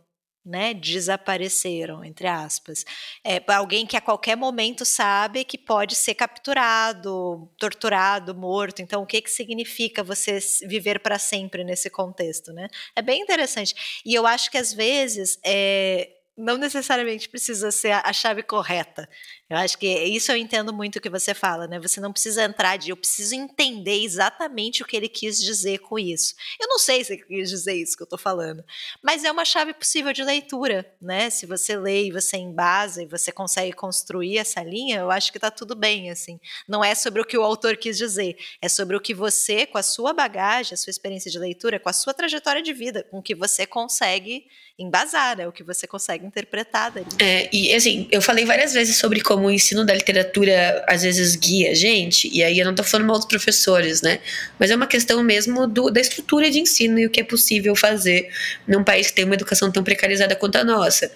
Né, 0.47 0.73
desapareceram, 0.73 2.03
entre 2.03 2.27
aspas. 2.27 2.83
É, 3.23 3.43
alguém 3.49 3.85
que 3.87 3.99
a 3.99 4.01
qualquer 4.01 4.35
momento 4.35 4.83
sabe 4.83 5.45
que 5.45 5.59
pode 5.59 5.95
ser 5.95 6.15
capturado, 6.15 7.53
torturado, 7.59 8.35
morto. 8.35 8.81
Então, 8.81 9.03
o 9.03 9.07
que, 9.07 9.21
que 9.21 9.31
significa 9.31 10.03
você 10.03 10.39
viver 10.67 11.01
para 11.01 11.19
sempre 11.19 11.65
nesse 11.65 11.91
contexto? 11.91 12.51
Né? 12.55 12.69
É 12.97 13.03
bem 13.03 13.21
interessante. 13.21 14.01
E 14.07 14.15
eu 14.15 14.27
acho 14.27 14.51
que, 14.51 14.57
às 14.57 14.73
vezes, 14.73 15.39
é, 15.45 16.09
não 16.39 16.57
necessariamente 16.57 17.29
precisa 17.29 17.71
ser 17.71 17.91
a 17.93 18.13
chave 18.13 18.43
correta. 18.43 19.07
Eu 19.51 19.57
acho 19.57 19.79
que 19.79 19.87
isso 19.87 20.31
eu 20.31 20.37
entendo 20.37 20.75
muito 20.75 20.97
o 20.97 21.01
que 21.01 21.09
você 21.09 21.33
fala, 21.33 21.67
né? 21.67 21.81
Você 21.81 22.01
não 22.01 22.13
precisa 22.13 22.45
entrar 22.45 22.77
de 22.77 22.91
eu 22.91 22.97
preciso 22.97 23.35
entender 23.35 24.03
exatamente 24.03 24.83
o 24.83 24.87
que 24.87 24.97
ele 24.97 25.09
quis 25.09 25.43
dizer 25.43 25.79
com 25.79 25.99
isso. 25.99 26.35
Eu 26.61 26.69
não 26.69 26.79
sei 26.79 27.03
se 27.03 27.15
ele 27.15 27.23
quis 27.23 27.49
dizer 27.49 27.75
isso 27.75 27.97
que 27.97 28.03
eu 28.03 28.07
estou 28.07 28.19
falando, 28.19 28.63
mas 29.03 29.25
é 29.25 29.33
uma 29.33 29.45
chave 29.45 29.73
possível 29.73 30.13
de 30.13 30.23
leitura, 30.23 30.85
né? 31.01 31.31
Se 31.31 31.47
você 31.47 31.77
lê 31.77 32.05
e 32.07 32.13
você 32.13 32.37
embasa 32.37 33.03
e 33.03 33.07
você 33.07 33.33
consegue 33.33 33.73
construir 33.73 34.37
essa 34.37 34.63
linha, 34.63 34.99
eu 34.99 35.11
acho 35.11 35.33
que 35.33 35.39
está 35.39 35.51
tudo 35.51 35.75
bem, 35.75 36.11
assim. 36.11 36.39
Não 36.69 36.85
é 36.85 36.95
sobre 36.95 37.23
o 37.23 37.25
que 37.25 37.39
o 37.39 37.43
autor 37.43 37.77
quis 37.77 37.97
dizer, 37.97 38.37
é 38.61 38.69
sobre 38.69 38.97
o 38.97 39.01
que 39.01 39.15
você, 39.15 39.65
com 39.67 39.79
a 39.79 39.83
sua 39.83 40.13
bagagem, 40.13 40.75
a 40.75 40.77
sua 40.77 40.91
experiência 40.91 41.31
de 41.31 41.39
leitura, 41.39 41.81
com 41.81 41.89
a 41.89 41.93
sua 41.95 42.13
trajetória 42.13 42.61
de 42.61 42.73
vida, 42.75 43.03
com 43.11 43.19
o 43.19 43.23
que 43.23 43.35
você 43.35 43.67
consegue 43.67 44.47
embasar, 44.79 45.37
né? 45.37 45.49
O 45.49 45.53
que 45.53 45.65
você 45.65 45.87
consegue 45.87 46.25
interpretar 46.25 46.93
dali. 46.93 47.07
É, 47.19 47.49
e 47.53 47.75
assim, 47.75 48.07
eu 48.13 48.23
falei 48.23 48.45
várias 48.45 48.73
vezes 48.73 48.97
sobre 48.97 49.21
como 49.21 49.38
como 49.39 49.47
o 49.47 49.51
ensino 49.53 49.85
da 49.85 49.95
literatura 49.95 50.85
às 50.89 51.03
vezes 51.03 51.37
guia 51.37 51.71
a 51.71 51.75
gente, 51.75 52.29
e 52.33 52.43
aí 52.43 52.59
eu 52.59 52.67
não 52.67 52.75
tô 52.75 52.83
falando 52.83 53.07
mal 53.07 53.17
dos 53.17 53.27
professores, 53.27 54.03
né? 54.03 54.19
Mas 54.59 54.69
é 54.69 54.75
uma 54.75 54.87
questão 54.87 55.23
mesmo 55.23 55.65
do, 55.69 55.91
da 55.91 56.01
estrutura 56.01 56.51
de 56.51 56.59
ensino 56.59 56.99
e 56.99 57.07
o 57.07 57.11
que 57.11 57.21
é 57.21 57.25
possível 57.25 57.77
fazer 57.77 58.29
num 58.67 58.83
país 58.83 59.07
que 59.07 59.15
tem 59.15 59.25
uma 59.25 59.35
educação 59.35 59.71
tão 59.71 59.85
precarizada 59.85 60.35
quanto 60.35 60.57
a 60.57 60.65
nossa. 60.65 61.11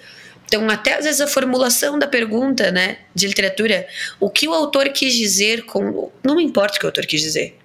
Então, 0.46 0.68
até 0.70 0.98
às 0.98 1.04
vezes 1.04 1.20
a 1.20 1.26
formulação 1.26 1.98
da 1.98 2.06
pergunta, 2.06 2.70
né, 2.70 2.98
de 3.12 3.26
literatura, 3.26 3.88
o 4.20 4.30
que 4.30 4.46
o 4.46 4.52
autor 4.52 4.88
quis 4.90 5.14
dizer 5.14 5.62
com. 5.64 6.12
Não 6.22 6.36
me 6.36 6.44
importa 6.44 6.76
o 6.76 6.78
que 6.78 6.86
o 6.86 6.88
autor 6.88 7.04
quis 7.04 7.22
dizer. 7.22 7.56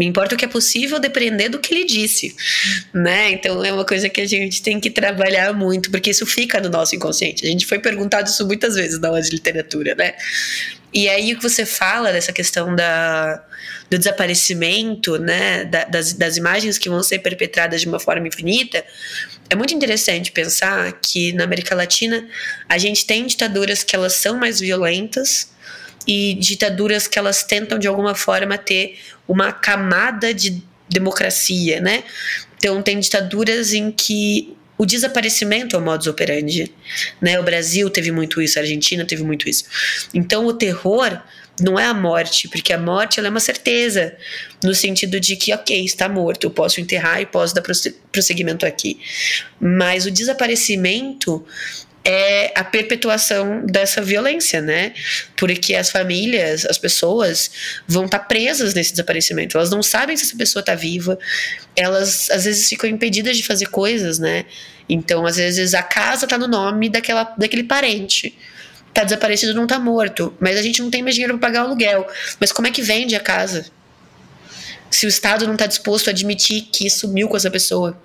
Me 0.00 0.06
importa 0.06 0.34
o 0.34 0.38
que 0.38 0.46
é 0.46 0.48
possível 0.48 0.98
depender 0.98 1.50
do 1.50 1.58
que 1.58 1.74
ele 1.74 1.84
disse, 1.84 2.34
né? 2.90 3.32
Então 3.32 3.62
é 3.62 3.70
uma 3.70 3.84
coisa 3.84 4.08
que 4.08 4.22
a 4.22 4.26
gente 4.26 4.62
tem 4.62 4.80
que 4.80 4.88
trabalhar 4.88 5.52
muito, 5.52 5.90
porque 5.90 6.08
isso 6.08 6.24
fica 6.24 6.58
no 6.58 6.70
nosso 6.70 6.96
inconsciente. 6.96 7.44
A 7.44 7.50
gente 7.50 7.66
foi 7.66 7.78
perguntado 7.78 8.26
isso 8.26 8.46
muitas 8.46 8.76
vezes 8.76 8.98
na 8.98 9.08
aula 9.08 9.20
de 9.20 9.28
literatura, 9.28 9.94
né? 9.94 10.14
E 10.90 11.06
aí 11.06 11.34
o 11.34 11.36
que 11.36 11.42
você 11.42 11.66
fala 11.66 12.10
dessa 12.12 12.32
questão 12.32 12.74
da, 12.74 13.44
do 13.90 13.98
desaparecimento, 13.98 15.18
né, 15.18 15.66
da, 15.66 15.84
das, 15.84 16.14
das 16.14 16.38
imagens 16.38 16.78
que 16.78 16.88
vão 16.88 17.02
ser 17.02 17.18
perpetradas 17.18 17.82
de 17.82 17.86
uma 17.86 18.00
forma 18.00 18.26
infinita, 18.26 18.82
é 19.50 19.54
muito 19.54 19.74
interessante 19.74 20.32
pensar 20.32 20.90
que 20.92 21.34
na 21.34 21.44
América 21.44 21.74
Latina 21.74 22.26
a 22.66 22.78
gente 22.78 23.04
tem 23.04 23.26
ditaduras 23.26 23.84
que 23.84 23.94
elas 23.94 24.14
são 24.14 24.38
mais 24.38 24.60
violentas 24.60 25.50
e 26.06 26.34
ditaduras 26.34 27.06
que 27.06 27.18
elas 27.18 27.44
tentam 27.44 27.78
de 27.78 27.86
alguma 27.86 28.14
forma 28.14 28.56
ter 28.56 28.98
uma 29.30 29.52
camada 29.52 30.34
de 30.34 30.60
democracia, 30.88 31.80
né? 31.80 32.02
Então 32.56 32.82
tem 32.82 32.98
ditaduras 32.98 33.72
em 33.72 33.92
que 33.92 34.56
o 34.76 34.84
desaparecimento 34.84 35.76
é 35.76 35.78
o 35.78 35.82
modus 35.82 36.08
operandi, 36.08 36.74
né? 37.20 37.38
O 37.38 37.44
Brasil 37.44 37.88
teve 37.88 38.10
muito 38.10 38.42
isso, 38.42 38.58
a 38.58 38.62
Argentina 38.62 39.04
teve 39.04 39.22
muito 39.22 39.48
isso. 39.48 39.64
Então 40.12 40.46
o 40.46 40.52
terror 40.52 41.16
não 41.60 41.78
é 41.78 41.84
a 41.84 41.94
morte, 41.94 42.48
porque 42.48 42.72
a 42.72 42.78
morte 42.78 43.20
é 43.20 43.28
uma 43.28 43.38
certeza, 43.38 44.16
no 44.64 44.74
sentido 44.74 45.20
de 45.20 45.36
que, 45.36 45.52
ok, 45.54 45.84
está 45.84 46.08
morto, 46.08 46.44
eu 46.44 46.50
posso 46.50 46.80
enterrar 46.80 47.20
e 47.20 47.26
posso 47.26 47.54
dar 47.54 47.62
prosseguimento 48.10 48.66
aqui. 48.66 48.98
Mas 49.60 50.06
o 50.06 50.10
desaparecimento 50.10 51.46
é 52.04 52.52
a 52.54 52.64
perpetuação 52.64 53.64
dessa 53.66 54.00
violência, 54.00 54.60
né? 54.60 54.92
Porque 55.36 55.74
as 55.74 55.90
famílias, 55.90 56.64
as 56.64 56.78
pessoas 56.78 57.50
vão 57.86 58.06
estar 58.06 58.20
tá 58.20 58.24
presas 58.24 58.74
nesse 58.74 58.92
desaparecimento. 58.92 59.56
Elas 59.56 59.70
não 59.70 59.82
sabem 59.82 60.16
se 60.16 60.24
essa 60.24 60.36
pessoa 60.36 60.60
está 60.60 60.74
viva. 60.74 61.18
Elas 61.76 62.30
às 62.30 62.44
vezes 62.44 62.68
ficam 62.68 62.88
impedidas 62.88 63.36
de 63.36 63.42
fazer 63.42 63.66
coisas, 63.66 64.18
né? 64.18 64.46
Então, 64.88 65.26
às 65.26 65.36
vezes 65.36 65.74
a 65.74 65.82
casa 65.82 66.24
está 66.24 66.38
no 66.38 66.48
nome 66.48 66.88
daquela, 66.88 67.24
daquele 67.36 67.64
parente. 67.64 68.36
Tá 68.92 69.04
desaparecido, 69.04 69.54
não 69.54 69.66
tá 69.66 69.78
morto, 69.78 70.34
mas 70.40 70.58
a 70.58 70.62
gente 70.62 70.82
não 70.82 70.90
tem 70.90 71.02
mais 71.02 71.14
dinheiro 71.14 71.38
para 71.38 71.48
pagar 71.48 71.62
o 71.62 71.66
aluguel. 71.68 72.08
Mas 72.40 72.50
como 72.50 72.66
é 72.66 72.70
que 72.72 72.82
vende 72.82 73.14
a 73.14 73.20
casa? 73.20 73.66
Se 75.00 75.06
o 75.06 75.08
Estado 75.08 75.46
não 75.46 75.54
está 75.54 75.64
disposto 75.64 76.08
a 76.08 76.10
admitir 76.10 76.68
que 76.70 76.90
sumiu 76.90 77.26
com 77.26 77.34
essa 77.34 77.50
pessoa? 77.50 77.98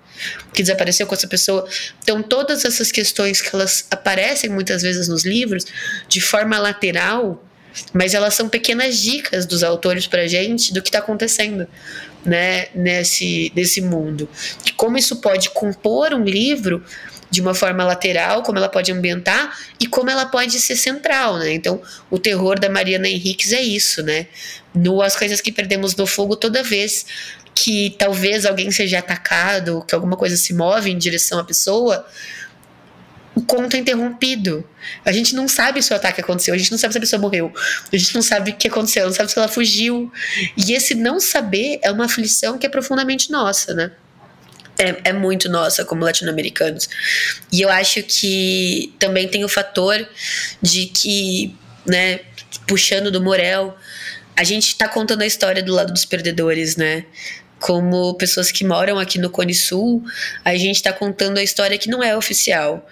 que 0.53 0.61
desapareceu 0.63 1.05
com 1.05 1.13
essa 1.13 1.27
pessoa. 1.27 1.67
Então, 2.01 2.23
todas 2.23 2.63
essas 2.63 2.89
questões 2.89 3.41
que 3.41 3.53
elas 3.53 3.85
aparecem 3.91 4.49
muitas 4.49 4.81
vezes 4.81 5.09
nos 5.09 5.26
livros 5.26 5.65
de 6.07 6.22
forma 6.22 6.57
lateral, 6.57 7.43
mas 7.91 8.13
elas 8.13 8.34
são 8.34 8.47
pequenas 8.47 8.97
dicas 8.97 9.45
dos 9.45 9.61
autores 9.61 10.07
para 10.07 10.26
gente 10.26 10.73
do 10.73 10.81
que 10.81 10.88
está 10.88 10.99
acontecendo, 10.99 11.67
né, 12.23 12.67
nesse 12.73 13.51
nesse 13.53 13.81
mundo. 13.81 14.30
E 14.65 14.72
como 14.72 14.97
isso 14.97 15.17
pode 15.17 15.49
compor 15.49 16.13
um 16.13 16.23
livro 16.23 16.81
de 17.35 17.41
uma 17.41 17.53
forma 17.53 17.83
lateral, 17.83 18.41
como 18.43 18.57
ela 18.57 18.69
pode 18.69 18.91
ambientar 18.91 19.57
e 19.77 19.85
como 19.85 20.09
ela 20.09 20.25
pode 20.25 20.57
ser 20.59 20.77
central, 20.77 21.37
né? 21.37 21.53
Então, 21.53 21.81
o 22.09 22.17
terror 22.17 22.57
da 22.57 22.69
Mariana 22.69 23.09
Henriques 23.09 23.51
é 23.51 23.61
isso, 23.61 24.01
né? 24.01 24.27
No 24.73 25.01
As 25.01 25.17
Coisas 25.17 25.41
que 25.41 25.51
Perdemos 25.51 25.95
no 25.95 26.07
Fogo, 26.07 26.37
toda 26.37 26.63
vez 26.63 27.05
que 27.53 27.95
talvez 27.99 28.45
alguém 28.45 28.71
seja 28.71 28.99
atacado, 28.99 29.83
que 29.87 29.93
alguma 29.93 30.15
coisa 30.15 30.37
se 30.37 30.53
move 30.53 30.89
em 30.89 30.97
direção 30.97 31.37
à 31.39 31.43
pessoa, 31.43 32.05
o 33.35 33.41
conto 33.41 33.75
é 33.75 33.79
interrompido. 33.79 34.67
A 35.03 35.11
gente 35.11 35.35
não 35.35 35.47
sabe 35.47 35.81
se 35.83 35.91
o 35.91 35.95
ataque 35.95 36.21
aconteceu, 36.21 36.53
a 36.53 36.57
gente 36.57 36.71
não 36.71 36.77
sabe 36.77 36.93
se 36.93 36.97
a 36.97 37.01
pessoa 37.01 37.21
morreu, 37.21 37.53
a 37.91 37.97
gente 37.97 38.15
não 38.15 38.21
sabe 38.21 38.51
o 38.51 38.55
que 38.55 38.69
aconteceu, 38.69 39.05
não 39.05 39.13
sabe 39.13 39.29
se 39.29 39.37
ela 39.37 39.49
fugiu. 39.49 40.09
E 40.55 40.71
esse 40.73 40.95
não 40.95 41.19
saber 41.19 41.79
é 41.81 41.91
uma 41.91 42.05
aflição 42.05 42.57
que 42.57 42.65
é 42.65 42.69
profundamente 42.69 43.29
nossa, 43.29 43.73
né? 43.73 43.91
É, 44.77 45.10
é 45.10 45.14
muito 45.14 45.49
nossa 45.49 45.85
como 45.85 46.03
latino-americanos. 46.03 46.89
E 47.52 47.61
eu 47.61 47.69
acho 47.69 48.03
que 48.03 48.93
também 48.99 49.27
tem 49.27 49.43
o 49.43 49.49
fator 49.49 50.07
de 50.61 50.88
que, 50.88 51.56
né, 51.85 52.19
puxando 52.68 53.10
do 53.10 53.22
Morel, 53.22 53.76
a 54.35 54.43
gente 54.43 54.68
está 54.68 54.88
contando 54.88 55.22
a 55.22 55.26
história 55.26 55.64
do 55.64 55.73
lado 55.73 55.93
dos 55.93 56.06
perdedores, 56.06 56.76
né? 56.76 57.06
como 57.60 58.14
pessoas 58.15 58.52
que 58.52 58.64
moram 58.64 58.99
aqui 58.99 59.18
no 59.18 59.30
Cone 59.30 59.53
Sul, 59.53 60.03
a 60.43 60.56
gente 60.56 60.76
está 60.76 60.93
contando 60.93 61.38
a 61.39 61.43
história 61.43 61.77
que 61.77 61.89
não 61.89 62.03
é 62.03 62.15
oficial. 62.15 62.88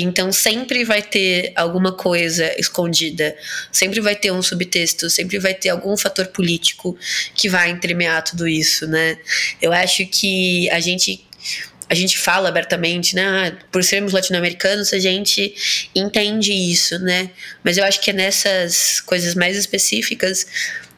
Então 0.00 0.32
sempre 0.32 0.84
vai 0.84 1.02
ter 1.02 1.52
alguma 1.56 1.92
coisa 1.92 2.52
escondida, 2.58 3.36
sempre 3.72 4.00
vai 4.00 4.14
ter 4.14 4.30
um 4.30 4.42
subtexto, 4.42 5.10
sempre 5.10 5.38
vai 5.38 5.54
ter 5.54 5.70
algum 5.70 5.96
fator 5.96 6.26
político 6.26 6.96
que 7.34 7.48
vai 7.48 7.70
entremear 7.70 8.22
tudo 8.22 8.46
isso, 8.46 8.86
né? 8.86 9.18
Eu 9.60 9.72
acho 9.72 10.06
que 10.06 10.68
a 10.70 10.80
gente 10.80 11.24
a 11.90 11.94
gente 11.94 12.18
fala 12.18 12.48
abertamente, 12.48 13.14
né? 13.14 13.24
Ah, 13.26 13.64
por 13.72 13.82
sermos 13.82 14.12
latino-americanos, 14.12 14.92
a 14.92 14.98
gente 14.98 15.54
entende 15.94 16.52
isso, 16.52 16.98
né? 16.98 17.30
Mas 17.64 17.78
eu 17.78 17.84
acho 17.84 18.00
que 18.00 18.10
é 18.10 18.12
nessas 18.12 19.00
coisas 19.00 19.34
mais 19.34 19.56
específicas 19.56 20.46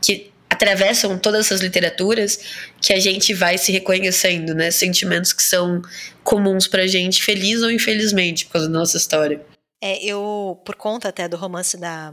que 0.02 0.30
atravessam 0.51 1.16
todas 1.16 1.47
essas 1.47 1.60
literaturas 1.60 2.40
que 2.82 2.93
a 2.93 2.98
gente 2.98 3.32
vai 3.32 3.56
se 3.56 3.70
reconhecendo, 3.70 4.55
né? 4.55 4.70
Sentimentos 4.70 5.32
que 5.32 5.43
são 5.43 5.81
comuns 6.24 6.66
pra 6.66 6.86
gente, 6.86 7.22
feliz 7.22 7.62
ou 7.62 7.70
infelizmente, 7.70 8.44
por 8.47 8.52
causa 8.52 8.68
da 8.68 8.78
nossa 8.78 8.97
história. 8.97 9.40
É, 9.81 10.05
eu, 10.05 10.60
por 10.66 10.74
conta 10.74 11.09
até 11.09 11.28
do 11.28 11.36
romance 11.36 11.77
da, 11.78 12.12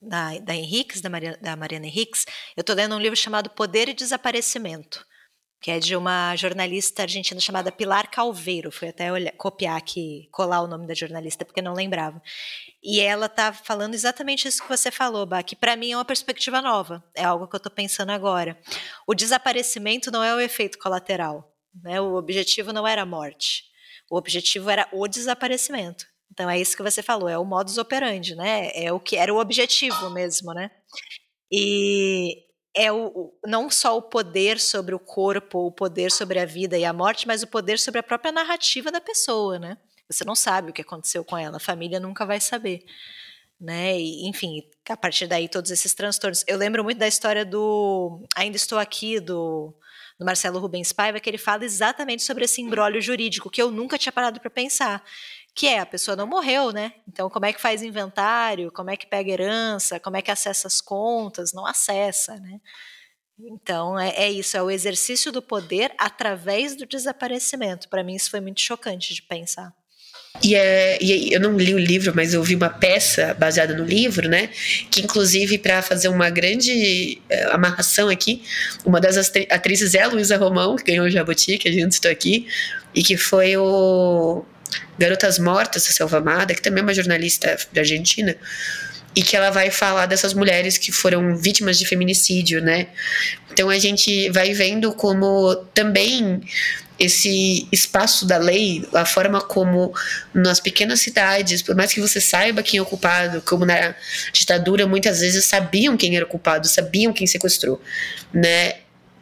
da, 0.00 0.38
da 0.38 0.54
Henriques, 0.54 1.00
da, 1.00 1.10
Maria, 1.10 1.36
da 1.42 1.56
Mariana 1.56 1.86
Henriques, 1.86 2.24
eu 2.56 2.64
tô 2.64 2.72
lendo 2.72 2.94
um 2.94 3.00
livro 3.00 3.16
chamado 3.16 3.50
Poder 3.50 3.88
e 3.88 3.94
Desaparecimento 3.94 5.04
que 5.62 5.70
é 5.70 5.78
de 5.78 5.94
uma 5.94 6.34
jornalista 6.34 7.02
argentina 7.02 7.40
chamada 7.40 7.70
Pilar 7.70 8.10
Calveiro. 8.10 8.72
Fui 8.72 8.88
até 8.88 9.12
olhar, 9.12 9.32
copiar 9.34 9.76
aqui, 9.76 10.28
colar 10.32 10.60
o 10.60 10.66
nome 10.66 10.88
da 10.88 10.92
jornalista, 10.92 11.44
porque 11.44 11.62
não 11.62 11.72
lembrava. 11.72 12.20
E 12.82 13.00
ela 13.00 13.28
tá 13.28 13.52
falando 13.52 13.94
exatamente 13.94 14.48
isso 14.48 14.62
que 14.62 14.68
você 14.68 14.90
falou, 14.90 15.24
Bah, 15.24 15.42
que 15.42 15.54
para 15.54 15.76
mim 15.76 15.92
é 15.92 15.96
uma 15.96 16.04
perspectiva 16.04 16.60
nova, 16.60 17.02
é 17.14 17.22
algo 17.22 17.46
que 17.46 17.54
eu 17.54 17.58
estou 17.58 17.70
pensando 17.70 18.10
agora. 18.10 18.58
O 19.06 19.14
desaparecimento 19.14 20.10
não 20.10 20.22
é 20.22 20.34
o 20.34 20.40
efeito 20.40 20.78
colateral, 20.78 21.54
né? 21.82 22.00
o 22.00 22.14
objetivo 22.16 22.72
não 22.72 22.86
era 22.86 23.02
a 23.02 23.06
morte, 23.06 23.62
o 24.10 24.16
objetivo 24.16 24.68
era 24.68 24.88
o 24.92 25.06
desaparecimento. 25.06 26.04
Então 26.32 26.50
é 26.50 26.58
isso 26.58 26.76
que 26.76 26.82
você 26.82 27.02
falou, 27.02 27.28
é 27.28 27.38
o 27.38 27.44
modus 27.44 27.78
operandi, 27.78 28.34
né? 28.34 28.70
É 28.74 28.90
o 28.90 28.98
que 28.98 29.16
era 29.16 29.32
o 29.32 29.38
objetivo 29.38 30.08
mesmo, 30.10 30.52
né? 30.54 30.70
E 31.52 32.36
é 32.74 32.90
o, 32.90 33.34
não 33.46 33.68
só 33.70 33.96
o 33.98 34.02
poder 34.02 34.58
sobre 34.58 34.94
o 34.94 34.98
corpo, 34.98 35.66
o 35.66 35.72
poder 35.72 36.10
sobre 36.10 36.38
a 36.38 36.46
vida 36.46 36.78
e 36.78 36.86
a 36.86 36.92
morte, 36.92 37.26
mas 37.26 37.42
o 37.42 37.46
poder 37.46 37.78
sobre 37.78 38.00
a 38.00 38.02
própria 38.02 38.32
narrativa 38.32 38.90
da 38.90 39.00
pessoa, 39.00 39.58
né? 39.58 39.76
Você 40.12 40.24
não 40.24 40.34
sabe 40.34 40.70
o 40.70 40.72
que 40.72 40.82
aconteceu 40.82 41.24
com 41.24 41.36
ela, 41.36 41.56
a 41.56 41.60
família 41.60 41.98
nunca 41.98 42.26
vai 42.26 42.40
saber, 42.40 42.84
né? 43.60 43.98
E, 43.98 44.28
enfim, 44.28 44.62
a 44.88 44.96
partir 44.96 45.26
daí 45.26 45.48
todos 45.48 45.70
esses 45.70 45.94
transtornos. 45.94 46.44
Eu 46.46 46.58
lembro 46.58 46.84
muito 46.84 46.98
da 46.98 47.08
história 47.08 47.44
do 47.44 48.24
Ainda 48.36 48.56
Estou 48.56 48.78
Aqui, 48.78 49.20
do, 49.20 49.74
do 50.18 50.24
Marcelo 50.24 50.58
Rubens 50.58 50.92
Paiva, 50.92 51.20
que 51.20 51.30
ele 51.30 51.38
fala 51.38 51.64
exatamente 51.64 52.22
sobre 52.22 52.44
esse 52.44 52.60
embrólio 52.60 53.00
jurídico, 53.00 53.50
que 53.50 53.62
eu 53.62 53.70
nunca 53.70 53.98
tinha 53.98 54.12
parado 54.12 54.40
para 54.40 54.50
pensar 54.50 55.02
que 55.54 55.66
é 55.66 55.80
a 55.80 55.86
pessoa 55.86 56.16
não 56.16 56.26
morreu, 56.26 56.72
né? 56.72 56.94
Então, 57.06 57.28
como 57.28 57.44
é 57.46 57.52
que 57.52 57.60
faz 57.60 57.82
inventário? 57.82 58.72
Como 58.72 58.90
é 58.90 58.96
que 58.96 59.06
pega 59.06 59.30
herança? 59.30 60.00
Como 60.00 60.16
é 60.16 60.22
que 60.22 60.30
acessa 60.30 60.66
as 60.66 60.80
contas? 60.80 61.52
Não 61.52 61.66
acessa, 61.66 62.36
né? 62.36 62.60
Então, 63.38 63.98
é, 63.98 64.10
é 64.10 64.30
isso, 64.30 64.56
é 64.56 64.62
o 64.62 64.70
exercício 64.70 65.32
do 65.32 65.42
poder 65.42 65.94
através 65.98 66.76
do 66.76 66.86
desaparecimento. 66.86 67.88
Para 67.88 68.04
mim, 68.04 68.14
isso 68.14 68.30
foi 68.30 68.40
muito 68.40 68.60
chocante 68.60 69.14
de 69.14 69.22
pensar. 69.22 69.74
E, 70.40 70.54
é, 70.54 70.98
e 71.00 71.32
eu 71.32 71.40
não 71.40 71.56
li 71.56 71.74
o 71.74 71.78
livro, 71.78 72.12
mas 72.14 72.32
eu 72.32 72.42
vi 72.42 72.54
uma 72.54 72.70
peça 72.70 73.34
baseada 73.34 73.76
no 73.76 73.84
livro, 73.84 74.28
né? 74.28 74.48
Que 74.90 75.02
inclusive 75.02 75.58
para 75.58 75.82
fazer 75.82 76.08
uma 76.08 76.30
grande 76.30 77.20
uh, 77.30 77.54
amarração 77.54 78.08
aqui, 78.08 78.42
uma 78.84 79.00
das 79.00 79.16
atrizes 79.50 79.94
é 79.94 80.02
a 80.02 80.08
Luísa 80.08 80.36
Romão, 80.36 80.76
que 80.76 80.84
ganhou 80.84 81.06
o 81.06 81.10
Jabuti, 81.10 81.58
que 81.58 81.68
a 81.68 81.72
gente 81.72 81.92
estou 81.92 82.10
aqui, 82.10 82.46
e 82.94 83.02
que 83.02 83.16
foi 83.16 83.56
o 83.56 84.44
Garotas 84.98 85.38
Mortas, 85.38 85.84
da 85.86 85.92
Selva 85.92 86.18
Amada, 86.18 86.54
que 86.54 86.62
também 86.62 86.80
é 86.80 86.84
uma 86.84 86.94
jornalista 86.94 87.56
da 87.72 87.82
Argentina, 87.82 88.36
e 89.14 89.22
que 89.22 89.36
ela 89.36 89.50
vai 89.50 89.70
falar 89.70 90.06
dessas 90.06 90.32
mulheres 90.32 90.78
que 90.78 90.90
foram 90.90 91.36
vítimas 91.36 91.78
de 91.78 91.86
feminicídio, 91.86 92.62
né? 92.62 92.88
Então 93.52 93.68
a 93.68 93.78
gente 93.78 94.30
vai 94.30 94.54
vendo 94.54 94.92
como 94.94 95.54
também 95.74 96.40
esse 96.98 97.66
espaço 97.72 98.26
da 98.26 98.38
lei, 98.38 98.86
a 98.92 99.04
forma 99.04 99.40
como 99.40 99.92
nas 100.32 100.60
pequenas 100.60 101.00
cidades, 101.00 101.62
por 101.62 101.74
mais 101.74 101.92
que 101.92 102.00
você 102.00 102.20
saiba 102.20 102.62
quem 102.62 102.78
é 102.78 102.82
o 102.82 102.86
culpado, 102.86 103.42
como 103.42 103.64
na 103.64 103.94
ditadura 104.32 104.86
muitas 104.86 105.20
vezes 105.20 105.44
sabiam 105.44 105.96
quem 105.96 106.16
era 106.16 106.24
o 106.24 106.28
culpado, 106.28 106.68
sabiam 106.68 107.12
quem 107.12 107.26
sequestrou, 107.26 107.80
né? 108.32 108.74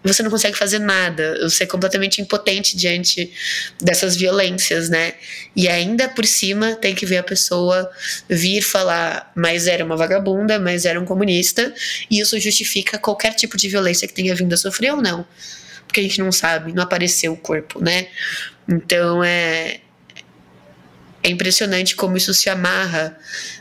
você 0.02 0.22
não 0.22 0.30
consegue 0.30 0.56
fazer 0.56 0.78
nada, 0.78 1.38
você 1.42 1.64
é 1.64 1.66
completamente 1.66 2.22
impotente 2.22 2.76
diante 2.76 3.30
dessas 3.80 4.16
violências, 4.16 4.88
né? 4.88 5.12
E 5.54 5.68
ainda 5.68 6.08
por 6.08 6.26
cima 6.26 6.74
tem 6.74 6.94
que 6.94 7.04
ver 7.04 7.18
a 7.18 7.22
pessoa 7.22 7.90
vir 8.28 8.62
falar, 8.62 9.30
mas 9.34 9.66
era 9.66 9.84
uma 9.84 9.96
vagabunda, 9.96 10.58
mas 10.58 10.86
era 10.86 10.98
um 10.98 11.04
comunista, 11.04 11.72
e 12.10 12.20
isso 12.20 12.38
justifica 12.40 12.98
qualquer 12.98 13.34
tipo 13.34 13.56
de 13.56 13.68
violência 13.68 14.08
que 14.08 14.14
tenha 14.14 14.34
vindo 14.34 14.54
a 14.54 14.56
sofrer 14.56 14.92
ou 14.92 15.02
não. 15.02 15.26
Porque 15.90 15.98
a 15.98 16.02
gente 16.04 16.20
não 16.20 16.30
sabe, 16.30 16.72
não 16.72 16.84
apareceu 16.84 17.32
o 17.32 17.36
corpo, 17.36 17.82
né? 17.82 18.06
Então 18.68 19.24
é, 19.24 19.80
é 21.20 21.28
impressionante 21.28 21.96
como 21.96 22.16
isso 22.16 22.32
se 22.32 22.48
amarra, 22.48 23.18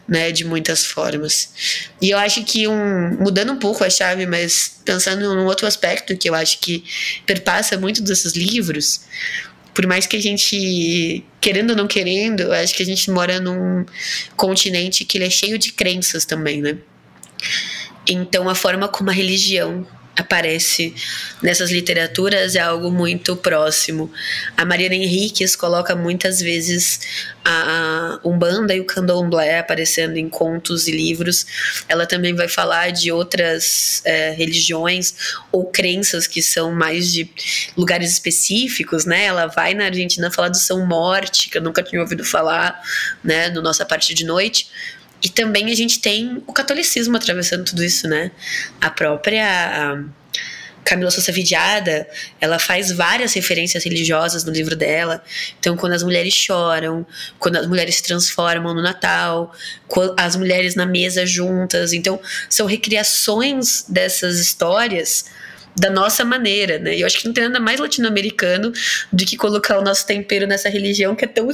né, 0.07 0.31
de 0.31 0.45
muitas 0.45 0.85
formas. 0.85 1.89
E 1.99 2.11
eu 2.11 2.19
acho 2.19 2.43
que 2.43 2.67
um 2.67 3.17
mudando 3.19 3.51
um 3.51 3.57
pouco 3.57 3.83
a 3.83 3.89
chave, 3.89 4.27
mas 4.27 4.79
pensando 4.85 5.33
num 5.33 5.45
outro 5.45 5.65
aspecto 5.65 6.15
que 6.15 6.29
eu 6.29 6.35
acho 6.35 6.59
que 6.59 6.83
perpassa 7.25 7.79
muito 7.79 8.03
desses 8.03 8.33
livros, 8.33 9.01
por 9.73 9.87
mais 9.87 10.05
que 10.05 10.15
a 10.15 10.21
gente 10.21 11.25
querendo 11.41 11.71
ou 11.71 11.75
não 11.75 11.87
querendo, 11.87 12.41
eu 12.41 12.53
acho 12.53 12.75
que 12.75 12.83
a 12.83 12.85
gente 12.85 13.09
mora 13.09 13.39
num 13.39 13.83
continente 14.35 15.03
que 15.03 15.17
ele 15.17 15.25
é 15.25 15.31
cheio 15.31 15.57
de 15.57 15.71
crenças 15.71 16.25
também, 16.25 16.61
né? 16.61 16.77
Então 18.07 18.47
a 18.47 18.53
forma 18.53 18.87
como 18.87 19.09
a 19.09 19.13
religião 19.13 19.87
aparece 20.15 20.93
nessas 21.41 21.71
literaturas 21.71 22.55
é 22.55 22.59
algo 22.59 22.91
muito 22.91 23.35
próximo. 23.35 24.11
A 24.57 24.65
Mariana 24.65 24.95
Henriques 24.95 25.55
coloca 25.55 25.95
muitas 25.95 26.41
vezes 26.41 26.99
a, 27.43 28.19
Umbanda 28.23 28.75
e 28.75 28.79
o 28.79 28.85
Candomblé 28.85 29.59
aparecendo 29.59 30.17
em 30.17 30.27
contos 30.27 30.87
e 30.87 30.91
livros. 30.91 31.45
Ela 31.87 32.05
também 32.05 32.35
vai 32.35 32.47
falar 32.47 32.91
de 32.91 33.11
outras 33.11 34.01
é, 34.05 34.31
religiões 34.31 35.13
ou 35.51 35.65
crenças 35.65 36.27
que 36.27 36.41
são 36.41 36.71
mais 36.71 37.11
de 37.11 37.29
lugares 37.77 38.11
específicos, 38.11 39.05
né? 39.05 39.25
Ela 39.25 39.47
vai 39.47 39.73
na 39.73 39.85
Argentina 39.85 40.29
falar 40.29 40.49
do 40.49 40.57
São 40.57 40.85
Morte, 40.85 41.49
que 41.49 41.57
eu 41.57 41.61
nunca 41.61 41.81
tinha 41.81 42.01
ouvido 42.01 42.23
falar, 42.25 42.79
né? 43.23 43.49
No 43.49 43.61
nossa 43.61 43.85
parte 43.85 44.13
de 44.13 44.25
noite 44.25 44.67
e 45.21 45.29
também 45.29 45.71
a 45.71 45.75
gente 45.75 45.99
tem 45.99 46.41
o 46.47 46.53
catolicismo 46.53 47.17
atravessando 47.17 47.65
tudo 47.65 47.83
isso, 47.83 48.07
né? 48.07 48.31
A 48.79 48.89
própria 48.89 50.05
Camila 50.83 51.11
Sousa 51.11 51.31
Vidiada, 51.31 52.07
ela 52.41 52.57
faz 52.57 52.91
várias 52.91 53.33
referências 53.33 53.83
religiosas 53.83 54.43
no 54.43 54.51
livro 54.51 54.75
dela. 54.75 55.23
Então, 55.59 55.77
quando 55.77 55.93
as 55.93 56.03
mulheres 56.03 56.33
choram, 56.33 57.05
quando 57.37 57.57
as 57.57 57.67
mulheres 57.67 57.95
se 57.95 58.03
transformam 58.03 58.73
no 58.73 58.81
Natal, 58.81 59.53
as 60.17 60.35
mulheres 60.35 60.75
na 60.75 60.85
mesa 60.85 61.25
juntas. 61.25 61.93
Então, 61.93 62.19
são 62.49 62.65
recriações 62.65 63.85
dessas 63.87 64.39
histórias 64.39 65.25
da 65.75 65.89
nossa 65.89 66.25
maneira, 66.25 66.79
né? 66.79 66.97
Eu 66.97 67.05
acho 67.05 67.19
que 67.19 67.25
não 67.25 67.33
tem 67.33 67.43
nada 67.43 67.59
mais 67.59 67.79
latino-americano 67.79 68.71
do 69.13 69.25
que 69.25 69.37
colocar 69.37 69.77
o 69.77 69.83
nosso 69.83 70.05
tempero 70.05 70.47
nessa 70.47 70.69
religião 70.69 71.15
que 71.15 71.25
é 71.25 71.27
tão 71.27 71.49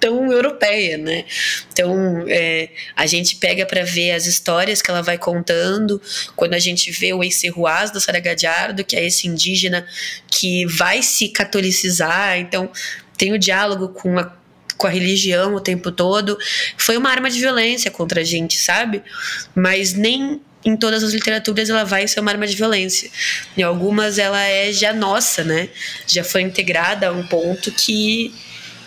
tão 0.00 0.32
europeia, 0.32 0.96
né? 0.96 1.24
Então, 1.72 2.24
é, 2.26 2.70
a 2.96 3.06
gente 3.06 3.36
pega 3.36 3.66
para 3.66 3.84
ver 3.84 4.12
as 4.12 4.26
histórias 4.26 4.80
que 4.80 4.90
ela 4.90 5.02
vai 5.02 5.18
contando, 5.18 6.00
quando 6.34 6.54
a 6.54 6.58
gente 6.58 6.90
vê 6.90 7.12
o 7.12 7.22
Encerruaz 7.22 7.90
do 7.90 8.00
Sara 8.00 8.18
Gadiardo, 8.18 8.82
que 8.82 8.96
é 8.96 9.06
esse 9.06 9.28
indígena 9.28 9.86
que 10.28 10.66
vai 10.66 11.02
se 11.02 11.28
catolicizar, 11.28 12.38
então 12.38 12.70
tem 13.16 13.32
o 13.32 13.38
diálogo 13.38 13.90
com 13.90 14.18
a 14.18 14.40
com 14.76 14.86
a 14.86 14.90
religião 14.90 15.54
o 15.54 15.60
tempo 15.60 15.92
todo, 15.92 16.38
foi 16.78 16.96
uma 16.96 17.10
arma 17.10 17.28
de 17.28 17.38
violência 17.38 17.90
contra 17.90 18.22
a 18.22 18.24
gente, 18.24 18.56
sabe? 18.56 19.02
Mas 19.54 19.92
nem 19.92 20.40
em 20.64 20.74
todas 20.74 21.02
as 21.04 21.12
literaturas 21.12 21.68
ela 21.68 21.84
vai 21.84 22.08
ser 22.08 22.20
uma 22.20 22.30
arma 22.30 22.46
de 22.46 22.56
violência. 22.56 23.10
Em 23.58 23.62
algumas 23.62 24.18
ela 24.18 24.42
é 24.42 24.72
já 24.72 24.94
nossa, 24.94 25.44
né? 25.44 25.68
Já 26.06 26.24
foi 26.24 26.40
integrada 26.40 27.08
a 27.08 27.12
um 27.12 27.26
ponto 27.26 27.70
que 27.70 28.32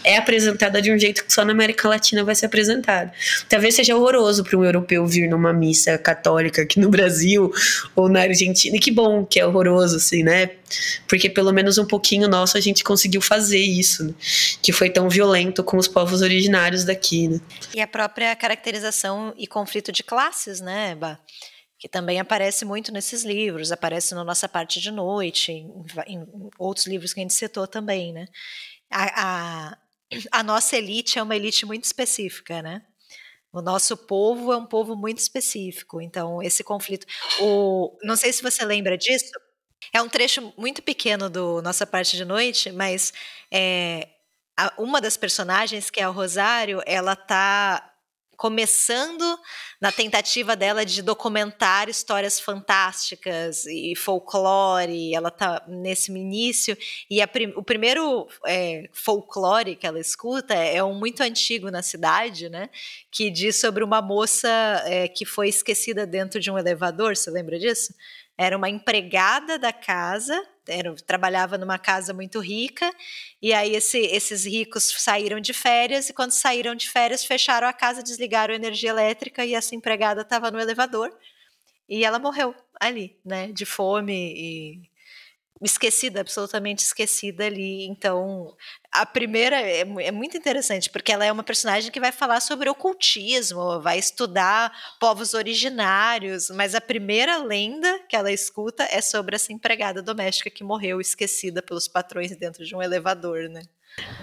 é 0.03 0.17
apresentada 0.17 0.81
de 0.81 0.91
um 0.91 0.97
jeito 0.97 1.25
que 1.25 1.31
só 1.31 1.45
na 1.45 1.51
América 1.51 1.87
Latina 1.87 2.23
vai 2.23 2.35
ser 2.35 2.47
apresentada. 2.47 3.13
Talvez 3.47 3.75
seja 3.75 3.95
horroroso 3.95 4.43
para 4.43 4.57
um 4.57 4.63
europeu 4.63 5.05
vir 5.05 5.29
numa 5.29 5.53
missa 5.53 5.97
católica 5.97 6.61
aqui 6.63 6.79
no 6.79 6.89
Brasil 6.89 7.51
ou 7.95 8.09
na 8.09 8.21
Argentina. 8.21 8.75
E 8.75 8.79
que 8.79 8.91
bom 8.91 9.25
que 9.25 9.39
é 9.39 9.45
horroroso, 9.45 9.97
assim, 9.97 10.23
né? 10.23 10.51
Porque 11.07 11.29
pelo 11.29 11.51
menos 11.51 11.77
um 11.77 11.85
pouquinho 11.85 12.27
nosso 12.27 12.57
a 12.57 12.61
gente 12.61 12.83
conseguiu 12.83 13.21
fazer 13.21 13.59
isso, 13.59 14.05
né? 14.05 14.13
que 14.61 14.71
foi 14.71 14.89
tão 14.89 15.07
violento 15.09 15.63
com 15.63 15.77
os 15.77 15.87
povos 15.87 16.21
originários 16.21 16.83
daqui, 16.83 17.27
né? 17.27 17.39
E 17.73 17.81
a 17.81 17.87
própria 17.87 18.35
caracterização 18.35 19.33
e 19.37 19.47
conflito 19.47 19.91
de 19.91 20.03
classes, 20.03 20.59
né, 20.59 20.95
Bah? 20.95 21.19
que 21.83 21.89
também 21.89 22.17
aparece 22.17 22.63
muito 22.63 22.93
nesses 22.93 23.25
livros, 23.25 23.69
aparece 23.69 24.15
no 24.15 24.23
Nossa 24.23 24.47
Parte 24.47 24.79
de 24.79 24.89
Noite, 24.89 25.51
em, 25.51 25.67
em 26.07 26.25
outros 26.57 26.87
livros 26.87 27.11
que 27.11 27.19
a 27.19 27.23
gente 27.23 27.33
citou 27.33 27.67
também, 27.67 28.13
né? 28.13 28.25
A, 28.89 29.03
a, 29.21 29.77
a 30.31 30.43
nossa 30.43 30.77
elite 30.77 31.19
é 31.19 31.23
uma 31.23 31.35
elite 31.35 31.65
muito 31.65 31.85
específica, 31.85 32.61
né? 32.61 32.81
O 33.51 33.61
nosso 33.61 33.95
povo 33.95 34.51
é 34.51 34.57
um 34.57 34.65
povo 34.65 34.95
muito 34.95 35.19
específico. 35.19 36.01
Então, 36.01 36.41
esse 36.41 36.63
conflito. 36.63 37.05
O, 37.39 37.95
não 38.03 38.15
sei 38.15 38.33
se 38.33 38.41
você 38.41 38.65
lembra 38.65 38.97
disso. 38.97 39.31
É 39.93 40.01
um 40.01 40.09
trecho 40.09 40.51
muito 40.57 40.81
pequeno 40.81 41.29
do 41.29 41.61
Nossa 41.61 41.85
Parte 41.85 42.17
de 42.17 42.25
Noite, 42.25 42.71
mas 42.71 43.13
é, 43.51 44.09
a, 44.57 44.73
uma 44.77 44.99
das 44.99 45.17
personagens, 45.17 45.91
que 45.91 45.99
é 45.99 46.07
o 46.07 46.11
Rosário, 46.11 46.81
ela 46.85 47.15
tá 47.15 47.92
começando 48.37 49.39
na 49.79 49.91
tentativa 49.91 50.55
dela 50.55 50.85
de 50.85 51.01
documentar 51.01 51.89
histórias 51.89 52.39
fantásticas 52.39 53.65
e 53.65 53.95
folclore. 53.95 55.13
Ela 55.13 55.29
está 55.29 55.63
nesse 55.67 56.11
início 56.11 56.77
e 57.09 57.25
prim 57.27 57.53
o 57.55 57.63
primeiro 57.63 58.27
é, 58.45 58.89
folclore 58.93 59.75
que 59.75 59.85
ela 59.85 59.99
escuta 59.99 60.53
é 60.53 60.83
um 60.83 60.93
muito 60.93 61.21
antigo 61.21 61.69
na 61.69 61.81
cidade, 61.81 62.49
né? 62.49 62.69
Que 63.11 63.29
diz 63.29 63.59
sobre 63.59 63.83
uma 63.83 64.01
moça 64.01 64.49
é, 64.85 65.07
que 65.07 65.25
foi 65.25 65.49
esquecida 65.49 66.05
dentro 66.05 66.39
de 66.39 66.49
um 66.49 66.57
elevador. 66.57 67.15
Você 67.15 67.29
lembra 67.29 67.59
disso? 67.59 67.93
Era 68.37 68.57
uma 68.57 68.69
empregada 68.69 69.59
da 69.59 69.71
casa 69.71 70.41
era, 70.67 70.93
trabalhava 71.05 71.57
numa 71.57 71.77
casa 71.77 72.13
muito 72.13 72.39
rica, 72.39 72.89
e 73.41 73.53
aí 73.53 73.75
esse, 73.75 73.99
esses 73.99 74.45
ricos 74.45 74.83
saíram 74.97 75.39
de 75.39 75.53
férias, 75.53 76.09
e 76.09 76.13
quando 76.13 76.31
saíram 76.31 76.75
de 76.75 76.89
férias, 76.89 77.25
fecharam 77.25 77.67
a 77.67 77.73
casa, 77.73 78.03
desligaram 78.03 78.53
a 78.53 78.57
energia 78.57 78.89
elétrica, 78.89 79.45
e 79.45 79.53
essa 79.53 79.75
empregada 79.75 80.21
estava 80.21 80.49
no 80.51 80.59
elevador, 80.59 81.11
e 81.89 82.05
ela 82.05 82.19
morreu 82.19 82.55
ali, 82.79 83.17
né, 83.25 83.51
de 83.51 83.65
fome 83.65 84.13
e 84.13 84.89
esquecida, 85.61 86.21
absolutamente 86.21 86.83
esquecida 86.83 87.45
ali. 87.45 87.85
Então, 87.85 88.55
a 88.93 89.05
primeira 89.05 89.59
é, 89.59 89.81
é, 89.81 90.11
muito 90.11 90.37
interessante, 90.37 90.89
porque 90.89 91.11
ela 91.11 91.25
é 91.25 91.31
uma 91.31 91.43
personagem 91.43 91.91
que 91.91 91.99
vai 91.99 92.11
falar 92.11 92.39
sobre 92.39 92.69
ocultismo, 92.69 93.81
vai 93.81 93.97
estudar 93.97 94.71
povos 94.99 95.33
originários, 95.33 96.49
mas 96.51 96.75
a 96.75 96.81
primeira 96.81 97.37
lenda 97.37 97.99
que 98.07 98.15
ela 98.15 98.31
escuta 98.31 98.87
é 98.91 99.01
sobre 99.01 99.35
essa 99.35 99.51
empregada 99.51 100.01
doméstica 100.01 100.49
que 100.49 100.63
morreu 100.63 101.01
esquecida 101.01 101.61
pelos 101.61 101.87
patrões 101.87 102.35
dentro 102.37 102.63
de 102.63 102.75
um 102.75 102.81
elevador, 102.81 103.49
né? 103.49 103.63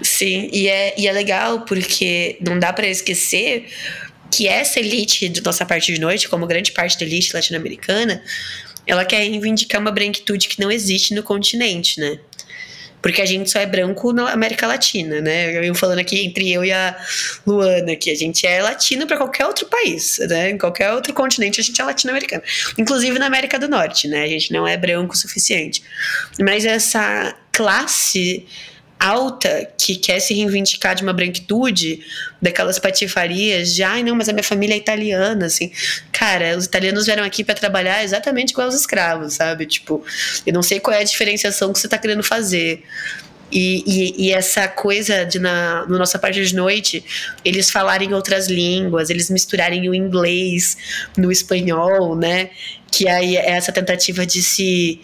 Sim, 0.03 0.49
e 0.53 0.69
é, 0.69 0.95
e 0.99 1.07
é 1.07 1.13
legal 1.13 1.65
porque 1.65 2.39
não 2.41 2.59
dá 2.59 2.73
para 2.73 2.87
esquecer 2.87 3.69
que 4.31 4.47
essa 4.47 4.79
elite 4.79 5.29
da 5.29 5.41
nossa 5.43 5.67
parte 5.67 5.93
de 5.93 6.01
noite, 6.01 6.29
como 6.29 6.47
grande 6.47 6.71
parte 6.73 6.99
da 6.99 7.05
elite 7.05 7.35
latino-americana, 7.35 8.23
ela 8.87 9.05
quer 9.05 9.19
reivindicar 9.19 9.81
uma 9.81 9.91
branquitude 9.91 10.49
que 10.49 10.61
não 10.61 10.71
existe 10.71 11.15
no 11.15 11.23
continente, 11.23 11.99
né? 12.01 12.21
Porque 13.03 13.23
a 13.23 13.27
gente 13.27 13.51
só 13.51 13.59
é 13.59 13.67
branco 13.67 14.13
na 14.13 14.31
América 14.31 14.67
Latina, 14.67 15.21
né? 15.21 15.67
Eu 15.67 15.75
falando 15.75 15.99
aqui 15.99 16.25
entre 16.25 16.53
eu 16.53 16.65
e 16.65 16.73
a 16.73 16.97
Luana, 17.47 17.97
que 17.97 18.11
a 18.11 18.15
gente 18.15 18.47
é 18.47 18.63
latino 18.63 19.07
para 19.07 19.17
qualquer 19.17 19.47
outro 19.47 19.67
país, 19.67 20.19
né? 20.29 20.51
Em 20.51 20.59
qualquer 20.59 20.93
outro 20.93 21.13
continente 21.15 21.61
a 21.61 21.65
gente 21.65 21.81
é 21.81 21.85
latino-americano. 21.85 22.43
Inclusive 22.79 23.19
na 23.19 23.27
América 23.27 23.59
do 23.59 23.69
Norte, 23.69 24.09
né? 24.09 24.25
A 24.25 24.29
gente 24.29 24.53
não 24.53 24.67
é 24.67 24.77
branco 24.77 25.15
o 25.15 25.17
suficiente. 25.17 25.83
Mas 26.39 26.65
essa 26.65 27.35
classe 27.53 28.47
alta 29.01 29.67
que 29.79 29.97
quer 29.97 30.21
se 30.21 30.35
reivindicar 30.35 30.95
de 30.95 31.03
uma 31.03 31.15
branquitude, 31.15 32.01
daquelas 32.41 32.79
patifarias 32.79 33.75
de, 33.75 33.83
ai 33.83 34.03
não, 34.03 34.15
mas 34.15 34.29
a 34.29 34.33
minha 34.33 34.45
família 34.45 34.75
é 34.75 34.77
italiana, 34.77 35.47
assim. 35.47 35.73
Cara, 36.13 36.55
os 36.57 36.67
italianos 36.67 37.07
vieram 37.07 37.25
aqui 37.25 37.43
para 37.43 37.55
trabalhar 37.55 38.05
exatamente 38.05 38.51
igual 38.51 38.69
os 38.69 38.75
escravos, 38.75 39.35
sabe? 39.35 39.65
Tipo, 39.65 40.05
eu 40.47 40.53
não 40.53 40.63
sei 40.63 40.79
qual 40.79 40.95
é 40.95 41.01
a 41.01 41.05
diferenciação 41.05 41.73
que 41.73 41.79
você 41.79 41.89
tá 41.89 41.97
querendo 41.97 42.23
fazer. 42.23 42.85
E, 43.51 43.83
e, 43.85 44.27
e, 44.27 44.33
essa 44.33 44.69
coisa 44.69 45.25
de 45.25 45.41
na, 45.41 45.85
nossa 45.89 46.21
parte 46.21 46.45
de 46.45 46.55
noite 46.55 47.05
eles 47.45 47.69
falarem 47.69 48.15
outras 48.15 48.47
línguas, 48.47 49.11
eles 49.11 49.29
misturarem 49.29 49.89
o 49.89 49.95
inglês 49.95 50.77
no 51.17 51.33
espanhol, 51.33 52.15
né? 52.15 52.51
Que 52.93 53.09
aí 53.09 53.37
é 53.37 53.51
essa 53.51 53.73
tentativa 53.73 54.25
de 54.25 54.41
se 54.41 55.01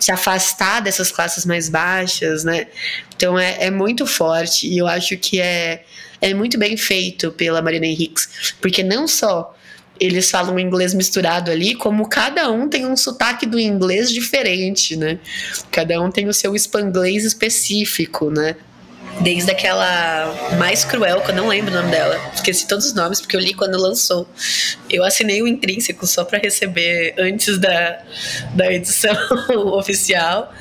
se 0.00 0.10
afastar 0.10 0.80
dessas 0.80 1.12
classes 1.12 1.44
mais 1.44 1.68
baixas, 1.68 2.42
né? 2.42 2.66
Então 3.14 3.38
é, 3.38 3.66
é 3.66 3.70
muito 3.70 4.06
forte 4.06 4.66
e 4.66 4.78
eu 4.78 4.86
acho 4.86 5.16
que 5.18 5.40
é, 5.40 5.84
é 6.20 6.34
muito 6.34 6.58
bem 6.58 6.76
feito 6.76 7.30
pela 7.32 7.62
Marina 7.62 7.86
Henriques, 7.86 8.54
porque 8.60 8.82
não 8.82 9.06
só 9.06 9.54
eles 10.00 10.30
falam 10.30 10.58
inglês 10.58 10.94
misturado 10.94 11.50
ali, 11.50 11.74
como 11.74 12.08
cada 12.08 12.50
um 12.50 12.66
tem 12.66 12.86
um 12.86 12.96
sotaque 12.96 13.44
do 13.44 13.60
inglês 13.60 14.10
diferente, 14.10 14.96
né? 14.96 15.18
Cada 15.70 16.00
um 16.00 16.10
tem 16.10 16.26
o 16.26 16.32
seu 16.32 16.56
spanglês 16.56 17.22
específico, 17.22 18.30
né? 18.30 18.56
Desde 19.20 19.50
aquela 19.50 20.56
mais 20.58 20.84
cruel, 20.84 21.20
que 21.20 21.30
eu 21.30 21.34
não 21.34 21.48
lembro 21.48 21.72
o 21.72 21.76
nome 21.76 21.90
dela. 21.90 22.18
Esqueci 22.34 22.66
todos 22.66 22.86
os 22.86 22.94
nomes, 22.94 23.20
porque 23.20 23.36
eu 23.36 23.40
li 23.40 23.52
quando 23.52 23.76
lançou. 23.76 24.26
Eu 24.88 25.04
assinei 25.04 25.42
o 25.42 25.48
intrínseco 25.48 26.06
só 26.06 26.24
para 26.24 26.38
receber 26.38 27.14
antes 27.18 27.58
da, 27.58 28.02
da 28.54 28.72
edição 28.72 29.14
oficial. 29.76 30.52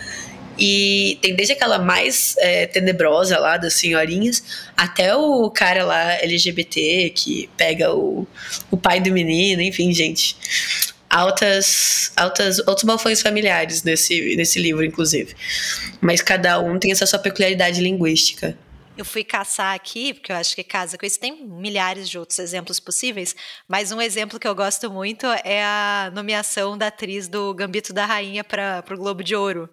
E 0.58 1.18
tem 1.22 1.34
desde 1.36 1.54
aquela 1.54 1.80
mais 1.80 2.36
é, 2.38 2.66
tenebrosa 2.66 3.40
lá 3.40 3.56
das 3.56 3.76
senhorinhas, 3.76 4.44
até 4.76 5.16
o 5.16 5.50
cara 5.50 5.86
lá 5.86 6.16
LGBT 6.16 7.14
que 7.16 7.50
pega 7.56 7.96
o, 7.96 8.28
o 8.70 8.76
pai 8.76 9.00
do 9.00 9.10
menino, 9.10 9.62
enfim, 9.62 9.94
gente 9.94 10.36
altas, 11.10 12.12
altas 12.16 12.60
outros 12.60 12.84
balfões 12.84 13.22
familiares 13.22 13.84
nesse, 13.84 14.36
nesse 14.36 14.60
livro, 14.60 14.84
inclusive. 14.84 15.36
Mas 16.00 16.22
cada 16.22 16.60
um 16.60 16.78
tem 16.78 16.92
essa 16.92 17.06
sua 17.06 17.20
peculiaridade 17.20 17.82
linguística. 17.82 18.58
Eu 18.98 19.06
fui 19.06 19.24
caçar 19.24 19.74
aqui, 19.74 20.14
porque 20.14 20.30
eu 20.30 20.36
acho 20.36 20.54
que 20.54 20.64
casa 20.64 20.98
com 20.98 21.06
isso. 21.06 21.20
Tem 21.20 21.48
milhares 21.48 22.10
de 22.10 22.20
outros 22.20 22.38
exemplos 22.38 22.82
possíveis, 22.82 23.34
mas 23.66 23.94
um 23.94 24.02
exemplo 24.02 24.38
que 24.38 24.48
eu 24.48 24.54
gosto 24.54 24.92
muito 24.92 25.26
é 25.46 25.64
a 25.64 26.12
nomeação 26.14 26.78
da 26.78 26.88
atriz 26.88 27.30
do 27.30 27.54
Gambito 27.54 27.94
da 27.94 28.06
Rainha 28.06 28.44
para 28.44 28.84
o 28.92 28.98
Globo 28.98 29.24
de 29.24 29.36
Ouro. 29.36 29.70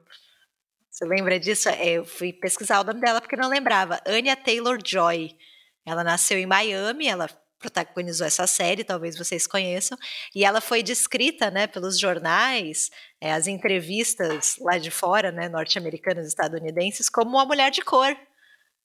Você 0.88 1.04
lembra 1.04 1.40
disso? 1.40 1.68
É, 1.68 1.90
eu 1.90 2.04
fui 2.04 2.32
pesquisar 2.32 2.80
o 2.80 2.84
nome 2.84 3.00
dela 3.00 3.20
porque 3.20 3.36
não 3.36 3.48
lembrava. 3.48 4.00
Anya 4.06 4.36
Taylor-Joy. 4.36 5.36
Ela 5.84 6.02
nasceu 6.02 6.38
em 6.38 6.46
Miami, 6.46 7.06
ela 7.06 7.28
protagonizou 7.58 8.26
essa 8.26 8.46
série, 8.46 8.84
talvez 8.84 9.16
vocês 9.16 9.46
conheçam, 9.46 9.96
e 10.34 10.44
ela 10.44 10.60
foi 10.60 10.82
descrita, 10.82 11.50
né, 11.50 11.66
pelos 11.66 11.98
jornais, 11.98 12.90
é, 13.20 13.32
as 13.32 13.46
entrevistas 13.46 14.56
lá 14.60 14.78
de 14.78 14.90
fora, 14.90 15.32
né, 15.32 15.48
norte-americanas, 15.48 16.26
estadunidenses, 16.26 17.08
como 17.08 17.30
uma 17.30 17.44
mulher 17.44 17.70
de 17.70 17.82
cor, 17.82 18.16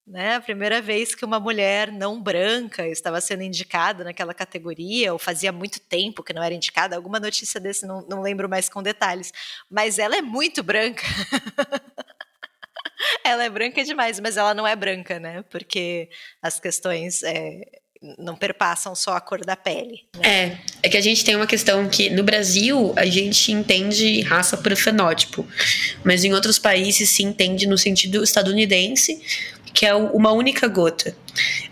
né, 0.07 0.35
a 0.35 0.41
primeira 0.41 0.81
vez 0.81 1.13
que 1.13 1.23
uma 1.23 1.39
mulher 1.39 1.91
não 1.91 2.21
branca 2.21 2.87
estava 2.87 3.21
sendo 3.21 3.43
indicada 3.43 4.03
naquela 4.03 4.33
categoria, 4.33 5.13
ou 5.13 5.19
fazia 5.19 5.51
muito 5.51 5.79
tempo 5.79 6.23
que 6.23 6.33
não 6.33 6.43
era 6.43 6.55
indicada, 6.55 6.95
alguma 6.95 7.19
notícia 7.19 7.59
desse, 7.59 7.85
não, 7.85 8.01
não 8.07 8.21
lembro 8.21 8.49
mais 8.49 8.67
com 8.67 8.81
detalhes, 8.81 9.31
mas 9.69 9.99
ela 9.99 10.15
é 10.15 10.21
muito 10.21 10.63
branca. 10.63 11.03
ela 13.23 13.43
é 13.43 13.49
branca 13.49 13.83
demais, 13.83 14.19
mas 14.19 14.37
ela 14.37 14.53
não 14.53 14.67
é 14.67 14.75
branca, 14.75 15.19
né? 15.19 15.43
Porque 15.43 16.09
as 16.41 16.59
questões 16.59 17.23
é, 17.23 17.61
não 18.17 18.35
perpassam 18.35 18.95
só 18.95 19.15
a 19.15 19.21
cor 19.21 19.45
da 19.45 19.55
pele. 19.55 20.01
Né? 20.17 20.27
É, 20.27 20.57
é 20.83 20.89
que 20.89 20.97
a 20.97 21.01
gente 21.01 21.23
tem 21.23 21.35
uma 21.35 21.45
questão 21.45 21.87
que 21.87 22.09
no 22.09 22.23
Brasil 22.23 22.93
a 22.95 23.05
gente 23.05 23.51
entende 23.51 24.21
raça 24.21 24.57
por 24.57 24.75
fenótipo, 24.75 25.47
mas 26.03 26.23
em 26.23 26.33
outros 26.33 26.57
países 26.57 27.09
se 27.09 27.23
entende 27.23 27.67
no 27.67 27.77
sentido 27.77 28.23
estadunidense, 28.23 29.21
que 29.73 29.85
é 29.85 29.93
uma 29.93 30.31
única 30.31 30.67
gota. 30.67 31.15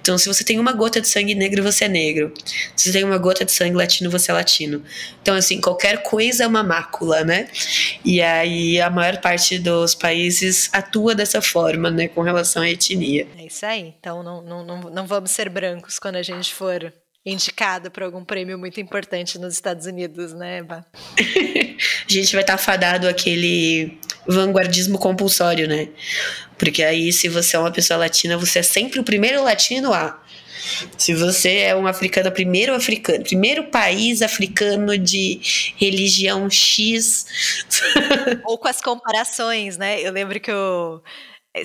Então, 0.01 0.17
se 0.17 0.27
você 0.27 0.43
tem 0.43 0.59
uma 0.59 0.71
gota 0.71 1.01
de 1.01 1.07
sangue 1.07 1.35
negro, 1.35 1.61
você 1.61 1.85
é 1.85 1.87
negro. 1.87 2.33
Se 2.75 2.85
você 2.85 2.93
tem 2.93 3.03
uma 3.03 3.17
gota 3.17 3.43
de 3.43 3.51
sangue 3.51 3.75
latino, 3.75 4.09
você 4.09 4.31
é 4.31 4.33
latino. 4.33 4.83
Então, 5.21 5.35
assim, 5.35 5.59
qualquer 5.59 6.01
coisa 6.03 6.43
é 6.43 6.47
uma 6.47 6.63
mácula, 6.63 7.23
né? 7.23 7.47
E 8.03 8.21
aí 8.21 8.79
a 8.79 8.89
maior 8.89 9.17
parte 9.17 9.59
dos 9.59 9.93
países 9.93 10.69
atua 10.71 11.13
dessa 11.13 11.41
forma, 11.41 11.91
né, 11.91 12.07
com 12.07 12.21
relação 12.21 12.61
à 12.61 12.69
etnia. 12.69 13.27
É 13.37 13.45
isso 13.45 13.65
aí. 13.65 13.93
Então, 13.99 14.23
não, 14.23 14.41
não, 14.41 14.65
não, 14.65 14.81
não 14.89 15.07
vamos 15.07 15.31
ser 15.31 15.49
brancos 15.49 15.99
quando 15.99 16.15
a 16.15 16.23
gente 16.23 16.53
for 16.53 16.93
indicado 17.25 17.91
para 17.91 18.05
algum 18.05 18.23
prêmio 18.23 18.57
muito 18.57 18.79
importante 18.79 19.37
nos 19.37 19.53
Estados 19.53 19.85
Unidos, 19.85 20.33
né, 20.33 20.59
Eba? 20.59 20.85
a 21.19 22.11
gente 22.11 22.31
vai 22.31 22.41
estar 22.41 22.53
tá 22.53 22.57
fadado 22.57 23.07
aquele 23.07 23.99
vanguardismo 24.27 24.97
compulsório, 24.97 25.67
né? 25.67 25.89
Porque 26.59 26.83
aí, 26.83 27.11
se 27.11 27.27
você 27.27 27.55
é 27.55 27.59
uma 27.59 27.71
pessoa 27.71 27.97
latina, 27.97 28.37
você 28.37 28.59
é 28.59 28.63
sempre 28.63 28.99
o 28.99 29.03
primeiro 29.03 29.41
latino 29.41 29.93
a. 29.93 30.21
Se 30.97 31.15
você 31.15 31.59
é 31.59 31.75
um 31.75 31.87
africano, 31.87 32.31
primeiro 32.31 32.75
africano, 32.75 33.23
primeiro 33.23 33.63
país 33.63 34.21
africano 34.21 34.97
de 34.97 35.39
religião 35.77 36.49
X. 36.49 37.25
Ou 38.45 38.57
com 38.57 38.67
as 38.67 38.81
comparações, 38.81 39.77
né? 39.77 40.01
Eu 40.01 40.11
lembro 40.11 40.39
que 40.39 40.51
eu 40.51 41.01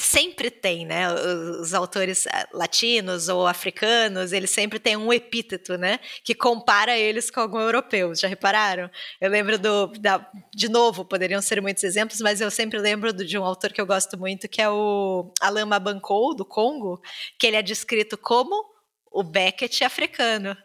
sempre 0.00 0.50
tem, 0.50 0.86
né? 0.86 1.12
Os 1.60 1.74
autores 1.74 2.26
eh, 2.26 2.46
latinos 2.52 3.28
ou 3.28 3.46
africanos, 3.46 4.32
eles 4.32 4.50
sempre 4.50 4.78
têm 4.78 4.96
um 4.96 5.12
epíteto, 5.12 5.76
né? 5.76 6.00
Que 6.22 6.34
compara 6.34 6.96
eles 6.96 7.30
com 7.30 7.40
algum 7.40 7.60
europeu. 7.60 8.14
Já 8.14 8.26
repararam? 8.28 8.90
Eu 9.20 9.30
lembro 9.30 9.58
do. 9.58 9.88
Da, 9.98 10.26
de 10.54 10.68
novo, 10.68 11.04
poderiam 11.04 11.42
ser 11.42 11.60
muitos 11.60 11.84
exemplos, 11.84 12.20
mas 12.20 12.40
eu 12.40 12.50
sempre 12.50 12.78
lembro 12.78 13.12
de 13.12 13.38
um 13.38 13.44
autor 13.44 13.72
que 13.72 13.80
eu 13.80 13.86
gosto 13.86 14.18
muito, 14.18 14.48
que 14.48 14.60
é 14.62 14.68
o 14.68 15.32
Alain 15.40 15.64
Mabankou, 15.66 16.34
do 16.34 16.44
Congo, 16.44 17.00
que 17.38 17.46
ele 17.46 17.56
é 17.56 17.62
descrito 17.62 18.16
como 18.16 18.73
o 19.14 19.22
Beckett 19.22 19.84
africano. 19.84 20.56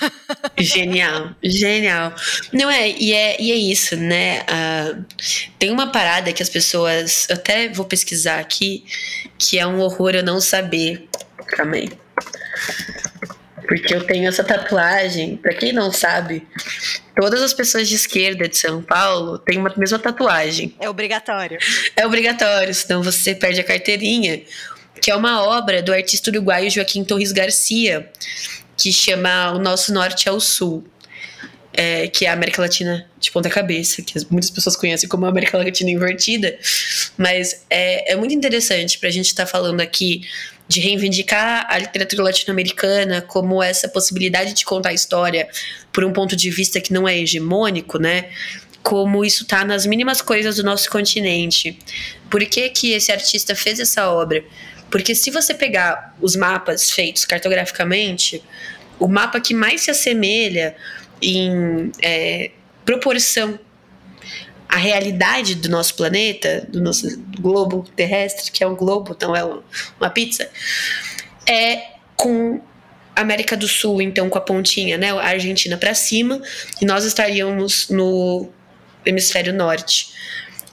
Genial, 0.56 1.34
genial. 1.42 2.14
Não 2.52 2.70
é 2.70 2.88
e, 2.88 3.12
é, 3.12 3.36
e 3.40 3.52
é 3.52 3.56
isso, 3.56 3.96
né? 3.96 4.40
Uh, 4.42 5.04
tem 5.58 5.70
uma 5.70 5.90
parada 5.90 6.32
que 6.32 6.42
as 6.42 6.48
pessoas. 6.48 7.26
Eu 7.28 7.34
até 7.34 7.68
vou 7.68 7.84
pesquisar 7.84 8.38
aqui, 8.38 8.84
que 9.38 9.58
é 9.58 9.66
um 9.66 9.80
horror 9.80 10.14
eu 10.14 10.22
não 10.22 10.40
saber. 10.40 11.08
Calma 11.48 11.76
aí. 11.76 11.90
Porque 13.66 13.94
eu 13.94 14.06
tenho 14.06 14.28
essa 14.28 14.44
tatuagem. 14.44 15.36
Pra 15.36 15.52
quem 15.52 15.72
não 15.72 15.90
sabe, 15.92 16.46
todas 17.16 17.42
as 17.42 17.52
pessoas 17.52 17.88
de 17.88 17.96
esquerda 17.96 18.48
de 18.48 18.56
São 18.56 18.82
Paulo 18.82 19.38
têm 19.38 19.58
uma 19.58 19.72
mesma 19.76 19.98
tatuagem. 19.98 20.74
É 20.80 20.88
obrigatório. 20.88 21.58
É 21.96 22.06
obrigatório, 22.06 22.72
senão 22.72 23.02
você 23.02 23.34
perde 23.34 23.60
a 23.60 23.64
carteirinha 23.64 24.42
que 25.00 25.10
é 25.10 25.16
uma 25.16 25.42
obra 25.42 25.82
do 25.82 25.92
artista 25.92 26.30
uruguaio 26.30 26.70
Joaquim 26.70 27.04
Torres 27.04 27.32
Garcia, 27.32 28.10
que 28.76 28.92
chama 28.92 29.52
O 29.52 29.58
Nosso 29.58 29.92
Norte 29.92 30.28
ao 30.28 30.40
Sul. 30.40 30.84
É, 31.78 32.08
que 32.08 32.24
é 32.24 32.30
a 32.30 32.32
América 32.32 32.62
Latina 32.62 33.06
de 33.20 33.30
ponta 33.30 33.50
cabeça, 33.50 34.00
que 34.00 34.14
muitas 34.30 34.48
pessoas 34.48 34.74
conhecem 34.74 35.06
como 35.06 35.26
América 35.26 35.58
Latina 35.58 35.90
invertida, 35.90 36.58
mas 37.18 37.66
é, 37.68 38.12
é 38.12 38.16
muito 38.16 38.32
interessante 38.32 38.98
para 38.98 39.10
a 39.10 39.12
gente 39.12 39.26
estar 39.26 39.44
tá 39.44 39.50
falando 39.50 39.82
aqui 39.82 40.22
de 40.68 40.80
reivindicar 40.80 41.66
a 41.68 41.78
literatura 41.78 42.24
latino-americana 42.24 43.22
como 43.22 43.62
essa 43.62 43.88
possibilidade 43.88 44.52
de 44.52 44.64
contar 44.64 44.90
a 44.90 44.94
história 44.94 45.48
por 45.92 46.04
um 46.04 46.12
ponto 46.12 46.34
de 46.34 46.50
vista 46.50 46.80
que 46.80 46.92
não 46.92 47.06
é 47.06 47.18
hegemônico, 47.18 47.98
né? 47.98 48.30
Como 48.82 49.24
isso 49.24 49.42
está 49.42 49.64
nas 49.64 49.86
mínimas 49.86 50.20
coisas 50.20 50.56
do 50.56 50.64
nosso 50.64 50.90
continente. 50.90 51.78
Por 52.30 52.44
que, 52.46 52.68
que 52.70 52.92
esse 52.92 53.12
artista 53.12 53.54
fez 53.54 53.78
essa 53.80 54.10
obra? 54.10 54.44
Porque 54.90 55.14
se 55.14 55.30
você 55.30 55.52
pegar 55.52 56.14
os 56.20 56.36
mapas 56.36 56.90
feitos 56.90 57.24
cartograficamente, 57.24 58.42
o 58.98 59.08
mapa 59.08 59.40
que 59.40 59.52
mais 59.52 59.82
se 59.82 59.90
assemelha 59.90 60.76
em 61.20 61.90
é, 62.00 62.50
proporção 62.84 63.58
à 64.68 64.76
realidade 64.76 65.54
do 65.54 65.68
nosso 65.68 65.94
planeta, 65.94 66.66
do 66.68 66.80
nosso 66.80 67.18
globo 67.38 67.84
terrestre, 67.94 68.50
que 68.50 68.62
é 68.62 68.66
um 68.66 68.74
globo, 68.74 69.16
não 69.20 69.34
é 69.34 69.44
uma 69.98 70.10
pizza, 70.10 70.48
é 71.48 71.96
com 72.16 72.60
América 73.14 73.56
do 73.56 73.68
Sul, 73.68 74.02
então 74.02 74.28
com 74.28 74.38
a 74.38 74.40
pontinha, 74.40 74.98
né, 74.98 75.10
a 75.12 75.28
Argentina 75.28 75.76
para 75.76 75.94
cima, 75.94 76.40
e 76.80 76.84
nós 76.84 77.04
estaríamos 77.04 77.88
no 77.88 78.50
hemisfério 79.04 79.52
norte. 79.52 80.12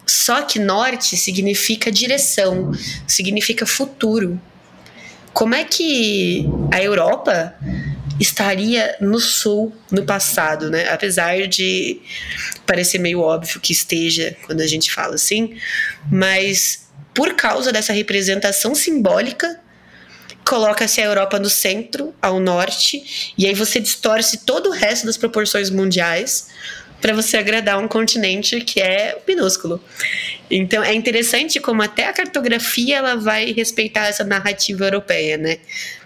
Só 0.05 0.41
que 0.41 0.59
norte 0.59 1.15
significa 1.15 1.91
direção, 1.91 2.71
significa 3.07 3.65
futuro. 3.65 4.39
Como 5.33 5.55
é 5.55 5.63
que 5.63 6.45
a 6.71 6.81
Europa 6.81 7.55
estaria 8.19 8.95
no 8.99 9.19
sul 9.19 9.73
no 9.91 10.05
passado, 10.05 10.69
né? 10.69 10.87
Apesar 10.89 11.47
de 11.47 11.99
parecer 12.65 12.99
meio 12.99 13.19
óbvio 13.19 13.59
que 13.59 13.73
esteja 13.73 14.35
quando 14.45 14.61
a 14.61 14.67
gente 14.67 14.91
fala 14.91 15.15
assim, 15.15 15.57
mas 16.11 16.87
por 17.13 17.33
causa 17.35 17.71
dessa 17.71 17.93
representação 17.93 18.73
simbólica, 18.75 19.59
coloca-se 20.45 21.01
a 21.01 21.05
Europa 21.05 21.39
no 21.39 21.49
centro, 21.49 22.13
ao 22.21 22.39
norte, 22.39 23.33
e 23.37 23.45
aí 23.45 23.53
você 23.53 23.79
distorce 23.79 24.39
todo 24.39 24.69
o 24.69 24.71
resto 24.71 25.05
das 25.05 25.17
proporções 25.17 25.69
mundiais 25.69 26.47
para 27.03 27.13
você 27.13 27.35
agradar 27.35 27.77
um 27.77 27.87
continente 27.87 28.61
que 28.61 28.79
é 28.79 29.17
minúsculo. 29.27 29.83
Então 30.49 30.81
é 30.81 30.93
interessante 30.93 31.59
como 31.59 31.81
até 31.81 32.07
a 32.07 32.13
cartografia 32.13 32.95
ela 32.95 33.17
vai 33.17 33.51
respeitar 33.51 34.07
essa 34.07 34.23
narrativa 34.23 34.85
europeia, 34.85 35.37
né? 35.37 35.57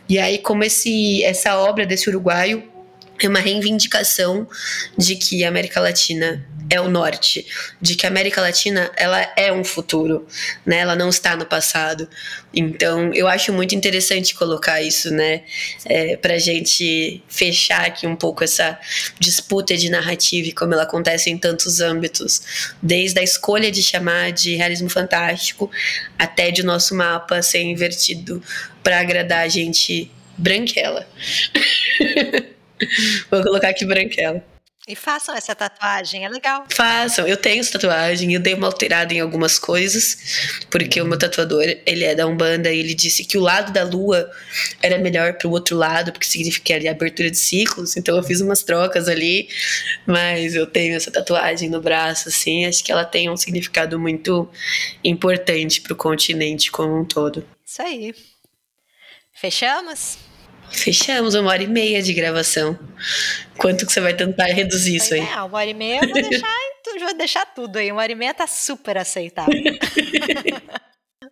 E 0.09 0.17
aí 0.17 0.39
como 0.39 0.63
esse 0.63 1.23
essa 1.23 1.55
obra 1.55 1.85
desse 1.85 2.09
uruguaio 2.09 2.63
é 3.21 3.27
uma 3.27 3.39
reivindicação 3.39 4.47
de 4.97 5.15
que 5.15 5.43
a 5.43 5.47
América 5.47 5.79
Latina 5.79 6.45
é 6.69 6.81
o 6.81 6.89
norte, 6.89 7.45
de 7.81 7.95
que 7.95 8.05
a 8.05 8.09
América 8.09 8.41
Latina 8.41 8.91
ela 8.97 9.21
é 9.35 9.51
um 9.51 9.63
futuro, 9.63 10.27
né? 10.65 10.79
Ela 10.79 10.95
não 10.95 11.09
está 11.09 11.35
no 11.35 11.45
passado. 11.45 12.09
Então, 12.53 13.13
eu 13.13 13.27
acho 13.27 13.53
muito 13.53 13.73
interessante 13.73 14.35
colocar 14.35 14.81
isso, 14.81 15.09
né? 15.11 15.43
É, 15.85 16.17
para 16.17 16.37
gente 16.37 17.23
fechar 17.27 17.85
aqui 17.85 18.05
um 18.05 18.15
pouco 18.15 18.43
essa 18.43 18.77
disputa 19.19 19.77
de 19.77 19.89
narrativa 19.89 20.49
e 20.49 20.51
como 20.51 20.73
ela 20.73 20.83
acontece 20.83 21.29
em 21.29 21.37
tantos 21.37 21.79
âmbitos, 21.79 22.73
desde 22.81 23.19
a 23.19 23.23
escolha 23.23 23.71
de 23.71 23.81
chamar 23.81 24.31
de 24.31 24.55
realismo 24.55 24.89
fantástico 24.89 25.71
até 26.19 26.51
de 26.51 26.63
nosso 26.63 26.95
mapa 26.95 27.41
ser 27.41 27.61
invertido 27.61 28.43
para 28.83 28.99
agradar 28.99 29.39
a 29.39 29.47
gente 29.47 30.11
branquela. 30.37 31.07
Vou 33.29 33.43
colocar 33.43 33.69
aqui 33.69 33.85
branquela. 33.85 34.43
E 34.87 34.95
façam 34.95 35.35
essa 35.35 35.53
tatuagem, 35.53 36.23
é 36.23 36.29
legal. 36.29 36.65
Façam, 36.71 37.27
eu 37.27 37.35
tenho 37.35 37.59
essa 37.59 37.73
tatuagem, 37.73 38.33
eu 38.33 38.39
dei 38.39 38.53
uma 38.53 38.67
alterada 38.67 39.13
em 39.13 39.19
algumas 39.19 39.59
coisas, 39.59 40.63
porque 40.71 41.01
o 41.01 41.05
meu 41.05 41.19
tatuador, 41.19 41.65
ele 41.85 42.05
é 42.05 42.15
da 42.15 42.25
Umbanda 42.25 42.71
e 42.71 42.79
ele 42.79 42.93
disse 42.93 43.25
que 43.25 43.37
o 43.37 43.41
lado 43.41 43.73
da 43.73 43.83
lua 43.83 44.31
era 44.81 44.97
melhor 44.97 45.33
pro 45.33 45.49
outro 45.49 45.75
lado, 45.75 46.13
porque 46.13 46.25
significa 46.25 46.73
ali 46.73 46.87
abertura 46.87 47.29
de 47.29 47.37
ciclos, 47.37 47.97
então 47.97 48.15
eu 48.15 48.23
fiz 48.23 48.39
umas 48.39 48.63
trocas 48.63 49.09
ali, 49.09 49.49
mas 50.05 50.55
eu 50.55 50.65
tenho 50.65 50.95
essa 50.95 51.11
tatuagem 51.11 51.69
no 51.69 51.81
braço, 51.81 52.29
assim, 52.29 52.65
acho 52.65 52.81
que 52.81 52.89
ela 52.89 53.03
tem 53.03 53.29
um 53.29 53.35
significado 53.35 53.99
muito 53.99 54.49
importante 55.03 55.81
pro 55.81 55.97
continente 55.97 56.71
como 56.71 56.97
um 56.97 57.03
todo. 57.03 57.45
Isso 57.65 57.81
aí. 57.81 58.15
Fechamos? 59.33 60.17
Fechamos 60.71 61.35
uma 61.35 61.49
hora 61.49 61.63
e 61.63 61.67
meia 61.67 62.01
de 62.01 62.13
gravação. 62.13 62.77
Quanto 63.57 63.85
que 63.85 63.91
você 63.91 64.01
vai 64.01 64.13
tentar 64.13 64.45
reduzir 64.45 64.95
isso 64.95 65.13
aí? 65.13 65.21
É, 65.21 65.41
uma 65.41 65.57
hora 65.57 65.69
e 65.69 65.73
meia 65.73 66.01
eu 66.03 66.09
vou 66.09 66.21
deixar, 66.21 66.55
vou 66.99 67.17
deixar 67.17 67.45
tudo 67.45 67.77
aí. 67.77 67.91
Uma 67.91 68.01
hora 68.01 68.11
e 68.11 68.15
meia 68.15 68.33
tá 68.33 68.47
super 68.47 68.97
aceitável. 68.97 69.53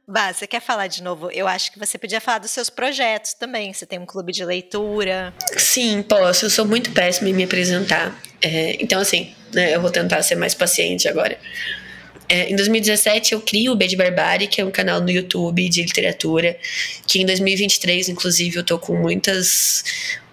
Bah, 0.07 0.31
você 0.31 0.45
quer 0.45 0.61
falar 0.61 0.85
de 0.85 1.01
novo? 1.01 1.31
Eu 1.31 1.47
acho 1.47 1.71
que 1.71 1.79
você 1.79 1.97
podia 1.97 2.21
falar 2.21 2.37
dos 2.37 2.51
seus 2.51 2.69
projetos 2.69 3.33
também. 3.33 3.73
Você 3.73 3.87
tem 3.87 3.97
um 3.97 4.05
clube 4.05 4.31
de 4.31 4.45
leitura. 4.45 5.33
Sim, 5.57 6.03
posso. 6.03 6.45
Eu 6.45 6.49
sou 6.51 6.63
muito 6.63 6.91
péssima 6.91 7.29
em 7.29 7.33
me 7.33 7.43
apresentar. 7.43 8.15
É, 8.39 8.77
então, 8.79 9.01
assim, 9.01 9.33
né, 9.51 9.75
eu 9.75 9.81
vou 9.81 9.89
tentar 9.89 10.21
ser 10.21 10.35
mais 10.35 10.53
paciente 10.53 11.07
agora. 11.07 11.39
É, 12.27 12.49
em 12.49 12.55
2017 12.55 13.33
eu 13.33 13.41
crio 13.41 13.73
o 13.73 13.75
B 13.75 13.87
de 13.87 13.95
que 14.47 14.59
é 14.59 14.65
um 14.65 14.71
canal 14.71 14.99
no 14.99 15.09
YouTube 15.09 15.67
de 15.69 15.83
literatura, 15.83 16.57
que 17.07 17.21
em 17.21 17.25
2023, 17.25 18.09
inclusive, 18.09 18.57
eu 18.57 18.63
tô 18.63 18.79
com 18.79 18.95
muitas, 18.95 19.83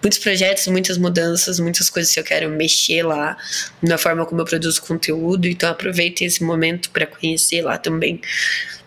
muitos 0.01 0.17
projetos, 0.19 0.67
muitas 0.67 0.97
mudanças, 0.97 1.59
muitas 1.59 1.89
coisas 1.89 2.11
que 2.11 2.19
eu 2.19 2.23
quero 2.23 2.49
mexer 2.49 3.03
lá, 3.03 3.37
na 3.81 3.97
forma 3.97 4.25
como 4.25 4.41
eu 4.41 4.45
produzo 4.45 4.81
conteúdo, 4.81 5.47
então 5.47 5.69
aproveite 5.69 6.23
esse 6.23 6.43
momento 6.43 6.89
para 6.89 7.05
conhecer 7.05 7.61
lá 7.61 7.77
também. 7.77 8.19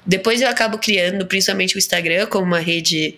Depois 0.07 0.41
eu 0.41 0.49
acabo 0.49 0.79
criando, 0.79 1.27
principalmente 1.27 1.75
o 1.75 1.79
Instagram, 1.79 2.27
como 2.27 2.45
uma 2.45 2.61
rede 2.61 3.17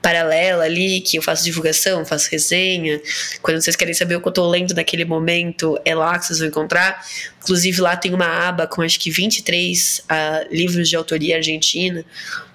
paralela 0.00 0.64
ali, 0.64 1.02
que 1.02 1.18
eu 1.18 1.22
faço 1.22 1.44
divulgação, 1.44 2.04
faço 2.06 2.30
resenha. 2.30 2.98
Quando 3.42 3.60
vocês 3.60 3.76
querem 3.76 3.92
saber 3.92 4.16
o 4.16 4.22
que 4.22 4.28
eu 4.28 4.32
tô 4.32 4.48
lendo 4.48 4.72
naquele 4.72 5.04
momento, 5.04 5.78
é 5.84 5.94
lá 5.94 6.18
que 6.18 6.24
vocês 6.24 6.38
vão 6.38 6.48
encontrar. 6.48 7.04
Inclusive 7.42 7.82
lá 7.82 7.94
tem 7.94 8.14
uma 8.14 8.48
aba 8.48 8.66
com 8.66 8.80
acho 8.80 8.98
que 8.98 9.10
23 9.10 9.98
uh, 9.98 10.02
ah, 10.08 10.44
livros 10.50 10.88
de 10.88 10.96
autoria 10.96 11.36
argentina. 11.36 12.04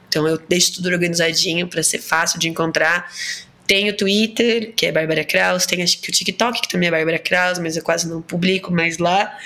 Então 0.09 0.27
eu 0.27 0.39
deixo 0.49 0.73
tudo 0.73 0.89
organizadinho 0.89 1.67
para 1.67 1.83
ser 1.83 1.99
fácil 1.99 2.39
de 2.39 2.49
encontrar. 2.49 3.11
Tem 3.67 3.89
o 3.89 3.95
Twitter, 3.95 4.73
que 4.75 4.87
é 4.87 4.91
Bárbara 4.91 5.23
Kraus, 5.23 5.65
tem 5.65 5.83
acho 5.83 5.99
que 5.99 6.09
o 6.09 6.11
TikTok, 6.11 6.61
que 6.61 6.69
também 6.69 6.87
é 6.87 6.91
Bárbara 6.91 7.19
Kraus, 7.19 7.59
mas 7.59 7.77
eu 7.77 7.83
quase 7.83 8.07
não 8.07 8.21
publico 8.21 8.71
mais 8.71 8.97
lá. 8.97 9.37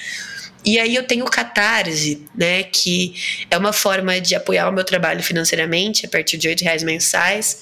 E 0.63 0.77
aí 0.79 0.95
eu 0.95 1.03
tenho 1.03 1.25
o 1.25 1.29
Catarse, 1.29 2.25
né, 2.35 2.63
que 2.63 3.13
é 3.49 3.57
uma 3.57 3.71
forma 3.71 4.19
de 4.19 4.35
apoiar 4.35 4.67
o 4.67 4.71
meu 4.71 4.83
trabalho 4.83 5.23
financeiramente 5.23 6.05
a 6.05 6.09
partir 6.09 6.37
de 6.37 6.49
R$ 6.49 6.55
reais 6.61 6.83
mensais, 6.83 7.61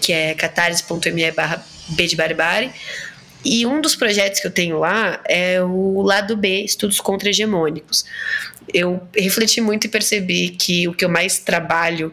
que 0.00 0.12
é 0.12 0.34
catarse.me 0.34 1.30
barra 1.32 1.66
B 1.88 2.06
de. 2.06 2.16
E 3.44 3.64
um 3.64 3.80
dos 3.80 3.94
projetos 3.94 4.40
que 4.40 4.46
eu 4.46 4.50
tenho 4.50 4.78
lá 4.78 5.20
é 5.28 5.62
o 5.62 6.02
lado 6.02 6.36
B, 6.36 6.62
Estudos 6.62 7.00
Contra-Hegemônicos. 7.00 8.04
Eu 8.74 9.00
refleti 9.16 9.60
muito 9.60 9.86
e 9.86 9.88
percebi 9.88 10.50
que 10.50 10.88
o 10.88 10.92
que 10.92 11.04
eu 11.04 11.08
mais 11.08 11.38
trabalho 11.38 12.12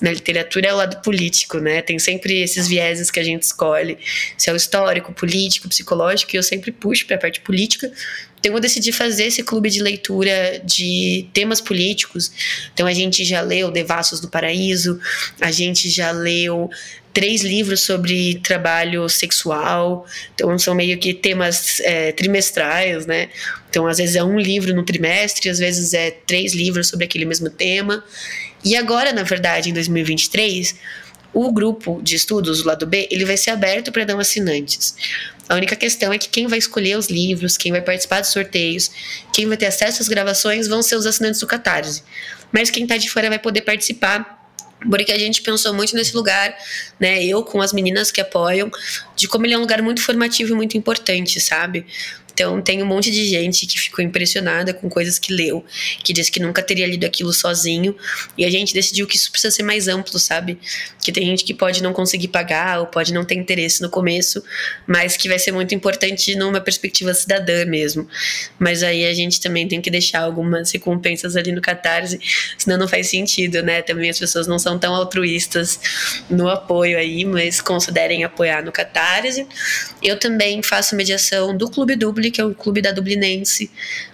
na 0.00 0.10
literatura 0.10 0.66
é 0.68 0.72
o 0.72 0.76
lado 0.76 1.00
político, 1.00 1.58
né? 1.58 1.80
Tem 1.82 1.96
sempre 2.00 2.42
esses 2.42 2.66
vieses 2.66 3.12
que 3.12 3.20
a 3.20 3.22
gente 3.22 3.44
escolhe, 3.44 3.96
se 4.36 4.50
é 4.50 4.52
o 4.52 4.56
histórico, 4.56 5.12
político, 5.12 5.68
psicológico, 5.68 6.34
e 6.34 6.36
eu 6.38 6.42
sempre 6.42 6.72
puxo 6.72 7.06
para 7.06 7.14
a 7.14 7.20
parte 7.20 7.40
política, 7.40 7.92
então 8.42 8.54
eu 8.54 8.60
decidi 8.60 8.90
fazer 8.90 9.26
esse 9.26 9.40
clube 9.44 9.70
de 9.70 9.80
leitura 9.80 10.60
de 10.64 11.28
temas 11.32 11.60
políticos. 11.60 12.32
Então 12.74 12.88
a 12.88 12.92
gente 12.92 13.24
já 13.24 13.40
leu 13.40 13.70
Devassos 13.70 14.18
do 14.18 14.26
Paraíso, 14.26 14.98
a 15.40 15.52
gente 15.52 15.88
já 15.88 16.10
leu 16.10 16.68
três 17.14 17.42
livros 17.42 17.82
sobre 17.82 18.40
trabalho 18.42 19.08
sexual. 19.08 20.04
Então 20.34 20.58
são 20.58 20.74
meio 20.74 20.98
que 20.98 21.14
temas 21.14 21.78
é, 21.80 22.10
trimestrais, 22.10 23.06
né? 23.06 23.28
Então 23.70 23.86
às 23.86 23.98
vezes 23.98 24.16
é 24.16 24.24
um 24.24 24.40
livro 24.40 24.74
no 24.74 24.82
trimestre, 24.82 25.48
às 25.48 25.60
vezes 25.60 25.94
é 25.94 26.10
três 26.10 26.52
livros 26.52 26.88
sobre 26.88 27.04
aquele 27.04 27.24
mesmo 27.24 27.48
tema. 27.48 28.02
E 28.64 28.74
agora, 28.74 29.12
na 29.12 29.22
verdade, 29.22 29.70
em 29.70 29.72
2023, 29.72 30.74
o 31.32 31.50
grupo 31.52 32.00
de 32.02 32.14
estudos, 32.14 32.60
o 32.60 32.66
lado 32.66 32.86
B, 32.86 33.08
ele 33.10 33.24
vai 33.24 33.36
ser 33.36 33.50
aberto 33.50 33.90
para 33.90 34.04
não 34.04 34.18
assinantes. 34.18 34.94
A 35.48 35.54
única 35.54 35.76
questão 35.76 36.12
é 36.12 36.18
que 36.18 36.28
quem 36.28 36.46
vai 36.46 36.58
escolher 36.58 36.96
os 36.96 37.08
livros, 37.08 37.56
quem 37.56 37.72
vai 37.72 37.82
participar 37.82 38.20
dos 38.20 38.30
sorteios, 38.30 38.90
quem 39.32 39.46
vai 39.46 39.56
ter 39.56 39.66
acesso 39.66 40.02
às 40.02 40.08
gravações 40.08 40.68
vão 40.68 40.82
ser 40.82 40.96
os 40.96 41.06
assinantes 41.06 41.40
do 41.40 41.46
Catarse. 41.46 42.02
Mas 42.50 42.70
quem 42.70 42.84
está 42.84 42.96
de 42.96 43.10
fora 43.10 43.28
vai 43.28 43.38
poder 43.38 43.62
participar 43.62 44.40
porque 44.90 45.12
a 45.12 45.18
gente 45.18 45.42
pensou 45.42 45.72
muito 45.72 45.94
nesse 45.94 46.14
lugar, 46.14 46.56
né? 46.98 47.24
Eu 47.24 47.44
com 47.44 47.60
as 47.60 47.72
meninas 47.72 48.10
que 48.10 48.20
apoiam, 48.20 48.70
de 49.14 49.28
como 49.28 49.46
ele 49.46 49.54
é 49.54 49.58
um 49.58 49.60
lugar 49.60 49.80
muito 49.80 50.02
formativo 50.02 50.52
e 50.52 50.56
muito 50.56 50.76
importante, 50.76 51.40
sabe? 51.40 51.86
Então, 52.32 52.62
tem 52.62 52.82
um 52.82 52.86
monte 52.86 53.10
de 53.10 53.26
gente 53.26 53.66
que 53.66 53.78
ficou 53.78 54.02
impressionada 54.02 54.72
com 54.72 54.88
coisas 54.88 55.18
que 55.18 55.32
leu, 55.32 55.64
que 56.02 56.12
disse 56.12 56.32
que 56.32 56.40
nunca 56.40 56.62
teria 56.62 56.86
lido 56.86 57.04
aquilo 57.04 57.32
sozinho. 57.32 57.94
E 58.38 58.44
a 58.44 58.50
gente 58.50 58.72
decidiu 58.72 59.06
que 59.06 59.16
isso 59.16 59.30
precisa 59.30 59.54
ser 59.54 59.62
mais 59.62 59.86
amplo, 59.86 60.18
sabe? 60.18 60.58
Que 61.02 61.10
tem 61.10 61.26
gente 61.26 61.44
que 61.44 61.52
pode 61.52 61.82
não 61.82 61.92
conseguir 61.92 62.28
pagar 62.28 62.80
ou 62.80 62.86
pode 62.86 63.12
não 63.12 63.24
ter 63.24 63.34
interesse 63.34 63.82
no 63.82 63.90
começo, 63.90 64.42
mas 64.86 65.16
que 65.16 65.28
vai 65.28 65.38
ser 65.38 65.52
muito 65.52 65.74
importante 65.74 66.34
numa 66.36 66.60
perspectiva 66.60 67.12
cidadã 67.12 67.64
mesmo. 67.64 68.06
Mas 68.58 68.82
aí 68.82 69.04
a 69.04 69.12
gente 69.12 69.40
também 69.40 69.66
tem 69.66 69.80
que 69.80 69.90
deixar 69.90 70.20
algumas 70.20 70.70
recompensas 70.70 71.36
ali 71.36 71.50
no 71.50 71.60
Catarse, 71.60 72.20
senão 72.56 72.78
não 72.78 72.88
faz 72.88 73.08
sentido, 73.08 73.62
né? 73.62 73.82
Também 73.82 74.10
as 74.10 74.18
pessoas 74.18 74.46
não 74.46 74.58
são 74.58 74.78
tão 74.78 74.94
altruístas 74.94 75.80
no 76.30 76.48
apoio 76.48 76.96
aí, 76.96 77.24
mas 77.24 77.60
considerem 77.60 78.24
apoiar 78.24 78.64
no 78.64 78.70
Catarse. 78.70 79.46
Eu 80.02 80.18
também 80.18 80.62
faço 80.62 80.94
mediação 80.94 81.56
do 81.56 81.68
Clube 81.68 81.96
Dubli 81.96 82.30
que 82.30 82.40
é 82.40 82.44
o 82.44 82.54
clube 82.54 82.80
da 82.80 82.92
Dublinense. 82.92 83.70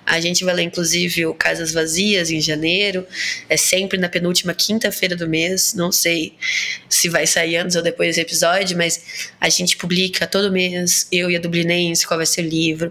A 0.08 0.20
gente 0.20 0.42
vai 0.42 0.54
ler, 0.54 0.62
inclusive, 0.62 1.26
o 1.26 1.34
Casas 1.34 1.70
Vazias 1.70 2.30
em 2.30 2.40
janeiro. 2.40 3.06
É 3.46 3.58
sempre 3.58 3.98
na 3.98 4.08
penúltima 4.08 4.54
quinta-feira 4.54 5.14
do 5.14 5.28
mês. 5.28 5.74
Não 5.74 5.92
sei 5.92 6.32
se 6.88 7.10
vai 7.10 7.26
sair 7.26 7.58
antes 7.58 7.76
ou 7.76 7.82
depois 7.82 8.08
desse 8.08 8.20
episódio, 8.22 8.76
mas 8.76 9.30
a 9.38 9.50
gente 9.50 9.76
publica 9.76 10.26
todo 10.26 10.50
mês, 10.50 11.06
eu 11.12 11.30
e 11.30 11.36
a 11.36 11.38
Dublinense, 11.38 12.06
qual 12.06 12.16
vai 12.16 12.24
ser 12.24 12.40
o 12.40 12.48
livro, 12.48 12.90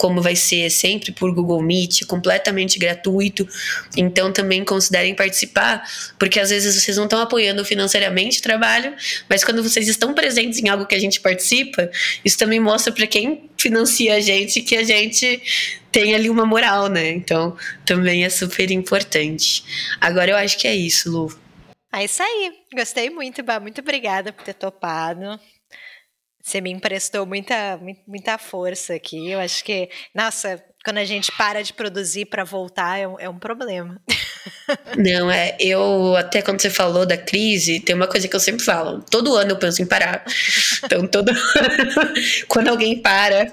como 0.00 0.22
vai 0.22 0.34
ser 0.34 0.70
sempre 0.70 1.12
por 1.12 1.30
Google 1.30 1.60
Meet, 1.60 2.06
completamente 2.06 2.78
gratuito. 2.78 3.46
Então 3.94 4.32
também 4.32 4.64
considerem 4.64 5.14
participar, 5.14 5.86
porque 6.18 6.40
às 6.40 6.48
vezes 6.48 6.74
vocês 6.74 6.96
não 6.96 7.04
estão 7.04 7.20
apoiando 7.20 7.62
financeiramente 7.66 8.38
o 8.38 8.42
trabalho, 8.42 8.94
mas 9.28 9.44
quando 9.44 9.62
vocês 9.62 9.88
estão 9.88 10.14
presentes 10.14 10.58
em 10.58 10.70
algo 10.70 10.86
que 10.86 10.94
a 10.94 10.98
gente 10.98 11.20
participa, 11.20 11.90
isso 12.24 12.38
também 12.38 12.58
mostra 12.58 12.90
para 12.90 13.06
quem 13.06 13.50
financia 13.58 14.14
a 14.14 14.20
gente 14.20 14.62
que 14.62 14.74
a 14.74 14.82
gente 14.82 15.42
tem 15.92 16.14
ali 16.14 16.30
uma 16.30 16.46
moral, 16.46 16.88
né? 16.88 17.10
Então 17.10 17.54
também 17.84 18.24
é 18.24 18.30
super 18.30 18.70
importante. 18.70 19.62
Agora 20.00 20.30
eu 20.30 20.36
acho 20.38 20.56
que 20.56 20.66
é 20.66 20.74
isso, 20.74 21.10
Lu. 21.10 21.38
É 21.92 22.04
isso 22.04 22.22
aí. 22.22 22.52
Gostei 22.74 23.10
muito, 23.10 23.42
Bah. 23.42 23.60
Muito 23.60 23.82
obrigada 23.82 24.32
por 24.32 24.44
ter 24.44 24.54
topado. 24.54 25.38
Você 26.50 26.60
me 26.60 26.72
emprestou 26.72 27.24
muita, 27.24 27.78
muita 28.04 28.36
força 28.36 28.94
aqui. 28.94 29.30
Eu 29.30 29.38
acho 29.38 29.62
que, 29.62 29.88
nossa, 30.12 30.60
quando 30.84 30.98
a 30.98 31.04
gente 31.04 31.30
para 31.30 31.62
de 31.62 31.72
produzir 31.72 32.26
para 32.26 32.42
voltar 32.42 32.98
é 32.98 33.06
um, 33.06 33.20
é 33.20 33.28
um, 33.28 33.38
problema. 33.38 34.00
Não, 34.98 35.30
é. 35.30 35.56
Eu, 35.60 36.16
até 36.16 36.42
quando 36.42 36.60
você 36.60 36.68
falou 36.68 37.06
da 37.06 37.16
crise, 37.16 37.78
tem 37.78 37.94
uma 37.94 38.08
coisa 38.08 38.26
que 38.26 38.34
eu 38.34 38.40
sempre 38.40 38.64
falo: 38.64 39.00
todo 39.08 39.36
ano 39.36 39.52
eu 39.52 39.58
penso 39.58 39.80
em 39.80 39.86
parar. 39.86 40.24
Então, 40.82 41.06
todo 41.06 41.30
quando 42.48 42.66
alguém 42.66 43.00
para. 43.00 43.52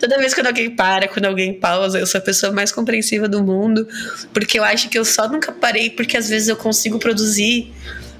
Toda 0.00 0.18
vez 0.18 0.34
quando 0.34 0.48
alguém 0.48 0.74
para, 0.74 1.06
quando 1.06 1.26
alguém 1.26 1.54
pausa, 1.54 2.00
eu 2.00 2.06
sou 2.06 2.18
a 2.18 2.22
pessoa 2.22 2.52
mais 2.52 2.72
compreensiva 2.72 3.28
do 3.28 3.44
mundo, 3.44 3.86
porque 4.34 4.58
eu 4.58 4.64
acho 4.64 4.88
que 4.88 4.98
eu 4.98 5.04
só 5.04 5.28
nunca 5.28 5.52
parei 5.52 5.88
porque 5.88 6.16
às 6.16 6.28
vezes 6.28 6.48
eu 6.48 6.56
consigo 6.56 6.98
produzir 6.98 7.72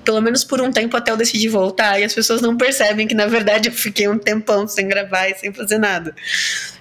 pelo 0.05 0.21
menos 0.21 0.45
por 0.45 0.61
um 0.61 0.71
tempo 0.71 0.97
até 0.97 1.11
eu 1.11 1.17
decidir 1.17 1.49
voltar, 1.49 2.01
e 2.01 2.05
as 2.05 2.15
pessoas 2.15 2.41
não 2.41 2.57
percebem 2.57 3.07
que 3.07 3.15
na 3.15 3.27
verdade 3.27 3.69
eu 3.69 3.73
fiquei 3.73 4.09
um 4.09 4.19
tempão 4.19 4.67
sem 4.67 4.89
gravar 4.89 5.29
e 5.29 5.35
sem 5.35 5.53
fazer 5.53 5.79
nada. 5.79 6.15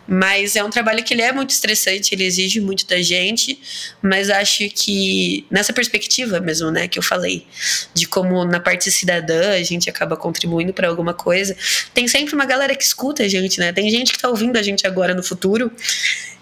Mas 0.07 0.56
é 0.56 0.64
um 0.64 0.69
trabalho 0.69 1.03
que 1.03 1.14
ele 1.14 1.22
é 1.22 1.31
muito 1.31 1.52
estressante, 1.52 2.14
ele 2.14 2.26
exige 2.26 2.60
muito 2.60 2.85
da 2.88 3.02
gente, 3.02 3.60
mas 4.02 4.30
acho 4.30 4.68
que 4.69 5.45
nessa 5.49 5.72
perspectiva 5.72 6.39
mesmo, 6.39 6.72
né, 6.72 6.88
que 6.88 6.99
eu 6.99 7.03
falei, 7.03 7.45
de 7.93 8.07
como 8.07 8.43
na 8.43 8.60
parte 8.60 8.91
cidadã 8.91 9.52
a 9.52 9.64
gente 9.64 9.89
acaba 9.89 10.18
contribuindo 10.18 10.73
para 10.73 10.88
alguma 10.88 11.14
coisa, 11.14 11.56
tem 11.93 12.07
sempre 12.07 12.34
uma 12.34 12.45
galera 12.45 12.76
que 12.76 12.84
escuta 12.84 13.23
a 13.23 13.27
gente, 13.27 13.60
né? 13.60 13.72
Tem 13.72 13.89
gente 13.89 14.11
que 14.11 14.19
tá 14.19 14.27
ouvindo 14.27 14.57
a 14.57 14.61
gente 14.61 14.85
agora 14.85 15.14
no 15.14 15.23
futuro 15.23 15.72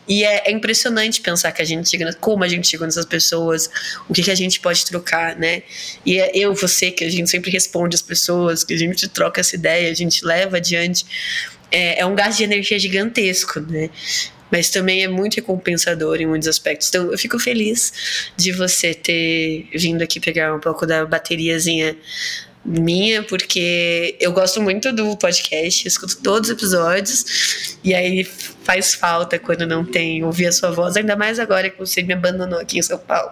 e 0.10 0.24
é, 0.24 0.50
é, 0.50 0.52
impressionante 0.52 1.22
pensar 1.22 1.52
que 1.52 1.62
a 1.62 1.66
gente 1.66 1.88
chega, 1.88 2.12
como 2.14 2.44
a 2.44 2.48
gente 2.48 2.68
chegou 2.68 2.88
nessas 2.88 3.06
pessoas, 3.06 3.70
o 4.10 4.14
que, 4.14 4.24
que 4.24 4.32
a 4.32 4.36
gente 4.36 4.60
pode 4.60 4.84
trocar, 4.84 5.36
né? 5.36 5.62
E 6.04 6.20
é 6.20 6.32
eu, 6.34 6.56
você, 6.56 6.90
que 6.90 7.04
a 7.04 7.12
gente 7.12 7.30
sempre 7.30 7.52
responde 7.52 7.96
as 7.96 8.02
pessoas, 8.02 8.64
que 8.64 8.74
a 8.74 8.78
gente 8.78 9.08
troca 9.08 9.40
essa 9.40 9.56
ideia, 9.56 9.92
a 9.92 9.94
gente 9.94 10.26
leva 10.26 10.58
adiante. 10.58 11.06
É, 11.72 12.00
é 12.00 12.06
um 12.08 12.16
gasto 12.16 12.40
de 12.40 12.44
energia 12.46 12.80
gigantesco, 12.80 13.60
né? 13.60 13.92
mas 14.52 14.72
também 14.72 15.04
é 15.04 15.08
muito 15.08 15.36
recompensador 15.36 16.20
em 16.20 16.26
muitos 16.26 16.48
aspectos. 16.48 16.90
Então, 16.90 17.12
eu 17.12 17.18
fico 17.20 17.38
feliz 17.38 18.32
de 18.36 18.52
você 18.52 18.96
ter 18.96 19.68
vindo 19.76 20.02
aqui 20.02 20.20
pegar 20.20 20.56
um 20.56 20.60
pouco 20.60 20.88
da 20.88 21.06
bateriazinha 21.06 21.96
minha, 22.64 23.24
porque 23.24 24.18
eu 24.20 24.32
gosto 24.32 24.62
muito 24.62 24.92
do 24.92 25.16
podcast, 25.18 25.88
escuto 25.88 26.22
todos 26.22 26.50
os 26.50 26.56
episódios, 26.56 27.78
e 27.84 27.94
aí 27.94 28.24
faz 28.24 28.94
falta 28.94 29.40
quando 29.40 29.66
não 29.66 29.84
tem 29.84 30.24
ouvir 30.24 30.48
a 30.48 30.52
sua 30.52 30.72
voz, 30.72 30.96
ainda 30.96 31.16
mais 31.16 31.40
agora 31.40 31.70
que 31.70 31.80
você 31.80 32.04
me 32.04 32.14
abandonou 32.14 32.60
aqui 32.60 32.78
em 32.78 32.82
São 32.82 33.00
Paulo. 33.00 33.32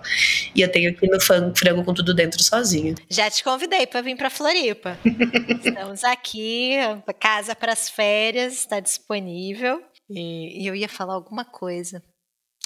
E 0.56 0.62
eu 0.62 0.72
tenho 0.72 0.90
aqui 0.90 1.08
no 1.08 1.20
Frango 1.20 1.84
com 1.84 1.94
Tudo 1.94 2.14
Dentro 2.14 2.42
sozinha. 2.42 2.96
Já 3.10 3.30
te 3.30 3.44
convidei 3.44 3.86
para 3.86 4.02
vir 4.02 4.16
para 4.16 4.30
Floripa. 4.30 4.98
Estamos 5.64 6.04
aqui, 6.04 6.76
casa 7.20 7.56
para 7.56 7.74
as 7.74 7.90
férias, 7.90 8.54
está 8.54 8.80
disponível. 8.80 9.82
E, 10.10 10.64
e 10.64 10.68
eu 10.68 10.74
ia 10.74 10.88
falar 10.88 11.14
alguma 11.14 11.44
coisa. 11.44 12.02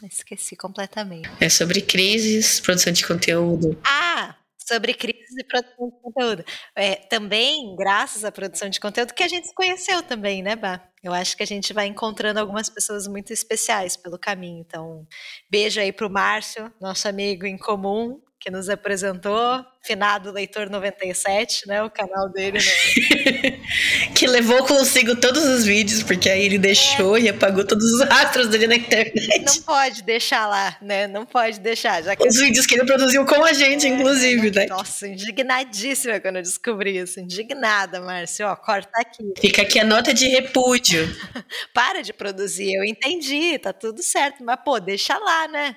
Esqueci 0.04 0.56
completamente. 0.56 1.30
É 1.40 1.50
sobre 1.50 1.82
crises, 1.82 2.60
produção 2.60 2.92
de 2.92 3.06
conteúdo. 3.06 3.78
Ah, 3.84 4.36
sobre 4.72 4.94
crises 4.94 5.36
e 5.38 5.44
produção 5.44 5.90
de 5.90 6.02
conteúdo. 6.02 6.46
É, 6.76 6.96
também, 6.96 7.76
graças 7.76 8.24
à 8.24 8.32
produção 8.32 8.70
de 8.70 8.80
conteúdo, 8.80 9.14
que 9.14 9.24
a 9.24 9.28
gente 9.28 9.48
se 9.48 9.54
conheceu 9.54 10.02
também, 10.04 10.42
né, 10.42 10.56
Bá? 10.56 10.82
Eu 11.04 11.14
acho 11.14 11.36
que 11.36 11.44
a 11.44 11.48
gente 11.48 11.74
vai 11.74 11.88
encontrando 11.88 12.40
algumas 12.40 12.70
pessoas 12.70 13.08
muito 13.08 13.34
especiais 13.34 13.98
pelo 13.98 14.20
caminho. 14.20 14.62
Então, 14.62 15.06
beijo 15.50 15.80
aí 15.80 15.92
pro 15.92 16.10
Márcio, 16.10 16.72
nosso 16.80 17.08
amigo 17.08 17.46
em 17.46 17.58
comum, 17.58 18.22
que 18.42 18.50
nos 18.50 18.70
apresentou, 18.70 19.64
finado 19.84 20.32
Leitor 20.32 20.68
97, 20.68 21.68
né? 21.68 21.84
O 21.84 21.92
canal 21.92 22.28
dele. 22.28 22.58
Né? 22.58 23.60
que 24.18 24.26
levou 24.26 24.66
consigo 24.66 25.16
todos 25.16 25.44
os 25.44 25.64
vídeos, 25.64 26.02
porque 26.02 26.28
aí 26.28 26.44
ele 26.44 26.58
deixou 26.58 27.16
é. 27.16 27.22
e 27.22 27.30
apagou 27.30 27.64
todos 27.64 27.86
os 27.86 28.02
rastros 28.02 28.48
dele 28.48 28.66
na 28.66 28.76
internet. 28.78 29.46
Não 29.46 29.62
pode 29.62 30.02
deixar 30.02 30.48
lá, 30.48 30.76
né? 30.82 31.06
Não 31.06 31.24
pode 31.24 31.60
deixar. 31.60 32.02
Já 32.02 32.16
que... 32.16 32.28
Os 32.28 32.36
vídeos 32.36 32.66
que 32.66 32.74
ele 32.74 32.84
produziu 32.84 33.24
com 33.28 33.44
a 33.46 33.54
gente, 33.54 33.86
é, 33.86 33.90
inclusive, 33.90 34.50
né? 34.50 34.66
Nossa, 34.66 35.08
indignadíssima 35.08 36.20
quando 36.20 36.38
eu 36.38 36.42
descobri 36.42 36.98
isso. 36.98 37.20
Indignada, 37.20 38.02
Márcio. 38.02 38.48
Ó, 38.48 38.56
corta 38.56 38.90
aqui. 39.00 39.34
Fica 39.40 39.62
aqui 39.62 39.80
a 39.80 39.84
nota 39.84 40.16
de 40.16 40.28
repúdio. 40.28 41.08
Para 41.76 42.02
de 42.02 42.12
produzir, 42.12 42.74
eu 42.74 42.84
entendi, 42.84 43.60
tá 43.60 43.72
tudo 43.72 44.02
certo. 44.02 44.44
Mas, 44.44 44.58
pô, 44.66 44.80
deixa 44.80 45.16
lá, 45.16 45.48
né? 45.48 45.76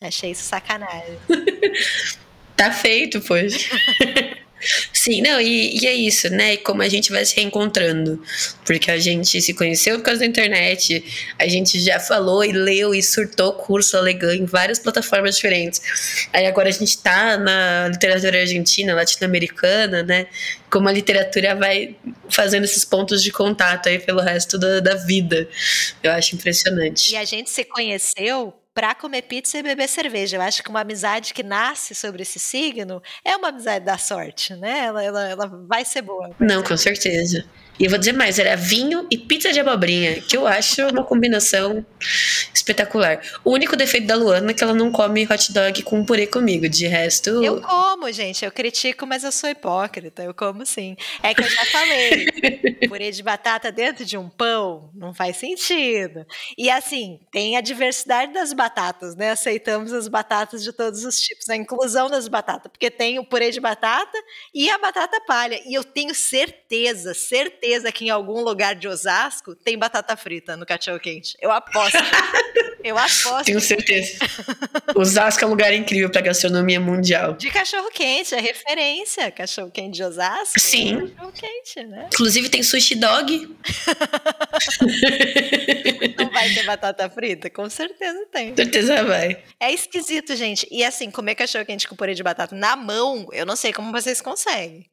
Achei 0.00 0.30
isso 0.30 0.44
sacanagem. 0.44 1.18
tá 2.56 2.72
feito, 2.72 3.20
pois. 3.20 3.52
Sim, 4.92 5.22
não, 5.22 5.40
e, 5.40 5.78
e, 5.78 5.86
é 5.86 5.94
isso, 5.94 6.28
né? 6.28 6.54
E 6.54 6.56
como 6.58 6.82
a 6.82 6.88
gente 6.88 7.10
vai 7.10 7.24
se 7.24 7.34
reencontrando. 7.34 8.22
Porque 8.64 8.90
a 8.90 8.98
gente 8.98 9.40
se 9.40 9.54
conheceu 9.54 9.98
por 9.98 10.04
causa 10.04 10.20
da 10.20 10.26
internet, 10.26 11.02
a 11.38 11.48
gente 11.48 11.80
já 11.80 11.98
falou 11.98 12.44
e 12.44 12.52
leu 12.52 12.94
e 12.94 13.02
surtou 13.02 13.52
curso 13.54 13.96
alegão 13.96 14.32
em 14.32 14.44
várias 14.44 14.78
plataformas 14.78 15.36
diferentes. 15.36 16.28
Aí 16.32 16.46
agora 16.46 16.68
a 16.68 16.72
gente 16.72 16.98
tá 16.98 17.38
na 17.38 17.88
literatura 17.88 18.40
argentina, 18.40 18.94
latino-americana, 18.94 20.02
né? 20.02 20.26
Como 20.70 20.88
a 20.88 20.92
literatura 20.92 21.54
vai 21.54 21.96
fazendo 22.28 22.64
esses 22.64 22.84
pontos 22.84 23.22
de 23.22 23.32
contato 23.32 23.88
aí 23.88 23.98
pelo 23.98 24.20
resto 24.20 24.58
da, 24.58 24.80
da 24.80 24.94
vida. 24.94 25.48
Eu 26.02 26.12
acho 26.12 26.34
impressionante. 26.34 27.12
E 27.12 27.16
a 27.16 27.24
gente 27.24 27.50
se 27.50 27.64
conheceu 27.64 28.59
para 28.80 28.94
comer 28.94 29.20
pizza 29.20 29.58
e 29.58 29.62
beber 29.62 29.86
cerveja. 29.86 30.38
Eu 30.38 30.40
acho 30.40 30.62
que 30.62 30.70
uma 30.70 30.80
amizade 30.80 31.34
que 31.34 31.42
nasce 31.42 31.94
sobre 31.94 32.22
esse 32.22 32.38
signo 32.38 33.02
é 33.22 33.36
uma 33.36 33.48
amizade 33.48 33.84
da 33.84 33.98
sorte, 33.98 34.54
né? 34.56 34.86
Ela, 34.86 35.04
ela, 35.04 35.28
ela 35.28 35.46
vai 35.68 35.84
ser 35.84 36.00
boa. 36.00 36.30
Não, 36.40 36.62
com 36.62 36.74
certeza. 36.78 37.44
E 37.80 37.84
eu 37.86 37.90
vou 37.90 37.98
dizer 37.98 38.12
mais, 38.12 38.38
era 38.38 38.54
vinho 38.56 39.06
e 39.10 39.16
pizza 39.16 39.50
de 39.50 39.58
abobrinha, 39.58 40.20
que 40.20 40.36
eu 40.36 40.46
acho 40.46 40.86
uma 40.88 41.02
combinação 41.02 41.84
espetacular. 42.52 43.22
O 43.42 43.52
único 43.52 43.74
defeito 43.74 44.06
da 44.06 44.14
Luana 44.14 44.50
é 44.50 44.54
que 44.54 44.62
ela 44.62 44.74
não 44.74 44.92
come 44.92 45.26
hot 45.26 45.50
dog 45.50 45.82
com 45.84 46.04
purê 46.04 46.26
comigo, 46.26 46.68
de 46.68 46.86
resto... 46.86 47.42
Eu 47.42 47.62
como, 47.62 48.12
gente, 48.12 48.44
eu 48.44 48.52
critico, 48.52 49.06
mas 49.06 49.24
eu 49.24 49.32
sou 49.32 49.48
hipócrita, 49.48 50.22
eu 50.22 50.34
como 50.34 50.66
sim. 50.66 50.94
É 51.22 51.32
que 51.32 51.40
eu 51.40 51.48
já 51.48 51.64
falei, 51.64 52.26
purê 52.86 53.10
de 53.10 53.22
batata 53.22 53.72
dentro 53.72 54.04
de 54.04 54.18
um 54.18 54.28
pão 54.28 54.90
não 54.94 55.14
faz 55.14 55.38
sentido. 55.38 56.26
E 56.58 56.68
assim, 56.68 57.18
tem 57.32 57.56
a 57.56 57.62
diversidade 57.62 58.34
das 58.34 58.52
batatas, 58.52 59.16
né? 59.16 59.30
Aceitamos 59.30 59.90
as 59.94 60.06
batatas 60.06 60.62
de 60.62 60.70
todos 60.70 61.02
os 61.06 61.18
tipos, 61.18 61.48
a 61.48 61.56
inclusão 61.56 62.10
das 62.10 62.28
batatas, 62.28 62.70
porque 62.70 62.90
tem 62.90 63.18
o 63.18 63.24
purê 63.24 63.50
de 63.50 63.58
batata 63.60 64.18
e 64.54 64.68
a 64.68 64.76
batata 64.76 65.18
palha. 65.26 65.58
E 65.64 65.72
eu 65.72 65.82
tenho 65.82 66.14
certeza, 66.14 67.14
certeza 67.14 67.69
certeza 67.70 67.92
que 67.92 68.06
em 68.06 68.10
algum 68.10 68.40
lugar 68.42 68.74
de 68.74 68.88
Osasco 68.88 69.54
tem 69.54 69.78
batata 69.78 70.16
frita 70.16 70.56
no 70.56 70.66
cachorro 70.66 70.98
quente. 70.98 71.36
Eu 71.40 71.52
aposto. 71.52 71.96
Eu 72.82 72.96
aposto. 72.96 73.44
Tenho 73.44 73.60
certeza. 73.60 74.18
Osasco 74.96 75.44
é 75.44 75.46
um 75.46 75.50
lugar 75.50 75.70
incrível 75.74 76.08
para 76.08 76.22
gastronomia 76.22 76.80
mundial. 76.80 77.34
De 77.34 77.50
cachorro 77.50 77.90
quente, 77.90 78.34
é 78.34 78.40
referência. 78.40 79.30
Cachorro 79.30 79.70
quente 79.70 79.96
de 79.96 80.02
Osasco. 80.02 80.58
Sim. 80.58 80.96
É 80.96 81.00
cachorro 81.02 81.32
quente, 81.32 81.84
né? 81.86 82.08
Inclusive 82.10 82.48
tem 82.48 82.62
sushi 82.62 82.94
dog. 82.94 83.54
Não 86.18 86.30
vai 86.30 86.48
ter 86.54 86.64
batata 86.64 87.10
frita? 87.10 87.50
Com 87.50 87.68
certeza 87.68 88.26
tem. 88.32 88.56
Certeza 88.56 89.04
vai. 89.04 89.42
É 89.60 89.70
esquisito, 89.70 90.34
gente. 90.34 90.66
E 90.70 90.82
assim, 90.82 91.10
comer 91.10 91.34
cachorro 91.34 91.66
quente 91.66 91.86
com 91.86 91.94
purê 91.94 92.14
de 92.14 92.22
batata 92.22 92.56
na 92.56 92.76
mão, 92.76 93.28
eu 93.30 93.44
não 93.44 93.56
sei 93.56 93.74
como 93.74 93.92
vocês 93.92 94.22
conseguem. 94.22 94.90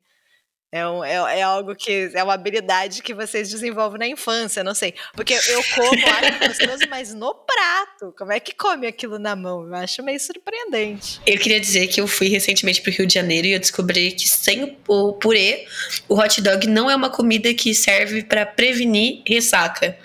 É, 0.70 0.86
um, 0.86 1.02
é, 1.02 1.40
é, 1.40 1.42
algo 1.42 1.74
que 1.74 2.12
é 2.14 2.22
uma 2.22 2.34
habilidade 2.34 3.02
que 3.02 3.14
vocês 3.14 3.50
desenvolvem 3.50 4.00
na 4.00 4.08
infância, 4.08 4.62
não 4.66 4.76
sei. 4.76 4.94
Porque 5.14 5.34
eu 5.34 5.64
como, 5.74 6.06
acho 6.06 6.40
gostoso, 6.40 6.84
mas 6.90 7.14
no 7.14 7.34
prato. 7.34 8.14
Como 8.18 8.34
é 8.34 8.40
que 8.40 8.54
come 8.54 8.86
aquilo 8.86 9.18
na 9.18 9.34
mão? 9.34 9.66
Eu 9.66 9.76
acho 9.76 10.04
meio 10.04 10.20
surpreendente. 10.20 11.22
Eu 11.26 11.38
queria 11.40 11.60
dizer 11.60 11.88
que 11.88 12.02
eu 12.02 12.08
fui 12.08 12.28
recentemente 12.28 12.82
para 12.82 12.90
o 12.90 12.94
Rio 12.94 13.08
de 13.08 13.14
Janeiro 13.14 13.48
e 13.48 13.54
eu 13.54 13.60
descobri 13.60 14.12
que 14.12 14.28
sem 14.28 14.78
o 14.88 15.14
purê, 15.14 15.66
o 16.10 16.20
hot 16.20 16.42
dog 16.42 16.68
não 16.68 16.92
é 16.92 16.96
uma 16.96 17.10
comida 17.10 17.54
que 17.54 17.74
serve 17.74 18.24
para 18.24 18.46
prevenir 18.46 19.22
ressaca, 19.26 19.98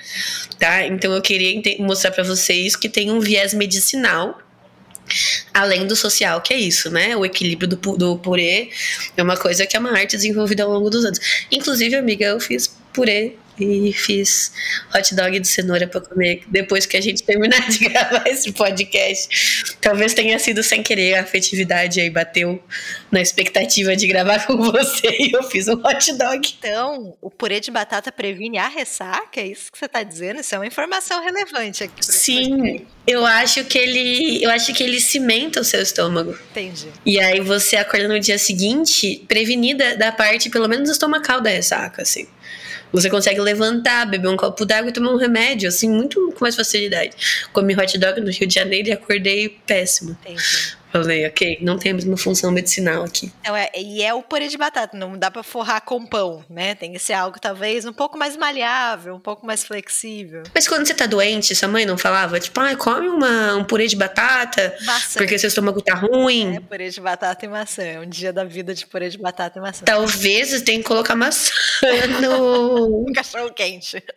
tá? 0.60 0.86
Então 0.86 1.12
eu 1.12 1.20
queria 1.20 1.60
mostrar 1.80 2.12
para 2.12 2.22
vocês 2.22 2.76
que 2.76 2.88
tem 2.88 3.10
um 3.10 3.18
viés 3.18 3.52
medicinal 3.52 4.38
Além 5.52 5.86
do 5.86 5.96
social, 5.96 6.40
que 6.40 6.52
é 6.52 6.58
isso, 6.58 6.90
né? 6.90 7.16
O 7.16 7.24
equilíbrio 7.24 7.68
do, 7.68 7.96
do 7.96 8.18
purê 8.18 8.70
é 9.16 9.22
uma 9.22 9.36
coisa 9.36 9.66
que 9.66 9.76
é 9.76 9.80
uma 9.80 9.92
arte 9.92 10.16
desenvolvida 10.16 10.62
ao 10.62 10.70
longo 10.70 10.90
dos 10.90 11.04
anos. 11.04 11.20
Inclusive, 11.50 11.96
amiga, 11.96 12.26
eu 12.26 12.40
fiz 12.40 12.74
purê 12.92 13.36
e 13.58 13.92
fiz 13.92 14.52
hot 14.94 15.14
dog 15.14 15.38
de 15.38 15.46
cenoura 15.46 15.86
para 15.86 16.00
comer 16.00 16.42
depois 16.48 16.86
que 16.86 16.96
a 16.96 17.00
gente 17.00 17.22
terminar 17.22 17.68
de 17.68 17.78
gravar 17.88 18.26
esse 18.26 18.52
podcast. 18.52 19.76
Talvez 19.80 20.14
tenha 20.14 20.38
sido 20.38 20.62
sem 20.62 20.82
querer, 20.82 21.14
a 21.14 21.22
afetividade 21.22 22.00
aí 22.00 22.10
bateu 22.10 22.62
na 23.10 23.20
expectativa 23.20 23.94
de 23.94 24.06
gravar 24.06 24.46
com 24.46 24.56
você 24.56 25.08
e 25.08 25.32
eu 25.32 25.42
fiz 25.44 25.68
um 25.68 25.74
hot 25.74 26.12
dog. 26.14 26.54
Então, 26.58 27.16
o 27.20 27.30
purê 27.30 27.60
de 27.60 27.70
batata 27.70 28.10
previne 28.10 28.58
a 28.58 28.68
ressaca? 28.68 29.40
É 29.40 29.46
isso 29.46 29.70
que 29.70 29.78
você 29.78 29.86
está 29.86 30.02
dizendo? 30.02 30.40
Isso 30.40 30.54
é 30.54 30.58
uma 30.58 30.66
informação 30.66 31.22
relevante 31.22 31.84
aqui. 31.84 32.04
Sim, 32.04 32.86
eu 33.06 33.24
acho 33.26 33.64
que 33.64 33.78
ele, 33.78 34.42
eu 34.42 34.50
acho 34.50 34.72
que 34.72 34.82
ele 34.82 35.00
cimenta 35.00 35.60
o 35.60 35.64
seu 35.64 35.82
estômago. 35.82 36.38
Entendi. 36.50 36.88
E 37.04 37.18
aí 37.18 37.40
você 37.40 37.76
acorda 37.76 38.08
no 38.08 38.18
dia 38.18 38.38
seguinte 38.38 39.24
prevenida 39.28 39.96
da 39.96 40.12
parte, 40.12 40.50
pelo 40.50 40.68
menos 40.68 40.88
estomacal 40.88 41.40
da 41.40 41.50
ressaca, 41.50 42.02
assim. 42.02 42.26
Você 42.92 43.08
consegue 43.08 43.40
levantar, 43.40 44.06
beber 44.06 44.28
um 44.28 44.36
copo 44.36 44.64
d'água 44.64 44.90
e 44.90 44.92
tomar 44.92 45.12
um 45.12 45.16
remédio, 45.16 45.68
assim, 45.68 45.88
muito 45.88 46.32
com 46.32 46.44
mais 46.44 46.54
facilidade. 46.54 47.12
Comi 47.52 47.74
hot 47.74 47.98
dog 47.98 48.20
no 48.20 48.30
Rio 48.30 48.46
de 48.46 48.54
Janeiro 48.54 48.88
e 48.88 48.92
acordei 48.92 49.48
péssimo. 49.66 50.16
Entendi. 50.22 50.76
Falei, 50.92 51.26
ok, 51.26 51.58
não 51.62 51.78
tem 51.78 51.92
a 51.92 51.94
mesma 51.94 52.18
função 52.18 52.50
medicinal 52.50 53.02
aqui. 53.02 53.32
Então, 53.40 53.56
é, 53.56 53.70
e 53.74 54.02
é 54.02 54.12
o 54.12 54.22
purê 54.22 54.46
de 54.46 54.58
batata, 54.58 54.94
não 54.94 55.18
dá 55.18 55.30
para 55.30 55.42
forrar 55.42 55.80
com 55.80 56.04
pão, 56.04 56.44
né? 56.50 56.74
Tem 56.74 56.92
que 56.92 56.98
ser 56.98 57.14
algo 57.14 57.40
talvez 57.40 57.86
um 57.86 57.94
pouco 57.94 58.18
mais 58.18 58.36
maleável, 58.36 59.14
um 59.14 59.20
pouco 59.20 59.46
mais 59.46 59.64
flexível. 59.64 60.42
Mas 60.54 60.68
quando 60.68 60.86
você 60.86 60.92
tá 60.92 61.06
doente, 61.06 61.54
sua 61.54 61.66
mãe 61.68 61.86
não 61.86 61.96
falava, 61.96 62.38
tipo, 62.38 62.60
ah, 62.60 62.76
come 62.76 63.08
uma, 63.08 63.56
um 63.56 63.64
purê 63.64 63.86
de 63.86 63.96
batata, 63.96 64.76
maçã. 64.84 65.18
porque 65.18 65.38
seu 65.38 65.48
estômago 65.48 65.80
tá 65.80 65.94
ruim? 65.94 66.56
É, 66.56 66.60
purê 66.60 66.90
de 66.90 67.00
batata 67.00 67.46
e 67.46 67.48
maçã. 67.48 67.82
É 67.82 67.98
um 67.98 68.08
dia 68.08 68.30
da 68.30 68.44
vida 68.44 68.74
de 68.74 68.86
purê 68.86 69.08
de 69.08 69.16
batata 69.16 69.58
e 69.58 69.62
maçã. 69.62 69.84
Talvez 69.86 70.50
você 70.50 70.60
tenha 70.60 70.78
que 70.78 70.84
colocar 70.84 71.16
maçã 71.16 71.54
no... 72.20 73.06
um 73.08 73.12
cachorro 73.14 73.50
quente. 73.52 74.02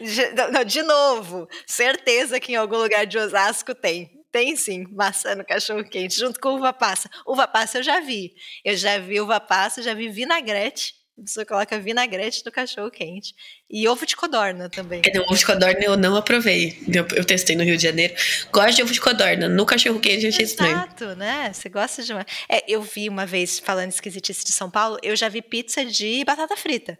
De, 0.00 0.50
não, 0.50 0.64
de 0.64 0.82
novo, 0.82 1.48
certeza 1.66 2.38
que 2.38 2.52
em 2.52 2.56
algum 2.56 2.76
lugar 2.76 3.06
de 3.06 3.16
Osasco 3.16 3.74
tem. 3.74 4.17
Tem 4.30 4.56
sim, 4.56 4.86
maçã 4.90 5.34
no 5.34 5.44
cachorro 5.44 5.82
quente, 5.84 6.16
junto 6.16 6.38
com 6.38 6.56
uva 6.56 6.72
passa. 6.72 7.08
Uva 7.26 7.48
passa 7.48 7.78
eu 7.78 7.82
já 7.82 8.00
vi. 8.00 8.34
Eu 8.64 8.76
já 8.76 8.98
vi 8.98 9.20
uva 9.20 9.40
passa, 9.40 9.82
já 9.82 9.94
vi 9.94 10.08
vinagrete. 10.08 10.94
Você 11.26 11.44
coloca 11.44 11.80
vinagrete 11.80 12.42
no 12.46 12.52
cachorro 12.52 12.90
quente. 12.90 13.34
E 13.68 13.88
ovo 13.88 14.06
de 14.06 14.14
codorna 14.14 14.68
também. 14.68 15.02
É, 15.04 15.12
não, 15.12 15.24
ovo 15.24 15.34
de 15.34 15.44
codorna 15.44 15.80
eu 15.82 15.96
não 15.96 16.14
aprovei. 16.14 16.78
Eu, 16.86 17.06
eu, 17.16 17.24
testei 17.24 17.56
no 17.56 17.64
Rio 17.64 17.76
de 17.76 17.82
Janeiro. 17.82 18.14
Gosto 18.52 18.76
de 18.76 18.82
ovo 18.82 18.92
de 18.92 19.00
codorna. 19.00 19.48
No 19.48 19.66
cachorro 19.66 19.98
quente 19.98 20.24
eu 20.24 20.28
achei 20.28 20.44
estranho. 20.44 20.76
Exato, 20.76 21.16
né? 21.16 21.50
Você 21.52 21.68
gosta 21.68 22.02
de 22.02 22.12
uma. 22.12 22.24
É, 22.48 22.62
eu 22.68 22.82
vi 22.82 23.08
uma 23.08 23.26
vez, 23.26 23.58
falando 23.58 23.90
esquisitice 23.90 24.44
de 24.44 24.52
São 24.52 24.70
Paulo, 24.70 24.98
eu 25.02 25.16
já 25.16 25.28
vi 25.28 25.42
pizza 25.42 25.84
de 25.84 26.22
batata 26.24 26.56
frita. 26.56 26.98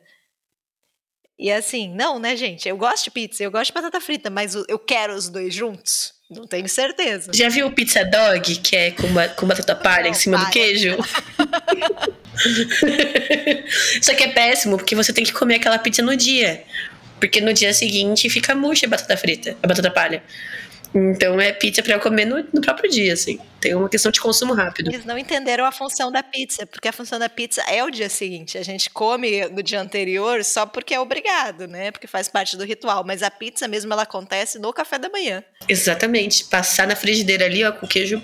E 1.38 1.52
assim, 1.52 1.94
não, 1.94 2.18
né, 2.18 2.34
gente? 2.36 2.68
Eu 2.68 2.76
gosto 2.76 3.05
de 3.05 3.10
pizza, 3.12 3.44
eu 3.44 3.50
gosto 3.50 3.66
de 3.66 3.74
batata 3.74 4.00
frita, 4.00 4.28
mas 4.28 4.55
eu 4.68 4.78
quero 4.78 5.14
os 5.14 5.28
dois 5.28 5.55
juntos. 5.55 6.18
Não 6.30 6.46
tenho 6.46 6.68
certeza. 6.68 7.30
Já 7.34 7.48
viu 7.48 7.66
o 7.66 7.72
pizza 7.72 8.05
dog, 8.05 8.56
que 8.56 8.76
é 8.76 8.90
com, 8.90 9.09
com 9.34 9.46
batata 9.48 9.74
palha 9.74 10.09
em 10.09 10.14
cima 10.14 10.36
palha. 10.36 10.48
do 10.48 10.52
queijo? 10.52 10.96
Só 14.02 14.14
que 14.14 14.24
é 14.24 14.28
péssimo, 14.28 14.76
porque 14.76 14.94
você 14.94 15.12
tem 15.12 15.24
que 15.24 15.32
comer 15.32 15.56
aquela 15.56 15.78
pizza 15.78 16.02
no 16.02 16.14
dia. 16.14 16.62
Porque 17.18 17.40
no 17.40 17.52
dia 17.52 17.72
seguinte 17.72 18.28
fica 18.28 18.55
murcha 18.55 18.86
a 18.86 18.90
batata 18.90 19.16
frita, 19.16 19.56
a 19.62 19.66
batata 19.66 19.90
palha. 19.90 20.22
Então 20.94 21.40
é 21.40 21.52
pizza 21.52 21.82
para 21.82 21.94
eu 21.94 22.01
comer 22.01 22.24
no, 22.24 22.36
no, 22.52 22.60
próprio 22.60 22.90
dia, 22.90 23.12
assim. 23.12 23.39
Tem 23.60 23.74
uma 23.74 23.89
questão 23.89 24.10
de 24.10 24.20
consumo 24.20 24.55
rápido. 24.55 24.90
Eles 24.90 25.05
não 25.05 25.19
entenderam 25.19 25.65
a 25.65 25.73
função 25.73 26.10
da 26.10 26.23
pizza, 26.23 26.66
porque 26.66 26.89
a 26.89 26.93
função 26.93 27.19
da 27.19 27.28
pizza 27.28 27.60
é 27.62 27.82
o 27.85 27.90
dia 27.90 28.09
seguinte. 28.09 28.56
A 28.56 28.62
gente 28.62 28.89
come 28.90 29.47
no 29.48 29.62
dia 29.62 29.81
anterior 29.81 30.44
só 30.44 30.65
porque 30.65 30.94
é 30.94 31.01
obrigado, 31.01 31.66
né? 31.66 31.90
Porque 31.90 32.06
faz 32.06 32.28
parte 32.28 32.56
do 32.56 32.65
ritual. 32.65 33.05
Mas 33.05 33.23
a 33.23 33.31
pizza 33.31 33.69
mesmo 33.69 33.93
ela 33.93 34.02
acontece 34.02 34.59
no 34.59 34.73
café 34.73 34.98
da 34.98 35.09
manhã. 35.09 35.43
Exatamente. 35.69 36.44
Passar 36.44 36.86
na 36.86 36.97
frigideira 36.97 37.44
ali, 37.44 37.65
ó, 37.65 37.73
com 37.73 37.86
queijo 37.86 38.23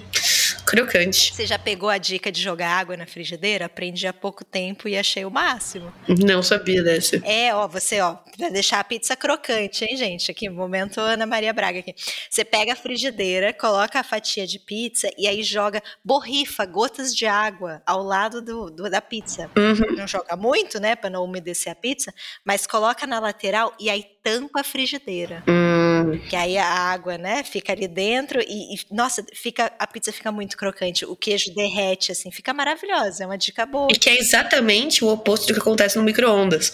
crocante. 0.64 1.34
Você 1.34 1.46
já 1.46 1.58
pegou 1.58 1.88
a 1.88 1.98
dica 1.98 2.32
de 2.32 2.40
jogar 2.40 2.70
água 2.70 2.96
na 2.96 3.06
frigideira? 3.06 3.66
Aprendi 3.66 4.06
há 4.06 4.12
pouco 4.12 4.44
tempo 4.44 4.88
e 4.88 4.96
achei 4.96 5.24
o 5.24 5.30
máximo. 5.30 5.92
Não 6.08 6.42
sabia 6.42 6.82
dessa. 6.82 7.16
É, 7.24 7.54
ó, 7.54 7.68
você, 7.68 8.00
ó, 8.00 8.16
vai 8.38 8.50
deixar 8.50 8.80
a 8.80 8.84
pizza 8.84 9.16
crocante, 9.16 9.84
hein, 9.84 9.96
gente? 9.96 10.30
Aqui, 10.30 10.48
momento 10.48 11.00
Ana 11.00 11.26
Maria 11.26 11.52
Braga 11.52 11.80
aqui. 11.80 11.94
Você 12.28 12.44
pega 12.44 12.72
a 12.72 12.76
frigideira, 12.76 13.52
coloca 13.52 14.00
a 14.00 14.04
fatia 14.04 14.46
de 14.46 14.58
pizza 14.58 15.08
e 15.18 15.26
aí 15.26 15.42
joga, 15.42 15.82
borrifa 16.04 16.64
gotas 16.64 17.14
de 17.14 17.26
água 17.26 17.82
ao 17.86 18.02
lado 18.02 18.40
do, 18.40 18.70
do 18.70 18.90
da 18.90 19.00
pizza. 19.00 19.50
Uhum. 19.56 19.96
Não 19.96 20.06
joga 20.06 20.36
muito, 20.36 20.80
né, 20.80 20.96
para 20.96 21.10
não 21.10 21.24
umedecer 21.24 21.72
a 21.72 21.76
pizza, 21.76 22.12
mas 22.44 22.66
coloca 22.66 23.06
na 23.06 23.18
lateral 23.18 23.74
e 23.78 23.90
aí 23.90 24.13
tampa 24.24 24.60
a 24.60 24.64
frigideira. 24.64 25.44
Hum. 25.46 26.18
Que 26.28 26.34
aí 26.34 26.56
a 26.56 26.66
água, 26.66 27.18
né, 27.18 27.44
fica 27.44 27.72
ali 27.72 27.86
dentro 27.86 28.40
e, 28.40 28.74
e, 28.74 28.78
nossa, 28.90 29.24
fica 29.34 29.70
a 29.78 29.86
pizza 29.86 30.10
fica 30.10 30.32
muito 30.32 30.56
crocante, 30.56 31.04
o 31.04 31.14
queijo 31.14 31.54
derrete 31.54 32.10
assim, 32.10 32.30
fica 32.30 32.54
maravilhosa, 32.54 33.24
é 33.24 33.26
uma 33.26 33.36
dica 33.36 33.66
boa. 33.66 33.88
E 33.92 33.96
que 33.96 34.08
é 34.08 34.18
exatamente 34.18 35.04
o 35.04 35.08
oposto 35.08 35.48
do 35.48 35.54
que 35.54 35.60
acontece 35.60 35.98
no 35.98 36.02
micro-ondas. 36.02 36.72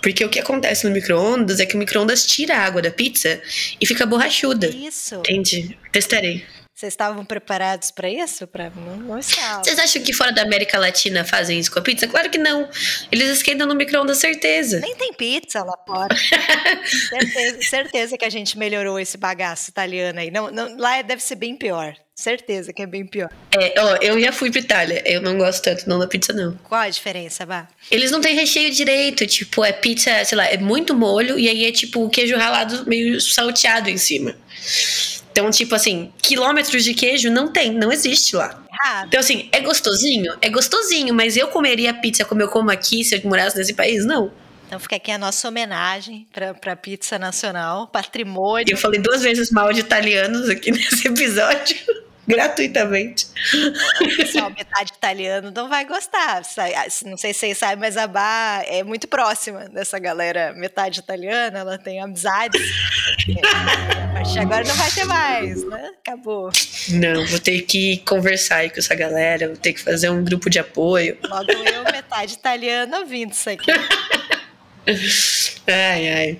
Porque 0.00 0.24
o 0.24 0.28
que 0.28 0.38
acontece 0.38 0.86
no 0.86 0.92
micro-ondas 0.92 1.58
é 1.58 1.66
que 1.66 1.74
o 1.74 1.78
micro-ondas 1.78 2.24
tira 2.24 2.56
a 2.56 2.60
água 2.60 2.80
da 2.80 2.90
pizza 2.90 3.42
e 3.80 3.86
fica 3.86 4.06
borrachuda. 4.06 4.68
Isso. 4.68 5.16
Entendi. 5.16 5.76
Testarei. 5.90 6.44
Vocês 6.82 6.94
estavam 6.94 7.24
preparados 7.24 7.92
para 7.92 8.10
isso? 8.10 8.44
Pra... 8.44 8.68
Não, 8.70 8.96
não. 8.96 9.22
Vocês 9.22 9.78
acham 9.78 10.02
que 10.02 10.12
fora 10.12 10.32
da 10.32 10.42
América 10.42 10.80
Latina 10.80 11.24
fazem 11.24 11.60
isso 11.60 11.70
com 11.70 11.78
a 11.78 11.82
pizza? 11.82 12.08
Claro 12.08 12.28
que 12.28 12.38
não. 12.38 12.68
Eles 13.12 13.28
esquentam 13.28 13.68
no 13.68 13.74
micro-ondas, 13.76 14.18
certeza. 14.18 14.80
Nem 14.80 14.96
tem 14.96 15.12
pizza 15.12 15.62
lá 15.62 15.78
fora. 15.86 16.12
certeza, 17.08 17.62
certeza 17.62 18.18
que 18.18 18.24
a 18.24 18.28
gente 18.28 18.58
melhorou 18.58 18.98
esse 18.98 19.16
bagaço 19.16 19.70
italiano 19.70 20.18
aí. 20.18 20.32
Não, 20.32 20.50
não, 20.50 20.76
lá 20.76 21.00
deve 21.02 21.22
ser 21.22 21.36
bem 21.36 21.54
pior. 21.54 21.94
Certeza 22.16 22.72
que 22.72 22.82
é 22.82 22.86
bem 22.86 23.06
pior. 23.06 23.30
É, 23.56 23.80
ó, 23.80 23.96
eu 24.02 24.20
já 24.20 24.32
fui 24.32 24.50
pra 24.50 24.60
Itália. 24.60 25.04
Eu 25.06 25.20
não 25.22 25.38
gosto 25.38 25.62
tanto 25.62 25.88
não 25.88 26.00
da 26.00 26.08
pizza, 26.08 26.32
não. 26.32 26.58
Qual 26.64 26.80
a 26.80 26.88
diferença, 26.88 27.46
Vá? 27.46 27.68
Eles 27.92 28.10
não 28.10 28.20
têm 28.20 28.34
recheio 28.34 28.72
direito. 28.72 29.24
Tipo, 29.24 29.64
é 29.64 29.70
pizza, 29.70 30.24
sei 30.24 30.36
lá, 30.36 30.46
é 30.46 30.58
muito 30.58 30.96
molho 30.96 31.38
e 31.38 31.48
aí 31.48 31.64
é 31.64 31.70
tipo 31.70 32.10
queijo 32.10 32.36
ralado 32.36 32.84
meio 32.88 33.20
salteado 33.20 33.88
em 33.88 33.96
cima. 33.96 34.36
Então, 35.32 35.50
tipo 35.50 35.74
assim, 35.74 36.12
quilômetros 36.18 36.84
de 36.84 36.92
queijo 36.92 37.30
não 37.30 37.48
tem, 37.48 37.72
não 37.72 37.90
existe 37.90 38.36
lá. 38.36 38.62
Errado. 38.70 39.08
Então, 39.08 39.18
assim, 39.18 39.48
é 39.50 39.60
gostosinho? 39.60 40.34
É 40.42 40.50
gostosinho, 40.50 41.14
mas 41.14 41.36
eu 41.36 41.48
comeria 41.48 41.92
pizza 41.94 42.24
como 42.24 42.42
eu 42.42 42.48
como 42.48 42.70
aqui 42.70 43.02
se 43.02 43.16
eu 43.16 43.20
morasse 43.24 43.56
nesse 43.56 43.72
país? 43.72 44.04
Não. 44.04 44.30
Então 44.66 44.78
fica 44.78 44.96
aqui 44.96 45.10
a 45.10 45.18
nossa 45.18 45.48
homenagem 45.48 46.26
para 46.32 46.72
a 46.72 46.76
pizza 46.76 47.18
nacional, 47.18 47.88
patrimônio. 47.88 48.72
Eu 48.72 48.76
falei 48.78 49.00
duas 49.00 49.22
vezes 49.22 49.50
mal 49.50 49.72
de 49.72 49.80
italianos 49.80 50.48
aqui 50.48 50.70
nesse 50.72 51.08
episódio 51.08 52.01
gratuitamente. 52.26 53.26
O 54.00 54.16
pessoal 54.16 54.50
metade 54.50 54.92
italiano 54.92 55.50
não 55.50 55.68
vai 55.68 55.84
gostar. 55.84 56.42
Não 57.04 57.16
sei 57.16 57.32
se 57.32 57.40
vocês 57.40 57.58
sabem, 57.58 57.78
mas 57.78 57.96
a 57.96 58.06
Bá 58.06 58.62
é 58.66 58.82
muito 58.82 59.08
próxima 59.08 59.68
dessa 59.68 59.98
galera 59.98 60.52
metade 60.54 61.00
italiana, 61.00 61.60
ela 61.60 61.78
tem 61.78 62.00
amizades. 62.00 62.60
a 64.04 64.12
partir 64.12 64.32
de 64.32 64.38
agora 64.38 64.64
não 64.64 64.74
vai 64.74 64.90
ter 64.90 65.04
mais, 65.04 65.64
né? 65.68 65.90
Acabou. 66.00 66.50
Não, 66.90 67.26
vou 67.26 67.38
ter 67.38 67.62
que 67.62 67.98
conversar 67.98 68.56
aí 68.56 68.70
com 68.70 68.78
essa 68.78 68.94
galera, 68.94 69.48
vou 69.48 69.56
ter 69.56 69.72
que 69.72 69.80
fazer 69.80 70.10
um 70.10 70.22
grupo 70.24 70.48
de 70.48 70.58
apoio. 70.58 71.18
Logo 71.24 71.50
eu, 71.50 71.84
metade 71.84 72.34
italiana, 72.34 73.00
ouvindo 73.00 73.32
isso 73.32 73.50
aqui. 73.50 73.70
ai, 75.66 76.08
ai. 76.08 76.38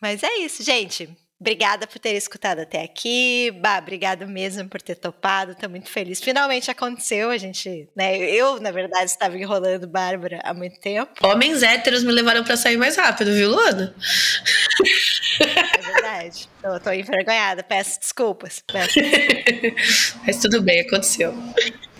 Mas 0.00 0.22
é 0.22 0.38
isso, 0.38 0.62
gente. 0.62 1.08
Obrigada 1.44 1.86
por 1.86 1.98
ter 1.98 2.14
escutado 2.14 2.60
até 2.60 2.82
aqui. 2.82 3.50
Bah, 3.60 3.76
obrigado 3.76 4.26
mesmo 4.26 4.66
por 4.66 4.80
ter 4.80 4.94
topado. 4.94 5.52
Estou 5.52 5.68
muito 5.68 5.90
feliz. 5.90 6.18
Finalmente 6.18 6.70
aconteceu. 6.70 7.28
A 7.28 7.36
gente, 7.36 7.86
né? 7.94 8.18
Eu, 8.18 8.58
na 8.62 8.70
verdade, 8.70 9.10
estava 9.10 9.36
enrolando 9.36 9.86
Bárbara 9.86 10.40
há 10.42 10.54
muito 10.54 10.80
tempo. 10.80 11.12
Homens 11.22 11.62
héteros 11.62 12.02
me 12.02 12.12
levaram 12.12 12.42
para 12.44 12.56
sair 12.56 12.78
mais 12.78 12.96
rápido, 12.96 13.30
viu, 13.34 13.50
Luana? 13.50 13.94
É 15.38 15.82
verdade. 15.82 16.48
Tô, 16.62 16.80
tô 16.80 16.90
envergonhada. 16.90 17.62
Peço 17.62 18.00
desculpas. 18.00 18.64
Peço 18.66 18.98
desculpas. 18.98 20.14
Mas 20.26 20.40
tudo 20.40 20.62
bem, 20.62 20.80
aconteceu. 20.80 21.34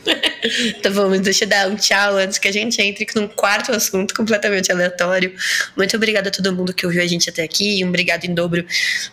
Então 0.76 0.92
vamos, 0.92 1.20
deixa 1.20 1.44
eu 1.44 1.48
dar 1.48 1.68
um 1.68 1.74
tchau 1.74 2.16
antes 2.16 2.38
que 2.38 2.46
a 2.46 2.52
gente 2.52 2.80
entre 2.82 3.06
num 3.14 3.26
quarto 3.26 3.72
assunto 3.72 4.14
completamente 4.14 4.70
aleatório. 4.70 5.34
Muito 5.74 5.96
obrigada 5.96 6.28
a 6.28 6.32
todo 6.32 6.54
mundo 6.54 6.74
que 6.74 6.84
ouviu 6.84 7.02
a 7.02 7.06
gente 7.06 7.30
até 7.30 7.42
aqui. 7.42 7.82
Um 7.82 7.88
obrigado 7.88 8.24
em 8.24 8.34
dobro 8.34 8.64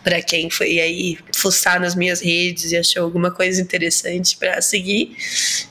para 0.04 0.20
quem 0.20 0.50
foi 0.50 0.78
aí 0.78 1.18
fuçar 1.34 1.80
nas 1.80 1.94
minhas 1.94 2.20
redes 2.20 2.72
e 2.72 2.76
achou 2.76 3.02
alguma 3.02 3.30
coisa 3.30 3.60
interessante 3.60 4.36
para 4.36 4.60
seguir. 4.60 5.16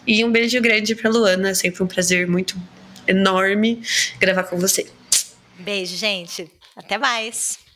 E 0.07 0.23
um 0.26 0.31
beijo 0.31 0.60
grande 0.61 0.95
para 0.95 1.11
Luana. 1.11 1.52
É 1.52 1.53
sempre 1.53 1.84
um 1.84 1.88
prazer 1.88 2.27
muito 2.27 2.57
enorme 3.07 3.81
gravar 4.19 4.43
com 4.43 4.57
você. 4.57 4.88
Beijo, 5.60 5.95
gente. 5.95 6.49
Até 6.76 6.98
mais. 6.98 7.70